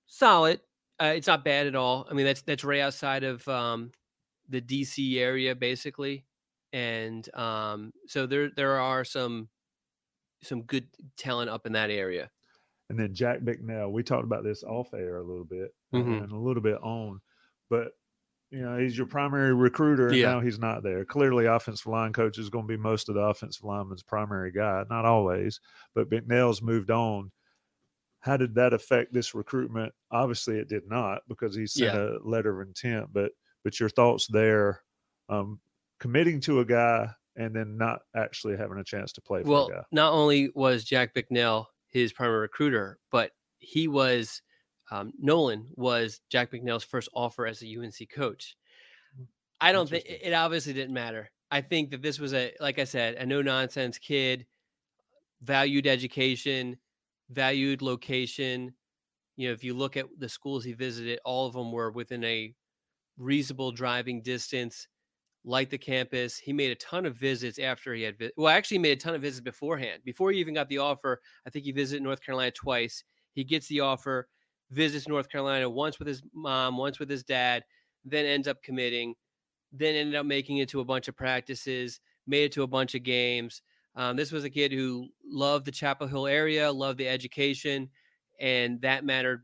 [0.07, 0.61] Solid.
[0.99, 2.07] Uh, it's not bad at all.
[2.09, 3.91] I mean, that's that's right outside of um,
[4.49, 6.25] the DC area, basically,
[6.73, 9.49] and um, so there there are some
[10.43, 12.31] some good talent up in that area.
[12.89, 16.23] And then Jack Bicknell, we talked about this off air a little bit Mhm.
[16.23, 17.21] and a little bit on,
[17.69, 17.93] but
[18.51, 20.31] you know, he's your primary recruiter and Yeah.
[20.33, 21.05] now he's not there.
[21.05, 24.85] Clearly, offensive line coach is going to be most of the offensive lineman's primary guy,
[24.89, 25.59] not always,
[25.95, 27.31] but Bicknell's moved on.
[28.21, 29.93] How did that affect this recruitment?
[30.11, 32.17] Obviously, it did not because he sent Yeah.
[32.17, 33.31] a letter of intent, but
[33.63, 34.81] but your thoughts there,
[35.29, 35.59] um,
[35.99, 39.67] committing to a guy and then not actually having a chance to play for Well,
[39.67, 39.83] a guy.
[39.91, 44.41] not only was Jack Bicknell his primary recruiter, but he was
[44.89, 48.55] um, Nolan was Jack Bicknell's first offer as a UNC coach.
[49.59, 51.29] I don't think it obviously didn't matter.
[51.51, 54.45] I think that this was a, like I said, a no nonsense kid,
[55.41, 56.77] valued education,
[57.29, 58.73] valued location.
[59.35, 62.23] You know, if you look at the schools he visited, all of them were within
[62.23, 62.53] a
[63.17, 64.87] reasonable driving distance,
[65.43, 66.37] like the campus.
[66.37, 69.21] He made a ton of visits after he had, well, actually, made a ton of
[69.21, 70.01] visits beforehand.
[70.05, 73.03] Before he even got the offer, I think he visited North Carolina twice.
[73.33, 74.27] He gets the offer,
[74.71, 77.63] visits North Carolina once with his mom, once with his dad,
[78.03, 79.15] then ends up committing,
[79.71, 82.95] then ended up making it to a bunch of practices, made it to a bunch
[82.95, 83.61] of games.
[83.97, 87.89] Um, this was a kid who loved the Chapel Hill area, loved the education,
[88.39, 89.43] and that mattered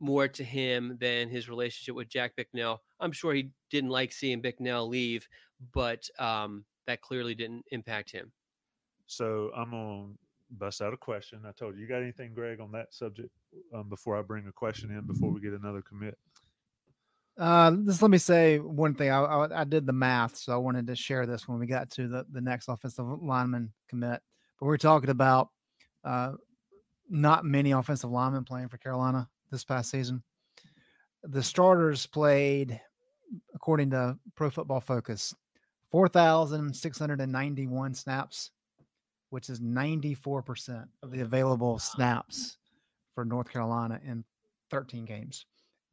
[0.00, 2.82] more to him than his relationship with Jack Bicknell.
[3.00, 5.26] I'm sure he didn't like seeing Bicknell leave,
[5.72, 8.30] but um, that clearly didn't impact him.
[9.06, 10.08] So I'm gonna
[10.50, 11.40] bust out a question.
[11.46, 13.30] I told you, you got anything, Greg, on that subject
[13.74, 16.18] um, before I bring a question in before we get another commit.
[17.38, 19.10] Uh, just let me say one thing.
[19.10, 21.90] I, I I did the math, so I wanted to share this when we got
[21.92, 24.22] to the the next offensive lineman commit.
[24.58, 25.50] But we're talking about
[26.02, 26.32] uh,
[27.10, 30.22] not many offensive linemen playing for Carolina this past season.
[31.24, 32.80] The starters played,
[33.54, 35.34] according to Pro Football Focus,
[35.90, 38.50] four thousand six hundred and ninety one snaps,
[39.28, 42.56] which is ninety four percent of the available snaps
[43.14, 44.24] for North Carolina in
[44.70, 45.44] thirteen games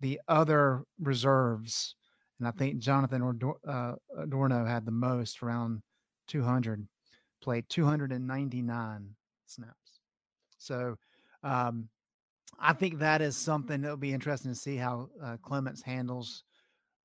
[0.03, 1.95] the other reserves,
[2.37, 5.81] and I think Jonathan uh, Adorno had the most, around
[6.27, 6.85] 200,
[7.41, 9.15] played 299
[9.45, 9.99] snaps.
[10.57, 10.97] So
[11.41, 11.87] um,
[12.59, 16.43] I think that is something that will be interesting to see how uh, Clements handles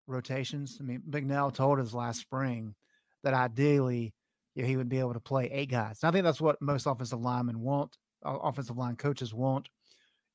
[0.09, 0.79] rotations.
[0.81, 2.75] I mean, Bicknell told us last spring
[3.23, 4.13] that ideally
[4.57, 6.01] you know, he would be able to play eight guys.
[6.03, 9.69] And I think that's what most offensive linemen want, offensive line coaches want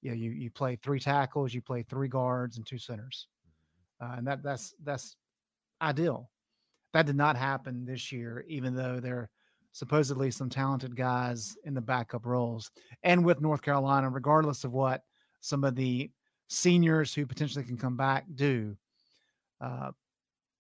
[0.04, 3.28] you know, you you play three tackles, you play three guards and two centers,
[4.02, 5.16] uh, and that that's that's
[5.82, 6.30] ideal.
[6.92, 9.30] That did not happen this year, even though there are
[9.72, 12.70] supposedly some talented guys in the backup roles.
[13.02, 15.02] And with North Carolina, regardless of what
[15.40, 16.12] some of the
[16.50, 18.78] seniors who potentially can come back do,
[19.62, 19.92] uh,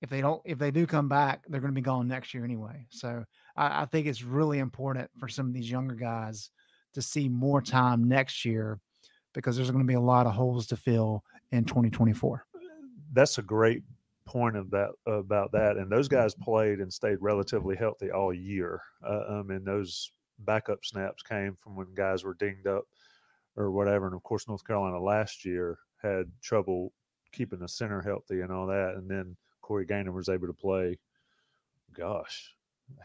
[0.02, 2.46] if they don't, if they do come back, they're going to be gone next year
[2.46, 2.88] anyway.
[2.90, 6.50] So I, I think it's really important for some of these younger guys
[6.94, 8.80] to see more time next year
[9.34, 12.46] because there's going to be a lot of holes to fill in 2024.
[13.14, 13.84] That's a great
[14.26, 15.78] point of that about that.
[15.78, 18.82] And those guys played and stayed relatively healthy all year.
[19.06, 22.86] Uh, um, and those backup snaps came from when guys were dinged up
[23.56, 24.06] or whatever.
[24.06, 26.94] And of course, North Carolina last year had trouble
[27.32, 28.96] keeping the center healthy and all that.
[28.96, 30.98] And then Corey Gaynor was able to play.
[31.94, 32.56] Gosh,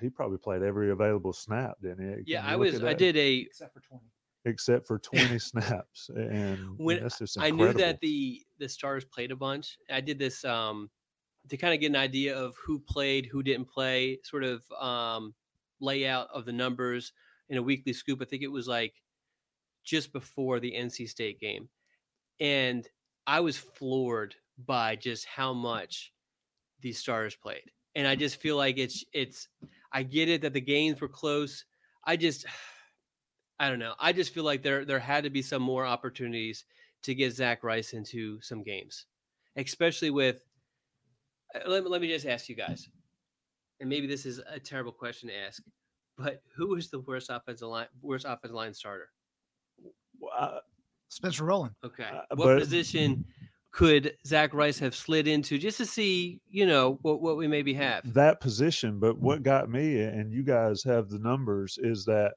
[0.01, 2.15] he probably played every available snap, didn't he?
[2.15, 2.83] Can Yeah, I was.
[2.83, 4.03] I did a except for 20.
[4.49, 6.11] Except for 20 snaps.
[6.15, 9.79] And when that's just I knew that the the stars played a bunch.
[9.91, 10.91] I did this um
[11.49, 15.35] to kind of get an idea of who played, who didn't play, sort of um
[15.81, 17.13] layout of the numbers
[17.49, 18.21] in a weekly scoop.
[18.21, 18.95] I think it was like
[19.85, 21.69] just before the NC State game.
[22.41, 22.87] And
[23.27, 24.35] I was floored
[24.67, 26.13] by just how much
[26.81, 27.71] these stars played.
[27.95, 29.49] and I just feel like it's it's.
[29.93, 31.65] I get it that the games were close.
[32.05, 32.45] I just,
[33.61, 33.95] I don't know.
[33.99, 36.65] I just feel like there there had to be some more opportunities
[37.03, 39.07] to get Zach Rice into some games,
[39.57, 40.43] especially with.
[41.55, 42.89] uh, Let, me- let me just ask you guys,
[43.81, 45.63] and maybe this is a terrible question to ask,
[46.17, 49.11] but who was the worst offensive line worst offensive line starter?
[51.09, 51.75] Spencer Rowland.
[51.85, 52.05] Okay.
[52.05, 53.25] Uh, what but- position
[53.71, 57.73] could Zach Rice have slid into just to see, you know, what, what we maybe
[57.75, 58.13] have?
[58.15, 58.99] that position.
[58.99, 62.33] But what got me, and you guys have the numbers, is that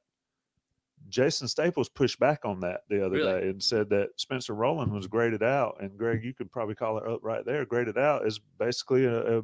[1.10, 3.42] Jason Staples pushed back on that the other Really?
[3.42, 6.98] day and said that Spencer Rowland was graded out, and Greg, you could probably call
[6.98, 7.66] it up right there.
[7.66, 9.44] Graded out is basically a, a,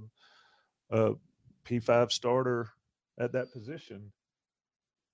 [0.91, 1.15] a
[1.65, 2.69] P5 starter
[3.19, 4.11] at that position.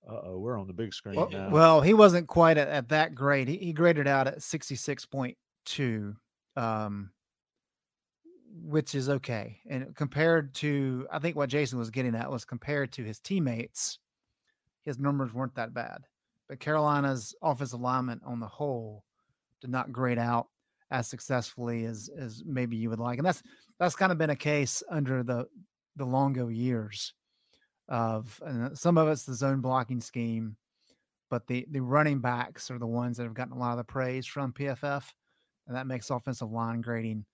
[0.08, 1.48] Uh oh, we're on the big screen Well, now.
[1.48, 3.48] well, he wasn't quite at, at that grade.
[3.48, 6.14] He, he graded out at 66.2,
[6.56, 7.10] um,
[8.62, 9.60] which is okay.
[9.68, 13.98] And compared to, I think what Jason was getting at was compared to his teammates,
[14.82, 16.04] his numbers weren't that bad.
[16.54, 19.02] But Carolina's offensive alignment on the whole
[19.60, 20.46] did not grade out
[20.92, 23.18] as successfully as as maybe you would like.
[23.18, 23.42] And that's
[23.80, 25.48] that's kind of been a case under the
[25.96, 27.12] the Longo years
[27.88, 30.54] of and some of it's the zone blocking scheme,
[31.28, 33.92] but the the running backs are the ones that have gotten a lot of the
[33.92, 35.02] praise from PFF,
[35.66, 37.24] and that makes offensive line grading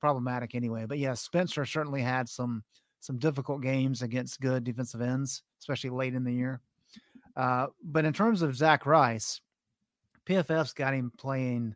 [0.00, 0.84] problematic anyway.
[0.84, 2.64] But yeah, Spencer certainly had some
[2.98, 6.60] some difficult games against good defensive ends, especially late in the year.
[7.36, 9.40] Uh, but in terms of Zach Rice,
[10.26, 11.74] PFF's got him playing,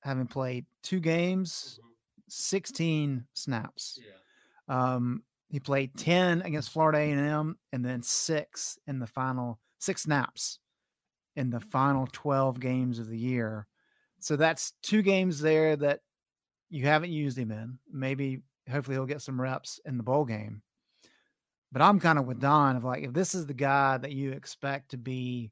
[0.00, 1.78] having played two games,
[2.28, 3.98] 16 snaps.
[4.68, 10.60] Um, he played 10 against Florida A&M and then six in the final six snaps
[11.36, 13.66] in the final 12 games of the year.
[14.20, 16.00] So that's two games there that
[16.68, 17.78] you haven't used him in.
[17.90, 20.62] Maybe hopefully he'll get some reps in the bowl game.
[21.72, 24.32] But I'm kind of with Don of like if this is the guy that you
[24.32, 25.50] expect to be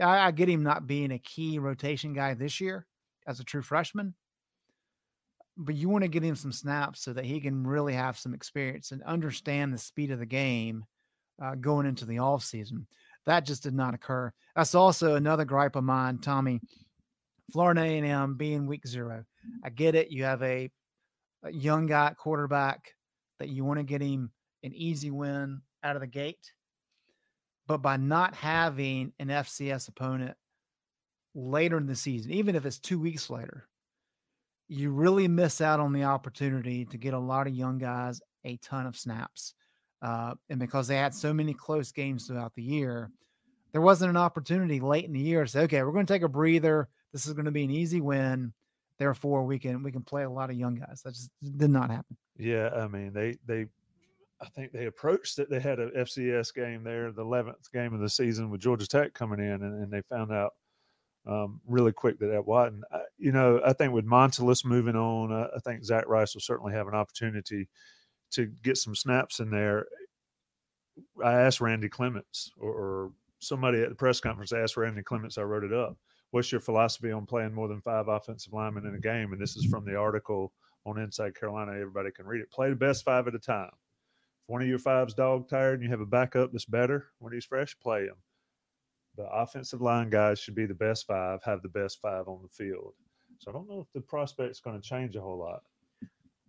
[0.00, 2.86] I, I get him not being a key rotation guy this year
[3.26, 4.14] as a true freshman
[5.56, 8.34] but you want to get him some snaps so that he can really have some
[8.34, 10.84] experience and understand the speed of the game
[11.42, 12.86] uh, going into the off season.
[13.24, 14.32] That just did not occur.
[14.54, 16.60] That's also another gripe of mine, Tommy.
[17.52, 19.24] Florida A&M being week zero.
[19.64, 20.10] I get it.
[20.10, 20.70] You have a,
[21.44, 22.92] a young guy quarterback
[23.38, 24.30] that you want to get him
[24.62, 26.52] an easy win out of the gate.
[27.66, 30.36] But by not having an FCS opponent
[31.34, 33.68] later in the season, even if it's two weeks later,
[34.68, 38.56] you really miss out on the opportunity to get a lot of young guys a
[38.58, 39.54] ton of snaps.
[40.02, 43.10] Uh, and because they had so many close games throughout the year,
[43.72, 46.22] there wasn't an opportunity late in the year to say, okay, we're going to take
[46.22, 46.88] a breather.
[47.12, 48.52] This is going to be an easy win.
[48.98, 51.02] Therefore, we can we can play a lot of young guys.
[51.04, 52.16] That just did not happen.
[52.38, 53.66] Yeah, I mean they they
[54.40, 55.48] I think they approached it.
[55.48, 59.14] They had a FCS game there, the eleventh game of the season with Georgia Tech
[59.14, 60.52] coming in, and, and they found out
[61.26, 62.84] um, really quick that wasn't.
[62.92, 66.40] I, you know, I think with Montilus moving on, uh, I think Zach Rice will
[66.40, 67.68] certainly have an opportunity
[68.32, 69.86] to get some snaps in there.
[71.24, 75.38] I asked Randy Clements or, or somebody at the press conference asked Randy Clements.
[75.38, 75.96] I wrote it up.
[76.30, 79.32] What's your philosophy on playing more than five offensive linemen in a game?
[79.32, 80.52] And this is from the article
[80.84, 81.72] on Inside Carolina.
[81.72, 82.50] Everybody can read it.
[82.50, 83.70] Play the best five at a time.
[84.46, 87.32] If one of your five's dog tired and you have a backup that's better when
[87.32, 88.14] he's fresh, play him.
[89.16, 92.48] The offensive line guys should be the best five, have the best five on the
[92.48, 92.92] field.
[93.38, 95.62] So I don't know if the prospect's going to change a whole lot.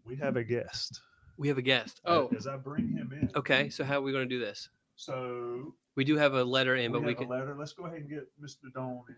[0.06, 1.01] We have a guest.
[1.38, 2.00] We have a guest.
[2.06, 3.32] Oh, as I bring him in.
[3.35, 3.69] okay.
[3.69, 4.69] So how are we going to do this?
[4.95, 7.26] So We do have a letter in, but we we can.
[7.26, 7.56] a letter.
[7.58, 8.72] Let's go ahead and get Mr.
[8.76, 9.16] Dohn in.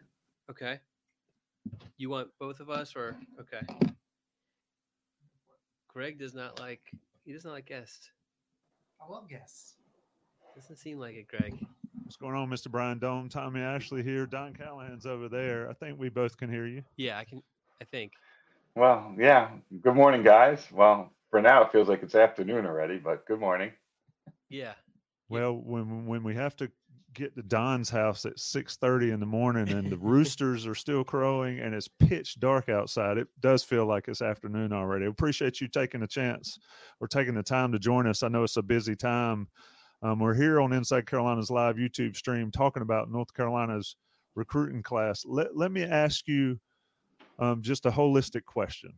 [0.49, 0.79] Okay.
[1.97, 3.61] You want both of us, or okay?
[5.89, 6.81] Greg does not like.
[7.25, 8.09] He does not like guests.
[9.01, 9.75] I love guests.
[10.55, 11.53] Doesn't seem like it, Greg.
[12.03, 12.69] What's going on, Mr.
[12.69, 13.29] Brian Dohn?
[13.29, 14.25] Tommy Ashley here.
[14.25, 15.69] Don Callahan's over there.
[15.69, 16.83] I think we both can hear you.
[16.97, 17.41] Yeah, I can.
[17.81, 18.13] I think.
[18.75, 19.49] Well, yeah.
[19.81, 20.65] Good morning, guys.
[20.71, 23.71] Well, for now it feels like it's afternoon already, but good morning.
[24.49, 24.73] Yeah.
[25.29, 26.71] Well, when when we have to
[27.13, 31.03] get to Don's house at six thirty in the morning and the roosters are still
[31.03, 35.05] crowing and it's pitch dark outside, it does feel like it's afternoon already.
[35.05, 36.59] I appreciate you taking a chance
[36.99, 38.23] or taking the time to join us.
[38.23, 39.47] I know it's a busy time.
[40.01, 43.95] Um, we're here on Inside Carolina's live YouTube stream talking about North Carolina's
[44.35, 45.25] recruiting class.
[45.25, 46.59] Let let me ask you
[47.39, 48.93] um, just a holistic question,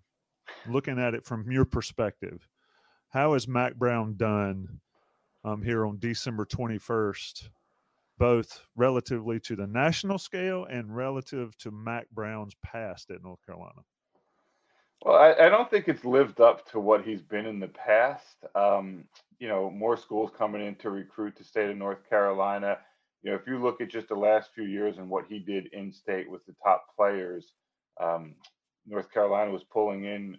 [0.67, 2.47] looking at it from your perspective.
[3.09, 4.79] How has Mack Brown done
[5.43, 7.49] um, here on December 21st,
[8.21, 13.81] both relatively to the national scale and relative to Mack Brown's past at North Carolina?
[15.03, 18.45] Well, I, I don't think it's lived up to what he's been in the past.
[18.53, 19.05] Um,
[19.39, 22.77] you know, more schools coming in to recruit the state of North Carolina.
[23.23, 25.73] You know, if you look at just the last few years and what he did
[25.73, 27.53] in state with the top players,
[27.99, 28.35] um,
[28.85, 30.37] North Carolina was pulling in,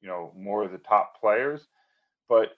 [0.00, 1.66] you know, more of the top players.
[2.28, 2.50] But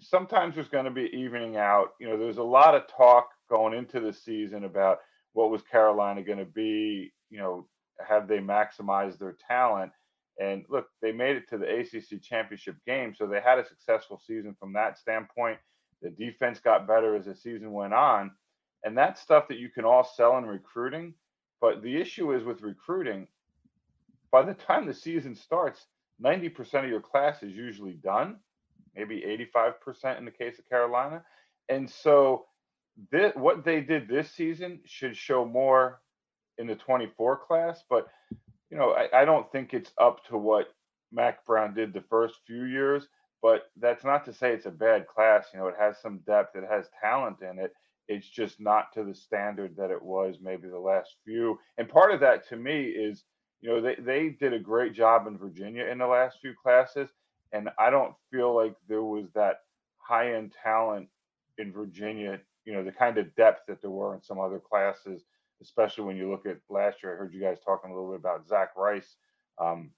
[0.00, 1.90] sometimes there's going to be evening out.
[2.00, 4.98] You know, there's a lot of talk going into the season about
[5.32, 7.12] what was Carolina going to be.
[7.30, 7.68] You know,
[8.06, 9.92] have they maximized their talent?
[10.38, 14.20] And look, they made it to the ACC championship game, so they had a successful
[14.26, 15.58] season from that standpoint.
[16.02, 18.32] The defense got better as the season went on,
[18.84, 21.14] and that's stuff that you can all sell in recruiting.
[21.60, 23.28] But the issue is with recruiting,
[24.30, 25.86] by the time the season starts,
[26.22, 28.36] 90% of your class is usually done,
[28.94, 29.24] maybe
[29.56, 31.22] 85% in the case of Carolina.
[31.68, 32.44] And so,
[33.10, 36.00] this, what they did this season should show more
[36.58, 37.82] in the 24 class.
[37.88, 38.08] But
[38.70, 40.68] you know, I, I don't think it's up to what
[41.12, 43.06] Mack Brown did the first few years,
[43.42, 45.46] but that's not to say it's a bad class.
[45.52, 47.72] You know, it has some depth, it has talent in it.
[48.08, 51.58] It's just not to the standard that it was maybe the last few.
[51.76, 53.24] And part of that to me is,
[53.60, 57.08] you know, they, they did a great job in Virginia in the last few classes.
[57.52, 59.60] And I don't feel like there was that
[59.98, 61.08] high end talent
[61.58, 65.24] in Virginia, you know, the kind of depth that there were in some other classes
[65.62, 67.14] especially when you look at last year.
[67.14, 69.16] I heard you guys talking a little bit about Zach Rice.
[69.58, 69.90] Um,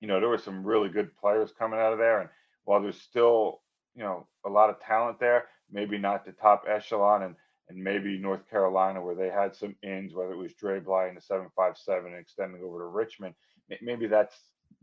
[0.00, 2.30] you know, there were some really good players coming out of there, and
[2.64, 3.60] while there's still
[3.94, 7.34] you know a lot of talent there, maybe not the top echelon, and
[7.68, 11.14] and maybe North Carolina where they had some ins, whether it was Dre Bly in
[11.14, 13.34] the seven five seven and extending over to Richmond,
[13.80, 14.36] maybe that's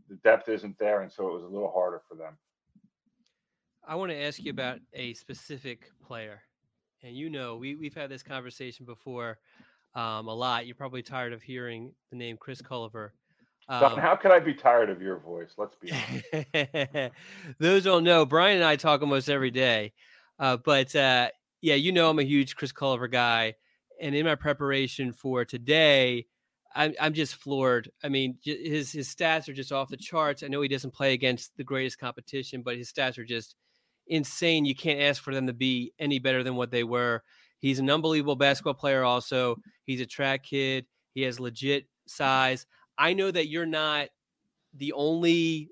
[0.08, 2.36] the depth isn't there, and so it was a little harder for them.
[3.86, 6.42] I want to ask you about a specific player.
[7.02, 9.38] And you know, we, we've had this conversation before
[9.94, 10.66] um, a lot.
[10.66, 13.10] You're probably tired of hearing the name Chris Culliver.
[13.68, 15.54] Um, how could I be tired of your voice?
[15.56, 17.14] Let's be honest.
[17.58, 18.26] Those don't know.
[18.26, 19.92] Brian and I talk almost every day.
[20.38, 21.28] Uh, but uh,
[21.60, 23.54] yeah, you know, I'm a huge Chris Culliver guy.
[24.00, 26.26] And in my preparation for today,
[26.74, 27.90] I'm, I'm just floored.
[28.02, 30.42] I mean, his his stats are just off the charts.
[30.42, 33.56] I know he doesn't play against the greatest competition, but his stats are just
[34.10, 34.64] insane.
[34.64, 37.22] You can't ask for them to be any better than what they were.
[37.60, 39.56] He's an unbelievable basketball player, also.
[39.84, 40.86] He's a track kid.
[41.14, 42.66] He has legit size.
[42.98, 44.08] I know that you're not
[44.74, 45.70] the only,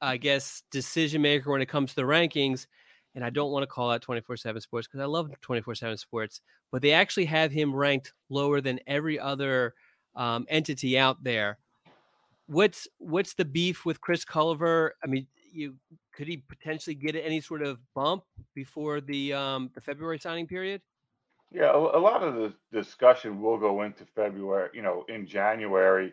[0.00, 2.66] I guess, decision maker when it comes to the rankings.
[3.14, 5.96] And I don't want to call out 24 7 sports because I love 24 7
[5.96, 6.40] sports,
[6.70, 9.74] but they actually have him ranked lower than every other
[10.14, 11.58] um, entity out there.
[12.46, 14.90] What's what's the beef with Chris Culliver?
[15.02, 15.74] I mean, you
[16.18, 20.82] could he potentially get any sort of bump before the um, the February signing period?
[21.52, 26.12] Yeah, a, a lot of the discussion will go into February, you know, in January.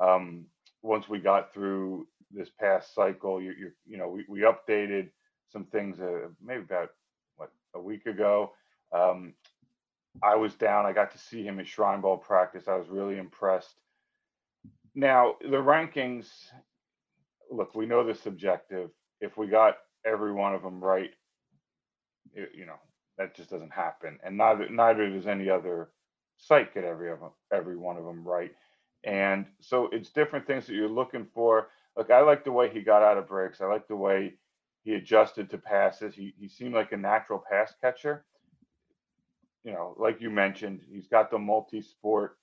[0.00, 0.46] Um,
[0.82, 5.08] once we got through this past cycle, you, you, you know, we, we updated
[5.52, 6.88] some things uh, maybe about
[7.36, 8.52] what a week ago.
[8.92, 9.34] Um,
[10.20, 10.84] I was down.
[10.84, 12.64] I got to see him at Shrine Bowl practice.
[12.66, 13.76] I was really impressed.
[14.96, 16.26] Now the rankings.
[17.52, 18.90] Look, we know the subjective.
[19.20, 21.10] If we got every one of them right,
[22.32, 22.78] it, you know,
[23.18, 25.90] that just doesn't happen, and neither neither does any other
[26.36, 28.52] site get every of them, every one of them right.
[29.04, 31.68] And so it's different things that you're looking for.
[31.96, 33.60] Look, I like the way he got out of breaks.
[33.60, 34.34] I like the way
[34.82, 36.14] he adjusted to passes.
[36.14, 38.24] He he seemed like a natural pass catcher.
[39.62, 42.36] You know, like you mentioned, he's got the multi-sport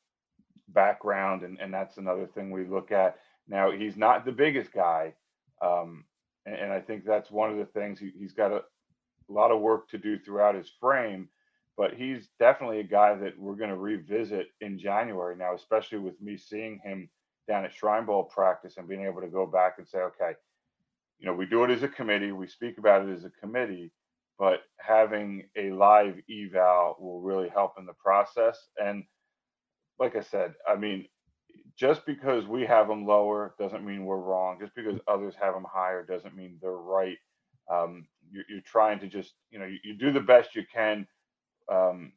[0.70, 3.18] background, and, and that's another thing we look at.
[3.48, 5.14] Now, he's not the biggest guy,
[5.62, 6.06] um,
[6.46, 9.52] and, and, I think that's one of the things he, has got a, a lot
[9.52, 11.30] of work to do throughout his frame,
[11.78, 16.20] but he's definitely a guy that we're going to revisit in January now, especially with
[16.22, 17.10] me seeing him
[17.48, 20.32] down at Shrine Bowl practice and being able to go back and say, okay,
[21.20, 23.92] you know, we do it as a committee, we speak about it as a committee,
[24.40, 28.58] but having a live eval will really help in the process.
[28.84, 29.04] And
[30.00, 31.08] like I said, I mean,
[31.78, 34.58] just because we have them lower doesn't mean we're wrong.
[34.60, 37.18] Just because others have them higher doesn't mean they're right.
[37.72, 41.08] Um, you're, you're, trying to just you know you, you do the best you can
[41.72, 42.12] um,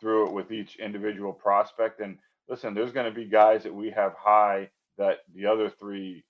[0.00, 2.00] through it with each individual prospect.
[2.00, 2.18] And
[2.48, 6.24] listen, there's going to be guys that we have high that the other three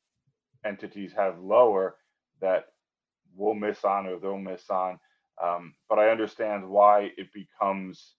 [0.64, 1.96] entities have lower
[2.40, 2.66] that
[3.34, 4.98] we'll miss on or they'll miss on.
[5.42, 8.14] Um, but I understand why it becomes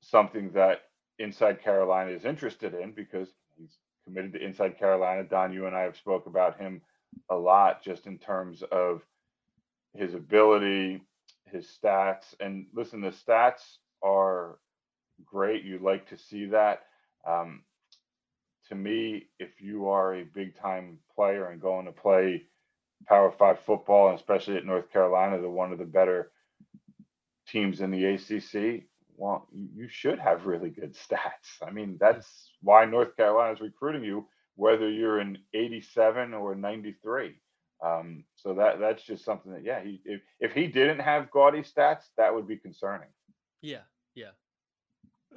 [0.00, 0.80] something that
[1.18, 5.24] Inside Carolina is interested in because he's committed to Inside Carolina.
[5.24, 6.82] Don, you and I have spoke about him
[7.30, 9.02] a lot just in terms of
[9.94, 11.02] his ability,
[11.46, 12.34] his stats.
[12.40, 14.58] And listen, the stats are
[15.24, 15.64] great.
[15.64, 16.82] You like to see that.
[17.26, 17.62] Um,
[18.68, 22.44] to me, if you are a big time player and going to play
[23.06, 26.30] Power Five football, and especially at North Carolina, they're one of the better
[27.48, 28.84] teams in the ACC.
[29.16, 31.66] Well, you should have really good stats.
[31.66, 37.34] I mean, that's why North Carolina is recruiting you, whether you're in 87 or 93.
[37.84, 41.60] Um, so that that's just something that, yeah, he, if if he didn't have gaudy
[41.60, 43.08] stats, that would be concerning.
[43.60, 43.80] Yeah,
[44.14, 44.30] yeah.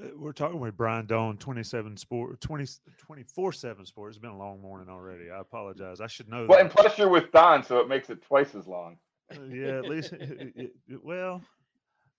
[0.02, 2.66] Uh, We're talking with Brian Dohn, 27 sport, 20,
[2.98, 4.16] 24 7 sports.
[4.16, 5.30] It's been a long morning already.
[5.30, 6.00] I apologize.
[6.00, 6.62] I should know Well, that.
[6.62, 8.98] and plus you're with Don, so it makes it twice as long.
[9.36, 11.42] Uh, yeah, at least, it- it- it- well,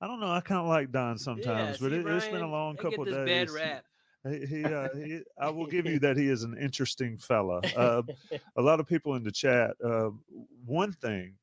[0.01, 0.31] I don't know.
[0.31, 3.11] I kind of like Don sometimes, but see, it, it's been a long couple of
[3.11, 3.51] bad days.
[3.51, 3.85] rap.
[4.29, 7.61] He, he, uh, he, I will give you that he is an interesting fella.
[7.77, 8.03] Uh,
[8.57, 9.73] a lot of people in the chat.
[9.85, 10.11] Uh,
[10.65, 11.35] one thing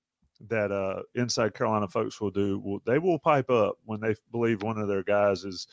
[0.48, 4.62] that uh, Inside Carolina folks will do, will, they will pipe up when they believe
[4.62, 5.68] one of their guys is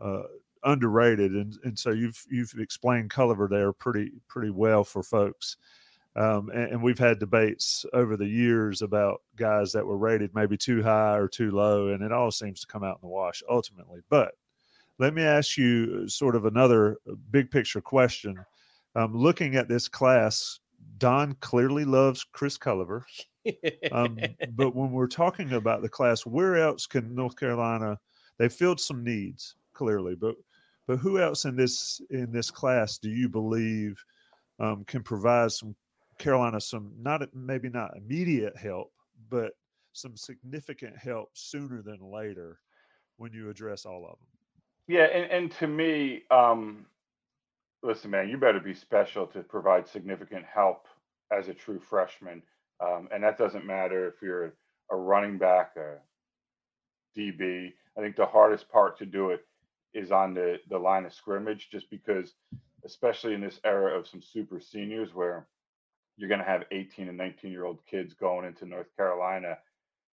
[0.00, 0.22] uh,
[0.64, 5.56] underrated, and and so you've you've explained Culliver there pretty pretty well for folks.
[6.16, 10.56] Um, and, and we've had debates over the years about guys that were rated maybe
[10.56, 13.42] too high or too low, and it all seems to come out in the wash
[13.50, 14.00] ultimately.
[14.08, 14.32] But
[14.98, 18.38] let me ask you sort of another uh, big picture question.
[18.94, 20.58] Um, looking at this class,
[20.96, 23.02] Don clearly loves Chris Culliver.
[23.92, 24.18] Um,
[24.52, 27.98] but when we're talking about the class, where else can North Carolina?
[28.38, 30.36] They filled some needs clearly, but
[30.86, 34.02] but who else in this in this class do you believe
[34.60, 35.74] um, can provide some
[36.18, 38.92] Carolina some not maybe not immediate help,
[39.28, 39.52] but
[39.92, 42.60] some significant help sooner than later
[43.16, 44.28] when you address all of them?
[44.88, 46.86] Yeah, and, and to me, um,
[47.82, 50.86] listen, man, you better be special to provide significant help
[51.32, 52.42] as a true freshman.
[52.80, 54.54] Um, and that doesn't matter if you're
[54.90, 55.96] a running back, a
[57.18, 57.72] DB.
[57.96, 59.40] I think the hardest part to do it
[59.94, 62.34] is on the, the line of scrimmage, just because,
[62.84, 65.48] especially in this era of some super seniors where
[66.16, 69.58] you're going to have 18 and 19 year old kids going into North Carolina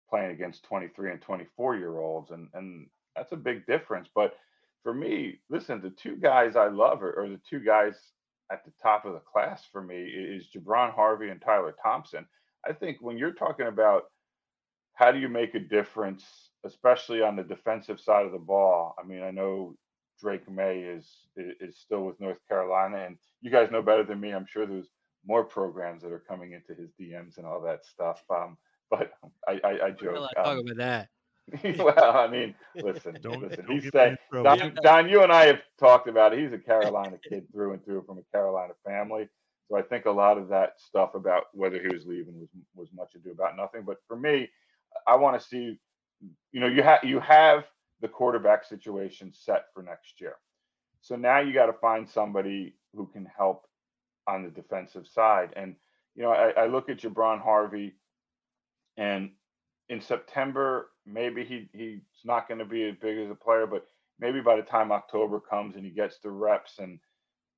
[0.10, 2.32] playing against 23 and 24 year olds.
[2.32, 4.10] And, and that's a big difference.
[4.14, 4.36] But
[4.84, 7.96] for me, listen, the two guys I love are, are the two guys
[8.52, 12.26] at the top of the class for me is Jaybron Harvey and Tyler Thompson.
[12.68, 14.04] I think when you're talking about
[14.94, 16.24] how do you make a difference,
[16.66, 18.96] especially on the defensive side of the ball.
[19.02, 19.76] I mean, I know
[20.20, 24.20] Drake Maye is is is still with North Carolina, and you guys know better than
[24.20, 24.32] me.
[24.32, 24.90] I'm sure there's
[25.26, 28.24] more programs that are coming into his DMs and all that stuff.
[28.30, 28.58] Um,
[28.90, 29.12] but
[29.48, 30.16] I, I, I joke.
[30.18, 31.10] allowed to talk Um, about that.
[31.80, 33.66] well, I mean, listen, Don't- listen.
[33.66, 34.18] don't He's get saying.
[34.32, 36.40] Don, Don, you and I have talked about it.
[36.40, 39.28] He's a Carolina kid through and through from a Carolina family.
[39.70, 42.90] So I think a lot of that stuff about whether he was leaving was was
[42.94, 43.84] much ado about nothing.
[43.86, 44.50] But for me,
[45.08, 45.80] I want to see,
[46.52, 47.66] you know, you have you have
[48.02, 50.36] the quarterback situation set for next year.
[51.02, 53.66] So now you got to find somebody who can help
[54.28, 55.52] on the defensive side.
[55.56, 55.76] And
[56.16, 57.96] you know, I, I look at Jaybron Harvey,
[58.98, 59.32] and
[59.90, 63.86] in September, maybe he he's not going to be as big as a player, but
[64.20, 67.00] maybe by the time October comes and he gets the reps and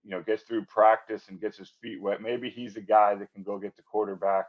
[0.03, 3.31] you know gets through practice and gets his feet wet, maybe he's a guy that
[3.33, 4.45] can go get the quarterback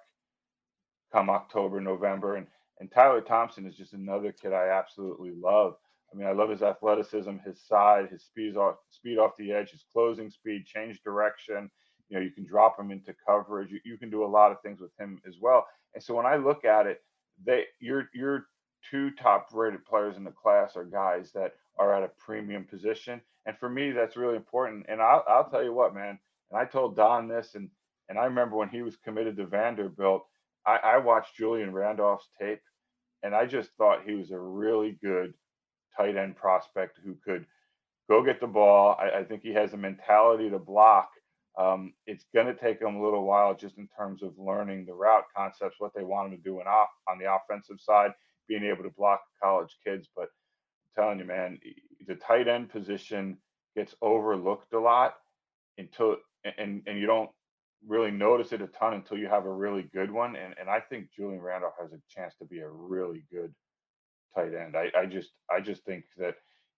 [1.13, 2.37] come October, November.
[2.37, 2.47] And
[2.79, 5.77] and Tyler Thompson is just another kid I absolutely love.
[6.13, 9.71] I mean, I love his athleticism, his side, his speed off speed off the edge,
[9.71, 11.71] his closing speed, change direction.
[12.09, 13.71] You know, you can drop him into coverage.
[13.71, 15.67] You, you can do a lot of things with him as well.
[15.95, 17.03] And so when I look at it,
[17.45, 18.47] they your your
[18.91, 23.21] two top rated players in the class are guys that are at a premium position.
[23.47, 24.87] And for me, that's really important.
[24.89, 26.19] And I'll I'll tell you what, man.
[26.51, 27.71] And I told Don this, and
[28.09, 30.25] and I remember when he was committed to Vanderbilt,
[30.67, 32.63] I, I watched Julian Randolph's tape,
[33.23, 35.35] and I just thought he was a really good
[35.97, 37.47] tight end prospect who could
[38.09, 38.97] go get the ball.
[38.99, 41.11] I, I think he has a mentality to block.
[41.59, 44.93] Um, it's going to take them a little while just in terms of learning the
[44.93, 48.13] route concepts, what they want him to do in off on the offensive side,
[48.47, 50.09] being able to block college kids.
[50.15, 50.29] But
[50.97, 51.59] I'm telling you, man,
[52.07, 53.39] the tight end position
[53.75, 55.15] gets overlooked a lot
[55.79, 56.17] until
[56.59, 57.31] and and you don't
[57.87, 60.37] really notice it a ton until you have a really good one.
[60.37, 63.55] And and I think Julian Randolph has a chance to be a really good
[64.35, 64.77] tight end.
[64.77, 66.37] I, I just I just think that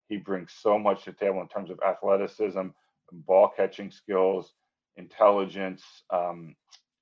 [0.09, 2.69] he brings so much to the table in terms of athleticism,
[3.13, 4.55] ball catching skills,
[4.99, 5.83] intelligence.
[6.11, 6.55] Um,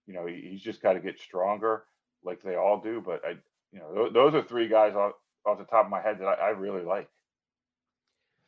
[0.07, 1.85] you know, he, he's just got to get stronger,
[2.25, 3.03] like they all do.
[3.05, 3.31] But I,
[3.73, 5.13] you know, those, those are three guys off,
[5.45, 7.09] off the top of my head that I, I really like.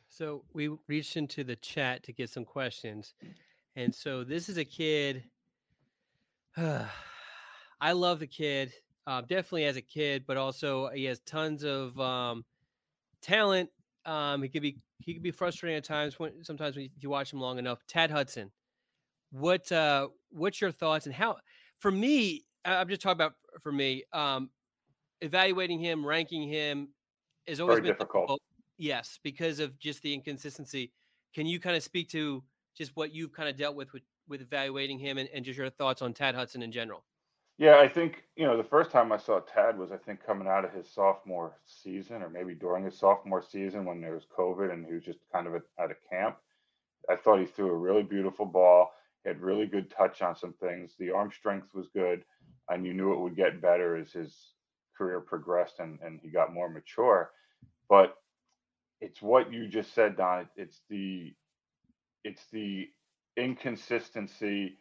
[0.07, 3.13] So we reached into the chat to get some questions.
[3.75, 5.23] And so this is a kid.
[6.57, 8.73] I love the kid,
[9.07, 12.43] uh, definitely as a kid, but also he has tons of um,
[13.21, 13.69] talent.
[14.05, 17.31] Um, he could be he could be frustrating at times when sometimes when you watch
[17.31, 17.79] him long enough.
[17.87, 18.51] Tad Hudson,
[19.31, 21.37] what uh, what's your thoughts and how?
[21.79, 24.03] For me, I'm just talking about for me.
[24.13, 24.49] Um,
[25.21, 26.89] evaluating him, ranking him,
[27.47, 28.41] has always Very been difficult.
[28.77, 30.91] Yes, because of just the inconsistency.
[31.33, 32.43] Can you kind of speak to
[32.75, 35.69] just what you've kind of dealt with with, with evaluating him and, and just your
[35.69, 37.03] thoughts on Tad Hudson in general?
[37.57, 40.47] Yeah, I think, you know, the first time I saw Tad was, I think, coming
[40.47, 44.71] out of his sophomore season or maybe during his sophomore season when there was COVID
[44.71, 46.37] and he was just kind of at, at a camp.
[47.09, 48.91] I thought he threw a really beautiful ball.
[49.23, 50.93] He had really good touch on some things.
[50.97, 52.23] The arm strength was good,
[52.69, 54.35] and you knew it would get better as his
[54.97, 57.31] career progressed and, and he got more mature.
[57.87, 58.15] But
[59.01, 60.47] it's what you just said, Don.
[60.55, 61.33] It's the
[62.23, 62.89] it's the
[63.37, 64.77] inconsistency.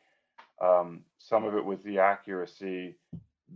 [0.60, 2.97] Um, some of it was the accuracy.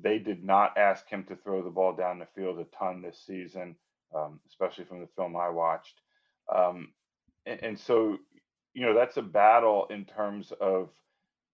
[0.00, 3.20] They did not ask him to throw the ball down the field a ton this
[3.26, 3.76] season,
[4.16, 6.00] um, especially from the film I watched.
[6.54, 6.92] Um,
[7.44, 8.18] and, and so,
[8.74, 10.88] you know, that's a battle in terms of,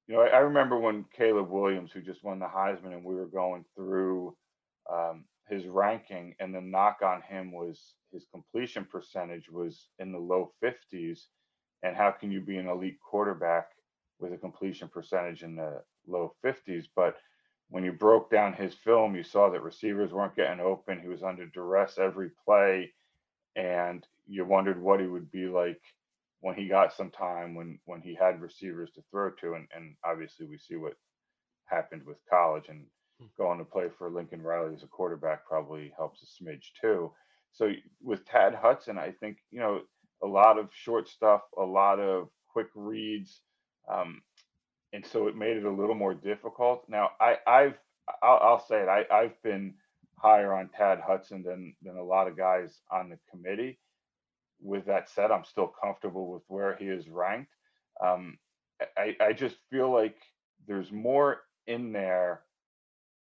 [0.07, 3.15] you know, I, I remember when Caleb Williams, who just won the Heisman, and we
[3.15, 4.37] were going through
[4.91, 10.19] um, his ranking, and the knock on him was his completion percentage was in the
[10.19, 11.21] low 50s.
[11.83, 13.69] And how can you be an elite quarterback
[14.19, 16.87] with a completion percentage in the low 50s?
[16.95, 17.17] But
[17.71, 21.01] when you broke down his film, you saw that receivers weren't getting open.
[21.01, 22.93] He was under duress every play,
[23.57, 25.81] and you wondered what he would be like
[26.41, 29.55] when he got some time when when he had receivers to throw to.
[29.55, 30.95] And, and obviously, we see what
[31.67, 32.85] happened with college and
[33.37, 37.13] going to play for Lincoln Riley as a quarterback probably helps a smidge too.
[37.53, 37.71] So
[38.03, 39.81] with Tad Hudson, I think you know
[40.23, 43.41] a lot of short stuff, a lot of quick reads,
[43.93, 44.23] um,
[44.93, 46.85] and so it made it a little more difficult.
[46.89, 47.79] Now I, I've
[48.23, 49.75] I'll, I'll say it, I, I've been
[50.17, 53.79] higher on Tad Hudson than than a lot of guys on the committee.
[54.61, 57.53] With that said, I'm still comfortable with where he is ranked.
[58.05, 58.39] Um,
[58.97, 60.17] I, I just feel like
[60.67, 62.43] there's more in there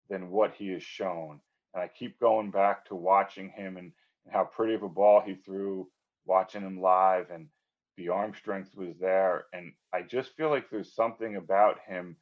[0.09, 1.41] than what he has shown.
[1.75, 3.93] And I keep going back to watching him and,
[4.25, 5.89] and how pretty of a ball he threw,
[6.25, 7.49] watching him live, and
[7.97, 9.47] the arm strength was there.
[9.53, 12.17] And I just feel like there's something about him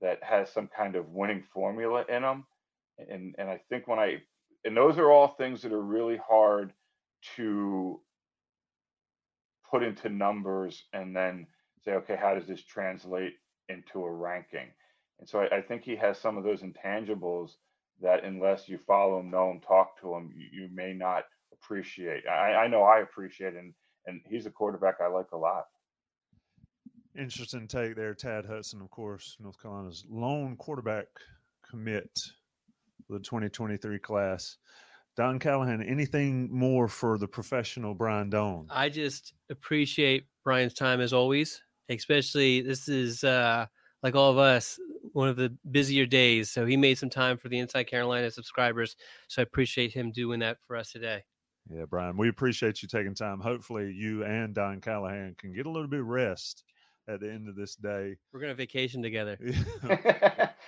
[0.00, 2.44] that has some kind of winning formula in him.
[2.98, 4.22] And and I think when I
[4.64, 6.72] and those are all things that are really hard
[7.36, 8.00] to
[9.70, 11.46] put into numbers and then
[11.84, 13.34] say, okay, how does this translate
[13.68, 14.68] into a ranking?
[15.20, 17.52] And so I, I think he has some of those intangibles
[18.00, 22.22] that unless you follow him, know him, talk to him, you, you may not appreciate.
[22.28, 23.74] I, I know I appreciate and
[24.06, 25.64] and he's a quarterback I like a lot.
[27.16, 31.06] Interesting take there, Tad Hudson, of course, North Carolina's lone quarterback
[31.68, 32.08] commit
[33.06, 34.56] for the 2023 class.
[35.18, 38.68] Don Callahan, anything more for the professional Brian Dohn?
[38.70, 43.66] I just appreciate Brian's time as always, especially this is uh,
[44.04, 44.78] like all of us,
[45.14, 46.52] one of the busier days.
[46.52, 48.94] So he made some time for the Inside Carolina subscribers.
[49.26, 51.24] So I appreciate him doing that for us today.
[51.68, 53.40] Yeah, Brian, we appreciate you taking time.
[53.40, 56.62] Hopefully, you and Don Callahan can get a little bit of rest
[57.08, 58.14] at the end of this day.
[58.32, 59.36] We're going to vacation together.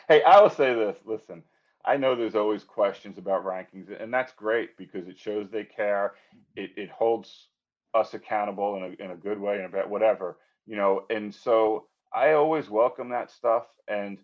[0.09, 0.99] hey, I will say this.
[1.05, 1.45] Listen,
[1.85, 6.15] I know there's always questions about rankings, and that's great because it shows they care.
[6.57, 7.49] It, it holds
[7.95, 10.37] us accountable in a, in a good way and about whatever,
[10.67, 11.05] you know.
[11.11, 13.65] And so I always welcome that stuff.
[13.89, 14.19] And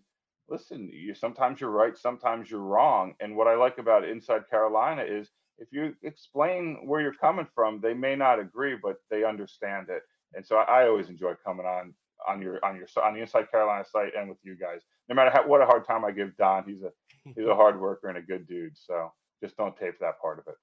[0.49, 3.15] listen, you sometimes you're right, sometimes you're wrong.
[3.19, 7.81] And what I like about Inside Carolina is if you explain where you're coming from,
[7.81, 10.03] they may not agree, but they understand it.
[10.35, 11.93] And so I, I always enjoy coming on
[12.27, 14.81] on your on your on the Inside Carolina site and with you guys.
[15.09, 16.91] No matter how, what a hard time I give Don, he's a
[17.23, 18.77] he's a hard worker and a good dude.
[18.77, 19.11] So
[19.41, 20.55] just don't tape that part of it.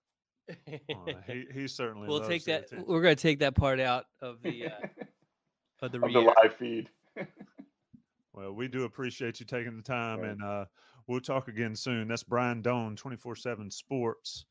[0.91, 2.65] Uh, he, he certainly We'll take that.
[2.67, 2.85] attention.
[2.87, 4.71] We're going to take that part out of the uh,
[5.83, 6.89] of the, Of the live feed.
[8.37, 10.65] Well, we do appreciate you taking the time, and uh,
[11.07, 12.09] we'll talk again soon.
[12.09, 14.45] That's Brian Dohn, twenty four seven Sports,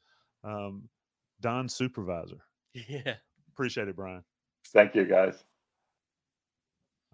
[0.45, 0.88] um,
[1.41, 2.38] Don supervisor.
[2.73, 3.15] Yeah.
[3.51, 4.23] Appreciate it, Brian.
[4.73, 5.43] Thank you, guys.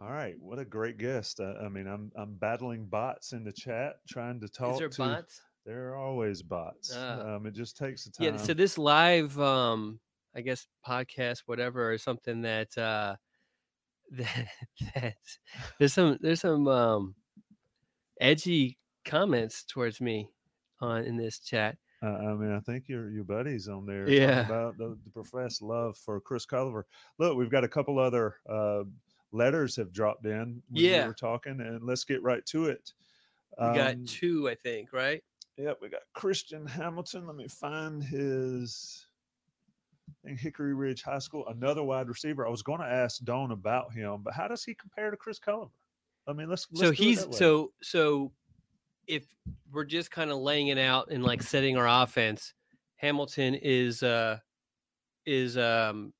[0.02, 1.42] All right, what a great guest.
[1.42, 4.98] Uh, I mean, I'm I'm battling bots in the chat, trying to talk there to.
[4.98, 5.42] bots?
[5.66, 6.94] There are always bots.
[6.96, 7.36] Ah.
[7.36, 8.34] um, it just takes the time.
[8.34, 8.38] Yeah.
[8.38, 10.00] So this live, um,
[10.34, 13.16] I guess podcast, whatever, is something that uh,
[14.12, 14.48] that,
[14.96, 15.16] that
[15.80, 17.16] there's some there's some um,
[18.22, 20.30] edgy comments towards me
[20.80, 21.78] on in this chat.
[22.02, 24.46] Uh, I mean, I think your your buddies on there Yeah.
[24.46, 26.84] about the, the professed love for Chris Culliver.
[27.18, 28.84] Look, we've got a couple other uh,
[29.32, 30.62] letters have dropped in.
[30.70, 31.02] When Yeah.
[31.04, 32.94] we were talking, and let's get right to it.
[33.60, 35.24] We got Um, two, I think, right?
[35.58, 37.28] Yep, we got Christian Hamilton.
[37.28, 39.08] Let me find his
[40.24, 42.46] in Hickory Ridge High School, another wide receiver.
[42.46, 45.40] I was going to ask Don about him, but how does he compare to Chris
[45.40, 45.72] Culliver?
[46.28, 48.32] I mean, let's, let's so he's so so
[49.08, 49.26] if
[49.72, 52.54] we're just kind of laying it out and like setting our offense,
[52.98, 54.40] Hamilton is uh
[55.26, 56.14] is um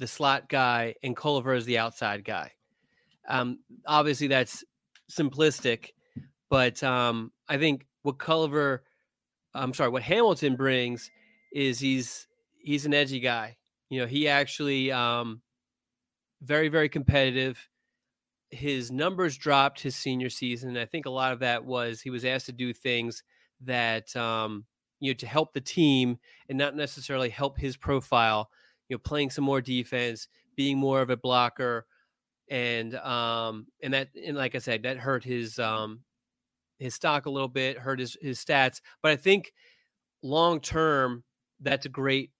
[0.00, 2.52] the slot guy and Culliver is the outside guy.
[3.28, 4.64] Um obviously that's
[5.10, 5.90] simplistic,
[6.48, 8.80] but um I think what Culliver
[9.54, 11.10] I'm sorry, what Hamilton brings
[11.52, 12.26] is he's
[12.58, 13.56] he's an edgy guy.
[13.88, 15.42] You know, he actually um
[16.42, 17.68] very very competitive
[18.50, 20.76] his numbers dropped his senior season.
[20.76, 23.22] I think a lot of that was he was asked to do things
[23.62, 24.64] that um,
[24.98, 28.50] you know to help the team and not necessarily help his profile.
[28.90, 31.86] You know, playing some more defense, being more of a blocker,
[32.50, 36.00] and um, and that and like I said, that hurt his um,
[36.78, 38.80] his stock a little bit, hurt his his stats.
[39.02, 39.52] But I think
[40.22, 41.24] long term,
[41.60, 42.32] that's a great.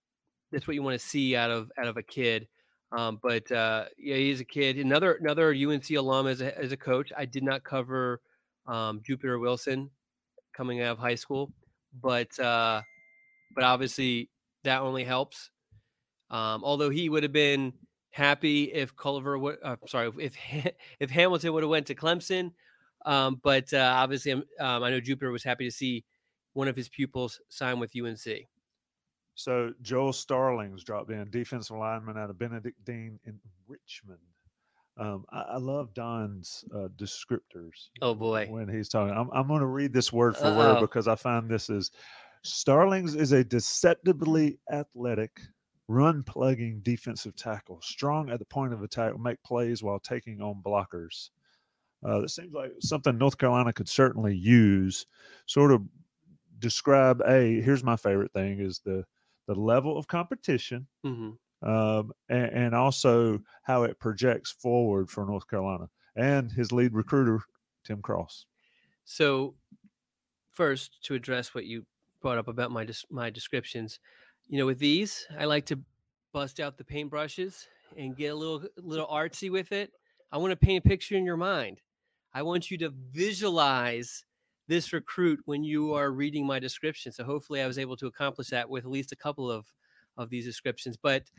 [0.51, 2.49] That's what you want to see out of out of a kid.
[2.93, 4.77] Um, but uh, yeah, he's a kid.
[4.77, 7.13] Another another UNC alum as a as a coach.
[7.17, 8.21] I did not cover
[8.67, 9.91] um, Jupiter Wilson
[10.53, 11.53] coming out of high school,
[12.03, 12.83] but uh,
[13.55, 14.29] but obviously
[14.65, 15.51] that only helps.
[16.31, 17.73] Um, although he would have been
[18.11, 20.37] happy if Culliver would, uh, sorry, if
[21.01, 22.53] if Hamilton would have went to Clemson,
[23.07, 26.05] um, but uh, obviously um, I know Jupiter was happy to see
[26.53, 28.27] one of his pupils sign with UNC.
[29.35, 34.19] So Joel Starlings dropped in, defensive lineman out of Benedictine in Richmond.
[34.99, 37.89] Um, I, I love Don's uh, descriptors.
[38.03, 40.81] Oh boy, when he's talking, I'm, I'm going to read this word for word Uh-oh.
[40.83, 41.91] because I find this is
[42.43, 45.41] Starlings is a deceptively athletic,
[45.91, 50.63] run plugging defensive tackle, strong at the point of attack, make plays while taking on
[50.63, 51.31] blockers.
[52.05, 55.07] Uh, it seems like something North Carolina could certainly use.
[55.47, 55.83] Sort of
[56.59, 57.61] describe a.
[57.63, 59.07] Here's my favorite thing: is the
[59.47, 65.49] the level of competition, hmm um, and, and also how it projects forward for North
[65.49, 67.43] Carolina and his lead recruiter
[67.85, 68.47] Tim Cross.
[69.05, 69.57] So,
[70.51, 71.87] first, to address what you
[72.21, 74.01] brought up about my des- my descriptions,
[74.51, 75.79] you know, with these, I like to
[76.33, 79.93] bust out the paintbrushes and get a little little artsy with it.
[80.33, 81.81] I want to paint a picture in your mind.
[82.35, 84.25] I want you to visualize
[84.69, 87.13] this recruit when you are reading my description.
[87.13, 89.67] So hopefully, I was able to accomplish that with at least a couple of
[90.17, 90.97] of these descriptions.
[91.01, 91.31] But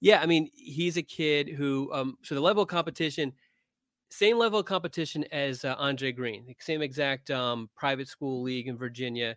[0.00, 1.92] yeah, I mean, he's a kid who.
[1.92, 3.32] Um, so the level of competition
[4.12, 8.76] same level of competition as uh, Andre Greene, same exact um, private school league in
[8.76, 9.36] Virginia.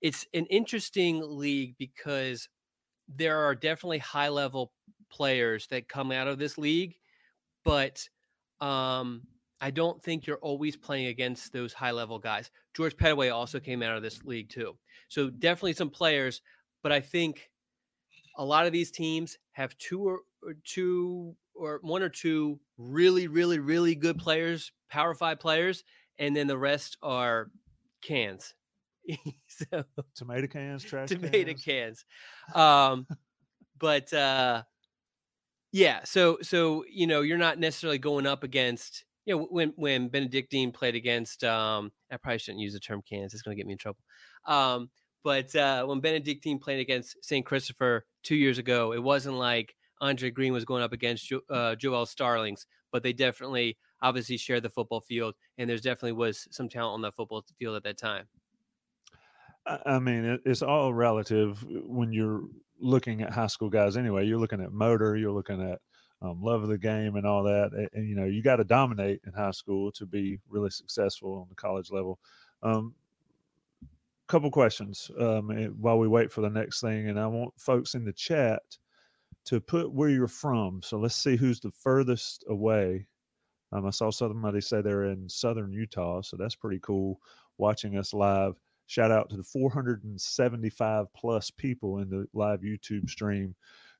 [0.00, 2.48] It's an interesting league because
[3.08, 4.72] there are definitely high level
[5.10, 6.96] players that come out of this league,
[7.64, 8.08] but
[8.60, 9.22] um,
[9.60, 12.50] I don't think you're always playing against those high level guys.
[12.74, 14.76] George Pettaway also came out of this league too,
[15.08, 16.40] so definitely some players.
[16.82, 17.50] But I think
[18.36, 23.28] a lot of these teams have two or, or two or one or two really,
[23.28, 25.84] really, really good players, power five players,
[26.18, 27.50] and then the rest are
[28.02, 28.54] cans.
[29.46, 29.84] so
[30.14, 31.64] Tomato cans, trash tomato cans.
[31.64, 32.04] cans.
[32.54, 33.06] Um,
[33.78, 34.62] but uh,
[35.72, 40.08] yeah, so so you know you're not necessarily going up against you know when when
[40.08, 43.34] Benedictine played against um, I probably shouldn't use the term cans.
[43.34, 44.00] It's going to get me in trouble.
[44.46, 44.90] Um,
[45.22, 47.44] but uh, when Benedictine played against St.
[47.46, 51.74] Christopher two years ago, it wasn't like Andre Greene was going up against jo- uh,
[51.76, 56.68] Joel Starlings, but they definitely obviously shared the football field, and there's definitely was some
[56.68, 58.26] talent on that football field at that time.
[59.66, 62.42] I mean, it's all relative when you're
[62.80, 63.96] looking at high school guys.
[63.96, 65.80] Anyway, you're looking at motor, you're looking at
[66.20, 67.70] um, love of the game, and all that.
[67.72, 71.40] And, and, you know, you got to dominate in high school to be really successful
[71.40, 72.18] on the college level.
[72.62, 72.94] Um,
[74.26, 77.94] couple questions um, eh, while we wait for the next thing, and I want folks
[77.94, 78.62] in the chat
[79.46, 80.80] to put where you're from.
[80.82, 83.06] So let's see who's the furthest away.
[83.72, 87.20] Um, I saw somebody say they're in southern Utah, so that's pretty cool.
[87.58, 88.54] Watching us live.
[88.86, 93.54] Shout out to the 475 plus people in the live YouTube stream.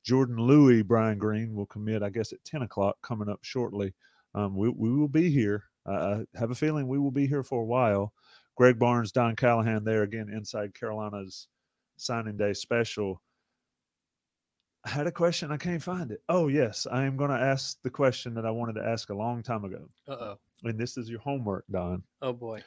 [0.04, 3.94] Jordan Louis, Brian Green will commit, I guess, at 10 o'clock coming up shortly.
[4.34, 5.64] Um, we, we will be here.
[5.86, 8.12] I I have a feeling we will be here for a while.
[8.56, 11.48] Greg Barnes, Don Callahan there again inside Carolina's
[11.96, 13.22] signing day special.
[14.84, 15.50] I had a question.
[15.50, 16.20] I can't find it.
[16.28, 16.86] Oh, yes.
[16.90, 19.64] I am going to ask the question that I wanted to ask a long time
[19.64, 19.88] ago.
[20.06, 20.38] Uh oh.
[20.64, 22.02] And this is your homework, Don.
[22.22, 22.62] Oh boy.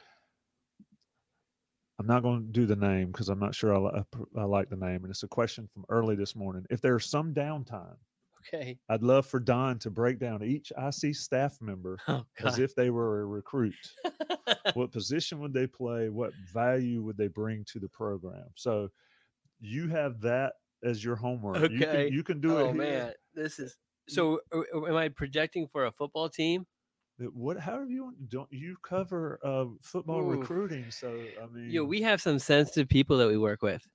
[1.98, 4.04] I'm not going to do the name because I'm not sure I, I
[4.40, 5.04] I like the name.
[5.04, 6.64] And it's a question from early this morning.
[6.70, 7.96] If there's some downtime,
[8.40, 8.78] Okay.
[8.88, 12.90] I'd love for Don to break down each IC staff member Oh, as if they
[12.90, 13.76] were a recruit.
[14.74, 16.08] what position would they play?
[16.08, 18.50] What value would they bring to the program?
[18.56, 18.90] So
[19.60, 20.54] you have that
[20.84, 21.68] as your homework.
[21.68, 22.06] You Okay.
[22.06, 22.64] can, you can do it.
[22.64, 23.76] oh man, this is
[24.08, 24.40] so.
[24.74, 26.66] Am I projecting for a football team?
[27.18, 30.38] That what however you want don't you cover uh football Ooh.
[30.38, 31.08] recruiting so
[31.42, 33.86] i mean know, we have some sensitive people that we work with.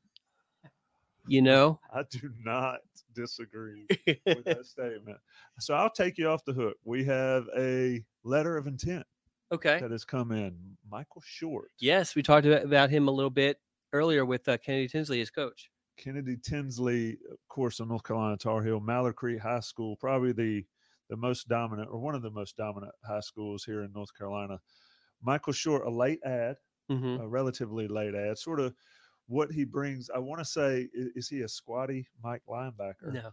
[1.26, 2.80] You know, i do not
[3.16, 3.88] disagree
[4.26, 5.18] with that statement
[5.58, 9.06] so i'll take you off the hook we have a letter of intent
[9.52, 9.80] okay.
[9.80, 10.54] that has come in
[10.90, 13.58] michael short Yes, we talked about him a little bit
[13.94, 15.70] earlier with uh, Kennedy Tinsley, his coach.
[15.96, 20.66] kennedy tinsley of course of north carolina tar heel mallard creek high school probably the
[21.14, 24.58] the most dominant or one of the most dominant high schools here in north carolina
[25.22, 26.56] michael short a late ad
[26.92, 27.22] Mhm.
[27.22, 28.74] a relatively late ad sort of
[29.28, 33.30] what he brings i want to say is, is he a squatty mike linebacker No,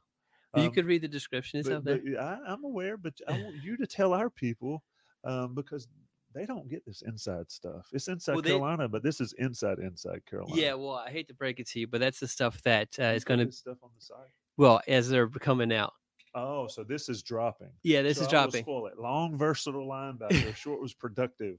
[0.52, 1.58] But you Um, could read the description.
[1.58, 1.98] It's but- out there.
[2.04, 4.82] but I, i'm aware but i want you to tell our people
[5.24, 5.88] um, because
[6.34, 9.78] they don't get this inside stuff it's inside Well, they- carolina but this is inside
[9.78, 12.60] inside carolina Yeah, well, I hate to break it to you, but that's the stuff
[12.62, 15.94] that uh, is going to stuff on the side well as they're coming out.
[16.34, 17.70] Oh, so this is dropping.
[17.82, 18.62] Yeah, this So is I dropping.
[18.62, 18.98] spoil it.
[18.98, 20.54] Long, versatile linebacker.
[20.56, 21.58] Short was productive.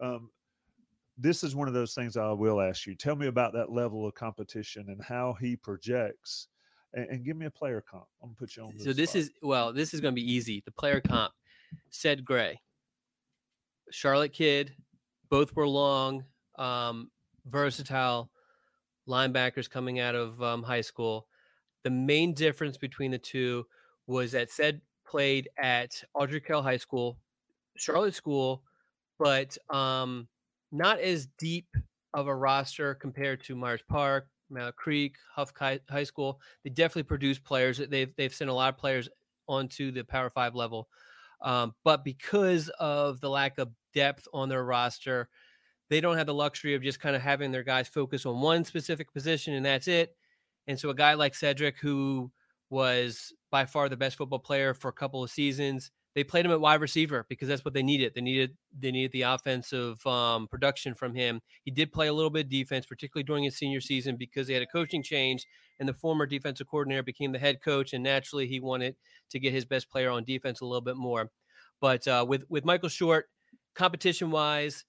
[0.00, 0.30] Um,
[1.16, 2.94] this is one of those things I will ask you.
[2.94, 6.48] Tell me about that level of competition and how he projects,
[6.92, 8.04] and, and give me a player comp.
[8.22, 8.78] I'm gonna put you on.
[8.78, 10.62] So this is well, this is going to be easy.
[10.66, 11.32] The player comp,
[11.90, 12.60] said Gray,
[13.90, 14.74] Charlotte kid,
[15.30, 16.24] both were long,
[16.58, 17.10] um,
[17.46, 18.30] versatile
[19.08, 21.26] linebackers coming out of um, high school.
[21.84, 23.66] The main difference between the two
[24.06, 27.18] was that said played at Ardrey Kell High School,
[27.76, 28.62] Charlotte School,
[29.18, 30.28] but um,
[30.72, 31.68] not as deep
[32.12, 36.40] of a roster compared to Myers Park, Mount Creek, Huff High School.
[36.62, 37.78] They definitely produce players.
[37.78, 39.08] They've they've sent a lot of players
[39.48, 40.88] onto the Power Five level,
[41.42, 45.28] um, but because of the lack of depth on their roster,
[45.90, 48.64] they don't have the luxury of just kind of having their guys focus on one
[48.64, 50.16] specific position and that's it.
[50.66, 52.30] And so a guy like Cedric, who
[52.74, 56.50] was by far the best football player for a couple of seasons, they played him
[56.52, 58.12] at wide receiver because that's what they needed.
[58.14, 61.40] They needed they needed the offensive um, production from him.
[61.62, 64.54] He did play a little bit of defense, particularly during his senior season, because they
[64.54, 65.46] had a coaching change,
[65.78, 68.96] and the former defensive coordinator became the head coach, and naturally he wanted
[69.30, 71.30] to get his best player on defense a little bit more.
[71.80, 73.26] But uh, with with Michael Short,
[73.74, 74.84] competition wise,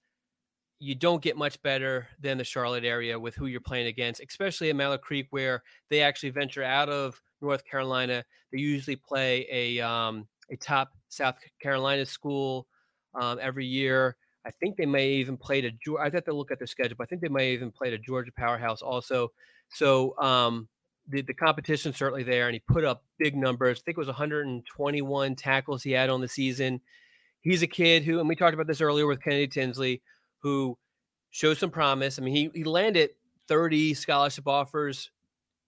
[0.80, 4.70] you don't get much better than the Charlotte area with who you're playing against, especially
[4.70, 8.24] at Mallard Creek, where they actually venture out of North Carolina.
[8.52, 12.68] They usually play a um, a top South Carolina school
[13.14, 14.16] um, every year.
[14.46, 16.02] I think they may even play a Georgia.
[16.02, 17.98] I have to look at their schedule, but I think they may even play a
[17.98, 19.32] Georgia powerhouse also.
[19.70, 20.68] So um,
[21.08, 23.80] the the competition certainly there, and he put up big numbers.
[23.80, 26.82] I think it was 121 tackles he had on the season.
[27.42, 30.02] He's a kid who, and we talked about this earlier with Kennedy Tinsley,
[30.40, 30.78] who
[31.30, 32.20] shows some promise.
[32.20, 33.12] I mean, he he landed
[33.48, 35.12] 30 scholarship offers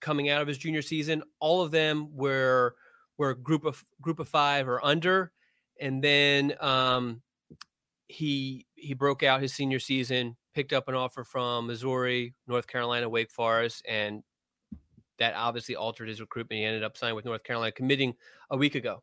[0.02, 1.24] coming out of his junior season.
[1.40, 2.76] All of them were
[3.18, 5.32] were group of group of five or under,
[5.80, 7.22] and then um,
[8.08, 13.10] he he broke out his senior season, picked up an offer from Missouri, North Carolina,
[13.10, 14.24] Wake Forest, and
[15.18, 16.60] that obviously altered his recruitment.
[16.60, 18.14] He ended up signing with North Carolina, committing
[18.52, 19.02] a week ago.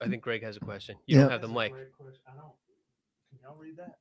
[0.00, 0.96] I think Greg has a question.
[1.06, 1.22] You Yeah.
[1.22, 1.72] don't have the mic.
[1.72, 3.98] Can y'all read that?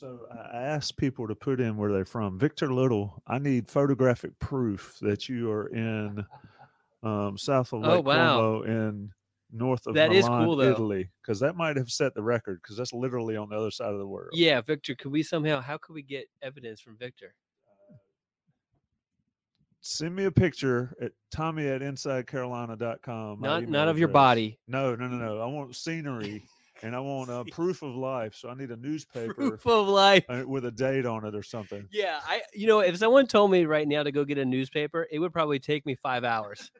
[0.00, 2.38] So I asked people to put in where they're from.
[2.38, 6.24] Victor Little, I need photographic proof that you are in
[7.02, 8.36] um, south of Oh, Lake wow.
[8.36, 9.10] Como in
[9.52, 10.60] north of That is Milan, cool.
[10.62, 13.92] Italy, because that might have set the record because that's literally on the other side
[13.92, 14.30] of the world.
[14.32, 17.34] Yeah, Victor, could we somehow how could we get evidence from Victor?
[19.82, 23.40] Send me a picture at Tommy at InsideCarolina.com.
[23.42, 24.58] Not not of your body.
[24.66, 25.40] No, no, no, no.
[25.42, 26.42] I want scenery
[26.82, 28.34] and I want uh, proof of life.
[28.34, 30.24] So I need a newspaper Proof of life.
[30.28, 31.86] uh, with a date on it or something.
[31.90, 35.06] Yeah, I you know, if someone told me right now to go get a newspaper,
[35.10, 36.70] it would probably take me five hours.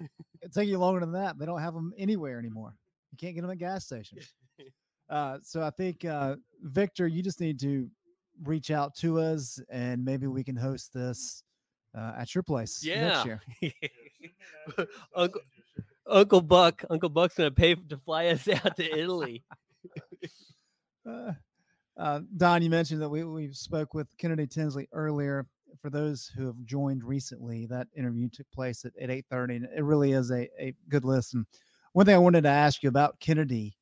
[0.42, 1.38] It'd take you longer than that.
[1.38, 2.74] They don't have them anywhere anymore.
[3.12, 4.32] You can't get them at gas stations.
[5.08, 7.90] Uh, so I think uh, Victor, you just need to
[8.44, 11.42] reach out to us, and maybe we can host this
[11.98, 13.00] uh, at your place Yeah.
[13.08, 13.42] next year.
[15.16, 15.40] Uncle
[16.10, 19.44] Uncle Buck, Uncle Buck's gonna pay to fly us out to Italy.
[21.08, 21.32] Uh,
[21.96, 25.46] uh, Don, you mentioned that we we spoke with Kennedy Tinsley earlier.
[25.80, 29.68] For those who have joined recently, that interview took place at, at eight thirty, and
[29.76, 31.46] it really is a, a good listen.
[31.92, 33.76] One thing I wanted to ask you about Kennedy,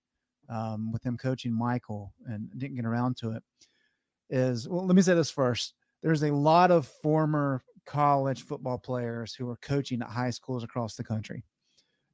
[0.48, 3.42] um, with him coaching Michael, and didn't get around to it,
[4.30, 4.86] is well.
[4.86, 5.74] Let me say this first.
[6.02, 10.94] There's a lot of former college football players who are coaching at high schools across
[10.94, 11.42] the country,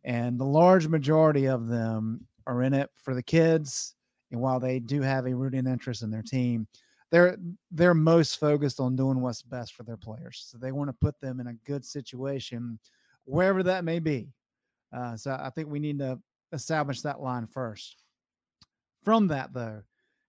[0.04, 3.94] and the large majority of them are in it for the kids
[4.34, 6.66] and while they do have a rooting interest in their team,
[7.12, 7.38] they're
[7.70, 10.46] they're most focused on doing what's best for their players.
[10.50, 12.80] So they want to put them in a good situation,
[13.24, 14.32] wherever that may be.
[14.92, 16.18] Uh, so I think we need to
[16.52, 18.02] establish that line first.
[19.04, 19.82] From that, though,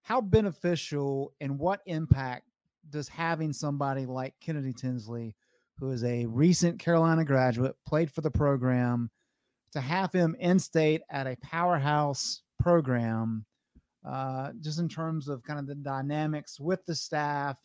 [0.04, 2.46] how beneficial and what impact
[2.92, 5.36] does having somebody like Kennedy Tinsley,
[5.80, 9.10] who is a recent Carolina graduate, played for the program,
[9.76, 13.46] to have him in state at a powerhouse program,
[14.08, 17.60] uh, just in terms of kind of the dynamics with the staff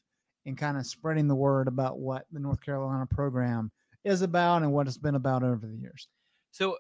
[0.45, 3.71] and kind of spreading the word about what the North Carolina program
[4.03, 6.09] is about and what it's been about over the years.
[6.51, 6.79] So,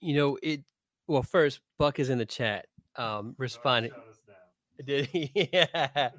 [0.00, 0.62] you know, it
[1.08, 3.90] well, first, Buck is in the chat, um, responding.
[4.86, 5.50] Did he?
[5.52, 6.10] yeah.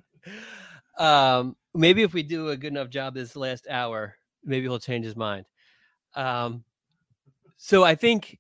[0.98, 5.06] Um, maybe if we do a good enough job this last hour, maybe he'll change
[5.06, 5.46] his mind.
[6.16, 6.66] Um,
[7.58, 8.40] so I think,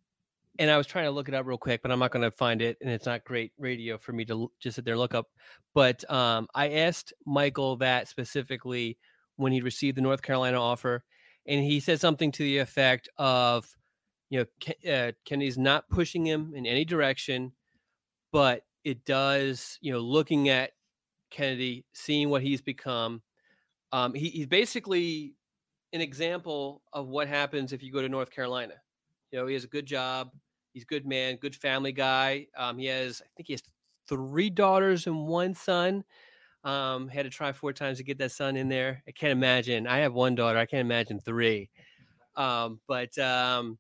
[0.59, 2.31] and I was trying to look it up real quick, but I'm not going to
[2.31, 5.27] find it, and it's not great radio for me to just sit there look up.
[5.73, 8.97] But um, I asked Michael that specifically
[9.35, 11.03] when he received the North Carolina offer,
[11.45, 13.67] and he said something to the effect of,
[14.29, 17.51] you know, uh, Kennedy's not pushing him in any direction,
[18.31, 20.71] but it does, you know, looking at
[21.31, 23.21] Kennedy, seeing what he's become.
[23.91, 25.35] Um, he, he's basically
[25.93, 28.73] an example of what happens if you go to North Carolina.
[29.35, 30.31] You know, he has a good job.
[30.71, 32.47] He's a good man, good family guy.
[32.55, 33.61] Um, he has, I think he has
[34.07, 36.05] three daughters and one son.
[36.63, 39.03] Um, had to try four times to get that son in there.
[39.05, 39.87] I can't imagine.
[39.87, 40.57] I have one daughter.
[40.57, 41.69] I can't imagine three.
[42.37, 43.77] Um, but um,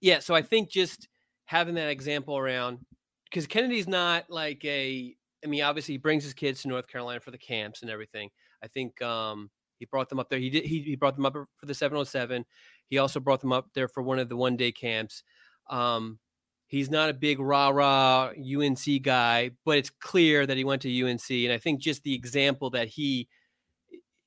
[0.00, 1.08] yeah, so I think just
[1.46, 2.78] having that example around
[3.24, 5.16] because Kennedy's not like a.
[5.44, 8.30] I mean, obviously he brings his kids to North Carolina for the camps and everything.
[8.62, 9.50] I think um,
[9.80, 10.38] he brought them up there.
[10.38, 10.64] He did.
[10.64, 12.44] He, he brought them up for the 707.
[12.88, 15.22] He also brought them up there for one of the one day camps.
[15.70, 16.18] Um,
[16.66, 21.06] he's not a big rah rah UNC guy, but it's clear that he went to
[21.06, 23.28] UNC, and I think just the example that he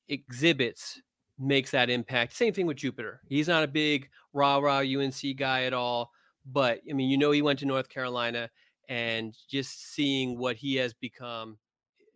[0.10, 1.02] exhibits
[1.40, 2.34] makes that impact.
[2.34, 3.22] Same thing with Jupiter.
[3.28, 6.12] He's not a big rah rah UNC guy at all,
[6.46, 8.50] but I mean, you know, he went to North Carolina,
[8.90, 11.58] and just seeing what he has become.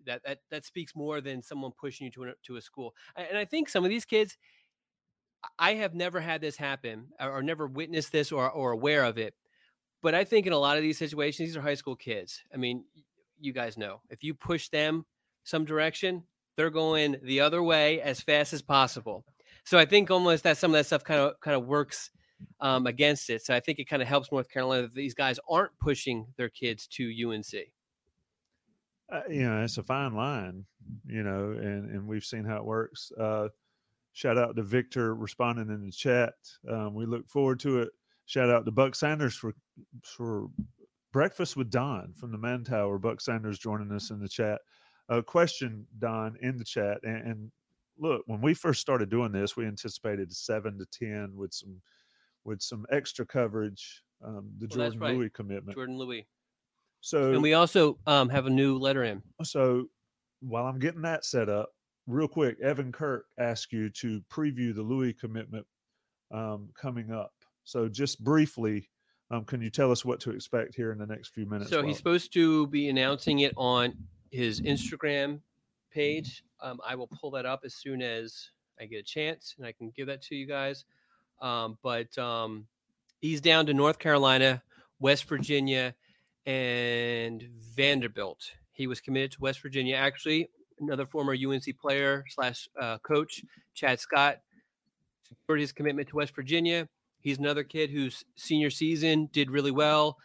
[0.07, 3.45] That, that that speaks more than someone pushing you to to a school, and I
[3.45, 4.35] think some of these kids,
[5.57, 9.17] I have never had this happen or, or never witnessed this or or aware of
[9.17, 9.33] it,
[10.01, 12.41] but I think in a lot of these situations, these are high school kids.
[12.53, 12.85] I mean,
[13.39, 15.05] you guys know if you push them
[15.43, 16.23] some direction,
[16.55, 19.25] they're going the other way as fast as possible.
[19.63, 22.11] So I think almost that some of that stuff kind of kind of works
[22.59, 23.43] um, against it.
[23.43, 26.49] So I think it kind of helps North Carolina that these guys aren't pushing their
[26.49, 27.45] kids to UNC.
[29.11, 30.65] Uh, you know, it's a fine line,
[31.05, 33.11] you know, and and we've seen how it works.
[33.19, 33.49] Uh,
[34.13, 36.33] shout out to Victor responding in the chat.
[36.69, 37.89] Um, we look forward to it.
[38.25, 39.53] Shout out to Buck Sanders for
[40.03, 40.47] for
[41.11, 42.97] breakfast with Don from the Man Tower.
[42.97, 44.61] Buck Sanders joining us in the chat.
[45.09, 47.51] A question, Don, in the chat, and, and
[47.99, 51.81] look, when we first started doing this, we anticipated seven to ten with some
[52.45, 54.03] with some extra coverage.
[54.23, 55.15] Um, the Well, Jordan right.
[55.15, 55.75] Louis commitment.
[55.75, 56.27] Jordan Louis.
[57.01, 59.21] So And we also um, have a new letter in.
[59.43, 59.85] so
[60.39, 61.69] while I'm getting that set up,
[62.07, 65.65] real quick, Evan Kirk asked you to preview the Louis commitment
[66.31, 67.33] um, coming up.
[67.63, 68.89] So just briefly,
[69.29, 71.69] um, can you tell us what to expect here in the next few minutes?
[71.69, 73.93] So while- he's supposed to be announcing it on
[74.31, 75.41] his Instagram
[75.91, 76.43] page.
[76.61, 78.49] Um, I will pull that up as soon as
[78.79, 80.85] I get a chance, and I can give that to you guys.
[81.41, 82.67] Um, but um,
[83.19, 84.63] he's down to North Carolina,
[84.99, 85.95] West Virginia,
[86.45, 87.43] and
[87.75, 88.51] Vanderbilt.
[88.73, 89.95] He was committed to West Virginia.
[89.95, 90.49] Actually,
[90.81, 93.43] another former UNC player slash uh, coach,
[93.73, 94.39] Chad Scott,
[95.27, 96.87] secured his commitment to West Virginia.
[97.21, 100.17] He's another kid whose senior season did really well,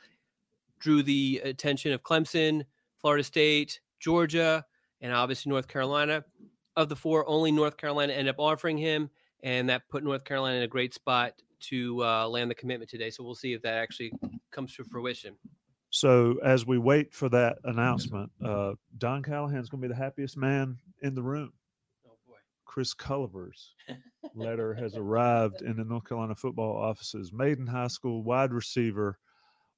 [0.78, 2.64] drew the attention of Clemson,
[3.00, 4.64] Florida State, Georgia,
[5.00, 6.24] and obviously North Carolina.
[6.76, 9.08] Of the four, only North Carolina ended up offering him,
[9.42, 13.10] and that put North Carolina in a great spot to uh, land the commitment today.
[13.10, 14.12] So we'll see if that actually
[14.50, 15.36] comes to fruition.
[15.90, 20.36] So as we wait for that announcement, uh, Don Callahan's going to be the happiest
[20.36, 21.52] man in the room.
[22.06, 22.34] Oh boy.
[22.64, 23.74] Chris Culliver's
[24.34, 27.32] letter has arrived in the North Carolina football offices.
[27.32, 29.18] Maiden High School wide receiver.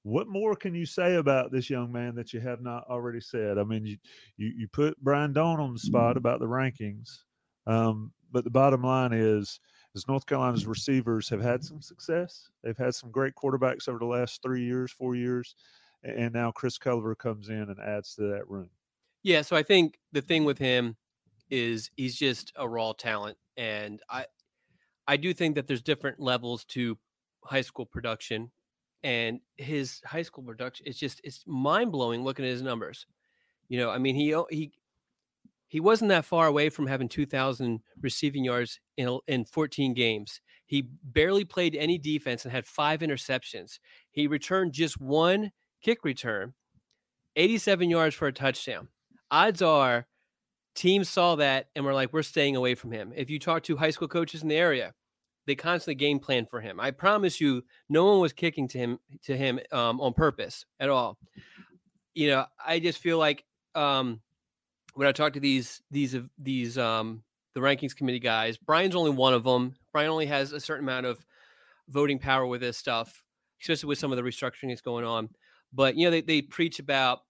[0.03, 3.59] What more can you say about this young man that you have not already said?
[3.59, 3.99] I mean, you
[4.37, 7.19] you, you put Brian Dohn on the spot about the rankings,
[7.67, 9.61] um, but the bottom line is
[9.95, 12.49] is North Carolina's receivers have had some success.
[12.63, 15.55] They've had some great quarterbacks over the last three years, four years,
[16.03, 18.71] and now Chris Culliver comes in and adds to that room.
[19.23, 20.47] Yeah, so I think the thing mm-hmm.
[20.47, 20.97] with him
[21.51, 24.27] is he's just a raw talent, and I
[25.07, 26.99] I do think that there's different levels to
[27.45, 28.51] high school production,
[29.03, 33.07] and his high school production is just it's mind blowing looking at his numbers.
[33.69, 34.73] You know, I mean he he
[35.67, 40.41] he wasn't that far away from having 2,000 receiving yards in in 14 games.
[40.67, 43.79] He barely played any defense and had five interceptions.
[44.11, 46.55] He returned just one kick return,
[47.37, 48.89] 87 yards for a touchdown.
[49.31, 50.07] Odds are
[50.75, 53.13] teams saw that and were like, we're staying away from him.
[53.15, 54.95] If you talk to high school coaches in the area,
[55.47, 56.79] they constantly game plan for him.
[56.79, 60.91] I promise you, no one was kicking to him to him um, on purpose at
[60.91, 61.19] all.
[62.15, 64.21] You know, I just feel like um,
[64.95, 67.23] when I talk to these these these um,
[67.55, 69.75] the rankings committee guys, Brian's only one of them.
[69.93, 71.25] Brian only has a certain amount of
[71.89, 73.25] voting power with this stuff,
[73.63, 75.31] especially with some of the restructuring that's going on.
[75.73, 77.21] But you know, they they preach about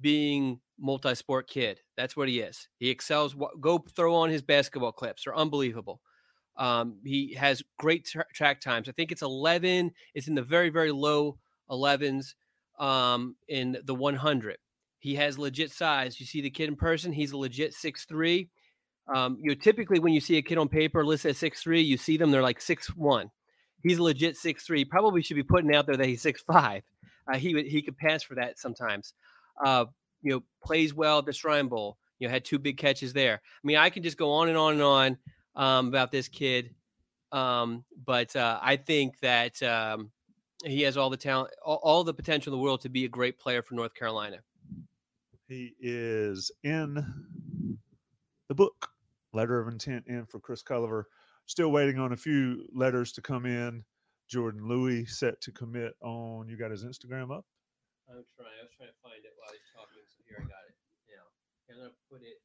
[0.00, 1.80] being multi-sport kid.
[1.96, 2.68] That's what he is.
[2.78, 3.34] He excels.
[3.60, 6.00] Go throw on his basketball clips; they're unbelievable.
[6.56, 8.88] Um, he has great tra- track times.
[8.88, 9.92] I think it's 11.
[10.14, 11.38] It's in the very very low
[11.70, 12.34] 11s
[12.80, 14.56] um, in the 100.
[14.98, 16.18] He has legit size.
[16.18, 18.50] You see the kid in person; he's a legit six three.
[19.12, 21.96] Um, you know, typically when you see a kid on paper listed six three, you
[21.96, 23.30] see them they're like six one.
[23.82, 24.84] He's a legit six three.
[24.84, 26.82] Probably should be putting out there that he's six five.
[27.30, 29.14] Uh, he he could pass for that sometimes.
[29.62, 29.86] Uh,
[30.22, 31.98] you know, plays well at the Shrine Bowl.
[32.18, 33.34] You know, had two big catches there.
[33.34, 35.18] I mean, I can just go on and on and on
[35.54, 36.74] um, about this kid,
[37.30, 40.10] um, but uh, I think that um,
[40.64, 43.08] he has all the talent, all, all the potential in the world to be a
[43.08, 44.38] great player for North Carolina.
[45.46, 46.94] He is in
[48.48, 48.90] the book,
[49.32, 51.04] letter of intent in for Chris Culliver.
[51.46, 53.84] Still waiting on a few letters to come in.
[54.28, 56.48] Jordan Louis set to commit on.
[56.48, 57.44] You got his Instagram up?
[58.08, 58.52] I'm trying.
[58.60, 60.04] I was trying to find it while he's talking.
[60.06, 60.76] So here I got it.
[61.08, 61.74] Yeah.
[61.74, 62.40] I'm gonna put it.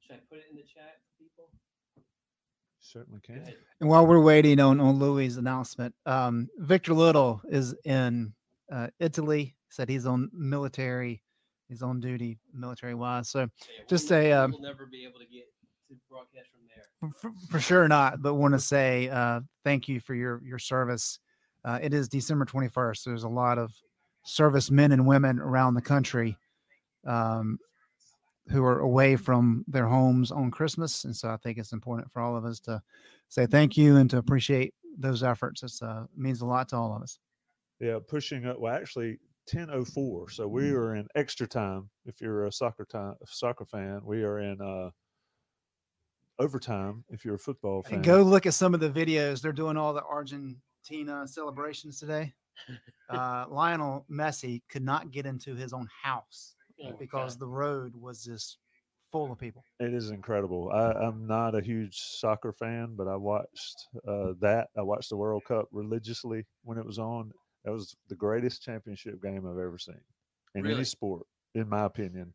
[0.00, 1.50] Should I put it in the chat for people?
[2.80, 3.54] Certainly can.
[3.80, 8.32] And while we're waiting on on Louis' announcement, um, Victor Little is in
[8.72, 9.54] uh, Italy.
[9.68, 11.22] Said he's on military.
[11.68, 13.28] He's on duty military wise.
[13.28, 13.48] So
[13.88, 15.44] just a um, We'll never be able to get
[15.88, 17.10] to broadcast from there.
[17.20, 21.18] for, for sure not, but want to say uh, thank you for your your service.
[21.64, 23.04] Uh, it is December 21st.
[23.04, 23.74] There's a lot of
[24.24, 26.36] service men and women around the country
[27.06, 27.58] um,
[28.48, 32.20] who are away from their homes on Christmas, and so I think it's important for
[32.20, 32.80] all of us to
[33.28, 35.62] say thank you and to appreciate those efforts.
[35.62, 37.18] It uh, means a lot to all of us.
[37.80, 38.58] Yeah, pushing up.
[38.58, 40.28] Well, actually, ten oh four.
[40.28, 41.88] So we are in extra time.
[42.04, 44.90] If you're a soccer time soccer fan, we are in uh
[46.38, 47.04] overtime.
[47.10, 49.40] If you're a football fan, And go look at some of the videos.
[49.40, 52.34] They're doing all the Argentina celebrations today.
[53.08, 58.22] Uh, Lionel Messi could not get into his own house Oh, because the road was
[58.22, 58.58] just
[59.10, 59.64] full of people.
[59.80, 60.70] It is incredible.
[60.70, 64.68] I, I'm not a huge soccer fan, but I watched uh, that.
[64.76, 67.32] I watched the World Cup religiously when it was on.
[67.64, 70.00] That was the greatest championship game I've ever seen
[70.54, 70.74] in Really?
[70.74, 71.22] any sport,
[71.54, 72.34] in my opinion.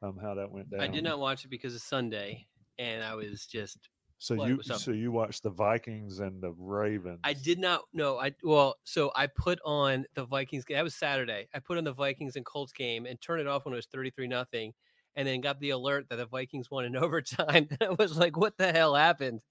[0.00, 0.80] Um, how that went down.
[0.80, 2.46] I did not watch it because it's Sunday,
[2.78, 3.78] and I was just.
[4.18, 7.20] So what you so you watched the Vikings and the Ravens.
[7.24, 8.18] I did not know.
[8.18, 10.64] I well, so I put on the Vikings.
[10.64, 10.76] game.
[10.76, 11.46] That was Saturday.
[11.54, 13.86] I put on the Vikings and Colts game and turned it off when it was
[13.86, 14.72] thirty three nothing,
[15.16, 17.68] and then got the alert that the Vikings won in overtime.
[17.70, 19.42] And I was like, "What the hell happened?"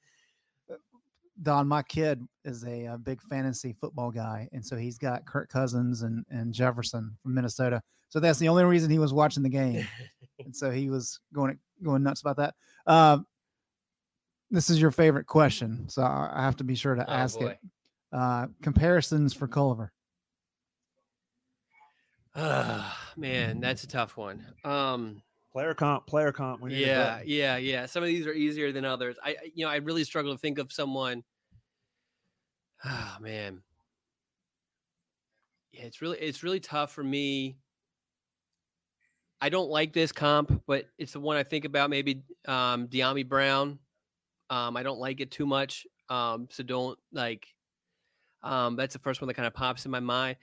[1.41, 5.49] Don, my kid is a, uh big fantasy football guy, and so he's got Kirk
[5.49, 7.81] Cousins and and Jefferson from Minnesota.
[8.09, 9.87] So that's the only reason he was watching the game,
[10.39, 12.55] and so he was going going nuts about that.
[12.87, 13.27] Um,
[14.51, 17.39] this is your favorite question, so I I have to be sure to Oh, ask
[17.39, 17.45] boy.
[17.51, 17.59] it.
[18.11, 19.91] Uh, comparisons for Culver.
[22.35, 24.43] Ah, man, that's a tough one.
[24.63, 25.21] Um,
[25.51, 26.61] player comp, player comp.
[26.61, 27.27] We need yeah, button.
[27.29, 27.85] yeah, yeah.
[27.85, 29.17] Some of these are easier than others.
[29.23, 31.23] I, I- you know, I really struggle to think of someone.
[32.85, 33.63] Ah, man.
[35.71, 37.57] Yeah, it's really, it's really tough for me.
[39.43, 41.89] I don't like this comp, but it's the one I think about.
[41.89, 43.77] Maybe um, Dyami Brown.
[44.49, 47.45] Um, I don't like it too much, um, so don't like.
[48.41, 50.37] Um, that's the first one that kind of pops in my mind.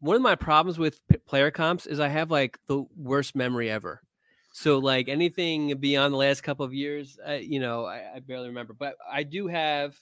[0.00, 3.70] One of my problems with p- player comps is I have like the worst memory
[3.70, 4.02] ever.
[4.52, 8.48] So like anything beyond the last couple of years, I, you know, I, I barely
[8.48, 8.74] remember.
[8.74, 9.96] But I do have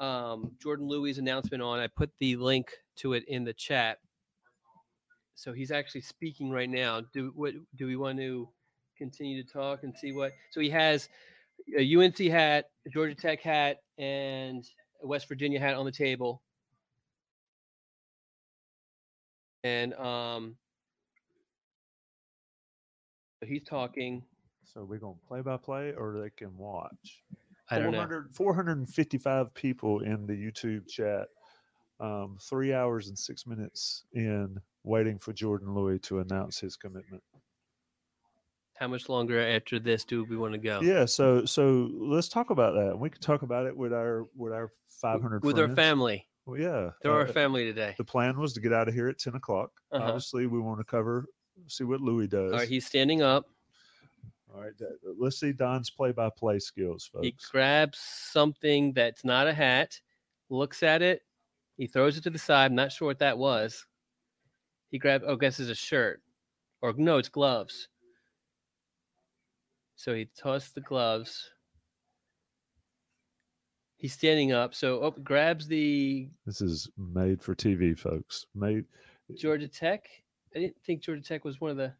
[0.00, 1.80] um, Jordan Louis' announcement on.
[1.80, 3.98] I put the link to it in the chat.
[5.34, 7.02] So he's actually speaking right now.
[7.12, 7.54] Do what?
[7.76, 8.48] Do we want to
[8.96, 10.32] continue to talk and see what?
[10.50, 11.08] So he has
[11.76, 14.64] a UNC hat, a Georgia Tech hat, and
[15.02, 16.42] a West Virginia hat on the table.
[19.64, 20.56] And um,
[23.40, 24.22] so he's talking.
[24.72, 27.22] So we're gonna play by play, or they can watch.
[27.70, 27.98] I don't know.
[27.98, 31.28] 400 455 people in the YouTube chat.
[32.00, 37.22] Um, three hours and six minutes in waiting for Jordan Louis to announce his commitment.
[38.76, 40.80] How much longer after this do we want to go?
[40.82, 42.98] Yeah, so so let's talk about that.
[42.98, 46.26] We can talk about it with our with our 500 With our family.
[46.46, 47.94] Well, yeah, They're our uh, family today.
[47.96, 49.70] The plan was to get out of here at 10 o'clock.
[49.92, 50.04] Uh-huh.
[50.04, 51.26] Obviously, we want to cover,
[51.68, 52.52] see what Louis does.
[52.52, 53.46] All right, he's standing up.
[54.54, 54.72] All right,
[55.18, 57.26] let's see Don's play-by-play skills, folks.
[57.26, 59.98] He grabs something that's not a hat,
[60.48, 61.22] looks at it,
[61.76, 62.66] he throws it to the side.
[62.66, 63.86] I'm not sure what that was.
[64.90, 66.22] He grabbed, oh, I guess it's a shirt.
[66.80, 67.88] Or no, it's gloves.
[69.96, 71.50] So he tossed the gloves.
[73.96, 74.74] He's standing up.
[74.74, 78.46] So oh, grabs the This is made for TV, folks.
[78.54, 78.84] Made
[79.34, 80.06] Georgia Tech.
[80.54, 81.92] I didn't think Georgia Tech was one of the.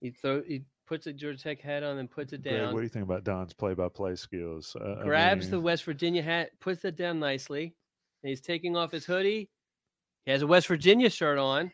[0.00, 2.72] He throw he puts a Georgia Tech hat on and puts it Greg, down.
[2.72, 4.76] what do you think about Don's play-by-play skills?
[4.80, 7.74] Uh, I grabs the West Virginia hat, puts it down nicely.
[8.22, 9.50] And he's taking off his hoodie.
[10.26, 11.72] He has a West Virginia shirt on.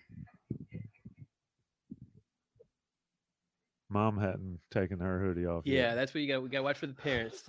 [3.90, 5.62] Mom hadn't taken her hoodie off.
[5.66, 5.94] Yeah, yet.
[5.94, 6.42] that's what you got.
[6.42, 7.44] We got to watch for the parents.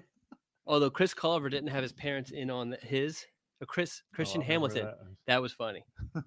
[0.66, 3.24] Although Chris Culver didn't have his parents in on his,
[3.60, 4.84] or Chris Christian Oh, Hamilton.
[4.86, 4.98] that.
[5.26, 5.42] That.
[5.42, 5.84] was funny.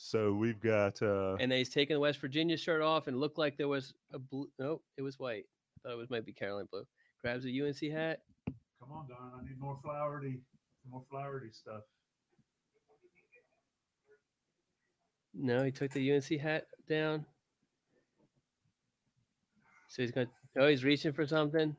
[0.00, 3.36] So we've got uh And then he's taking the West Virginia shirt off and looked
[3.36, 4.48] like there was a blue.
[4.58, 5.44] No, it was white.
[5.76, 6.84] I thought it was might be Caroline blue.
[7.20, 8.20] Grabs a UNC hat.
[8.78, 9.32] Come on, Don.
[9.40, 10.40] I need more flowery,
[10.88, 11.82] more flowery stuff.
[15.34, 17.26] No, he took the UNC hat down.
[19.88, 20.28] So he's going.
[20.28, 21.74] to Oh, he's reaching for something.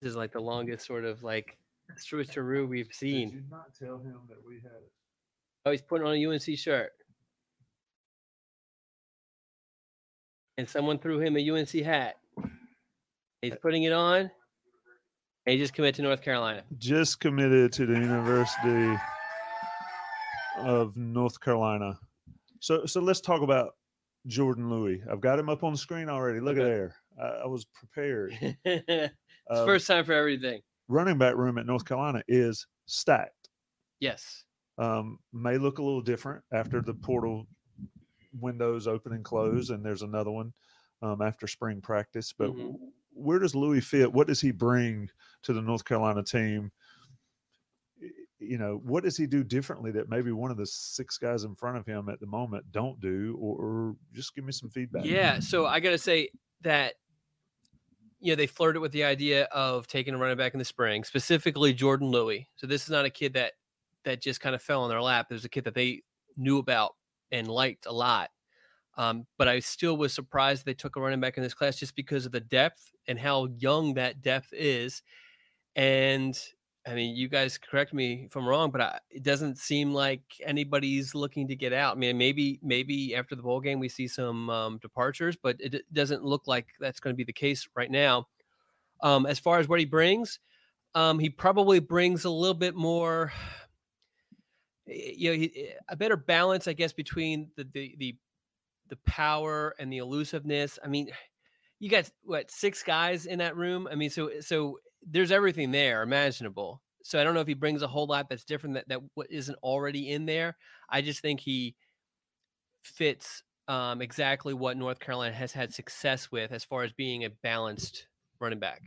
[0.00, 1.56] This is like the longest sort of like
[1.96, 3.30] switcheroo we've Did seen.
[3.30, 4.92] you not tell him that we had it?
[5.64, 6.90] Oh, he's putting on a UNC shirt.
[10.58, 12.16] And someone threw him a UNC hat.
[13.40, 14.30] He's putting it on.
[15.46, 16.62] And he just committed to North Carolina.
[16.78, 18.96] Just committed to the University
[20.58, 21.98] of North Carolina.
[22.60, 23.70] So so let's talk about
[24.28, 25.02] Jordan Louis.
[25.10, 26.38] I've got him up on the screen already.
[26.38, 26.94] Look at there.
[27.20, 28.32] I, I was prepared.
[28.64, 29.14] it's
[29.50, 30.60] Um, first time for everything.
[30.88, 33.48] running back room at North Carolina is stacked.
[33.98, 34.44] Yes.
[34.78, 37.46] Um, may look a little different after the portal
[38.40, 40.52] windows open and close, and there's another one
[41.02, 42.32] um, after spring practice.
[42.32, 42.78] But Mhm.
[43.12, 44.12] where does Louis fit?
[44.12, 45.10] What does he bring
[45.42, 46.72] to the North Carolina team?
[48.38, 51.54] You know, what does he do differently that maybe one of the six guys in
[51.54, 55.04] front of him at the moment don't do, or, or just give me some feedback?
[55.04, 55.38] Yeah.
[55.38, 56.30] So I got to say
[56.62, 56.94] that,
[58.18, 61.04] you know, they flirted with the idea of taking a running back in the spring,
[61.04, 62.48] specifically Jordan Louis.
[62.56, 63.52] So this is not a kid that
[64.04, 65.26] that just kind of fell in their lap.
[65.28, 66.02] There's a kid that they
[66.36, 66.92] knew about
[67.30, 68.30] and liked a lot.
[68.98, 71.96] Um, but I still was surprised they took a running back in this class just
[71.96, 75.02] because of the depth and how young that depth is.
[75.76, 76.38] And
[76.86, 80.22] I mean, you guys correct me if I'm wrong, but I, it doesn't seem like
[80.44, 81.96] anybody's looking to get out.
[81.96, 85.82] I mean, maybe maybe after the bowl game we see some um, departures, but it
[85.92, 88.26] doesn't look like that's going to be the case right now.
[89.00, 90.40] Um, as far as what he brings,
[90.94, 93.32] um, he probably brings a little bit more,
[94.88, 98.16] Eh, you know, he, eh, a better balance, I guess, between the the the,
[98.88, 100.78] the power and the elusiveness.
[100.84, 101.10] I mean,
[101.78, 103.88] you got what six guys in that room?
[103.90, 106.80] I mean, so eh, so there's everything there imaginable.
[107.04, 109.30] So I don't know if he brings a whole lot that's different that that what
[109.30, 110.56] isn't already in there.
[110.88, 111.74] I just think he
[112.84, 117.30] fits um, exactly what North Carolina has had success with as far as being a
[117.30, 118.06] balanced
[118.40, 118.82] running back.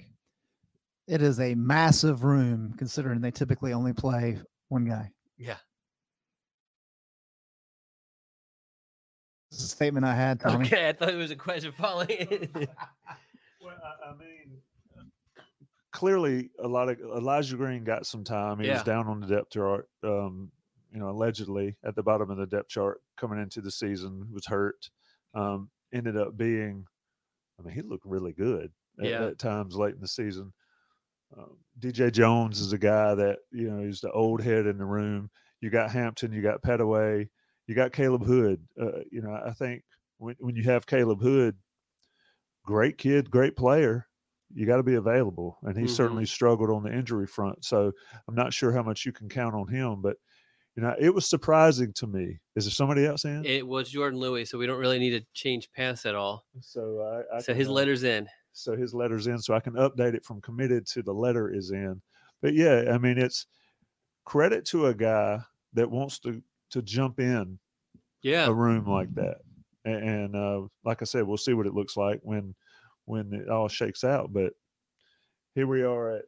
[1.08, 5.12] It is a massive room considering they typically only play one guy.
[5.38, 5.58] Yeah.
[9.56, 10.66] This is a statement I had, Tommy.
[10.66, 12.50] Okay, I thought it was a question following.
[13.62, 14.62] Well, I, I mean,
[15.92, 18.60] clearly a lot of Elijah Green got some time.
[18.60, 18.74] He Yeah.
[18.74, 20.52] was down on the depth chart, um,
[20.92, 24.46] you know, allegedly at the bottom of the depth chart coming into the season, was
[24.46, 24.92] hurt.
[25.34, 26.86] Um, ended up being,
[27.60, 29.26] I mean, he looked really good at, Yeah.
[29.26, 30.54] at times late in the season.
[31.36, 34.86] Um, DJ Jones is a guy that, you know, he's the old head in the
[34.86, 35.32] room.
[35.62, 37.30] You got Hampton, you got Pettaway,
[37.68, 38.68] you got Caleb Hood.
[38.80, 39.84] Uh, you know, I think
[40.18, 41.58] when, when you have Caleb Hood,
[42.64, 44.08] great kid, great player.
[44.54, 45.90] You got to be available, and he Mhm.
[45.90, 47.66] certainly struggled on the injury front.
[47.66, 47.92] So
[48.28, 50.18] I'm not sure how much you can count on him, but
[50.76, 52.40] you know it was surprising to me.
[52.56, 53.44] Is there somebody else in?
[53.46, 56.46] it was Jordan Lewis, so we don't really need to change paths at all.
[56.62, 58.30] So I, I So his uh, letter's in.
[58.54, 61.72] so his letter's in, so I can update it from committed to the letter is
[61.72, 62.02] in.
[62.42, 63.48] But yeah, I mean it's
[64.26, 65.40] credit to a guy
[65.74, 66.42] that wants to
[66.76, 67.58] to jump in
[68.22, 68.48] Yeah.
[68.48, 69.38] a room like that.
[69.86, 72.56] A- And, uh, like I said, we'll see what it looks like when
[73.06, 74.34] when it all shakes out.
[74.34, 74.54] But
[75.54, 76.26] here we are at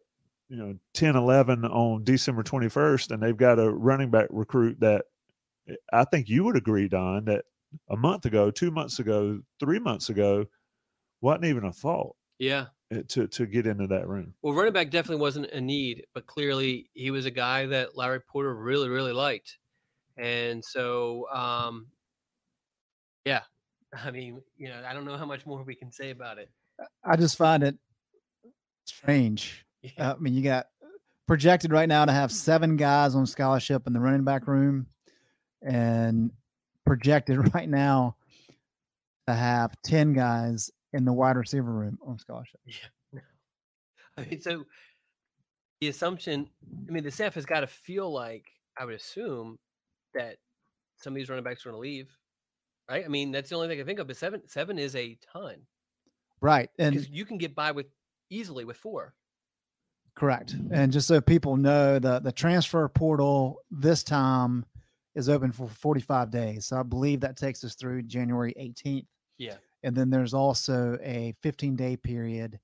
[0.49, 5.05] you know 10 11 on December 21st, and they've got a running back recruit that
[5.91, 7.45] I think you would agree, Don, that
[7.89, 10.45] a month ago, two months ago, three months ago,
[11.19, 12.67] wasn't even a thought Yeah.
[12.93, 14.35] uh, to to get into that room.
[14.43, 18.21] Well, running back definitely wasn't a need, but clearly he was a guy that Larry
[18.21, 19.57] Porter really, really liked.
[20.17, 21.87] And so, um,
[23.25, 23.41] yeah,
[24.05, 26.49] I mean, you know, I don't know how much more we can say about it.
[27.03, 27.77] I just find it
[28.85, 29.63] strange.
[29.97, 30.65] Uh, I mean, you got
[31.27, 34.87] projected right now to have seven guys on scholarship in the running back room,
[35.61, 36.31] and
[36.85, 38.15] projected right now
[39.27, 42.59] to have 10 guys in the wide receiver room on scholarship.
[44.17, 44.65] I mean, so
[45.79, 46.49] the assumption,
[46.87, 48.45] I mean, the staff has got to feel like,
[48.79, 49.57] I would assume,
[50.17, 50.37] that
[50.97, 52.09] some of these running backs are going to leave,
[52.89, 53.05] right?
[53.05, 54.07] I mean, that's the only thing I think of.
[54.07, 55.57] But seven, seven is a ton
[56.41, 56.69] Right.
[56.77, 57.87] And you can get by with
[58.29, 59.13] easily with four.
[60.15, 60.55] Correct.
[60.71, 64.65] And just so people know, the the transfer portal this time
[65.15, 66.65] is open for 45 days.
[66.67, 69.05] So I believe that takes us through January 18th.
[69.37, 69.55] Yeah.
[69.83, 72.59] And then there's also a 15 day period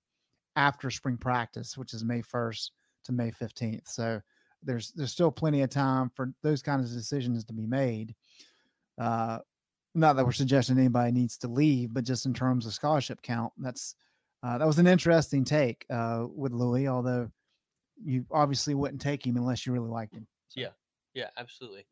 [0.55, 2.71] after spring practice, which is May 1st
[3.05, 3.87] to May 15th.
[3.87, 4.21] So
[4.65, 8.15] there's there's still plenty of time for those kinds of decisions to be made.
[8.99, 9.39] Uh,
[9.95, 13.53] not that we're suggesting anybody needs to leave, but just in terms of scholarship count,
[13.57, 13.95] that's
[14.41, 16.87] uh, that was an interesting take uh, with Louis.
[16.87, 17.29] Although
[18.03, 20.27] you obviously wouldn't take him unless you really liked him.
[20.55, 20.69] Yeah.
[21.13, 21.85] Yeah, absolutely.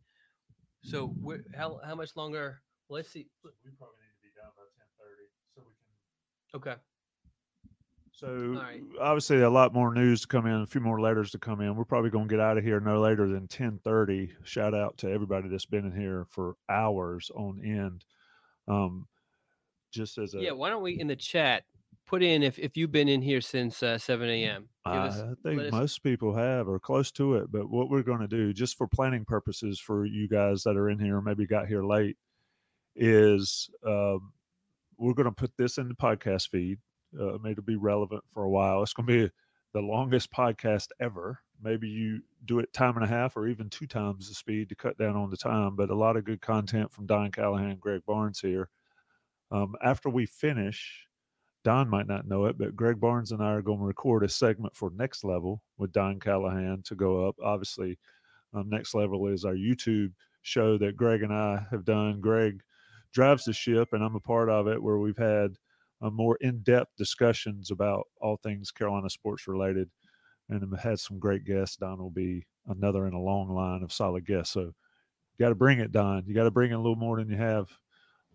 [0.84, 2.62] So where, how how much longer?
[2.90, 3.28] well, Let's see.
[3.44, 6.74] We probably need to be done by ten thirty, so we can.
[6.74, 6.82] Okay.
[8.22, 8.84] So right.
[9.00, 11.76] obviously a lot more news to come in, a few more letters to come in.
[11.76, 14.30] We're probably going to get out of here no later than 10:30.
[14.44, 18.06] Shout out to everybody that's been in here for hours on end.
[18.68, 19.08] Um
[19.92, 20.52] just as a Yeah.
[20.52, 21.64] Why don't we in the chat
[22.06, 24.70] put in if if you've been in here since uh, seven a.m.
[24.86, 27.52] Us- I think us- most people have or close to it.
[27.52, 30.92] But what we're going to do, just for planning purposes for you guys that are
[30.92, 32.18] in here, maybe got here late,
[32.96, 34.32] is um,
[34.98, 36.78] we're going to put this in the podcast feed.
[37.20, 38.82] Uh, maybe it'll be relevant for a while.
[38.84, 39.32] It's going to be
[39.74, 41.40] the longest podcast ever.
[41.62, 44.76] Maybe you do it time and a half or even two times the speed to
[44.76, 45.76] cut down on the time.
[45.76, 48.70] But a lot of good content from Don Callahan, Greg Barnes here.
[49.52, 51.08] Um, after we finish,
[51.64, 54.30] Don might not know it, but Greg Barnes and I are going to record a
[54.30, 57.36] segment for Next Level with Don Callahan to go up.
[57.44, 58.00] Obviously,
[58.54, 62.20] um, Next Level is our YouTube show that Greg and I have done.
[62.20, 62.62] Greg
[63.14, 65.56] drives the ship, and I'm a part of it, where we've had
[66.10, 69.90] more in-depth discussions about all things Carolina sports related,
[70.50, 71.76] and have had some great guests.
[71.76, 74.54] Don will be another in a long line of solid guests.
[74.54, 76.24] So, you got to bring it, Don.
[76.26, 77.70] You got to bring it a little more than you have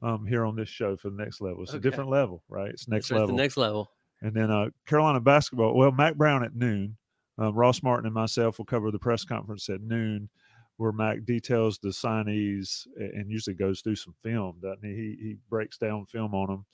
[0.02, 1.62] um, here on this show for the next level.
[1.62, 2.70] It's a different level, right?
[2.70, 3.36] It's next That's right, it's level.
[3.36, 3.90] The next level.
[4.22, 5.74] And then uh, Carolina basketball.
[5.74, 6.96] Well, Mack Brown at noon.
[7.38, 10.30] Um, Ross Martin and myself will cover the press conference at noon,
[10.78, 14.56] where Mac details the signees and usually goes through some film.
[14.62, 14.94] Doesn't he?
[14.94, 16.66] He, he breaks down film on them.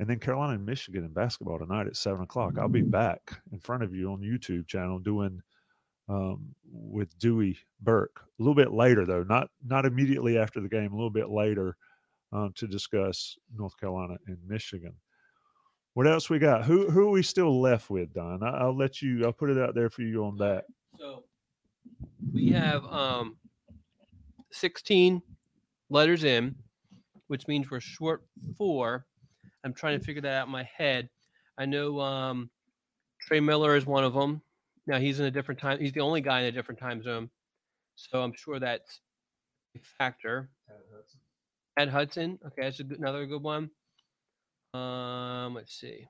[0.00, 2.58] And then Carolina and Michigan in basketball tonight at seven o'clock.
[2.58, 3.20] I'll be back
[3.52, 5.40] in front of you on YouTube channel doing
[6.08, 10.92] um, with Dewey Burke a little bit later though, not not immediately after the game,
[10.92, 11.76] a little bit later
[12.32, 14.94] um, to discuss North Carolina and Michigan.
[15.94, 16.64] What else we got?
[16.64, 18.42] Who who are we still left with, Don?
[18.42, 19.24] I, I'll let you.
[19.24, 20.64] I'll put it out there for you on that.
[20.98, 21.24] So
[22.32, 23.36] we have um
[24.50, 25.22] 16
[25.90, 26.56] letters in,
[27.28, 28.24] which means we're short
[28.58, 29.06] four.
[29.64, 31.08] I'm trying to figure that out in my head.
[31.58, 32.50] I know um
[33.20, 34.42] Trey Miller is one of them.
[34.86, 35.78] Now he's in a different time.
[35.80, 37.30] He's the only guy in a different time zone.
[37.96, 39.00] So I'm sure that's
[39.74, 40.50] a factor.
[41.76, 42.38] Ed Hudson.
[42.46, 43.70] Okay, that's a good, another good one.
[44.74, 46.06] Um, let's see.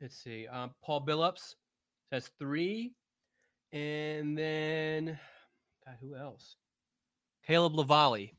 [0.00, 0.46] Let's see.
[0.46, 1.54] Um, Paul Billups.
[2.10, 2.92] That's three.
[3.72, 5.18] And then,
[5.84, 6.56] God, who else?
[7.48, 8.34] Caleb LaVallee,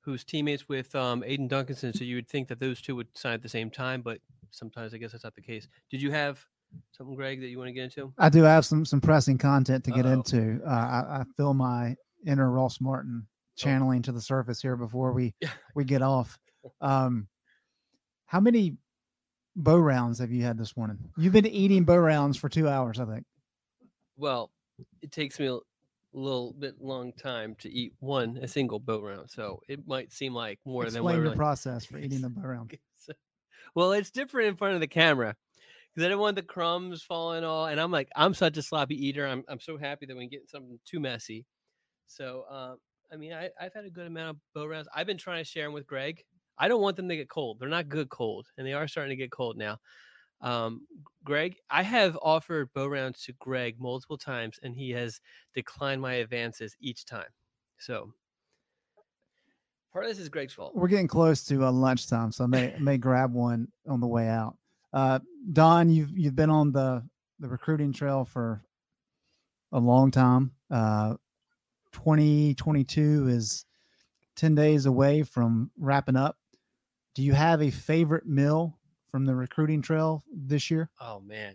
[0.00, 1.96] who's teammates with um, Aiden Duncanson.
[1.96, 4.18] So you would think that those two would sign at the same time, but
[4.52, 5.66] sometimes I guess that's not the case.
[5.90, 6.44] Did you have
[6.92, 8.12] something, Greg, that you want to get into?
[8.18, 10.12] I do have some some pressing content to get Uh-oh.
[10.12, 10.60] into.
[10.64, 13.26] Uh, I, I feel my inner Ross Martin
[13.56, 15.34] channeling to the surface here before we
[15.74, 16.38] we get off.
[16.80, 17.26] Um,
[18.26, 18.76] how many
[19.56, 20.96] Bo-Rounds have you had this morning?
[21.18, 23.24] You've been eating Bo-Rounds for two hours, I think.
[24.16, 24.52] Well,
[25.02, 25.58] it takes me
[26.18, 30.34] little bit long time to eat one a single boat round, so it might seem
[30.34, 31.36] like more than what Explain the really.
[31.36, 32.76] process for eating the Bo-Round.
[33.74, 35.34] Well, it's different in front of the camera
[35.88, 37.66] because I didn't want the crumbs falling all.
[37.66, 39.26] And I'm like, I'm such a sloppy eater.
[39.26, 41.46] I'm I'm so happy that we get something too messy.
[42.06, 42.78] So, um,
[43.10, 44.88] I mean, I, I've had a good amount of Bo-Rounds.
[44.94, 46.22] I've been trying to share them with Greg.
[46.58, 47.58] I don't want them to get cold.
[47.58, 49.78] They're not good cold, and they are starting to get cold now.
[50.42, 50.86] Um,
[51.24, 55.20] Greg, I have offered Bo-Rounds to Greg multiple times, and he has
[55.54, 57.28] declined my advances each time.
[57.78, 58.12] So
[59.92, 60.74] part of this is Greg's fault.
[60.74, 64.28] We're getting close to uh, lunchtime, so I may may grab one on the way
[64.28, 64.56] out.
[64.92, 65.20] Uh,
[65.52, 67.06] Don, you've you've been on the
[67.38, 68.62] the recruiting trail for
[69.72, 70.52] a long time.
[70.70, 71.14] Uh,
[71.92, 73.64] 2022 is
[74.36, 76.36] 10 days away from wrapping up.
[77.14, 78.78] Do you have a favorite meal
[79.12, 80.90] from the recruiting trail this year?
[81.00, 81.54] Oh man.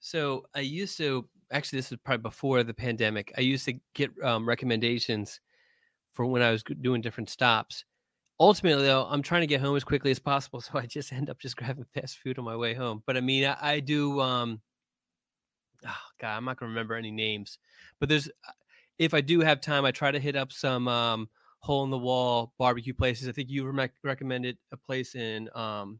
[0.00, 3.32] So I used to actually this was probably before the pandemic.
[3.36, 5.40] I used to get um, recommendations
[6.14, 7.84] for when I was doing different stops.
[8.40, 11.28] Ultimately, though, I'm trying to get home as quickly as possible, so I just end
[11.28, 13.02] up just grabbing fast food on my way home.
[13.06, 14.20] But I mean, I, I do.
[14.20, 14.60] Um,
[15.84, 17.58] oh God, I'm not gonna remember any names,
[17.98, 18.30] but there's
[18.98, 21.98] if I do have time, I try to hit up some um, hole in the
[21.98, 23.28] wall barbecue places.
[23.28, 25.98] I think you rec- recommended a place in um,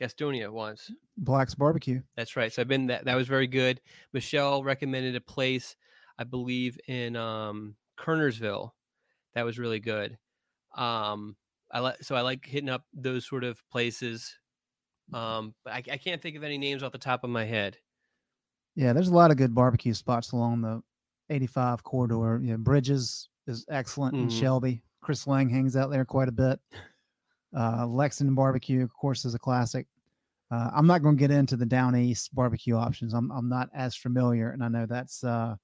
[0.00, 0.90] Gastonia once.
[1.16, 2.02] Black's Barbecue.
[2.16, 2.52] That's right.
[2.52, 3.04] So I've been that.
[3.04, 3.80] That was very good.
[4.12, 5.76] Michelle recommended a place,
[6.18, 8.70] I believe, in um, Kernersville.
[9.34, 10.18] That was really good.
[10.76, 11.36] Um,
[11.72, 14.36] I like so I like hitting up those sort of places.
[15.12, 17.76] Um, but I, I can't think of any names off the top of my head.
[18.74, 20.82] Yeah, there's a lot of good barbecue spots along the
[21.30, 22.40] 85 corridor.
[22.42, 24.40] Yeah, Bridges is excellent in Mhm.
[24.40, 24.82] Shelby.
[25.00, 26.58] Chris Lang hangs out there quite a bit.
[27.56, 29.86] Uh, Lexington Barbecue, of course, is a classic.
[30.50, 33.14] Uh, I'm not going to get into the down east barbecue options.
[33.14, 35.56] I'm I'm not as familiar, and I know that's uh,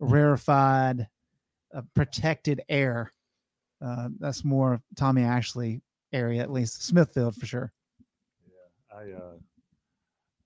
[0.00, 1.06] rarefied,
[1.74, 3.12] uh, protected air.
[3.80, 7.72] Uh, that's more Tommy Ashley area, at least Smithfield for sure.
[8.46, 9.32] Yeah, I uh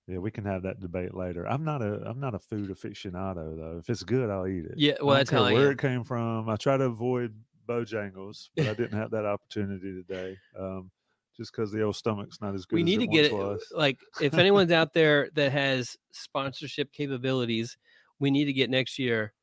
[0.07, 1.45] yeah, we can have that debate later.
[1.47, 3.77] I'm not a I'm not a food aficionado though.
[3.79, 4.75] If it's good, I'll eat it.
[4.77, 5.71] Yeah, I well, don't that's how care I where am.
[5.73, 6.49] it came from.
[6.49, 7.35] I try to avoid
[7.67, 10.37] Bojangles, but I didn't have that opportunity today.
[10.57, 10.91] Um,
[11.35, 12.77] just because the old stomach's not as good.
[12.77, 13.63] we as need it to get it was.
[13.71, 17.77] like if anyone's out there that has sponsorship capabilities
[18.19, 19.33] we need to get next year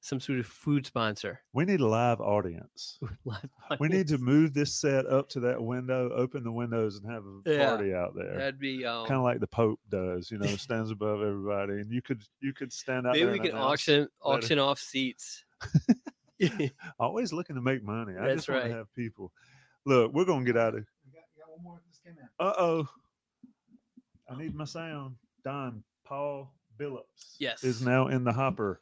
[0.00, 2.98] some sort of food sponsor We need a live audience.
[3.24, 7.10] Live We need to move this set up to that window, open the windows, and
[7.10, 8.36] have a Yeah, party out there.
[8.36, 11.90] that'd be um, kind of like the Pope does, you know, stands above everybody, and
[11.90, 15.44] you could you could stand out maybe we can auction auction off seats
[16.98, 18.14] Always looking to make money.
[18.18, 18.68] I That's just want right.
[18.70, 19.32] to have people.
[19.84, 20.84] Look, we're gonna get out of.
[22.38, 22.88] Uh oh.
[24.28, 25.16] I need my sound.
[25.44, 27.36] Don Paul Billups.
[27.38, 27.62] Yes.
[27.64, 28.80] Is now in the hopper.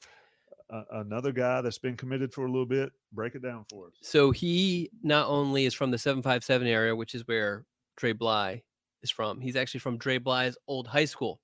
[0.70, 2.92] Uh, another guy that's been committed for a little bit.
[3.12, 3.92] Break it down for us.
[4.00, 7.66] so he not only is from the 757 area which is where
[7.96, 8.62] Dre Bly
[9.02, 11.40] is from he's actually from Dre Bly's old high school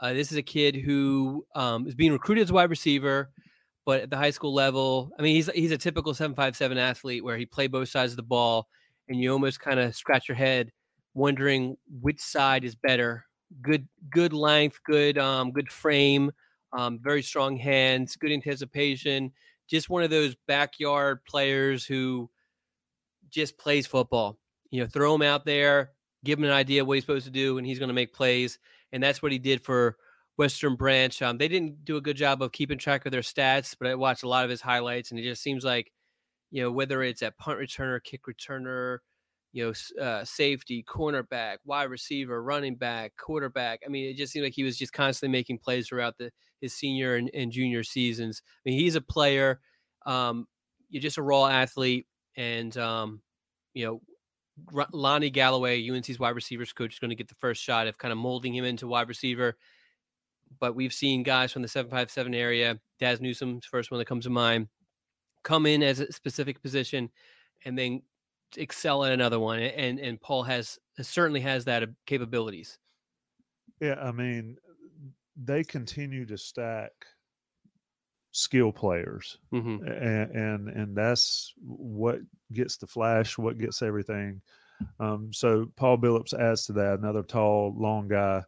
[0.00, 3.30] uh, this is a kid who um, is being recruited as a wide receiver
[3.86, 6.76] but at the high school level, I mean, he's he's a typical seven five seven
[6.76, 8.66] athlete where he played both sides of the ball,
[9.08, 10.72] and you almost kind of scratch your head,
[11.14, 13.24] wondering which side is better.
[13.62, 16.32] Good good length, good um, good frame,
[16.76, 19.32] um, very strong hands, good anticipation.
[19.68, 22.28] Just one of those backyard players who
[23.30, 24.36] just plays football.
[24.70, 25.92] You know, throw him out there,
[26.24, 28.58] give him an idea what he's supposed to do, and he's going to make plays.
[28.92, 29.96] And that's what he did for
[30.36, 31.20] Western Branch.
[31.22, 33.94] Um, they didn't do a good job of keeping track of their stats, but I
[33.94, 35.92] watched a lot of his highlights, and it just seems like,
[36.50, 38.98] you know, whether it's at punt returner, kick returner,
[39.52, 39.64] you
[39.98, 43.80] know, uh, safety, cornerback, wide receiver, running back, quarterback.
[43.86, 46.74] I mean, it just seemed like he was just constantly making plays throughout the his
[46.74, 48.42] senior and, and junior seasons.
[48.44, 49.60] I mean, he's a player.
[50.06, 50.46] Um,
[50.88, 52.06] you're just a raw athlete,
[52.36, 53.22] and um,
[53.74, 57.86] you know, Lonnie Galloway, UNC's wide receivers coach, is going to get the first shot
[57.86, 59.56] of kind of molding him into wide receiver.
[60.58, 64.30] But we've seen guys from the 757 area, Dazz Newsome's first one that comes to
[64.30, 64.68] mind,
[65.42, 67.10] come in as a specific position
[67.64, 68.02] and then
[68.56, 69.58] excel at another one.
[69.60, 72.78] And and Paul has certainly has that capabilities.
[73.80, 74.56] Yeah, I mean,
[75.36, 76.92] they continue to stack
[78.32, 79.80] skill players, Mhm.
[79.86, 82.20] and, and and that's what
[82.52, 84.40] gets the flash, what gets everything.
[85.00, 88.42] Um, so Paul Billups adds to that, another tall, long guy.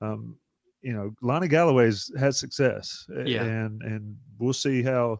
[0.00, 0.38] Um,
[0.84, 3.42] you know, Lonnie Galloway's had success, Yeah.
[3.42, 5.18] and and we'll see how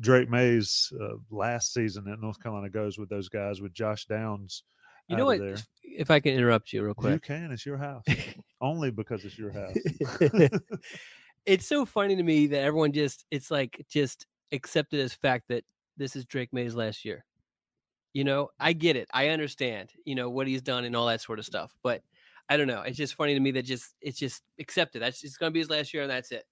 [0.00, 4.64] Drake Maye's uh, last season at North Carolina goes with those guys with Josh Downs.
[5.08, 5.38] You know what?
[5.38, 5.56] there.
[5.84, 7.52] If I can interrupt you real quick, You can.
[7.52, 8.04] It's your house.
[8.60, 9.76] Only because it's your house.
[11.46, 15.64] it's so funny to me that everyone just it's like just accepted as fact that
[15.96, 17.24] this is Drake Maye's last year.
[18.12, 19.08] You know, I get it.
[19.14, 21.76] I understand, you know, what he's done and all that sort of stuff.
[21.82, 22.02] But
[22.48, 22.82] I don't know.
[22.82, 25.02] It's just funny to me that just it's just accepted.
[25.02, 26.44] That's it's gonna be his last year and that's it.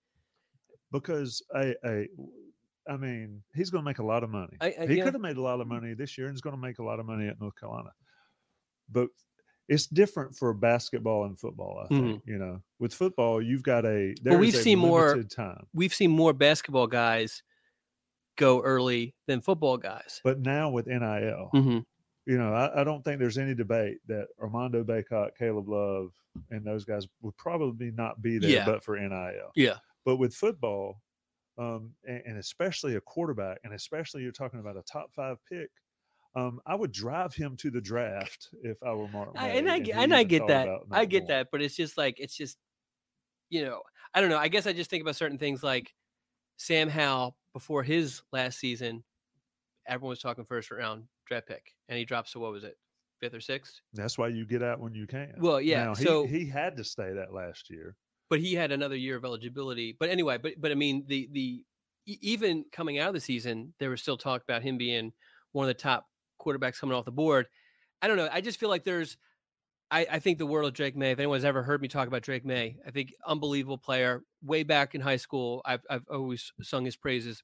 [0.92, 2.06] because I, I,
[2.88, 4.56] I mean, he's going to make a lot of money.
[4.60, 6.54] I- I- he could have made a lot of money this year, and he's going
[6.54, 7.90] to make a lot of money at North Carolina.
[8.90, 9.08] But
[9.68, 11.82] it's different for basketball and football.
[11.84, 15.66] I think you know with football you've got a but we've a seen more time.
[15.72, 17.42] we've seen more basketball guys
[18.36, 20.20] go early than football guys.
[20.22, 21.84] But now with NIL, Mhm.
[22.26, 26.12] You know, I, I don't think there's any debate that Armando Bacot, Caleb Love,
[26.50, 28.64] and those guys would probably not be there Yeah.
[28.64, 29.50] but for NIL.
[29.54, 29.76] Yeah.
[30.04, 31.02] But with football,
[31.58, 35.68] um, and, and especially a quarterback, and especially you're talking about a top five pick,
[36.36, 39.30] um, I would drive him to the draft if I were Mark.
[39.36, 40.68] I, and I and get and I get that.
[40.90, 41.28] I get going.
[41.28, 42.58] that, but it's just like it's just
[43.50, 43.82] you know,
[44.14, 44.38] I don't know.
[44.38, 45.94] I guess I just think about certain things like
[46.56, 49.04] Sam Howell before his last season,
[49.86, 52.76] everyone was talking first round draft pick, and he drops to what was it,
[53.20, 53.80] fifth or sixth?
[53.92, 55.34] That's why you get out when you can.
[55.38, 57.96] Well, yeah, Now, he, so- he had to stay that last year.
[58.30, 59.96] but he had another year of eligibility.
[59.98, 61.64] But anyway, but but I mean the the
[62.06, 65.12] even coming out of the season, there was still talk about him being
[65.52, 66.06] one of the top
[66.40, 67.46] quarterbacks coming off the board.
[68.02, 68.28] I don't know.
[68.30, 69.16] I just feel like there's.
[69.90, 71.12] I, I think the world of Drake Maye.
[71.12, 74.22] If anyone's ever heard me talk about Drake Maye, I think unbelievable player.
[74.42, 77.42] Way back in high school, I've I've always sung his praises.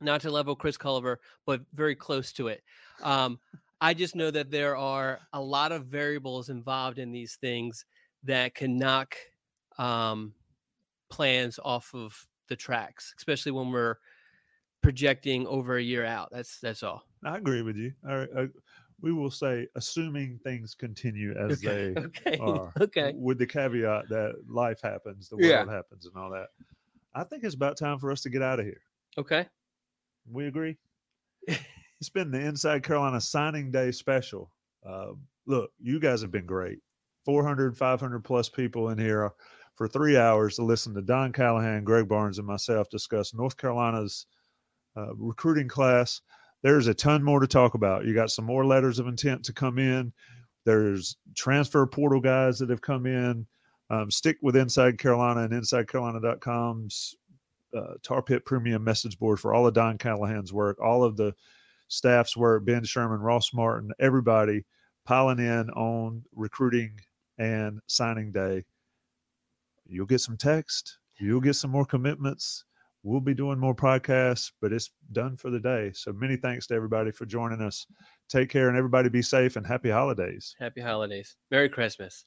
[0.00, 2.62] Not to level Chris Culliver, but very close to it.
[3.02, 3.40] Um,
[3.80, 7.84] I just know that there are a lot of variables involved in these things
[8.24, 9.16] that can knock
[9.78, 10.34] um,
[11.10, 13.96] plans off of the tracks, especially when we're
[14.82, 16.30] projecting over a year out.
[16.32, 17.04] That's that's all.
[17.24, 17.94] I agree with you.
[18.08, 18.46] All right, uh,
[19.00, 23.14] we will say, assuming things continue as Okay, they okay, are, okay.
[23.14, 25.66] with the caveat that life happens, the Yeah.
[25.66, 26.48] world happens, and all that.
[27.14, 28.82] I think it's about time for us to get out of here.
[29.16, 29.48] Okay.
[30.30, 30.76] We agree.
[31.46, 34.50] it's been the Inside Carolina Signing Day special.
[34.86, 35.12] Uh,
[35.46, 36.78] look, you guys have been great.
[37.24, 39.30] 400, 500 plus people in here
[39.76, 44.26] for three hours to listen to Don Callahan, Greg Barnes, and myself discuss North Carolina's
[44.96, 46.20] uh, recruiting class.
[46.62, 48.04] There's a ton more to talk about.
[48.04, 50.12] You got some more letters of intent to come in.
[50.64, 53.46] There's transfer portal guys that have come in.
[53.90, 57.16] Um, stick with Inside Carolina and InsideCarolina.com's
[57.76, 61.34] uh, Tar Pit Premium message board for all of Don Callahan's work, all of the
[61.88, 64.64] staff's work, Ben Sherman, Ross Martin, everybody
[65.04, 66.98] piling in on recruiting
[67.38, 68.64] and signing day.
[69.86, 72.64] You'll get some text, you'll get some more commitments.
[73.04, 75.92] We'll be doing more podcasts, but it's done for the day.
[75.94, 77.86] So many thanks to everybody for joining us.
[78.28, 80.54] Take care and everybody be safe and happy holidays.
[80.58, 81.36] Happy holidays.
[81.50, 82.26] Merry Christmas.